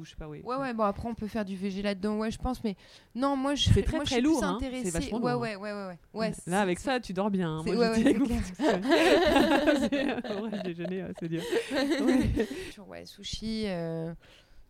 Ouais, 0.45 0.57
ouais, 0.57 0.75
bon 0.75 0.83
après 0.85 1.09
on 1.09 1.15
peut 1.15 1.29
faire 1.29 1.45
du 1.45 1.55
végé 1.55 1.83
là-dedans, 1.83 2.19
ouais, 2.19 2.31
je 2.33 2.39
pense, 2.39 2.65
mais 2.65 2.75
non, 3.15 3.37
moi 3.37 3.55
je 3.55 3.71
C'est 3.71 3.83
très, 3.83 4.01
très 4.01 4.21
lourd, 4.21 4.43
hein. 4.43 4.59
C'est 4.61 4.91
vachement 4.91 5.19
ouais, 5.21 5.35
ouais, 5.35 5.57
ouais, 5.57 5.73
ouais, 5.89 5.99
ouais, 6.15 6.33
Là, 6.47 6.61
avec 6.61 6.79
ça, 6.79 7.01
tu 7.01 7.13
dors 7.13 7.31
bien. 7.31 7.59
hein. 7.59 7.63
c'est- 7.65 7.73
Moi, 7.73 7.91
ouais, 7.91 8.03
je 8.03 8.09
ouais, 10.43 10.63
déjeuner, 10.65 11.05
c'est 11.19 11.29
dur. 11.29 11.43
Ouais. 12.89 13.05
Sushi, 13.07 13.65
euh, 13.67 14.13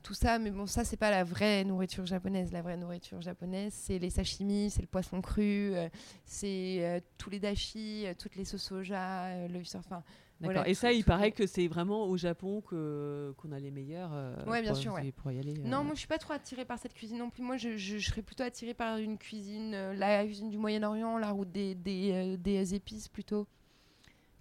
tout 0.03 0.15
ça, 0.15 0.39
mais 0.39 0.51
bon, 0.51 0.67
ça 0.67 0.85
c'est 0.85 0.97
pas 0.97 1.11
la 1.11 1.25
vraie 1.25 1.65
nourriture 1.65 2.07
japonaise. 2.07 2.53
La 2.53 2.63
vraie 2.63 2.77
nourriture 2.77 3.21
japonaise, 3.21 3.73
c'est 3.75 3.99
les 3.99 4.11
sashimi, 4.11 4.71
c'est 4.71 4.81
le 4.81 4.87
poisson 4.87 5.21
cru, 5.21 5.73
euh, 5.75 5.89
c'est 6.25 6.79
euh, 6.81 7.01
tous 7.19 7.31
les 7.31 7.41
dashi, 7.41 8.07
euh, 8.07 8.15
toutes 8.19 8.37
les 8.37 8.45
sauces 8.45 8.63
soja, 8.63 9.25
euh, 9.27 9.49
le 9.49 9.61
enfin, 9.77 10.03
D'accord. 10.41 10.55
Voilà, 10.57 10.69
et 10.69 10.75
tout- 10.75 10.81
ça, 10.81 10.93
il 10.93 11.01
tout 11.03 11.07
paraît 11.07 11.33
que 11.33 11.47
c'est 11.47 11.67
vraiment 11.67 12.05
au 12.09 12.17
Japon 12.19 12.61
que 12.61 13.33
qu'on 13.39 13.53
a 13.53 13.59
les 13.59 13.71
meilleurs. 13.71 14.11
euh, 14.13 14.37
Ouais, 14.45 14.61
bien 14.61 14.73
pour, 14.73 14.81
sûr, 14.81 14.93
ouais. 14.93 15.11
Pour 15.13 15.31
y 15.33 15.39
aller. 15.39 15.55
euh. 15.59 15.63
Non, 15.67 15.83
moi 15.83 15.95
je 15.95 16.01
suis 16.01 16.09
pas 16.09 16.19
trop 16.19 16.35
attirée 16.35 16.65
par 16.67 16.79
cette 16.79 16.93
cuisine 16.93 17.17
non 17.19 17.31
plus. 17.31 17.43
Moi 17.43 17.57
je, 17.57 17.77
je, 17.79 17.97
je 17.97 18.07
serais 18.11 18.21
plutôt 18.23 18.43
attirée 18.45 18.75
par 18.75 18.99
une 18.99 19.17
cuisine, 19.17 19.73
euh, 19.75 19.95
la 19.95 20.25
cuisine 20.27 20.51
du 20.51 20.59
Moyen-Orient, 20.59 21.17
la 21.17 21.31
route 21.31 21.51
des, 21.51 21.75
des, 21.75 22.13
euh, 22.13 22.37
des 22.37 22.75
épices 22.75 23.09
plutôt. 23.09 23.47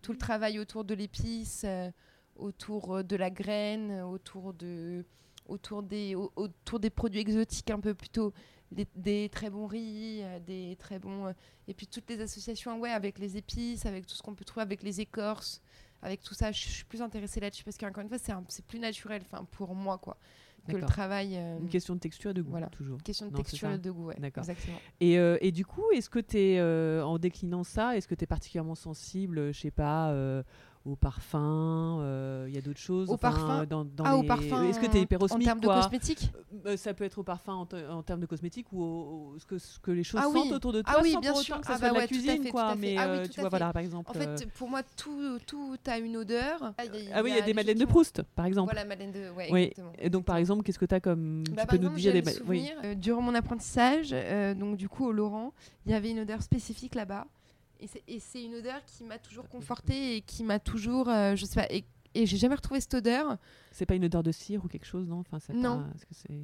Tout 0.02 0.12
le 0.12 0.18
travail 0.18 0.60
autour 0.60 0.84
de 0.84 0.94
l'épice, 0.94 1.64
euh, 1.66 1.90
autour 2.36 2.98
euh, 2.98 3.04
de 3.04 3.16
la 3.16 3.30
graine, 3.30 3.92
euh, 3.92 4.04
autour, 4.06 4.54
de, 4.54 5.06
autour, 5.48 5.82
des, 5.82 6.14
au- 6.16 6.32
autour 6.36 6.80
des 6.82 6.90
produits 6.90 7.22
exotiques 7.22 7.72
un 7.72 7.80
peu 7.80 7.94
plutôt. 7.94 8.34
Des, 8.72 8.88
des 8.96 9.30
très 9.30 9.50
bons 9.50 9.68
riz, 9.68 10.22
euh, 10.24 10.40
des 10.40 10.76
très 10.78 11.00
bons. 11.00 11.28
euh, 11.28 11.34
et 11.70 11.74
puis 11.74 11.88
toutes 11.88 12.10
les 12.10 12.20
associations 12.20 12.80
ouais, 12.80 12.92
avec 12.92 13.18
les 13.20 13.38
épices, 13.38 13.86
avec 13.86 14.06
tout 14.08 14.16
ce 14.16 14.22
qu'on 14.24 14.34
peut 14.36 14.44
trouver, 14.44 14.64
avec 14.64 14.84
les 14.84 15.00
écorces, 15.00 15.62
avec 16.06 16.22
tout 16.22 16.34
ça. 16.34 16.52
Je 16.52 16.60
suis 16.68 16.86
plus 16.86 17.02
intéressée 17.02 17.40
là-dessus 17.40 17.64
parce 17.64 17.78
qu'encore 17.78 18.04
une 18.04 18.10
fois, 18.10 18.18
c'est 18.18 18.32
un- 18.32 18.44
c'est 18.48 18.66
plus 18.66 18.80
naturel 18.80 19.22
enfin, 19.26 19.46
pour 19.52 19.74
moi 19.76 19.98
quoi, 19.98 20.18
que 20.70 20.78
le 20.78 20.84
travail. 20.86 21.36
euh, 21.38 21.60
Une 21.60 21.70
question 21.70 21.96
de 21.96 22.00
texture 22.00 22.32
et 22.32 22.34
de 22.34 22.42
goût, 22.42 22.52
Voilà. 22.52 22.68
toujours. 22.68 23.02
Question 23.04 23.28
de 23.28 23.32
Non, 23.32 23.38
texture 23.38 23.70
et 23.72 23.78
de 23.78 23.92
goût, 23.92 24.06
ouais. 24.08 24.16
D'accord. 24.20 24.44
Exactement. 24.44 24.80
Et, 25.00 25.20
euh, 25.20 25.38
et 25.42 25.52
du 25.52 25.66
coup, 25.66 25.84
est-ce 25.94 26.10
que 26.10 26.20
tu 26.20 26.38
es, 26.38 26.62
en 27.02 27.18
déclinant 27.20 27.64
ça, 27.64 27.96
est-ce 27.98 28.08
que 28.08 28.16
tu 28.16 28.24
es 28.24 28.28
particulièrement 28.28 28.76
sensible, 28.76 29.52
je 29.54 29.60
sais 29.60 29.72
pas, 29.72 30.12
euh, 30.12 30.42
au 30.86 30.96
parfum 30.96 32.00
euh, 32.02 32.46
Il 32.48 32.54
y 32.56 32.58
a 32.58 32.62
d'autres 32.62 32.80
choses 32.80 33.10
Au 33.10 33.14
enfin, 33.16 33.32
parfum? 33.32 33.66
dans, 33.66 33.84
dans 33.84 34.04
ah, 34.06 34.16
au 34.16 34.24
parfum. 34.24 34.64
Est-ce 34.64 34.80
que 34.80 34.86
tu 34.86 34.98
es 34.98 35.00
En 35.00 35.04
hyperosmique 35.04 35.44
termes 35.46 35.60
de 35.60 35.68
cosmétiques? 35.68 36.32
Euh, 36.66 36.78
Ça 36.78 36.94
peut 36.94 37.04
être 37.04 37.18
au 37.18 37.24
parfum 37.24 37.54
en, 37.54 37.66
te- 37.66 37.90
en 37.90 38.04
termes 38.04 38.20
de 38.20 38.26
cosmétiques 38.28 38.72
ou 38.72 38.82
au- 38.84 38.86
au- 39.34 39.40
ce, 39.40 39.46
que, 39.46 39.58
ce 39.58 39.80
que 39.80 39.92
les 39.92 40.04
choses 40.04 40.22
Ah 40.24 40.28
oui. 40.30 40.40
sentent 40.40 40.54
autour 40.54 40.74
de 40.74 40.82
toi 40.84 40.94
Ah 40.96 41.00
oui, 41.02 41.12
sans 41.12 41.20
bien 41.22 41.32
pour 41.32 41.42
sûr. 41.42 41.56
autant 41.56 41.62
que 41.62 41.68
ça 41.68 41.74
Ah 41.74 41.78
soit 41.80 41.88
bah 41.88 41.90
de 41.90 41.94
la 41.96 42.00
ouais, 42.02 42.08
tout 42.08 42.14
à 42.14 42.18
cuisine, 42.18 42.44
fait, 42.44 42.50
quoi. 42.52 42.76
Mais 42.76 42.96
Ah 42.98 43.08
oui, 43.12 43.18
euh, 43.18 43.28
tu 43.28 43.40
vois, 43.42 43.50
fait. 43.50 43.50
voilà, 43.50 43.74
par 43.74 43.82
exemple. 43.82 44.12
En 44.12 44.14
fait, 44.14 44.48
pour 44.58 44.70
moi, 44.70 44.82
tout, 44.96 45.40
tout 45.48 45.76
a 45.88 45.98
une 45.98 46.18
odeur. 46.18 46.60
Ah 46.62 46.74
ah 46.78 47.24
oui, 47.24 47.32
il 47.32 47.36
y 47.36 47.40
a 47.40 47.42
des 47.42 47.54
madeleines 47.54 47.80
de 47.80 47.86
Proust, 47.86 48.22
par 48.36 48.46
exemple. 48.46 48.72
Voilà, 48.72 48.88
madeleine 48.88 49.12
de. 49.12 49.30
Ouais, 49.32 49.50
Oui. 49.52 49.62
exactement. 49.64 49.92
Et 49.98 50.10
donc, 50.12 50.26
par 50.26 50.38
exemple, 50.38 50.64
qu'est-ce 50.64 50.80
que 50.80 50.86
tu 50.86 50.96
as 50.96 51.00
comme. 51.00 51.44
Bah, 51.56 51.64
tu 51.68 51.78
peux 51.78 51.84
nous 51.84 51.96
dire 51.96 52.14
des. 52.14 52.96
durant 52.96 53.22
mon 53.22 53.34
apprentissage, 53.34 54.16
donc 54.58 54.78
du 54.78 54.88
coup 54.88 55.06
au 55.08 55.12
Laurent, 55.12 55.52
il 55.86 55.92
y 55.92 55.96
avait 55.96 56.12
une 56.12 56.20
odeur 56.20 56.42
spécifique 56.44 56.94
là-bas. 56.96 57.26
Et 57.80 58.20
c'est- 58.20 58.44
une 58.44 58.56
odeur 58.56 58.84
qui 58.86 59.04
m'a 59.04 59.18
toujours 59.20 59.48
confortée 59.50 60.18
et 60.18 60.22
qui 60.22 60.44
m'a 60.44 60.60
toujours, 60.60 61.10
euh, 61.10 61.36
je 61.36 61.46
sais 61.46 61.56
pas, 61.60 61.68
et, 61.72 61.84
et 62.14 62.26
j'ai 62.26 62.38
jamais 62.38 62.56
retrouvé 62.56 62.80
cette 62.80 62.94
odeur. 62.94 63.38
C'est 63.72 63.86
pas 63.86 63.96
une 63.96 64.06
odeur 64.06 64.24
de 64.24 64.32
cire 64.32 64.64
ou 64.64 64.68
quelque 64.68 64.86
chose, 64.86 65.08
non? 65.08 65.20
Enfin, 65.20 65.38
Non. 65.54 65.80
pas- 65.84 65.90
Est-ce 65.96 66.06
que 66.06 66.14
c'est. 66.14 66.42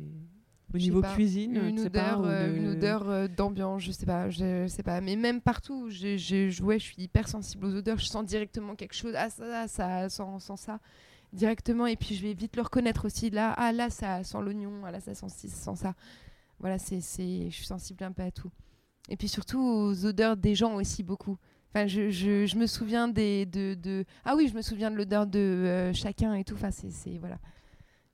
Au 0.74 0.78
niveau 0.78 1.02
pas. 1.02 1.14
cuisine, 1.14 1.56
une 1.58 1.90
pas, 1.90 2.18
odeur, 2.18 2.20
ou 2.22 2.26
euh, 2.26 2.48
de- 2.48 2.56
une 2.58 2.68
odeur 2.70 3.10
euh, 3.10 3.28
d'ambiance, 3.28 3.82
je 3.84 3.92
sais 3.92 4.06
pas, 4.06 4.30
je, 4.30 4.68
sais 4.68 4.84
pas, 4.84 5.02
mais 5.02 5.18
même 5.18 5.42
partout, 5.42 5.90
je, 5.90 6.16
je, 6.16 6.50
je- 6.50 6.78
suis 6.80 6.96
hyper 6.98 7.28
sensible 7.28 7.66
aux 7.66 7.76
odeurs, 7.76 7.98
je 7.98 8.06
sens 8.06 8.24
directement 8.26 8.76
quelque 8.76 8.94
chose, 8.96 9.14
ah 9.18 9.30
ça, 9.30 9.68
ça, 9.68 10.08
sent, 10.08 10.24
sent 10.40 10.56
ça 10.58 10.80
directement, 11.34 11.88
et 11.88 11.98
puis 11.98 12.16
je 12.16 12.22
vais 12.22 12.34
vite 12.34 12.56
le 12.56 12.62
reconnaître 12.62 13.06
aussi, 13.06 13.30
là, 13.30 13.54
ah 13.58 13.74
là 13.74 13.90
ça 13.90 14.24
sent 14.24 14.38
l'oignon, 14.42 14.72
ah 14.86 14.92
là 14.92 15.02
ça 15.02 15.14
sent 15.14 15.28
ci, 15.30 15.50
ça 15.50 15.72
sent 15.74 15.82
ça, 15.82 15.94
voilà, 16.60 16.78
c'est, 16.80 17.02
je 17.02 17.50
suis 17.54 17.66
sensible 17.66 18.04
un 18.06 18.14
peu 18.14 18.24
à 18.24 18.32
tout, 18.32 18.52
et 19.12 19.18
puis 19.18 19.28
surtout 19.28 19.60
aux 19.62 20.06
odeurs 20.06 20.38
des 20.38 20.56
gens 20.56 20.74
aussi 20.76 21.04
beaucoup. 21.04 21.38
Enfin, 21.74 21.88
je, 21.88 22.10
je, 22.10 22.46
je 22.46 22.56
me 22.58 22.66
souviens 22.66 23.08
des 23.08 23.46
de, 23.46 23.76
de 23.76 24.06
ah 24.26 24.36
oui, 24.36 24.48
je 24.50 24.56
me 24.56 24.62
souviens 24.62 24.90
de 24.92 24.96
l'odeur 24.96 25.26
de 25.28 25.40
euh, 25.40 25.94
chacun 25.94 26.34
et 26.36 26.44
tout. 26.44 26.56
Enfin, 26.56 26.72
c'est, 26.72 26.90
c'est 26.92 27.18
voilà, 27.18 27.38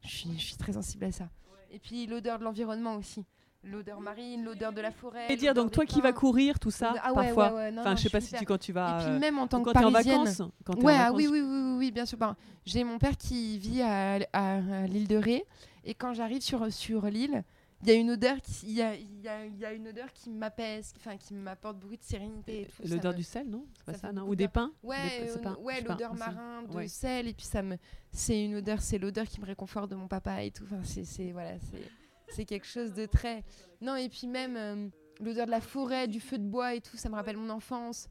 je 0.03 0.09
suis, 0.09 0.29
je 0.37 0.43
suis 0.43 0.55
très 0.57 0.73
sensible 0.73 1.05
à 1.05 1.11
ça. 1.11 1.29
Et 1.71 1.79
puis 1.79 2.05
l'odeur 2.07 2.39
de 2.39 2.43
l'environnement 2.43 2.95
aussi. 2.95 3.25
L'odeur 3.63 3.99
marine, 3.99 4.43
l'odeur 4.45 4.71
de 4.71 4.79
la 4.79 4.91
forêt. 4.91 5.25
Et 5.29 5.35
dire, 5.35 5.53
donc 5.53 5.71
toi 5.71 5.85
qui 5.85 5.99
vas 5.99 6.13
courir, 6.13 6.57
tout 6.59 6.71
ça, 6.71 6.93
Ah 7.03 7.11
ouais, 7.11 7.25
parfois. 7.25 7.47
ouais, 7.49 7.55
ouais, 7.55 7.71
non, 7.71 7.81
enfin, 7.81 7.95
je 7.95 8.03
sais 8.03 8.09
pas 8.09 8.21
si 8.21 8.33
tu, 8.35 8.45
quand 8.45 8.57
tu 8.59 8.71
vas. 8.71 8.99
Et 9.01 9.03
puis 9.03 9.13
euh, 9.13 9.19
même 9.19 9.39
en 9.39 9.47
tant 9.47 9.59
que 9.59 9.65
quand 9.71 9.79
t'es 9.79 9.85
en 9.85 9.91
parisienne. 9.91 10.19
vacances. 10.23 10.41
Quand 10.63 10.77
en 10.77 10.81
Ouais, 10.81 10.93
ah 10.95 11.05
vacances. 11.11 11.17
oui, 11.17 11.27
oui, 11.27 11.41
oui, 11.41 11.49
oui, 11.49 11.75
oui, 11.77 11.91
bien 11.91 12.05
sûr. 12.05 12.17
Ben, 12.17 12.35
J'ai 12.65 12.83
mon 12.83 12.97
père 12.99 13.17
qui 13.17 13.57
vit 13.57 13.81
à, 13.81 14.19
à- 14.31 14.57
à 14.83 14.87
l'île 14.87 15.07
de 15.07 15.17
Ré. 15.17 15.43
Et 15.83 15.95
quand 15.95 16.13
j'arrive 16.13 16.41
sur, 16.41 16.71
sur 16.71 17.07
l'île, 17.07 17.43
il 17.83 17.87
y 17.89 17.91
a 17.91 17.95
une 17.95 18.09
odeur 18.11 18.41
qui 18.41 18.53
il 18.67 18.71
y 18.73 18.81
a, 18.81 18.95
y 18.95 19.27
a, 19.27 19.45
il 19.45 19.57
y 19.57 19.65
a 19.65 19.71
une 19.73 19.87
odeur 19.89 20.11
qui 20.13 20.29
m'apaise 20.31 20.93
enfin 20.97 21.15
qui 21.17 21.33
m'apporte 21.33 21.77
beaucoup 21.77 21.95
de 21.95 22.01
sérénité 22.03 22.61
et 22.61 22.65
tout, 22.65 22.87
ça 22.87 22.95
L'odeur 22.95 23.11
me- 23.13 23.17
du 23.17 23.23
sel, 23.23 23.47
non? 23.47 23.65
C'est 23.77 23.85
pas 23.85 23.93
ça 23.93 24.11
non? 24.11 24.27
Ou 24.27 24.35
des 24.35 24.47
pains? 24.47 24.71
Ouais 24.83 24.95
Des- 25.35 25.41
pas- 25.41 25.57
ouais 25.59 25.81
l'odeur 25.81 26.13
marin 26.15 26.63
de 26.63 26.73
Ouais. 26.73 26.87
sel 26.87 27.27
et 27.27 27.33
puis 27.33 27.45
ça 27.45 27.61
me 27.61 27.77
c'est 28.11 28.43
une 28.43 28.55
odeur 28.55 28.81
c'est 28.81 28.97
l'odeur 28.97 29.25
qui 29.27 29.39
me 29.39 29.45
réconforte 29.45 29.91
de 29.91 29.95
mon 29.95 30.07
papa 30.07 30.43
et 30.43 30.51
tout 30.51 30.63
enfin 30.65 30.81
c'est 30.83 31.03
c'est 31.05 31.31
voilà 31.31 31.59
c'est 31.59 31.81
c'est 32.29 32.45
quelque 32.45 32.65
chose 32.67 32.93
de 32.93 33.05
très 33.05 33.43
non 33.81 33.95
et 33.95 34.09
puis 34.09 34.27
même 34.27 34.57
euh, 34.57 34.87
l'odeur 35.21 35.45
de 35.45 35.51
la 35.51 35.61
forêt 35.61 36.07
du 36.07 36.19
feu 36.19 36.37
de 36.39 36.43
bois 36.47 36.73
et 36.75 36.81
tout 36.81 36.97
ça 36.97 37.09
me 37.09 37.15
rappelle 37.15 37.37
mon 37.37 37.49
enfance 37.49 38.09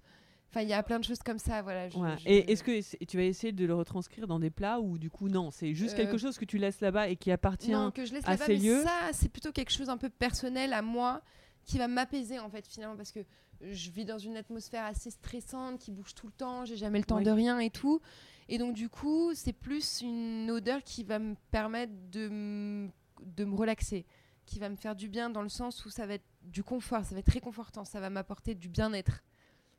enfin 0.50 0.62
il 0.62 0.68
y 0.68 0.72
a 0.72 0.82
plein 0.82 0.98
de 0.98 1.04
choses 1.04 1.18
comme 1.24 1.38
ça 1.38 1.62
voilà 1.62 1.88
je- 1.88 1.98
Ouais. 1.98 2.16
je- 2.18 2.28
Et 2.28 2.52
est-ce 2.52 2.62
que 2.62 3.04
tu 3.04 3.16
vas 3.16 3.24
essayer 3.24 3.52
de 3.52 3.64
le 3.66 3.74
retranscrire 3.74 4.26
dans 4.26 4.38
des 4.38 4.50
plats 4.50 4.80
ou 4.80 4.98
du 4.98 5.10
coup 5.10 5.28
non 5.28 5.50
C'est 5.50 5.74
juste 5.74 5.94
Euh, 5.94 5.96
quelque 5.98 6.18
chose 6.18 6.38
que 6.38 6.44
tu 6.44 6.58
laisses 6.58 6.80
là-bas 6.80 7.08
et 7.08 7.16
qui 7.16 7.30
appartient 7.30 7.70
non, 7.72 7.90
que 7.90 8.04
je 8.04 8.14
laisse 8.14 8.24
à 8.26 8.36
ces 8.36 8.54
mais 8.54 8.58
lieux. 8.58 8.82
ça, 8.82 9.10
c'est 9.12 9.28
plutôt 9.28 9.52
quelque 9.52 9.72
chose 9.72 9.88
un 9.88 9.96
peu 9.96 10.08
personnel 10.08 10.72
à 10.72 10.82
moi 10.82 11.22
qui 11.64 11.78
va 11.78 11.88
m'apaiser 11.88 12.38
en 12.38 12.48
fait 12.48 12.66
finalement 12.66 12.96
parce 12.96 13.10
que 13.12 13.20
je 13.62 13.90
vis 13.90 14.04
dans 14.04 14.18
une 14.18 14.36
atmosphère 14.36 14.84
assez 14.84 15.10
stressante 15.10 15.78
qui 15.80 15.90
bouge 15.90 16.14
tout 16.14 16.26
le 16.26 16.32
temps, 16.32 16.64
j'ai 16.64 16.76
jamais 16.76 16.98
le 16.98 17.04
temps 17.04 17.20
de 17.20 17.30
rien 17.30 17.58
et 17.58 17.70
tout. 17.70 18.00
Et 18.48 18.58
donc 18.58 18.74
du 18.74 18.88
coup, 18.88 19.32
c'est 19.34 19.52
plus 19.54 20.02
une 20.02 20.50
odeur 20.50 20.82
qui 20.84 21.02
va 21.04 21.18
me 21.18 21.34
permettre 21.50 21.92
de, 22.12 22.86
de 23.22 23.44
me 23.44 23.56
relaxer, 23.56 24.04
qui 24.44 24.58
va 24.60 24.68
me 24.68 24.76
faire 24.76 24.94
du 24.94 25.08
bien 25.08 25.30
dans 25.30 25.42
le 25.42 25.48
sens 25.48 25.84
où 25.86 25.90
ça 25.90 26.06
va 26.06 26.14
être 26.14 26.24
du 26.42 26.62
confort, 26.62 27.04
ça 27.04 27.14
va 27.14 27.20
être 27.20 27.32
réconfortant, 27.32 27.84
ça 27.84 27.98
va 27.98 28.10
m'apporter 28.10 28.54
du 28.54 28.68
bien-être. 28.68 29.22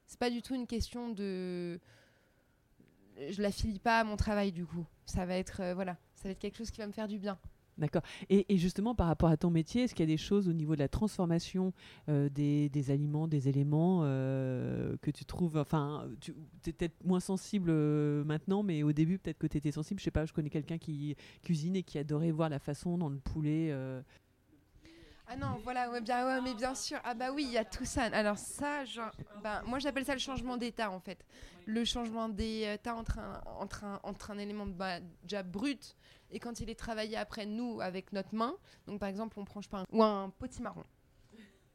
C'est 0.08 0.20
pas 0.20 0.30
du 0.30 0.42
tout 0.42 0.56
une 0.56 0.68
question 0.68 1.10
de 1.10 1.80
je 3.30 3.42
la 3.42 3.52
filie 3.52 3.80
pas 3.80 4.00
à 4.00 4.04
mon 4.04 4.16
travail 4.16 4.52
du 4.52 4.66
coup. 4.66 4.86
Ça 5.06 5.26
va 5.26 5.36
être 5.36 5.62
euh, 5.62 5.74
voilà, 5.74 5.98
ça 6.16 6.28
va 6.28 6.32
être 6.32 6.40
quelque 6.40 6.58
chose 6.58 6.72
qui 6.72 6.80
va 6.80 6.88
me 6.88 6.92
faire 6.92 7.08
du 7.08 7.20
bien. 7.20 7.38
D'accord. 7.78 8.02
Et, 8.30 8.58
justement, 8.58 8.96
par 8.96 9.06
rapport 9.06 9.30
à 9.30 9.38
ton 9.38 9.52
métier, 9.52 9.84
est-ce 9.84 9.94
qu'il 9.94 10.04
y 10.04 10.12
a 10.12 10.12
des 10.12 10.18
choses 10.18 10.50
au 10.50 10.54
niveau 10.54 10.74
de 10.74 10.80
la 10.80 10.88
transformation 10.88 11.74
euh, 12.10 12.28
des, 12.28 12.90
aliments, 12.90 13.28
des 13.28 13.50
éléments 13.50 14.00
euh, 14.02 14.98
que 15.04 15.12
tu 15.12 15.26
trouves. 15.26 15.58
Enfin, 15.58 16.10
tu 16.20 16.34
es 16.66 16.74
peut-être 16.74 17.06
moins 17.06 17.20
sensible 17.20 17.72
maintenant, 18.24 18.64
mais 18.64 18.82
au 18.82 18.94
début, 18.94 19.20
peut-être 19.20 19.38
que 19.38 19.46
tu 19.46 19.58
étais 19.58 19.72
sensible. 19.72 20.00
Je 20.00 20.06
sais 20.06 20.10
pas, 20.10 20.26
je 20.26 20.34
connais 20.34 20.50
quelqu'un 20.50 20.80
qui 20.80 21.16
cuisine 21.44 21.76
et 21.76 21.84
qui 21.84 22.00
adorait 22.00 22.32
voir 22.32 22.50
la 22.50 22.58
façon 22.58 22.98
dont 22.98 23.10
le 23.10 23.20
poulet. 23.20 23.72
Ah 25.30 25.36
non, 25.36 25.60
voilà, 25.62 26.00
bien, 26.00 26.42
mais 26.42 26.54
bien 26.54 26.74
sûr. 26.74 27.00
Ah 27.04 27.14
bah 27.14 27.32
oui, 27.34 27.44
il 27.44 27.52
y 27.52 27.58
a 27.58 27.66
tout 27.66 27.84
ça. 27.84 28.04
Alors 28.04 28.38
ça, 28.38 28.84
ben, 29.44 29.62
moi 29.66 29.78
j'appelle 29.80 30.06
ça 30.06 30.14
le 30.14 30.20
changement 30.20 30.56
d'état 30.56 30.90
en 30.90 31.02
fait. 31.02 31.26
Le 31.66 31.84
changement 31.84 32.30
d'état 32.30 32.96
entre 32.96 33.20
un, 33.20 34.00
entre 34.04 34.32
un, 34.32 34.38
élément 34.38 34.66
bah, 34.66 35.02
déjà 35.24 35.44
brut 35.44 35.98
et 36.32 36.40
quand 36.40 36.62
il 36.62 36.70
est 36.70 36.80
travaillé 36.80 37.18
après 37.18 37.46
nous 37.46 37.82
avec 37.82 38.14
notre 38.14 38.34
main. 38.34 38.56
Donc 38.86 39.02
par 39.02 39.10
exemple, 39.10 39.38
on 39.38 39.44
prend 39.44 39.60
je 39.60 39.66
sais 39.66 39.72
pas, 39.72 39.80
un, 39.80 39.86
ou 39.92 40.02
un. 40.02 40.32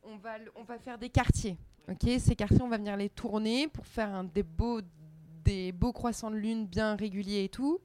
On 0.04 0.16
va, 0.16 0.36
on 0.56 0.64
va 0.64 0.78
faire 0.78 0.96
des 0.96 1.10
quartiers. 1.10 1.58
Ok, 1.90 2.08
ces 2.18 2.34
quartiers, 2.34 2.62
on 2.62 2.68
va 2.68 2.78
venir 2.78 2.96
les 2.96 3.10
tourner 3.10 3.68
pour 3.68 3.86
faire 3.86 4.24
des 4.24 4.42
beaux, 4.42 4.80
des 5.44 5.72
beaux 5.72 5.92
croissants 5.92 6.30
de 6.30 6.36
lune 6.36 6.66
bien 6.66 6.96
réguliers 6.96 7.44
et 7.44 7.48
tout. 7.50 7.80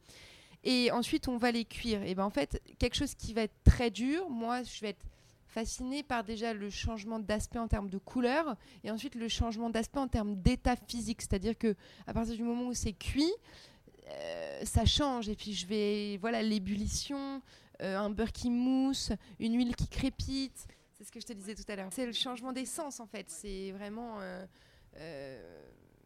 Et 0.63 0.91
ensuite, 0.91 1.28
on 1.28 1.38
va 1.38 1.51
les 1.51 1.65
cuire. 1.65 2.03
Et 2.03 2.15
ben 2.15 2.24
en 2.24 2.30
fait, 2.30 2.61
quelque 2.80 2.95
chose 2.95 3.15
qui 3.15 3.34
va 3.34 3.41
être 3.41 3.63
très 3.63 3.91
dur, 3.91 4.30
moi, 4.30 4.63
je 4.63 4.82
vais 4.82 4.89
être 4.89 5.05
fascinée 5.57 6.03
par 6.03 6.23
déjà 6.23 6.53
le 6.53 6.69
changement 6.69 7.17
d'aspect 7.17 7.57
en 7.57 7.67
termes 7.67 7.89
de 7.89 7.97
couleur 7.97 8.55
et 8.83 8.91
ensuite 8.91 9.15
le 9.15 9.27
changement 9.27 9.71
d'aspect 9.71 9.97
en 9.97 10.07
termes 10.07 10.35
d'état 10.35 10.75
physique. 10.75 11.19
C'est-à-dire 11.23 11.57
que 11.57 11.75
à 12.05 12.13
partir 12.13 12.35
du 12.35 12.43
moment 12.43 12.67
où 12.67 12.75
c'est 12.75 12.93
cuit, 12.93 13.33
euh, 14.07 14.61
ça 14.65 14.85
change. 14.85 15.29
Et 15.29 15.35
puis 15.35 15.53
je 15.53 15.65
vais, 15.65 16.17
voilà, 16.17 16.43
l'ébullition, 16.43 17.41
euh, 17.81 17.97
un 17.97 18.11
beurre 18.11 18.33
qui 18.33 18.51
mousse, 18.51 19.11
une 19.39 19.57
huile 19.57 19.75
qui 19.75 19.87
crépite. 19.87 20.67
C'est 20.93 21.05
ce 21.05 21.11
que 21.11 21.19
je 21.19 21.25
te 21.25 21.33
disais 21.33 21.55
tout 21.55 21.65
à 21.69 21.75
l'heure. 21.75 21.89
C'est 21.91 22.05
le 22.05 22.13
changement 22.13 22.51
d'essence 22.51 22.99
en 22.99 23.07
fait. 23.07 23.27
C'est 23.27 23.71
vraiment 23.71 24.17
euh, 24.19 24.45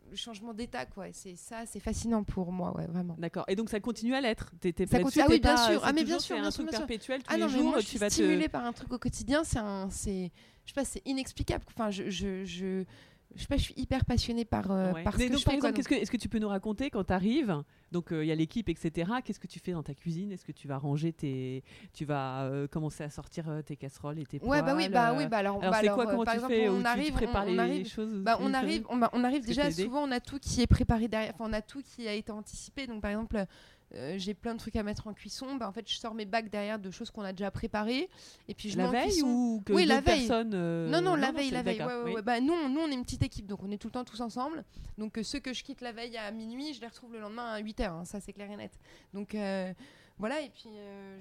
le 0.09 0.15
changement 0.15 0.53
d'état 0.53 0.85
quoi. 0.85 1.05
C'est 1.13 1.35
ça, 1.35 1.65
c'est 1.65 1.79
fascinant 1.79 2.23
pour 2.23 2.51
moi, 2.51 2.75
ouais, 2.75 2.85
vraiment. 2.87 3.15
D'accord. 3.17 3.45
Et 3.47 3.55
donc 3.55 3.69
ça 3.69 3.79
continue 3.79 4.13
à 4.15 4.21
l'être. 4.21 4.51
T'es, 4.59 4.73
ah 4.93 4.97
oui, 5.29 5.39
bien 5.39 5.55
pas- 5.55 5.67
sûr. 5.71 5.81
Ah, 5.83 5.93
mais 5.93 6.03
bien 6.03 6.19
sûr, 6.19 6.35
bien 6.35 6.45
un 6.45 6.51
sûr, 6.51 6.63
truc 6.63 6.69
bien 6.71 6.79
perpétuel 6.79 7.23
tous 7.23 7.29
Ah 7.33 7.35
les 7.37 7.41
non, 7.43 7.47
mais 7.49 7.53
jours. 7.59 7.69
moi, 7.71 7.79
je 7.79 7.85
tu 7.85 7.89
suis 7.91 7.97
vas 7.99 8.07
te. 8.09 8.13
stimulée 8.13 8.49
par 8.49 8.65
un 8.65 8.73
truc 8.73 8.91
au 8.91 8.97
quotidien. 8.99 9.43
C'est 9.43 9.59
un, 9.59 9.89
c'est, 9.89 10.31
je 10.65 10.71
sais 10.71 10.75
pas, 10.75 10.85
c'est 10.85 11.01
inexplicable. 11.05 11.63
Enfin, 11.67 11.91
je, 11.91 12.09
je, 12.09 12.43
je, 12.45 12.83
je 13.35 13.41
sais 13.41 13.47
pas, 13.47 13.57
je 13.57 13.63
suis 13.63 13.73
hyper 13.77 14.05
passionnée 14.05 14.45
par, 14.45 14.71
euh, 14.71 14.91
Ouais. 14.93 15.03
par 15.03 15.13
ce 15.13 15.19
Mais 15.19 15.27
que 15.27 15.31
donc, 15.31 15.39
je 15.39 15.45
par 15.45 15.51
fais. 15.53 15.57
exemple, 15.57 15.73
qu'est-ce 15.75 15.87
que, 15.89 15.95
est-ce 15.95 16.11
que 16.11 16.17
tu 16.17 16.29
peux 16.29 16.39
nous 16.39 16.47
raconter 16.49 16.89
quand 16.89 17.03
tu 17.03 17.13
arrives 17.13 17.63
Donc, 17.91 18.11
euh, 18.11 18.23
il 18.23 18.27
y 18.27 18.31
a 18.31 18.35
l'équipe, 18.35 18.67
etc. 18.69 19.11
Qu'est-ce 19.23 19.39
que 19.39 19.47
tu 19.47 19.59
fais 19.59 19.71
dans 19.71 19.83
ta 19.83 19.93
cuisine? 19.93 20.31
Est-ce 20.31 20.45
que 20.45 20.51
tu 20.51 20.67
vas 20.67 20.77
ranger 20.77 21.13
tes. 21.13 21.63
Tu 21.93 22.05
vas 22.05 22.43
euh, 22.43 22.67
commencer 22.67 23.03
à 23.03 23.09
sortir 23.09 23.49
euh, 23.49 23.61
tes 23.61 23.75
casseroles 23.75 24.19
et 24.19 24.25
tes 24.25 24.39
donc- 24.39 24.49
Ouais, 24.49 24.61
bah 24.61 24.73
oui, 24.75 24.89
bah 24.89 25.11
euh, 25.11 25.17
oui, 25.17 25.27
bah 25.27 25.37
alors, 25.37 25.59
Alors, 25.61 25.71
bah 25.71 25.79
c'est 25.81 25.89
quoi 25.89 26.05
euh, 26.07 26.11
Comment 26.11 26.23
par 26.25 26.33
tu 26.33 26.37
exemple, 26.39 26.53
fais 26.53 26.69
on 26.69 26.79
tu 26.81 26.85
arrive, 26.87 27.13
prépares 27.13 27.43
on, 27.45 27.51
les 27.51 27.55
on 27.55 27.59
arrive, 27.59 27.87
choses 27.87 28.13
bah, 28.23 28.37
on 28.41 28.49
tu 28.49 28.55
arrive, 28.55 28.85
on, 28.89 28.97
bah, 28.97 29.09
on 29.13 29.23
arrive 29.23 29.41
que 29.41 29.47
déjà 29.47 29.63
t'aider 29.69 29.83
souvent, 29.83 30.03
on 30.07 30.11
a 30.11 30.19
tout 30.19 30.39
qui 30.39 30.61
est 30.61 30.67
préparé 30.67 31.07
derrière. 31.07 31.33
Enfin, 31.33 31.45
on 31.49 31.53
a 31.53 31.61
tout 31.61 31.81
qui 31.81 32.07
a 32.07 32.13
été 32.13 32.31
anticipé. 32.31 32.87
Donc, 32.87 33.01
par 33.01 33.11
exemple. 33.11 33.45
Euh, 33.95 34.15
j'ai 34.17 34.33
plein 34.33 34.53
de 34.53 34.59
trucs 34.59 34.75
à 34.75 34.83
mettre 34.83 35.07
en 35.07 35.13
cuisson. 35.13 35.55
Bah, 35.55 35.67
en 35.67 35.71
fait, 35.71 35.89
je 35.89 35.95
sors 35.97 36.13
mes 36.13 36.25
bacs 36.25 36.49
derrière 36.49 36.79
de 36.79 36.91
choses 36.91 37.11
qu'on 37.11 37.23
a 37.23 37.33
déjà 37.33 37.51
préparées. 37.51 38.09
Et 38.47 38.53
puis, 38.53 38.69
je 38.69 38.77
La 38.77 38.87
veille 38.87 39.09
cuisson. 39.09 39.27
ou 39.27 39.61
que 39.65 39.73
Oui, 39.73 39.85
la 39.85 40.01
veille. 40.01 40.27
personnes, 40.27 40.53
euh, 40.53 40.87
Non, 40.89 41.01
non, 41.01 41.15
la 41.15 41.31
veille, 41.31 41.51
la 41.51 41.61
veille. 41.61 41.73
Ouais, 41.79 41.85
d'accord, 41.85 42.03
ouais, 42.05 42.09
oui. 42.11 42.15
ouais. 42.15 42.21
Bah, 42.21 42.39
nous, 42.39 42.53
on- 42.53 42.69
nous, 42.69 42.79
on 42.81 42.87
est 42.87 42.93
une 42.93 43.03
petite 43.03 43.23
équipe, 43.23 43.47
donc 43.47 43.61
on 43.63 43.71
est 43.71 43.77
tout 43.77 43.87
le 43.87 43.93
temps 43.93 44.03
tous 44.05 44.21
ensemble. 44.21 44.63
Donc 44.97 45.17
euh, 45.17 45.23
ceux 45.23 45.39
que 45.39 45.53
je 45.53 45.63
quitte 45.63 45.81
la 45.81 45.91
veille 45.91 46.17
à 46.17 46.31
minuit, 46.31 46.73
je 46.73 46.81
les 46.81 46.87
retrouve 46.87 47.13
le 47.13 47.19
lendemain 47.19 47.51
à 47.53 47.61
8h, 47.61 48.05
ça 48.05 48.19
c'est 48.19 48.33
clair 48.33 48.49
et 48.51 48.55
net. 48.57 48.71
Donc 49.13 49.35
voilà, 50.17 50.41
et 50.41 50.49
puis 50.49 50.69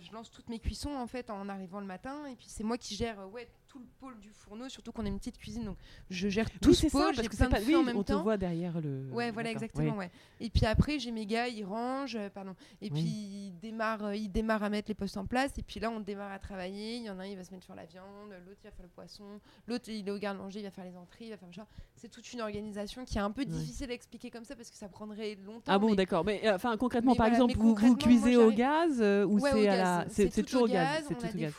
je 0.03 0.13
lance 0.13 0.31
toutes 0.31 0.49
mes 0.51 0.59
cuissons 0.59 0.91
en 0.95 1.07
fait 1.07 1.31
en 1.31 1.49
arrivant 1.49 1.81
le 1.81 1.87
matin. 1.87 2.27
Et 2.27 2.37
puis 2.37 2.47
c'est 2.49 2.65
moi 2.65 2.77
qui 2.77 2.95
gère 2.95 3.17
ouais, 3.33 3.49
tout 3.71 3.79
le 3.79 3.87
pôle 4.01 4.19
du 4.19 4.31
fourneau, 4.33 4.69
surtout 4.69 4.91
qu'on 4.91 5.07
est 5.07 5.09
une 5.11 5.19
petite 5.19 5.39
cuisine, 5.39 5.65
donc 5.65 5.77
je 6.11 6.29
gère 6.29 6.51
tout 6.51 6.71
Oui, 6.71 6.75
ce 6.75 6.89
pôle, 6.89 7.03
parce 7.15 7.19
j'ai 7.23 7.29
que 7.29 7.37
plein 7.37 7.45
c'est 7.45 7.45
de 7.47 7.51
pas. 7.51 7.61
feux 7.61 7.67
Oui, 7.69 7.77
en 7.77 7.83
même 7.85 7.97
on 7.97 8.03
te 8.03 8.13
voit 8.13 8.37
derrière 8.37 8.81
le. 8.81 9.09
Ouais, 9.13 9.31
voilà, 9.31 9.51
exactement, 9.53 9.97
ouais. 9.97 10.11
Et 10.41 10.51
puis 10.51 10.67
après, 10.67 10.99
j'ai 10.99 11.13
mes 11.13 11.25
gars, 11.25 11.47
ils 11.47 11.65
rangent, 11.65 12.17
euh, 12.17 12.29
pardon. 12.31 12.57
Et 12.83 12.87
Oui. 12.87 12.91
puis 12.91 13.03
ils 13.09 13.59
démarrent, 13.63 14.07
euh, 14.07 14.17
ils 14.17 14.29
démarrent 14.29 14.65
à 14.65 14.71
mettre 14.71 14.89
les 14.91 14.95
postes 14.95 15.17
en 15.17 15.25
place. 15.25 15.57
Et 15.57 15.63
puis 15.63 15.79
là, 15.79 15.89
on 15.91 16.01
démarre 16.01 16.33
à 16.33 16.41
travailler. 16.41 16.97
Il 16.97 17.05
y 17.05 17.11
en 17.11 17.21
a 17.21 17.23
un, 17.23 17.27
il 17.27 17.37
va 17.37 17.45
se 17.45 17.53
mettre 17.53 17.65
sur 17.65 17.77
la 17.77 17.85
viande, 17.85 18.31
l'autre, 18.45 18.59
il 18.65 18.67
va 18.67 18.73
faire 18.73 18.83
le 18.83 18.89
poisson, 18.89 19.41
l'autre, 19.69 19.89
il 19.89 20.09
est 20.09 20.11
au 20.11 20.19
garde-manger, 20.19 20.59
il 20.61 20.65
va 20.65 20.71
faire 20.73 20.85
les 20.85 20.97
entrées, 20.97 21.27
il 21.27 21.31
va 21.31 21.37
faire 21.37 21.49
le 21.49 21.55
chat. 21.55 21.67
C'est 21.95 22.09
toute 22.11 22.33
une 22.33 22.41
organisation 22.41 23.05
qui 23.05 23.19
est 23.19 23.21
un 23.21 23.31
peu 23.31 23.43
Ouais. 23.43 23.47
difficile 23.47 23.91
à 23.91 23.95
expliquer 23.95 24.31
comme 24.31 24.45
ça 24.45 24.57
parce 24.57 24.71
que 24.71 24.77
ça 24.77 24.89
prendrait 24.89 25.37
longtemps. 25.47 25.63
Ah 25.73 25.79
bon, 25.79 25.95
d'accord. 25.95 26.25
Mais 26.25 26.41
euh, 26.45 26.57
enfin, 26.57 26.77
concrètement, 26.77 27.13
mais 27.13 27.19
par 27.19 27.29
voilà, 27.29 27.45
exemple, 27.45 27.57
vous, 27.57 27.75
vous 27.77 27.97
cuisez 27.97 28.37
au 28.37 28.51
gaz 28.51 29.01
ou 29.29 29.39
c'est 29.39 30.43
toujours 30.45 30.63
au 30.63 30.67
gaz. 30.67 31.05
C'est 31.07 31.15
a 31.15 31.29
au 31.29 31.39
gaz. 31.39 31.53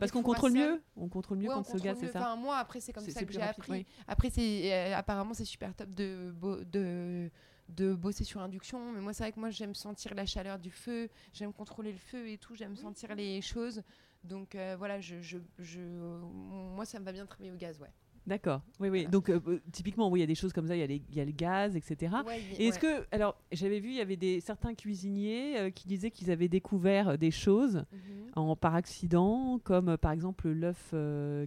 Parce 0.00 0.12
qu'on 0.12 0.22
contrôle 0.22 0.52
mieux. 0.52 0.80
On 0.96 1.08
contrôle 1.08 1.38
mieux 1.38 1.57
Ouais, 1.58 1.64
on 1.74 1.78
quand 1.94 2.00
c'est 2.00 2.12
ça 2.12 2.18
Enfin, 2.20 2.36
moi, 2.36 2.56
après, 2.58 2.80
c'est 2.80 2.92
comme 2.92 3.04
ça 3.12 3.20
que 3.24 3.32
j'ai 3.32 3.38
appris. 3.42 3.72
oui. 3.72 3.86
Après, 4.06 4.30
c'est 4.30 4.72
euh, 4.72 4.96
apparemment 4.96 5.34
c'est 5.34 5.44
super 5.44 5.74
top 5.74 5.90
de, 5.94 6.34
de 6.64 7.30
de 7.68 7.92
bosser 7.94 8.24
sur 8.24 8.40
induction, 8.40 8.92
mais 8.92 9.00
moi 9.00 9.12
c'est 9.12 9.24
vrai 9.24 9.32
que 9.32 9.38
moi 9.40 9.50
j'aime 9.50 9.74
sentir 9.74 10.14
la 10.14 10.24
chaleur 10.24 10.58
du 10.58 10.70
feu, 10.70 11.10
j'aime 11.34 11.52
contrôler 11.52 11.92
le 11.92 11.98
feu 11.98 12.26
et 12.30 12.38
tout, 12.38 12.54
j'aime 12.54 12.76
sentir 12.76 13.14
les 13.14 13.42
choses. 13.42 13.82
Donc 14.24 14.54
euh, 14.54 14.74
voilà, 14.78 15.00
je, 15.02 15.20
je, 15.20 15.36
je- 15.58 15.80
moi 15.80 16.86
ça 16.86 16.98
me 16.98 17.04
va 17.04 17.12
bien 17.12 17.24
de 17.24 17.28
travailler 17.28 17.52
au 17.52 17.56
gaz, 17.56 17.78
ouais. 17.80 17.92
D'accord. 18.28 18.62
Oui, 18.78 18.88
oui. 18.90 18.98
Voilà. 19.00 19.08
Donc, 19.10 19.28
euh, 19.30 19.40
euh, 19.48 19.60
typiquement, 19.72 20.08
oui, 20.10 20.20
il 20.20 20.22
y 20.22 20.24
a 20.24 20.26
des 20.26 20.34
choses 20.34 20.52
comme 20.52 20.66
ça. 20.68 20.76
Il 20.76 20.80
y, 20.80 20.82
a 21.18 21.22
y 21.22 21.26
le 21.26 21.32
gaz, 21.32 21.74
etc. 21.74 22.14
Ouais, 22.26 22.40
y- 22.40 22.54
Et 22.62 22.66
est-ce 22.68 22.78
ouais. 22.78 23.02
que, 23.02 23.06
alors, 23.10 23.36
j'avais 23.50 23.80
vu, 23.80 23.88
il 23.88 23.96
y 23.96 24.00
avait 24.00 24.16
des 24.16 24.40
certains 24.40 24.74
cuisiniers 24.74 25.58
euh, 25.58 25.70
qui 25.70 25.88
disaient 25.88 26.10
qu'ils 26.10 26.30
avaient 26.30 26.48
découvert 26.48 27.16
des 27.18 27.30
choses 27.30 27.84
Mhm. 27.92 28.30
en 28.36 28.54
par 28.56 28.74
accident, 28.74 29.58
comme 29.64 29.88
euh, 29.88 29.96
par 29.96 30.12
exemple 30.12 30.48
l'œuf 30.50 30.94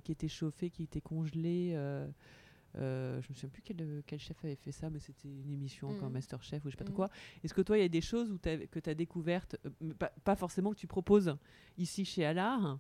qui 0.03 0.11
était 0.11 0.27
chauffé, 0.27 0.69
qui 0.69 0.84
était 0.84 1.01
congelé. 1.01 1.71
je 2.73 3.27
me 3.29 3.34
souviens 3.34 3.49
plus 3.49 3.61
quel, 3.61 4.01
quel 4.07 4.19
chef 4.19 4.43
avait 4.43 4.55
fait 4.55 4.71
ça, 4.71 4.89
mais 4.89 4.99
c'était 4.99 5.27
une 5.27 5.51
émission 5.51 5.89
encore 5.89 6.07
Mhm. 6.07 6.13
Masterchef 6.13 6.63
ou 6.65 6.69
je 6.69 6.71
sais 6.71 6.77
pas 6.77 6.84
trop 6.86 6.93
Mhm. 6.93 7.07
quoi. 7.07 7.09
Est-ce 7.43 7.53
que 7.53 7.61
toi, 7.61 7.77
il 7.77 7.82
y 7.82 7.86
a 7.86 7.89
des 7.89 8.01
choses 8.01 8.32
où 8.32 8.38
que 8.39 8.79
tu 8.79 8.89
as 8.89 8.93
découvertes, 8.95 9.57
pas 10.23 10.36
forcément 10.36 10.71
que 10.71 10.77
tu 10.79 10.88
proposes 10.88 11.36
ici 11.77 12.05
chez 12.05 12.25
Allard, 12.25 12.79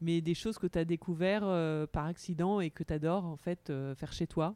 mais 0.00 0.20
des 0.20 0.34
choses 0.34 0.58
que 0.58 0.66
tu 0.66 0.78
as 0.78 0.84
découvert 0.84 1.42
euh, 1.44 1.86
par 1.86 2.06
accident 2.06 2.60
et 2.60 2.70
que 2.70 2.82
tu 2.82 2.92
adores 2.92 3.24
en 3.24 3.36
fait 3.36 3.70
euh, 3.70 3.94
faire 3.94 4.12
chez 4.12 4.26
toi 4.26 4.54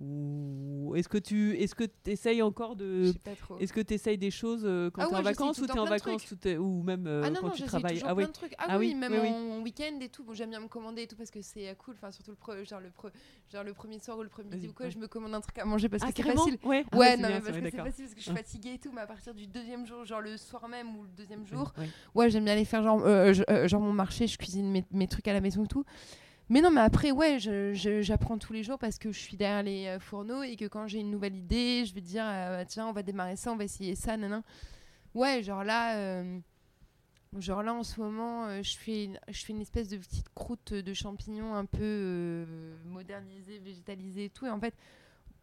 Ou 0.00 0.94
est-ce 0.96 1.08
que 1.08 1.18
tu 1.18 1.56
est-ce 1.58 1.74
que 1.76 1.84
essayes 2.06 2.42
encore 2.42 2.74
de 2.74 3.12
est-ce 3.60 3.72
que 3.72 3.80
tu 3.80 3.94
essayes 3.94 4.18
des 4.18 4.32
choses 4.32 4.62
euh, 4.64 4.90
quand 4.90 5.02
Ah 5.02 5.06
tu 5.06 5.10
es 5.12 5.14
ouais, 5.14 5.20
en 5.20 5.22
vacances 5.22 5.58
ou 5.58 5.60
le 5.62 5.66
tu 5.68 5.72
es 5.72 5.76
temps 5.76 5.82
en 5.82 5.86
vacances 5.86 6.30
ou, 6.32 6.34
t'es- 6.34 6.56
ou 6.56 6.82
même 6.82 7.06
euh, 7.06 7.22
ah 7.24 7.30
non, 7.30 7.40
quand 7.40 7.46
non, 7.48 7.52
tu 7.52 7.62
travailles 7.62 7.94
toujours 7.94 8.08
Ah 8.08 8.14
plein 8.14 8.24
oui. 8.24 8.28
de 8.28 8.32
trucs. 8.32 8.54
Ah, 8.58 8.64
Ah 8.70 8.78
oui, 8.78 8.88
oui, 8.88 8.94
même 8.96 9.12
oui, 9.12 9.18
oui. 9.22 9.28
en 9.30 9.62
week-end 9.62 9.98
et 10.00 10.08
tout. 10.08 10.24
Bon, 10.24 10.34
j'aime 10.34 10.50
bien 10.50 10.58
me 10.60 10.66
commander 10.66 11.02
et 11.02 11.06
tout 11.06 11.14
parce 11.14 11.30
que 11.30 11.40
c'est 11.40 11.68
euh, 11.68 11.74
cool. 11.74 11.94
Enfin, 11.94 12.10
surtout 12.10 12.32
le, 12.32 12.36
pre- 12.36 12.68
genre 12.68 12.80
le, 12.80 12.88
pre- 12.88 13.12
genre 13.52 13.62
le 13.62 13.72
premier 13.74 14.00
soir 14.00 14.18
ou 14.18 14.22
le 14.24 14.28
premier 14.28 14.50
midi 14.50 14.68
ou 14.68 14.72
quoi, 14.72 14.86
ouais. 14.86 14.92
je 14.92 14.98
me 14.98 15.06
commande 15.06 15.34
un 15.34 15.40
truc 15.40 15.56
à 15.58 15.64
manger 15.64 15.88
parce 15.88 16.02
Ah, 16.04 16.10
que 16.12 16.22
c'est 16.22 16.32
facile. 16.32 16.58
Ouais, 16.64 16.84
Ah 16.90 16.98
Ouais, 16.98 17.16
non, 17.16 17.28
bien, 17.28 17.38
mais 17.38 17.40
parce 17.40 17.58
que 17.58 17.64
c'est 17.64 17.76
facile 17.76 18.04
parce 18.04 18.14
que 18.14 18.20
je 18.20 18.24
suis 18.24 18.32
fatiguée 18.34 18.74
et 18.74 18.78
tout. 18.78 18.90
Mais 18.92 19.02
à 19.02 19.06
partir 19.06 19.34
du 19.34 19.46
deuxième 19.46 19.86
jour, 19.86 20.04
genre 20.04 20.20
le 20.20 20.36
soir 20.36 20.68
même 20.68 20.96
ou 20.96 21.02
le 21.04 21.10
deuxième 21.16 21.46
jour, 21.46 21.72
Ouais. 22.14 22.28
j'aime 22.30 22.44
bien 22.44 22.54
aller 22.54 22.64
faire 22.64 22.82
genre, 22.82 23.80
mon 23.80 23.92
marché, 23.92 24.26
je 24.26 24.36
cuisine 24.36 24.82
mes 24.90 25.06
trucs 25.06 25.28
à 25.28 25.32
la 25.32 25.40
maison 25.40 25.64
et 25.64 25.68
tout. 25.68 25.84
Mais 26.48 26.60
non, 26.60 26.70
mais 26.70 26.80
après, 26.80 27.10
ouais, 27.10 27.38
j'apprends 27.38 28.38
tous 28.38 28.52
les 28.52 28.62
jours 28.62 28.78
parce 28.78 28.98
que 28.98 29.10
je 29.12 29.18
suis 29.18 29.36
derrière 29.36 29.62
les 29.62 29.86
euh, 29.86 30.00
fourneaux 30.00 30.42
et 30.42 30.56
que 30.56 30.66
quand 30.66 30.86
j'ai 30.86 30.98
une 30.98 31.10
nouvelle 31.10 31.36
idée, 31.36 31.84
je 31.86 31.94
vais 31.94 32.00
dire, 32.00 32.24
euh, 32.26 32.64
tiens, 32.66 32.86
on 32.86 32.92
va 32.92 33.02
démarrer 33.02 33.36
ça, 33.36 33.52
on 33.52 33.56
va 33.56 33.64
essayer 33.64 33.94
ça, 33.94 34.16
nanan. 34.16 34.42
Ouais, 35.14 35.42
genre 35.42 35.64
là, 35.64 35.96
euh, 35.96 36.38
Genre 37.38 37.62
là, 37.62 37.72
en 37.72 37.82
ce 37.82 37.98
moment, 37.98 38.62
je, 38.62 38.76
fais 38.76 39.08
je 39.28 39.44
fais 39.44 39.54
une 39.54 39.62
espèce 39.62 39.88
de 39.88 39.96
petite 39.96 40.28
croûte 40.34 40.74
de 40.74 40.92
champignons 40.92 41.54
un 41.54 41.64
peu 41.64 42.44
modernisée, 42.84 43.58
végétalisée 43.58 44.26
et 44.26 44.28
tout. 44.28 44.44
Et 44.44 44.50
en 44.50 44.60
fait, 44.60 44.74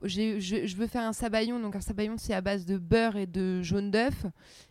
je, 0.04 0.40
je 0.40 0.76
veux 0.76 0.88
faire 0.88 1.04
un 1.04 1.14
sabayon. 1.14 1.60
Donc 1.60 1.76
un 1.76 1.82
sabayon, 1.82 2.16
c'est 2.18 2.34
à 2.34 2.42
base 2.42 2.66
de 2.66 2.78
beurre 2.78 3.16
et 3.18 3.26
de 3.26 3.62
jaune 3.62 3.92
d'œuf. 3.92 4.26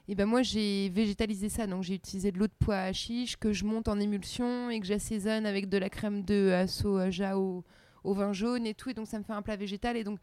Et 0.09 0.15
ben 0.15 0.27
moi, 0.27 0.43
j'ai 0.43 0.89
végétalisé 0.91 1.49
ça. 1.49 1.67
Donc 1.67 1.83
j'ai 1.83 1.95
utilisé 1.95 2.33
de 2.33 2.39
l'eau 2.39 2.47
de 2.47 2.53
pois 2.59 2.79
à 2.79 2.93
chiche 2.93 3.37
que 3.37 3.53
je 3.53 3.65
monte 3.65 3.89
en 3.89 3.99
émulsion 4.01 4.71
et 4.71 4.81
que 4.81 4.87
j'assaisonne 4.87 5.47
avec 5.47 5.69
de 5.69 5.79
la 5.79 5.91
crème 5.91 6.23
de 6.23 6.65
soja 6.67 7.39
au, 7.39 7.65
au 8.05 8.15
vin 8.15 8.33
jaune 8.33 8.67
et 8.67 8.75
tout. 8.75 8.91
Et 8.91 8.95
donc 8.95 9.07
ça 9.07 9.19
me 9.19 9.25
fait 9.25 9.33
un 9.35 9.43
plat 9.43 9.57
végétal. 9.57 9.97
Et 9.97 10.05
donc 10.05 10.19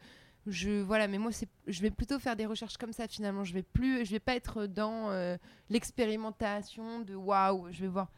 je 0.48 0.80
voilà 0.82 1.08
mais 1.08 1.18
moi 1.18 1.32
c'est 1.32 1.48
je 1.66 1.82
vais 1.82 1.90
plutôt 1.90 2.20
faire 2.20 2.36
des 2.36 2.46
recherches 2.46 2.76
comme 2.76 2.92
ça 2.92 3.08
finalement 3.08 3.42
je 3.42 3.52
vais 3.52 3.64
plus 3.64 4.04
je 4.06 4.12
vais 4.12 4.20
pas 4.20 4.36
être 4.36 4.66
dans 4.66 5.10
euh, 5.10 5.36
l'expérimentation 5.70 7.00
de 7.00 7.14
waouh 7.14 7.66
je 7.72 7.80
vais 7.80 7.88
voir 7.88 8.08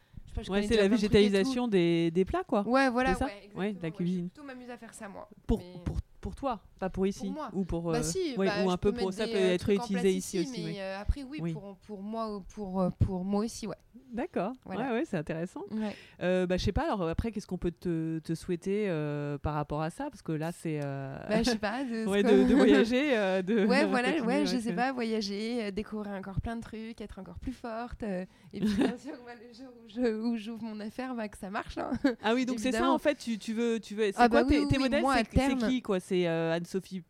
Ouais, 0.50 0.62
c'est 0.62 0.76
la 0.76 0.86
végétalisation 0.88 1.66
des, 1.66 2.10
des 2.12 2.24
plats, 2.24 2.44
quoi. 2.44 2.62
ouais 2.68 2.90
voilà 2.90 3.16
ouais, 3.56 3.72
de 3.72 3.82
la 3.82 3.90
cuisine. 3.90 4.16
je 4.18 4.22
vais 4.24 4.28
plutôt 4.28 4.44
m'amuser 4.44 4.70
à 4.72 4.76
faire 4.76 4.92
ça 4.94 5.08
moi 5.08 5.28
Pour, 5.46 5.58
Mais- 5.58 5.80
pour, 5.84 5.96
pour 6.20 6.34
toi, 6.34 6.60
pas 6.78 6.90
pour 6.90 7.06
ici. 7.06 7.26
Pour 7.26 7.30
moi. 7.32 7.50
Ou 7.52 7.64
pour. 7.64 7.82
bah 7.82 7.98
euh, 7.98 8.02
si 8.02 8.36
ouais, 8.36 8.46
bah, 8.46 8.64
ou 8.64 8.70
un 8.70 8.76
peu 8.76 8.92
pour. 8.92 9.12
Ça 9.12 9.26
peut 9.26 9.34
euh, 9.34 9.54
être 9.54 9.68
utilisé 9.70 10.12
ici 10.12 10.40
aussi. 10.40 10.64
mais 10.64 10.72
ouais. 10.72 10.80
euh, 10.80 11.00
après 11.00 11.22
oui, 11.22 11.38
Oui. 11.40 11.52
Pour, 11.52 11.76
pour 11.76 12.02
moi 12.02 12.42
pour 12.54 12.90
pour 12.98 13.24
moi 13.24 13.44
aussi 13.44 13.66
ouais, 13.66 13.76
D'accord. 14.12 14.52
voilà. 14.64 14.88
Ouais, 14.92 14.98
ouais, 14.98 15.04
c'est 15.04 15.16
intéressant. 15.16 15.62
ouais. 15.70 15.94
Euh, 16.22 16.46
bah, 16.46 16.56
je 16.56 16.64
sais 16.64 16.72
pas, 16.72 16.84
alors 16.84 17.08
après, 17.08 17.30
qu'est-ce 17.30 17.46
qu'on 17.46 17.58
peut 17.58 17.70
te, 17.70 18.18
te 18.20 18.34
souhaiter 18.34 18.86
euh, 18.88 19.38
par 19.38 19.54
rapport 19.54 19.82
à 19.82 19.90
ça? 19.90 20.04
Parce 20.10 20.22
que 20.22 20.32
là, 20.32 20.50
c'est. 20.52 20.80
euh, 20.82 21.16
bah 21.28 21.42
je 21.42 21.50
sais 21.50 21.58
pas 21.58 21.84
de, 21.84 22.06
ouais, 22.08 22.18
ce 22.18 22.22
que- 22.26 22.42
de, 22.44 22.48
de 22.48 22.54
voyager. 22.56 23.16
euh, 23.16 23.42
de 23.42 23.66
Ouais, 23.66 23.84
voilà, 23.84 24.10
ouais, 24.24 24.46
je 24.46 24.56
ouais, 24.56 24.60
sais 24.62 24.72
pas, 24.72 24.92
voyager, 24.92 25.64
euh, 25.66 25.70
découvrir 25.70 26.12
encore 26.12 26.40
plein 26.40 26.56
de 26.56 26.62
trucs, 26.62 27.00
être 27.00 27.18
encore 27.18 27.38
plus 27.38 27.52
forte. 27.52 28.02
euh, 28.02 28.24
et 28.52 28.60
puis, 28.60 28.68
bien 28.76 28.96
sûr, 28.98 29.12
le 29.14 29.52
jour 29.52 30.24
où 30.26 30.36
j'ouvre 30.36 30.62
mon 30.62 30.80
affaire, 30.80 31.14
bah, 31.14 31.28
que 31.28 31.38
ça 31.38 31.50
marche. 31.50 31.78
hein. 31.78 31.90
Ah 32.22 32.34
oui, 32.34 32.46
donc 32.46 32.58
c'est 32.60 32.72
ça 32.72 32.90
en 32.90 32.98
fait, 32.98 33.14
tu, 33.16 33.38
tu 33.38 33.52
veux. 33.52 33.78
Tu 33.80 33.94
veux 33.94 34.04
c'est 34.06 34.12
Ah 34.16 34.28
quoi 34.28 34.42
bah 34.42 34.48
tes, 34.48 34.60
oui, 34.60 34.68
tes 34.68 34.76
oui, 34.76 34.82
modèles? 34.84 35.02
moi, 35.02 35.14
à 35.14 35.18
C'est 35.18 35.56
qui 35.56 35.82
quoi? 35.82 36.00
C'est 36.00 36.26
euh, 36.26 36.52
Anne-Sophie 36.54 37.02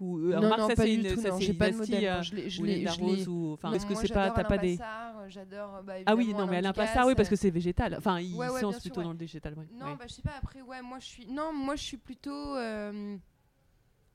Ou. 0.00 0.18
euh, 0.18 0.34
non, 0.34 0.42
remarque, 0.42 0.60
non, 0.60 0.68
ça, 0.68 0.76
pas 0.76 0.82
c'est 0.82 0.96
du 0.96 1.08
une, 1.08 1.14
tout, 1.14 1.20
ça, 1.20 1.32
c'est 1.40 1.54
pas 1.54 1.70
de 1.70 1.76
modèle. 1.76 2.04
euh, 2.04 2.22
je 2.22 2.48
je 2.48 2.62
ou 2.62 3.06
Rose 3.06 3.28
ou. 3.28 3.52
Enfin, 3.54 3.72
est-ce 3.72 3.86
que 3.86 3.94
c'est 3.94 4.08
pas. 4.12 4.30
T'as 4.30 4.44
pas 4.44 4.58
des. 4.58 4.78
Euh, 4.80 5.28
J'adore. 5.28 5.82
bah, 5.82 5.94
Ah 6.06 6.14
oui, 6.14 6.32
non, 6.34 6.46
mais 6.46 6.56
Alain 6.58 6.72
Passard, 6.72 7.06
oui, 7.06 7.14
parce 7.14 7.28
euh, 7.28 7.30
que 7.30 7.36
c'est 7.36 7.50
végétal. 7.50 7.94
Enfin, 7.98 8.20
il 8.20 8.34
Ouais, 8.36 8.46
ouais, 8.46 8.48
se 8.48 8.52
bien 8.54 8.62
lance 8.62 8.74
sûr, 8.74 8.82
plutôt 8.82 9.02
dans 9.02 9.12
le 9.12 9.18
végétal. 9.18 9.54
Non, 9.72 9.96
bah, 9.96 10.04
je 10.08 10.12
sais 10.14 10.22
pas, 10.22 10.36
après, 10.38 10.62
ouais, 10.62 10.82
moi, 10.82 10.98
je 11.00 11.06
suis. 11.06 11.26
Non, 11.26 11.52
moi, 11.52 11.74
je 11.76 11.82
suis 11.82 11.96
plutôt. 11.96 12.56
euh, 12.56 13.16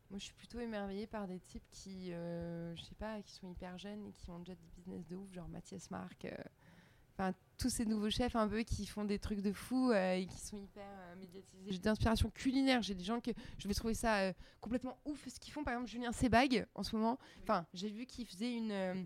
Moi, 0.10 0.20
je 0.20 0.26
suis 0.26 0.34
plutôt 0.34 0.60
émerveillée 0.60 1.08
par 1.08 1.28
des 1.28 1.40
types 1.40 1.64
qui, 1.72 2.12
euh, 2.14 2.76
je 2.76 2.82
sais 2.84 2.96
pas, 2.96 3.22
qui 3.22 3.32
sont 3.34 3.50
hyper 3.50 3.78
jeunes 3.78 4.06
et 4.08 4.12
qui 4.14 4.30
ont 4.30 4.40
déjà 4.40 4.56
des 4.56 4.68
business 4.76 5.06
de 5.08 5.16
ouf, 5.16 5.32
genre 5.34 5.48
Mathias 5.50 5.90
Marc. 5.92 6.26
euh, 6.26 6.32
Enfin, 7.22 7.34
tous 7.60 7.70
ces 7.70 7.86
nouveaux 7.86 8.10
chefs 8.10 8.36
un 8.36 8.48
peu 8.48 8.64
qui 8.64 8.88
font 8.88 9.06
des 9.06 9.20
trucs 9.20 9.42
de 9.42 9.52
fou 9.52 9.92
euh, 9.92 10.16
et 10.16 10.26
qui 10.26 10.40
sont 10.40 10.58
hyper 10.58 10.84
euh, 10.84 11.16
médiatisés. 11.20 11.68
J'ai 11.70 11.78
d'inspiration 11.78 12.32
culinaire. 12.32 12.82
J'ai 12.82 12.96
des 12.96 13.04
gens 13.04 13.20
que 13.20 13.30
je 13.60 13.68
vais 13.68 13.76
trouver 13.76 13.94
ça 13.94 14.18
euh, 14.22 14.34
complètement 14.60 14.98
ouf 15.06 15.28
ce 15.30 15.40
qu'ils 15.40 15.54
font. 15.54 15.64
Par 15.64 15.76
exemple, 15.76 15.92
Julien 15.92 16.12
Sebag 16.12 16.66
en 16.74 16.82
ce 16.82 16.96
moment. 16.96 17.20
Enfin, 17.44 17.68
j'ai 17.76 17.92
vu 17.92 18.08
qu'il 18.08 18.26
faisait 18.26 18.56
une, 18.56 19.06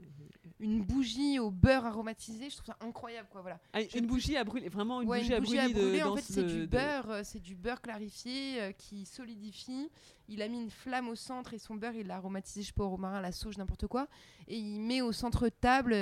une 0.61 0.81
bougie 0.81 1.37
au 1.39 1.51
beurre 1.51 1.85
aromatisé. 1.85 2.49
Je 2.49 2.55
trouve 2.55 2.67
ça 2.67 2.77
incroyable, 2.79 3.27
quoi. 3.29 3.41
Voilà. 3.41 3.59
Ah, 3.73 3.81
une 3.81 4.05
bougie 4.07 4.37
à 4.37 4.45
brûler, 4.45 4.69
vraiment 4.69 5.01
une 5.01 5.09
Ouais, 5.09 5.19
bougie 5.19 5.33
à 5.33 5.41
brûler. 5.41 5.73
de- 5.73 5.73
brûler, 5.73 6.03
en 6.03 6.15
fait, 6.15 6.21
ce- 6.21 6.33
c'est 6.33 6.43
de- 6.43 6.47
du 6.61 6.67
beurre, 6.67 7.19
c'est 7.25 7.41
du 7.41 7.55
beurre 7.55 7.81
clarifié 7.81 8.73
qui 8.77 9.05
solidifie. 9.05 9.89
Il 10.29 10.41
a 10.41 10.47
mis 10.47 10.61
une 10.61 10.71
flamme 10.71 11.09
au 11.09 11.15
centre 11.15 11.53
et 11.53 11.59
son 11.59 11.75
beurre, 11.75 11.93
il 11.95 12.07
l'a 12.07 12.15
aromatisé, 12.15 12.61
je 12.61 12.67
sais 12.67 12.73
pas, 12.73 12.85
au 12.85 12.89
romarin, 12.89 13.17
à 13.17 13.21
la 13.21 13.33
sauge, 13.33 13.57
n'importe 13.57 13.87
quoi. 13.87 14.07
Et 14.47 14.57
il 14.57 14.79
met 14.79 15.01
au 15.01 15.11
centre 15.11 15.43
de 15.43 15.49
table, 15.49 15.93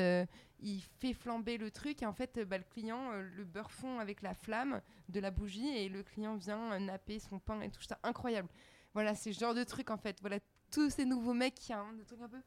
il 0.64 0.82
fait 1.00 1.14
flamber 1.14 1.58
le 1.58 1.70
truc. 1.70 2.02
Et 2.02 2.06
en 2.06 2.14
fait, 2.14 2.38
euh, 2.38 2.46
bah, 2.46 2.58
le 2.58 2.64
client, 2.64 3.12
euh, 3.12 3.22
le 3.36 3.44
beurre 3.44 3.72
fond 3.72 4.00
avec 4.00 4.22
la 4.22 4.34
flamme 4.34 4.82
de 5.10 5.20
la 5.20 5.30
bougie 5.32 5.68
et 5.68 5.90
le 5.90 6.02
client 6.04 6.36
vient 6.36 6.72
euh, 6.74 6.80
napper 6.80 7.20
son 7.20 7.38
pain 7.40 7.62
et 7.62 7.70
tout 7.70 7.82
ça. 7.84 8.00
Incroyable. 8.04 8.48
Voilà, 8.94 9.14
c'est 9.16 9.34
ce 9.34 9.40
genre 9.40 9.54
de 9.54 9.64
truc 9.64 9.90
en 9.92 9.98
fait. 9.98 10.18
Voilà, 10.22 10.40
tous 10.72 10.90
ces 10.90 11.06
nouveaux 11.06 11.34
mecs 11.34 11.56
qui 11.56 11.74
ont 11.74 11.94
des 11.94 12.04
trucs 12.06 12.22
un 12.22 12.30
peu. 12.30 12.42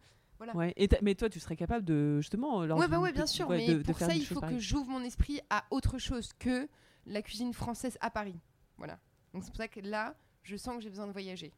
Ouais. 0.55 0.73
Et 0.77 0.87
t'as- 0.89 0.99
mais 1.01 1.15
toi, 1.15 1.31
tu 1.31 1.41
serais 1.41 1.57
capable 1.57 1.85
de 1.85 2.21
justement. 2.21 2.59
Ouais, 2.59 2.89
bah 2.89 2.99
ouais, 3.01 3.13
bien 3.13 3.25
sûr. 3.27 3.49
ouais, 3.49 3.57
mais 3.57 3.69
de- 3.69 3.79
de 3.79 3.83
pour 3.85 3.97
faire 3.97 4.09
ça, 4.09 4.15
il 4.15 4.27
faut 4.27 4.41
que 4.41 4.59
j'ouvre 4.59 4.91
mon 4.91 5.03
esprit 5.03 5.41
à 5.49 5.65
autre 5.71 5.99
chose 5.99 6.33
que 6.39 6.69
la 7.07 7.23
cuisine 7.23 7.55
française 7.55 7.97
à 8.01 8.11
Paris. 8.11 8.39
Voilà. 8.77 8.99
Donc 9.33 9.45
c'est 9.45 9.51
pour 9.51 9.57
ça 9.57 9.69
que 9.69 9.81
là, 9.81 10.15
je 10.43 10.57
sens 10.57 10.77
que 10.77 10.83
j'ai 10.83 10.91
besoin 10.91 11.07
de 11.07 11.13
voyager. 11.13 11.53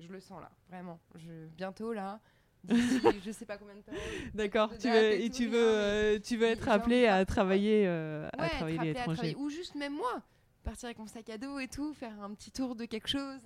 Je 0.00 0.08
le 0.08 0.20
sens 0.20 0.40
là, 0.40 0.50
vraiment. 0.68 1.00
Je... 1.14 1.46
Bientôt 1.48 1.92
là, 1.92 2.20
je 2.68 3.30
sais 3.32 3.46
pas 3.46 3.56
combien 3.56 3.74
de 3.74 3.80
temps. 3.80 3.92
D'accord. 4.34 4.70
de 4.70 4.76
Tu 4.76 4.88
veux, 4.90 5.12
et 5.12 5.30
tu 5.30 5.46
veux, 5.46 5.58
euh, 5.58 6.18
tu 6.18 6.36
veux 6.36 6.46
être 6.46 6.68
appelé 6.68 7.06
à 7.06 7.24
travailler, 7.24 7.84
euh, 7.86 8.28
à 8.36 8.42
Ouais, 8.42 8.48
travailler 8.50 8.78
à 8.78 8.80
appelé 8.80 8.90
à 8.90 8.94
l'étranger. 8.94 9.16
travailler. 9.16 9.36
Ou 9.36 9.50
juste 9.50 9.74
même 9.74 9.94
moi, 9.94 10.22
partir 10.64 10.86
avec 10.86 10.98
mon 10.98 11.06
sac 11.06 11.28
à 11.30 11.38
dos 11.38 11.58
et 11.58 11.68
tout, 11.68 11.92
faire 11.94 12.20
un 12.22 12.34
petit 12.34 12.50
tour 12.50 12.74
de 12.76 12.84
quelque 12.84 13.08
chose. 13.08 13.40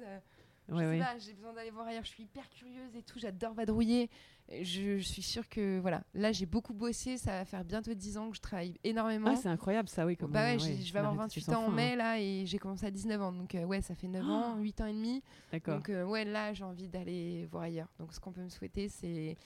Je 0.72 0.76
Ouais, 0.78 0.84
sais 0.84 0.90
ouais. 0.90 0.98
pas, 1.00 1.18
j'ai 1.18 1.32
besoin 1.34 1.52
d'aller 1.52 1.70
voir 1.70 1.86
ailleurs. 1.86 2.04
Je 2.04 2.08
suis 2.10 2.22
hyper 2.24 2.48
curieuse 2.50 2.94
et 2.96 3.02
tout. 3.02 3.18
J'adore 3.18 3.54
vadrouiller. 3.54 4.10
Je, 4.50 4.98
je 4.98 5.02
suis 5.02 5.22
sûre 5.22 5.48
que 5.48 5.78
voilà, 5.78 6.02
là 6.14 6.32
j'ai 6.32 6.46
beaucoup 6.46 6.74
bossé. 6.74 7.16
Ça 7.16 7.30
va 7.32 7.44
faire 7.44 7.64
bientôt 7.64 7.94
10 7.94 8.18
ans 8.18 8.30
que 8.30 8.36
je 8.36 8.40
travaille 8.42 8.74
énormément. 8.84 9.30
Ah, 9.32 9.36
c'est 9.36 9.48
incroyable 9.48 9.88
ça, 9.88 10.04
oui. 10.04 10.16
Comme, 10.16 10.32
bah 10.32 10.42
ouais, 10.44 10.56
euh, 10.56 10.58
j'ai- 10.58 10.82
je 10.82 10.92
vais 10.92 10.98
avoir 10.98 11.14
la 11.14 11.22
28 11.22 11.40
réputation 11.40 11.60
ans 11.60 11.66
en 11.66 11.70
fin, 11.70 11.76
mai 11.76 11.96
là 11.96 12.18
et 12.20 12.44
j'ai 12.44 12.58
commencé 12.58 12.84
à 12.84 12.90
19 12.90 13.22
ans. 13.22 13.32
Donc 13.32 13.54
euh, 13.54 13.64
ouais, 13.64 13.80
ça 13.80 13.94
fait 13.94 14.08
9 14.08 14.28
ans, 14.28 14.56
8 14.58 14.80
ans 14.80 14.86
et 14.86 14.92
demi. 14.92 15.22
hein. 15.24 15.30
D'accord. 15.52 15.76
Donc 15.76 15.88
euh, 15.90 16.04
ouais, 16.04 16.24
là 16.24 16.52
j'ai 16.52 16.64
envie 16.64 16.88
d'aller 16.88 17.46
voir 17.50 17.62
ailleurs. 17.64 17.88
Donc 17.98 18.12
ce 18.12 18.20
qu'on 18.20 18.32
peut 18.32 18.42
me 18.42 18.48
souhaiter, 18.50 18.88
c'est 18.88 19.36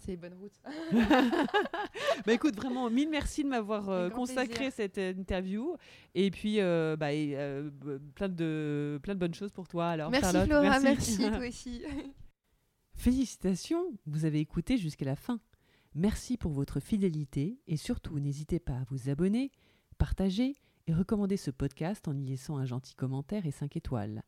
c'est 0.00 0.16
bonne 0.16 0.34
route. 0.34 0.52
Bah 2.26 2.32
écoute, 2.32 2.56
vraiment, 2.56 2.90
mille 2.90 3.08
merci 3.08 3.44
de 3.44 3.48
m'avoir 3.48 3.88
euh, 3.88 4.10
consacré 4.10 4.54
plaisir. 4.54 4.72
cette 4.72 4.98
euh, 4.98 5.12
interview. 5.12 5.76
Et 6.14 6.30
puis, 6.30 6.60
euh, 6.60 6.96
bah, 6.96 7.12
et, 7.12 7.34
euh, 7.36 7.70
plein, 8.14 8.28
de, 8.28 8.98
plein 9.02 9.14
de 9.14 9.20
bonnes 9.20 9.34
choses 9.34 9.52
pour 9.52 9.68
toi. 9.68 9.88
Alors, 9.88 10.10
merci 10.10 10.32
Charlotte. 10.32 10.48
Flora, 10.48 10.80
merci 10.80 11.16
toi 11.18 11.38
aussi. 11.48 11.82
Félicitations, 12.94 13.94
vous 14.06 14.24
avez 14.26 14.40
écouté 14.40 14.76
jusqu'à 14.76 15.06
la 15.06 15.16
fin. 15.16 15.40
Merci 15.94 16.36
pour 16.36 16.52
votre 16.52 16.78
fidélité 16.80 17.58
et 17.66 17.76
surtout 17.76 18.18
n'hésitez 18.20 18.60
pas 18.60 18.74
à 18.74 18.84
vous 18.90 19.08
abonner, 19.08 19.50
partager 19.98 20.54
et 20.86 20.92
recommander 20.92 21.36
ce 21.36 21.50
podcast 21.50 22.06
en 22.08 22.16
y 22.16 22.24
laissant 22.26 22.58
un 22.58 22.66
gentil 22.66 22.94
commentaire 22.94 23.46
et 23.46 23.50
5 23.50 23.76
étoiles. 23.76 24.22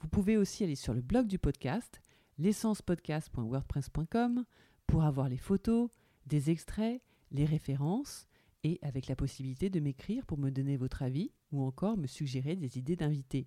Vous 0.00 0.08
pouvez 0.08 0.36
aussi 0.36 0.62
aller 0.64 0.76
sur 0.76 0.94
le 0.94 1.00
blog 1.00 1.26
du 1.26 1.38
podcast, 1.38 2.00
l'essencepodcast.wordpress.com, 2.38 4.44
pour 4.88 5.04
avoir 5.04 5.28
les 5.28 5.36
photos, 5.36 5.88
des 6.26 6.50
extraits, 6.50 7.00
les 7.30 7.44
références 7.44 8.26
et 8.64 8.80
avec 8.82 9.06
la 9.06 9.14
possibilité 9.14 9.70
de 9.70 9.78
m'écrire 9.78 10.26
pour 10.26 10.38
me 10.38 10.50
donner 10.50 10.76
votre 10.76 11.02
avis 11.02 11.30
ou 11.52 11.62
encore 11.62 11.96
me 11.96 12.08
suggérer 12.08 12.56
des 12.56 12.78
idées 12.78 12.96
d'invités. 12.96 13.46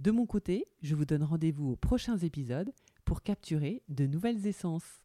De 0.00 0.10
mon 0.10 0.26
côté, 0.26 0.66
je 0.82 0.94
vous 0.94 1.04
donne 1.04 1.22
rendez-vous 1.22 1.72
aux 1.72 1.76
prochains 1.76 2.16
épisodes 2.16 2.72
pour 3.04 3.22
capturer 3.22 3.82
de 3.88 4.06
nouvelles 4.06 4.46
essences. 4.46 5.02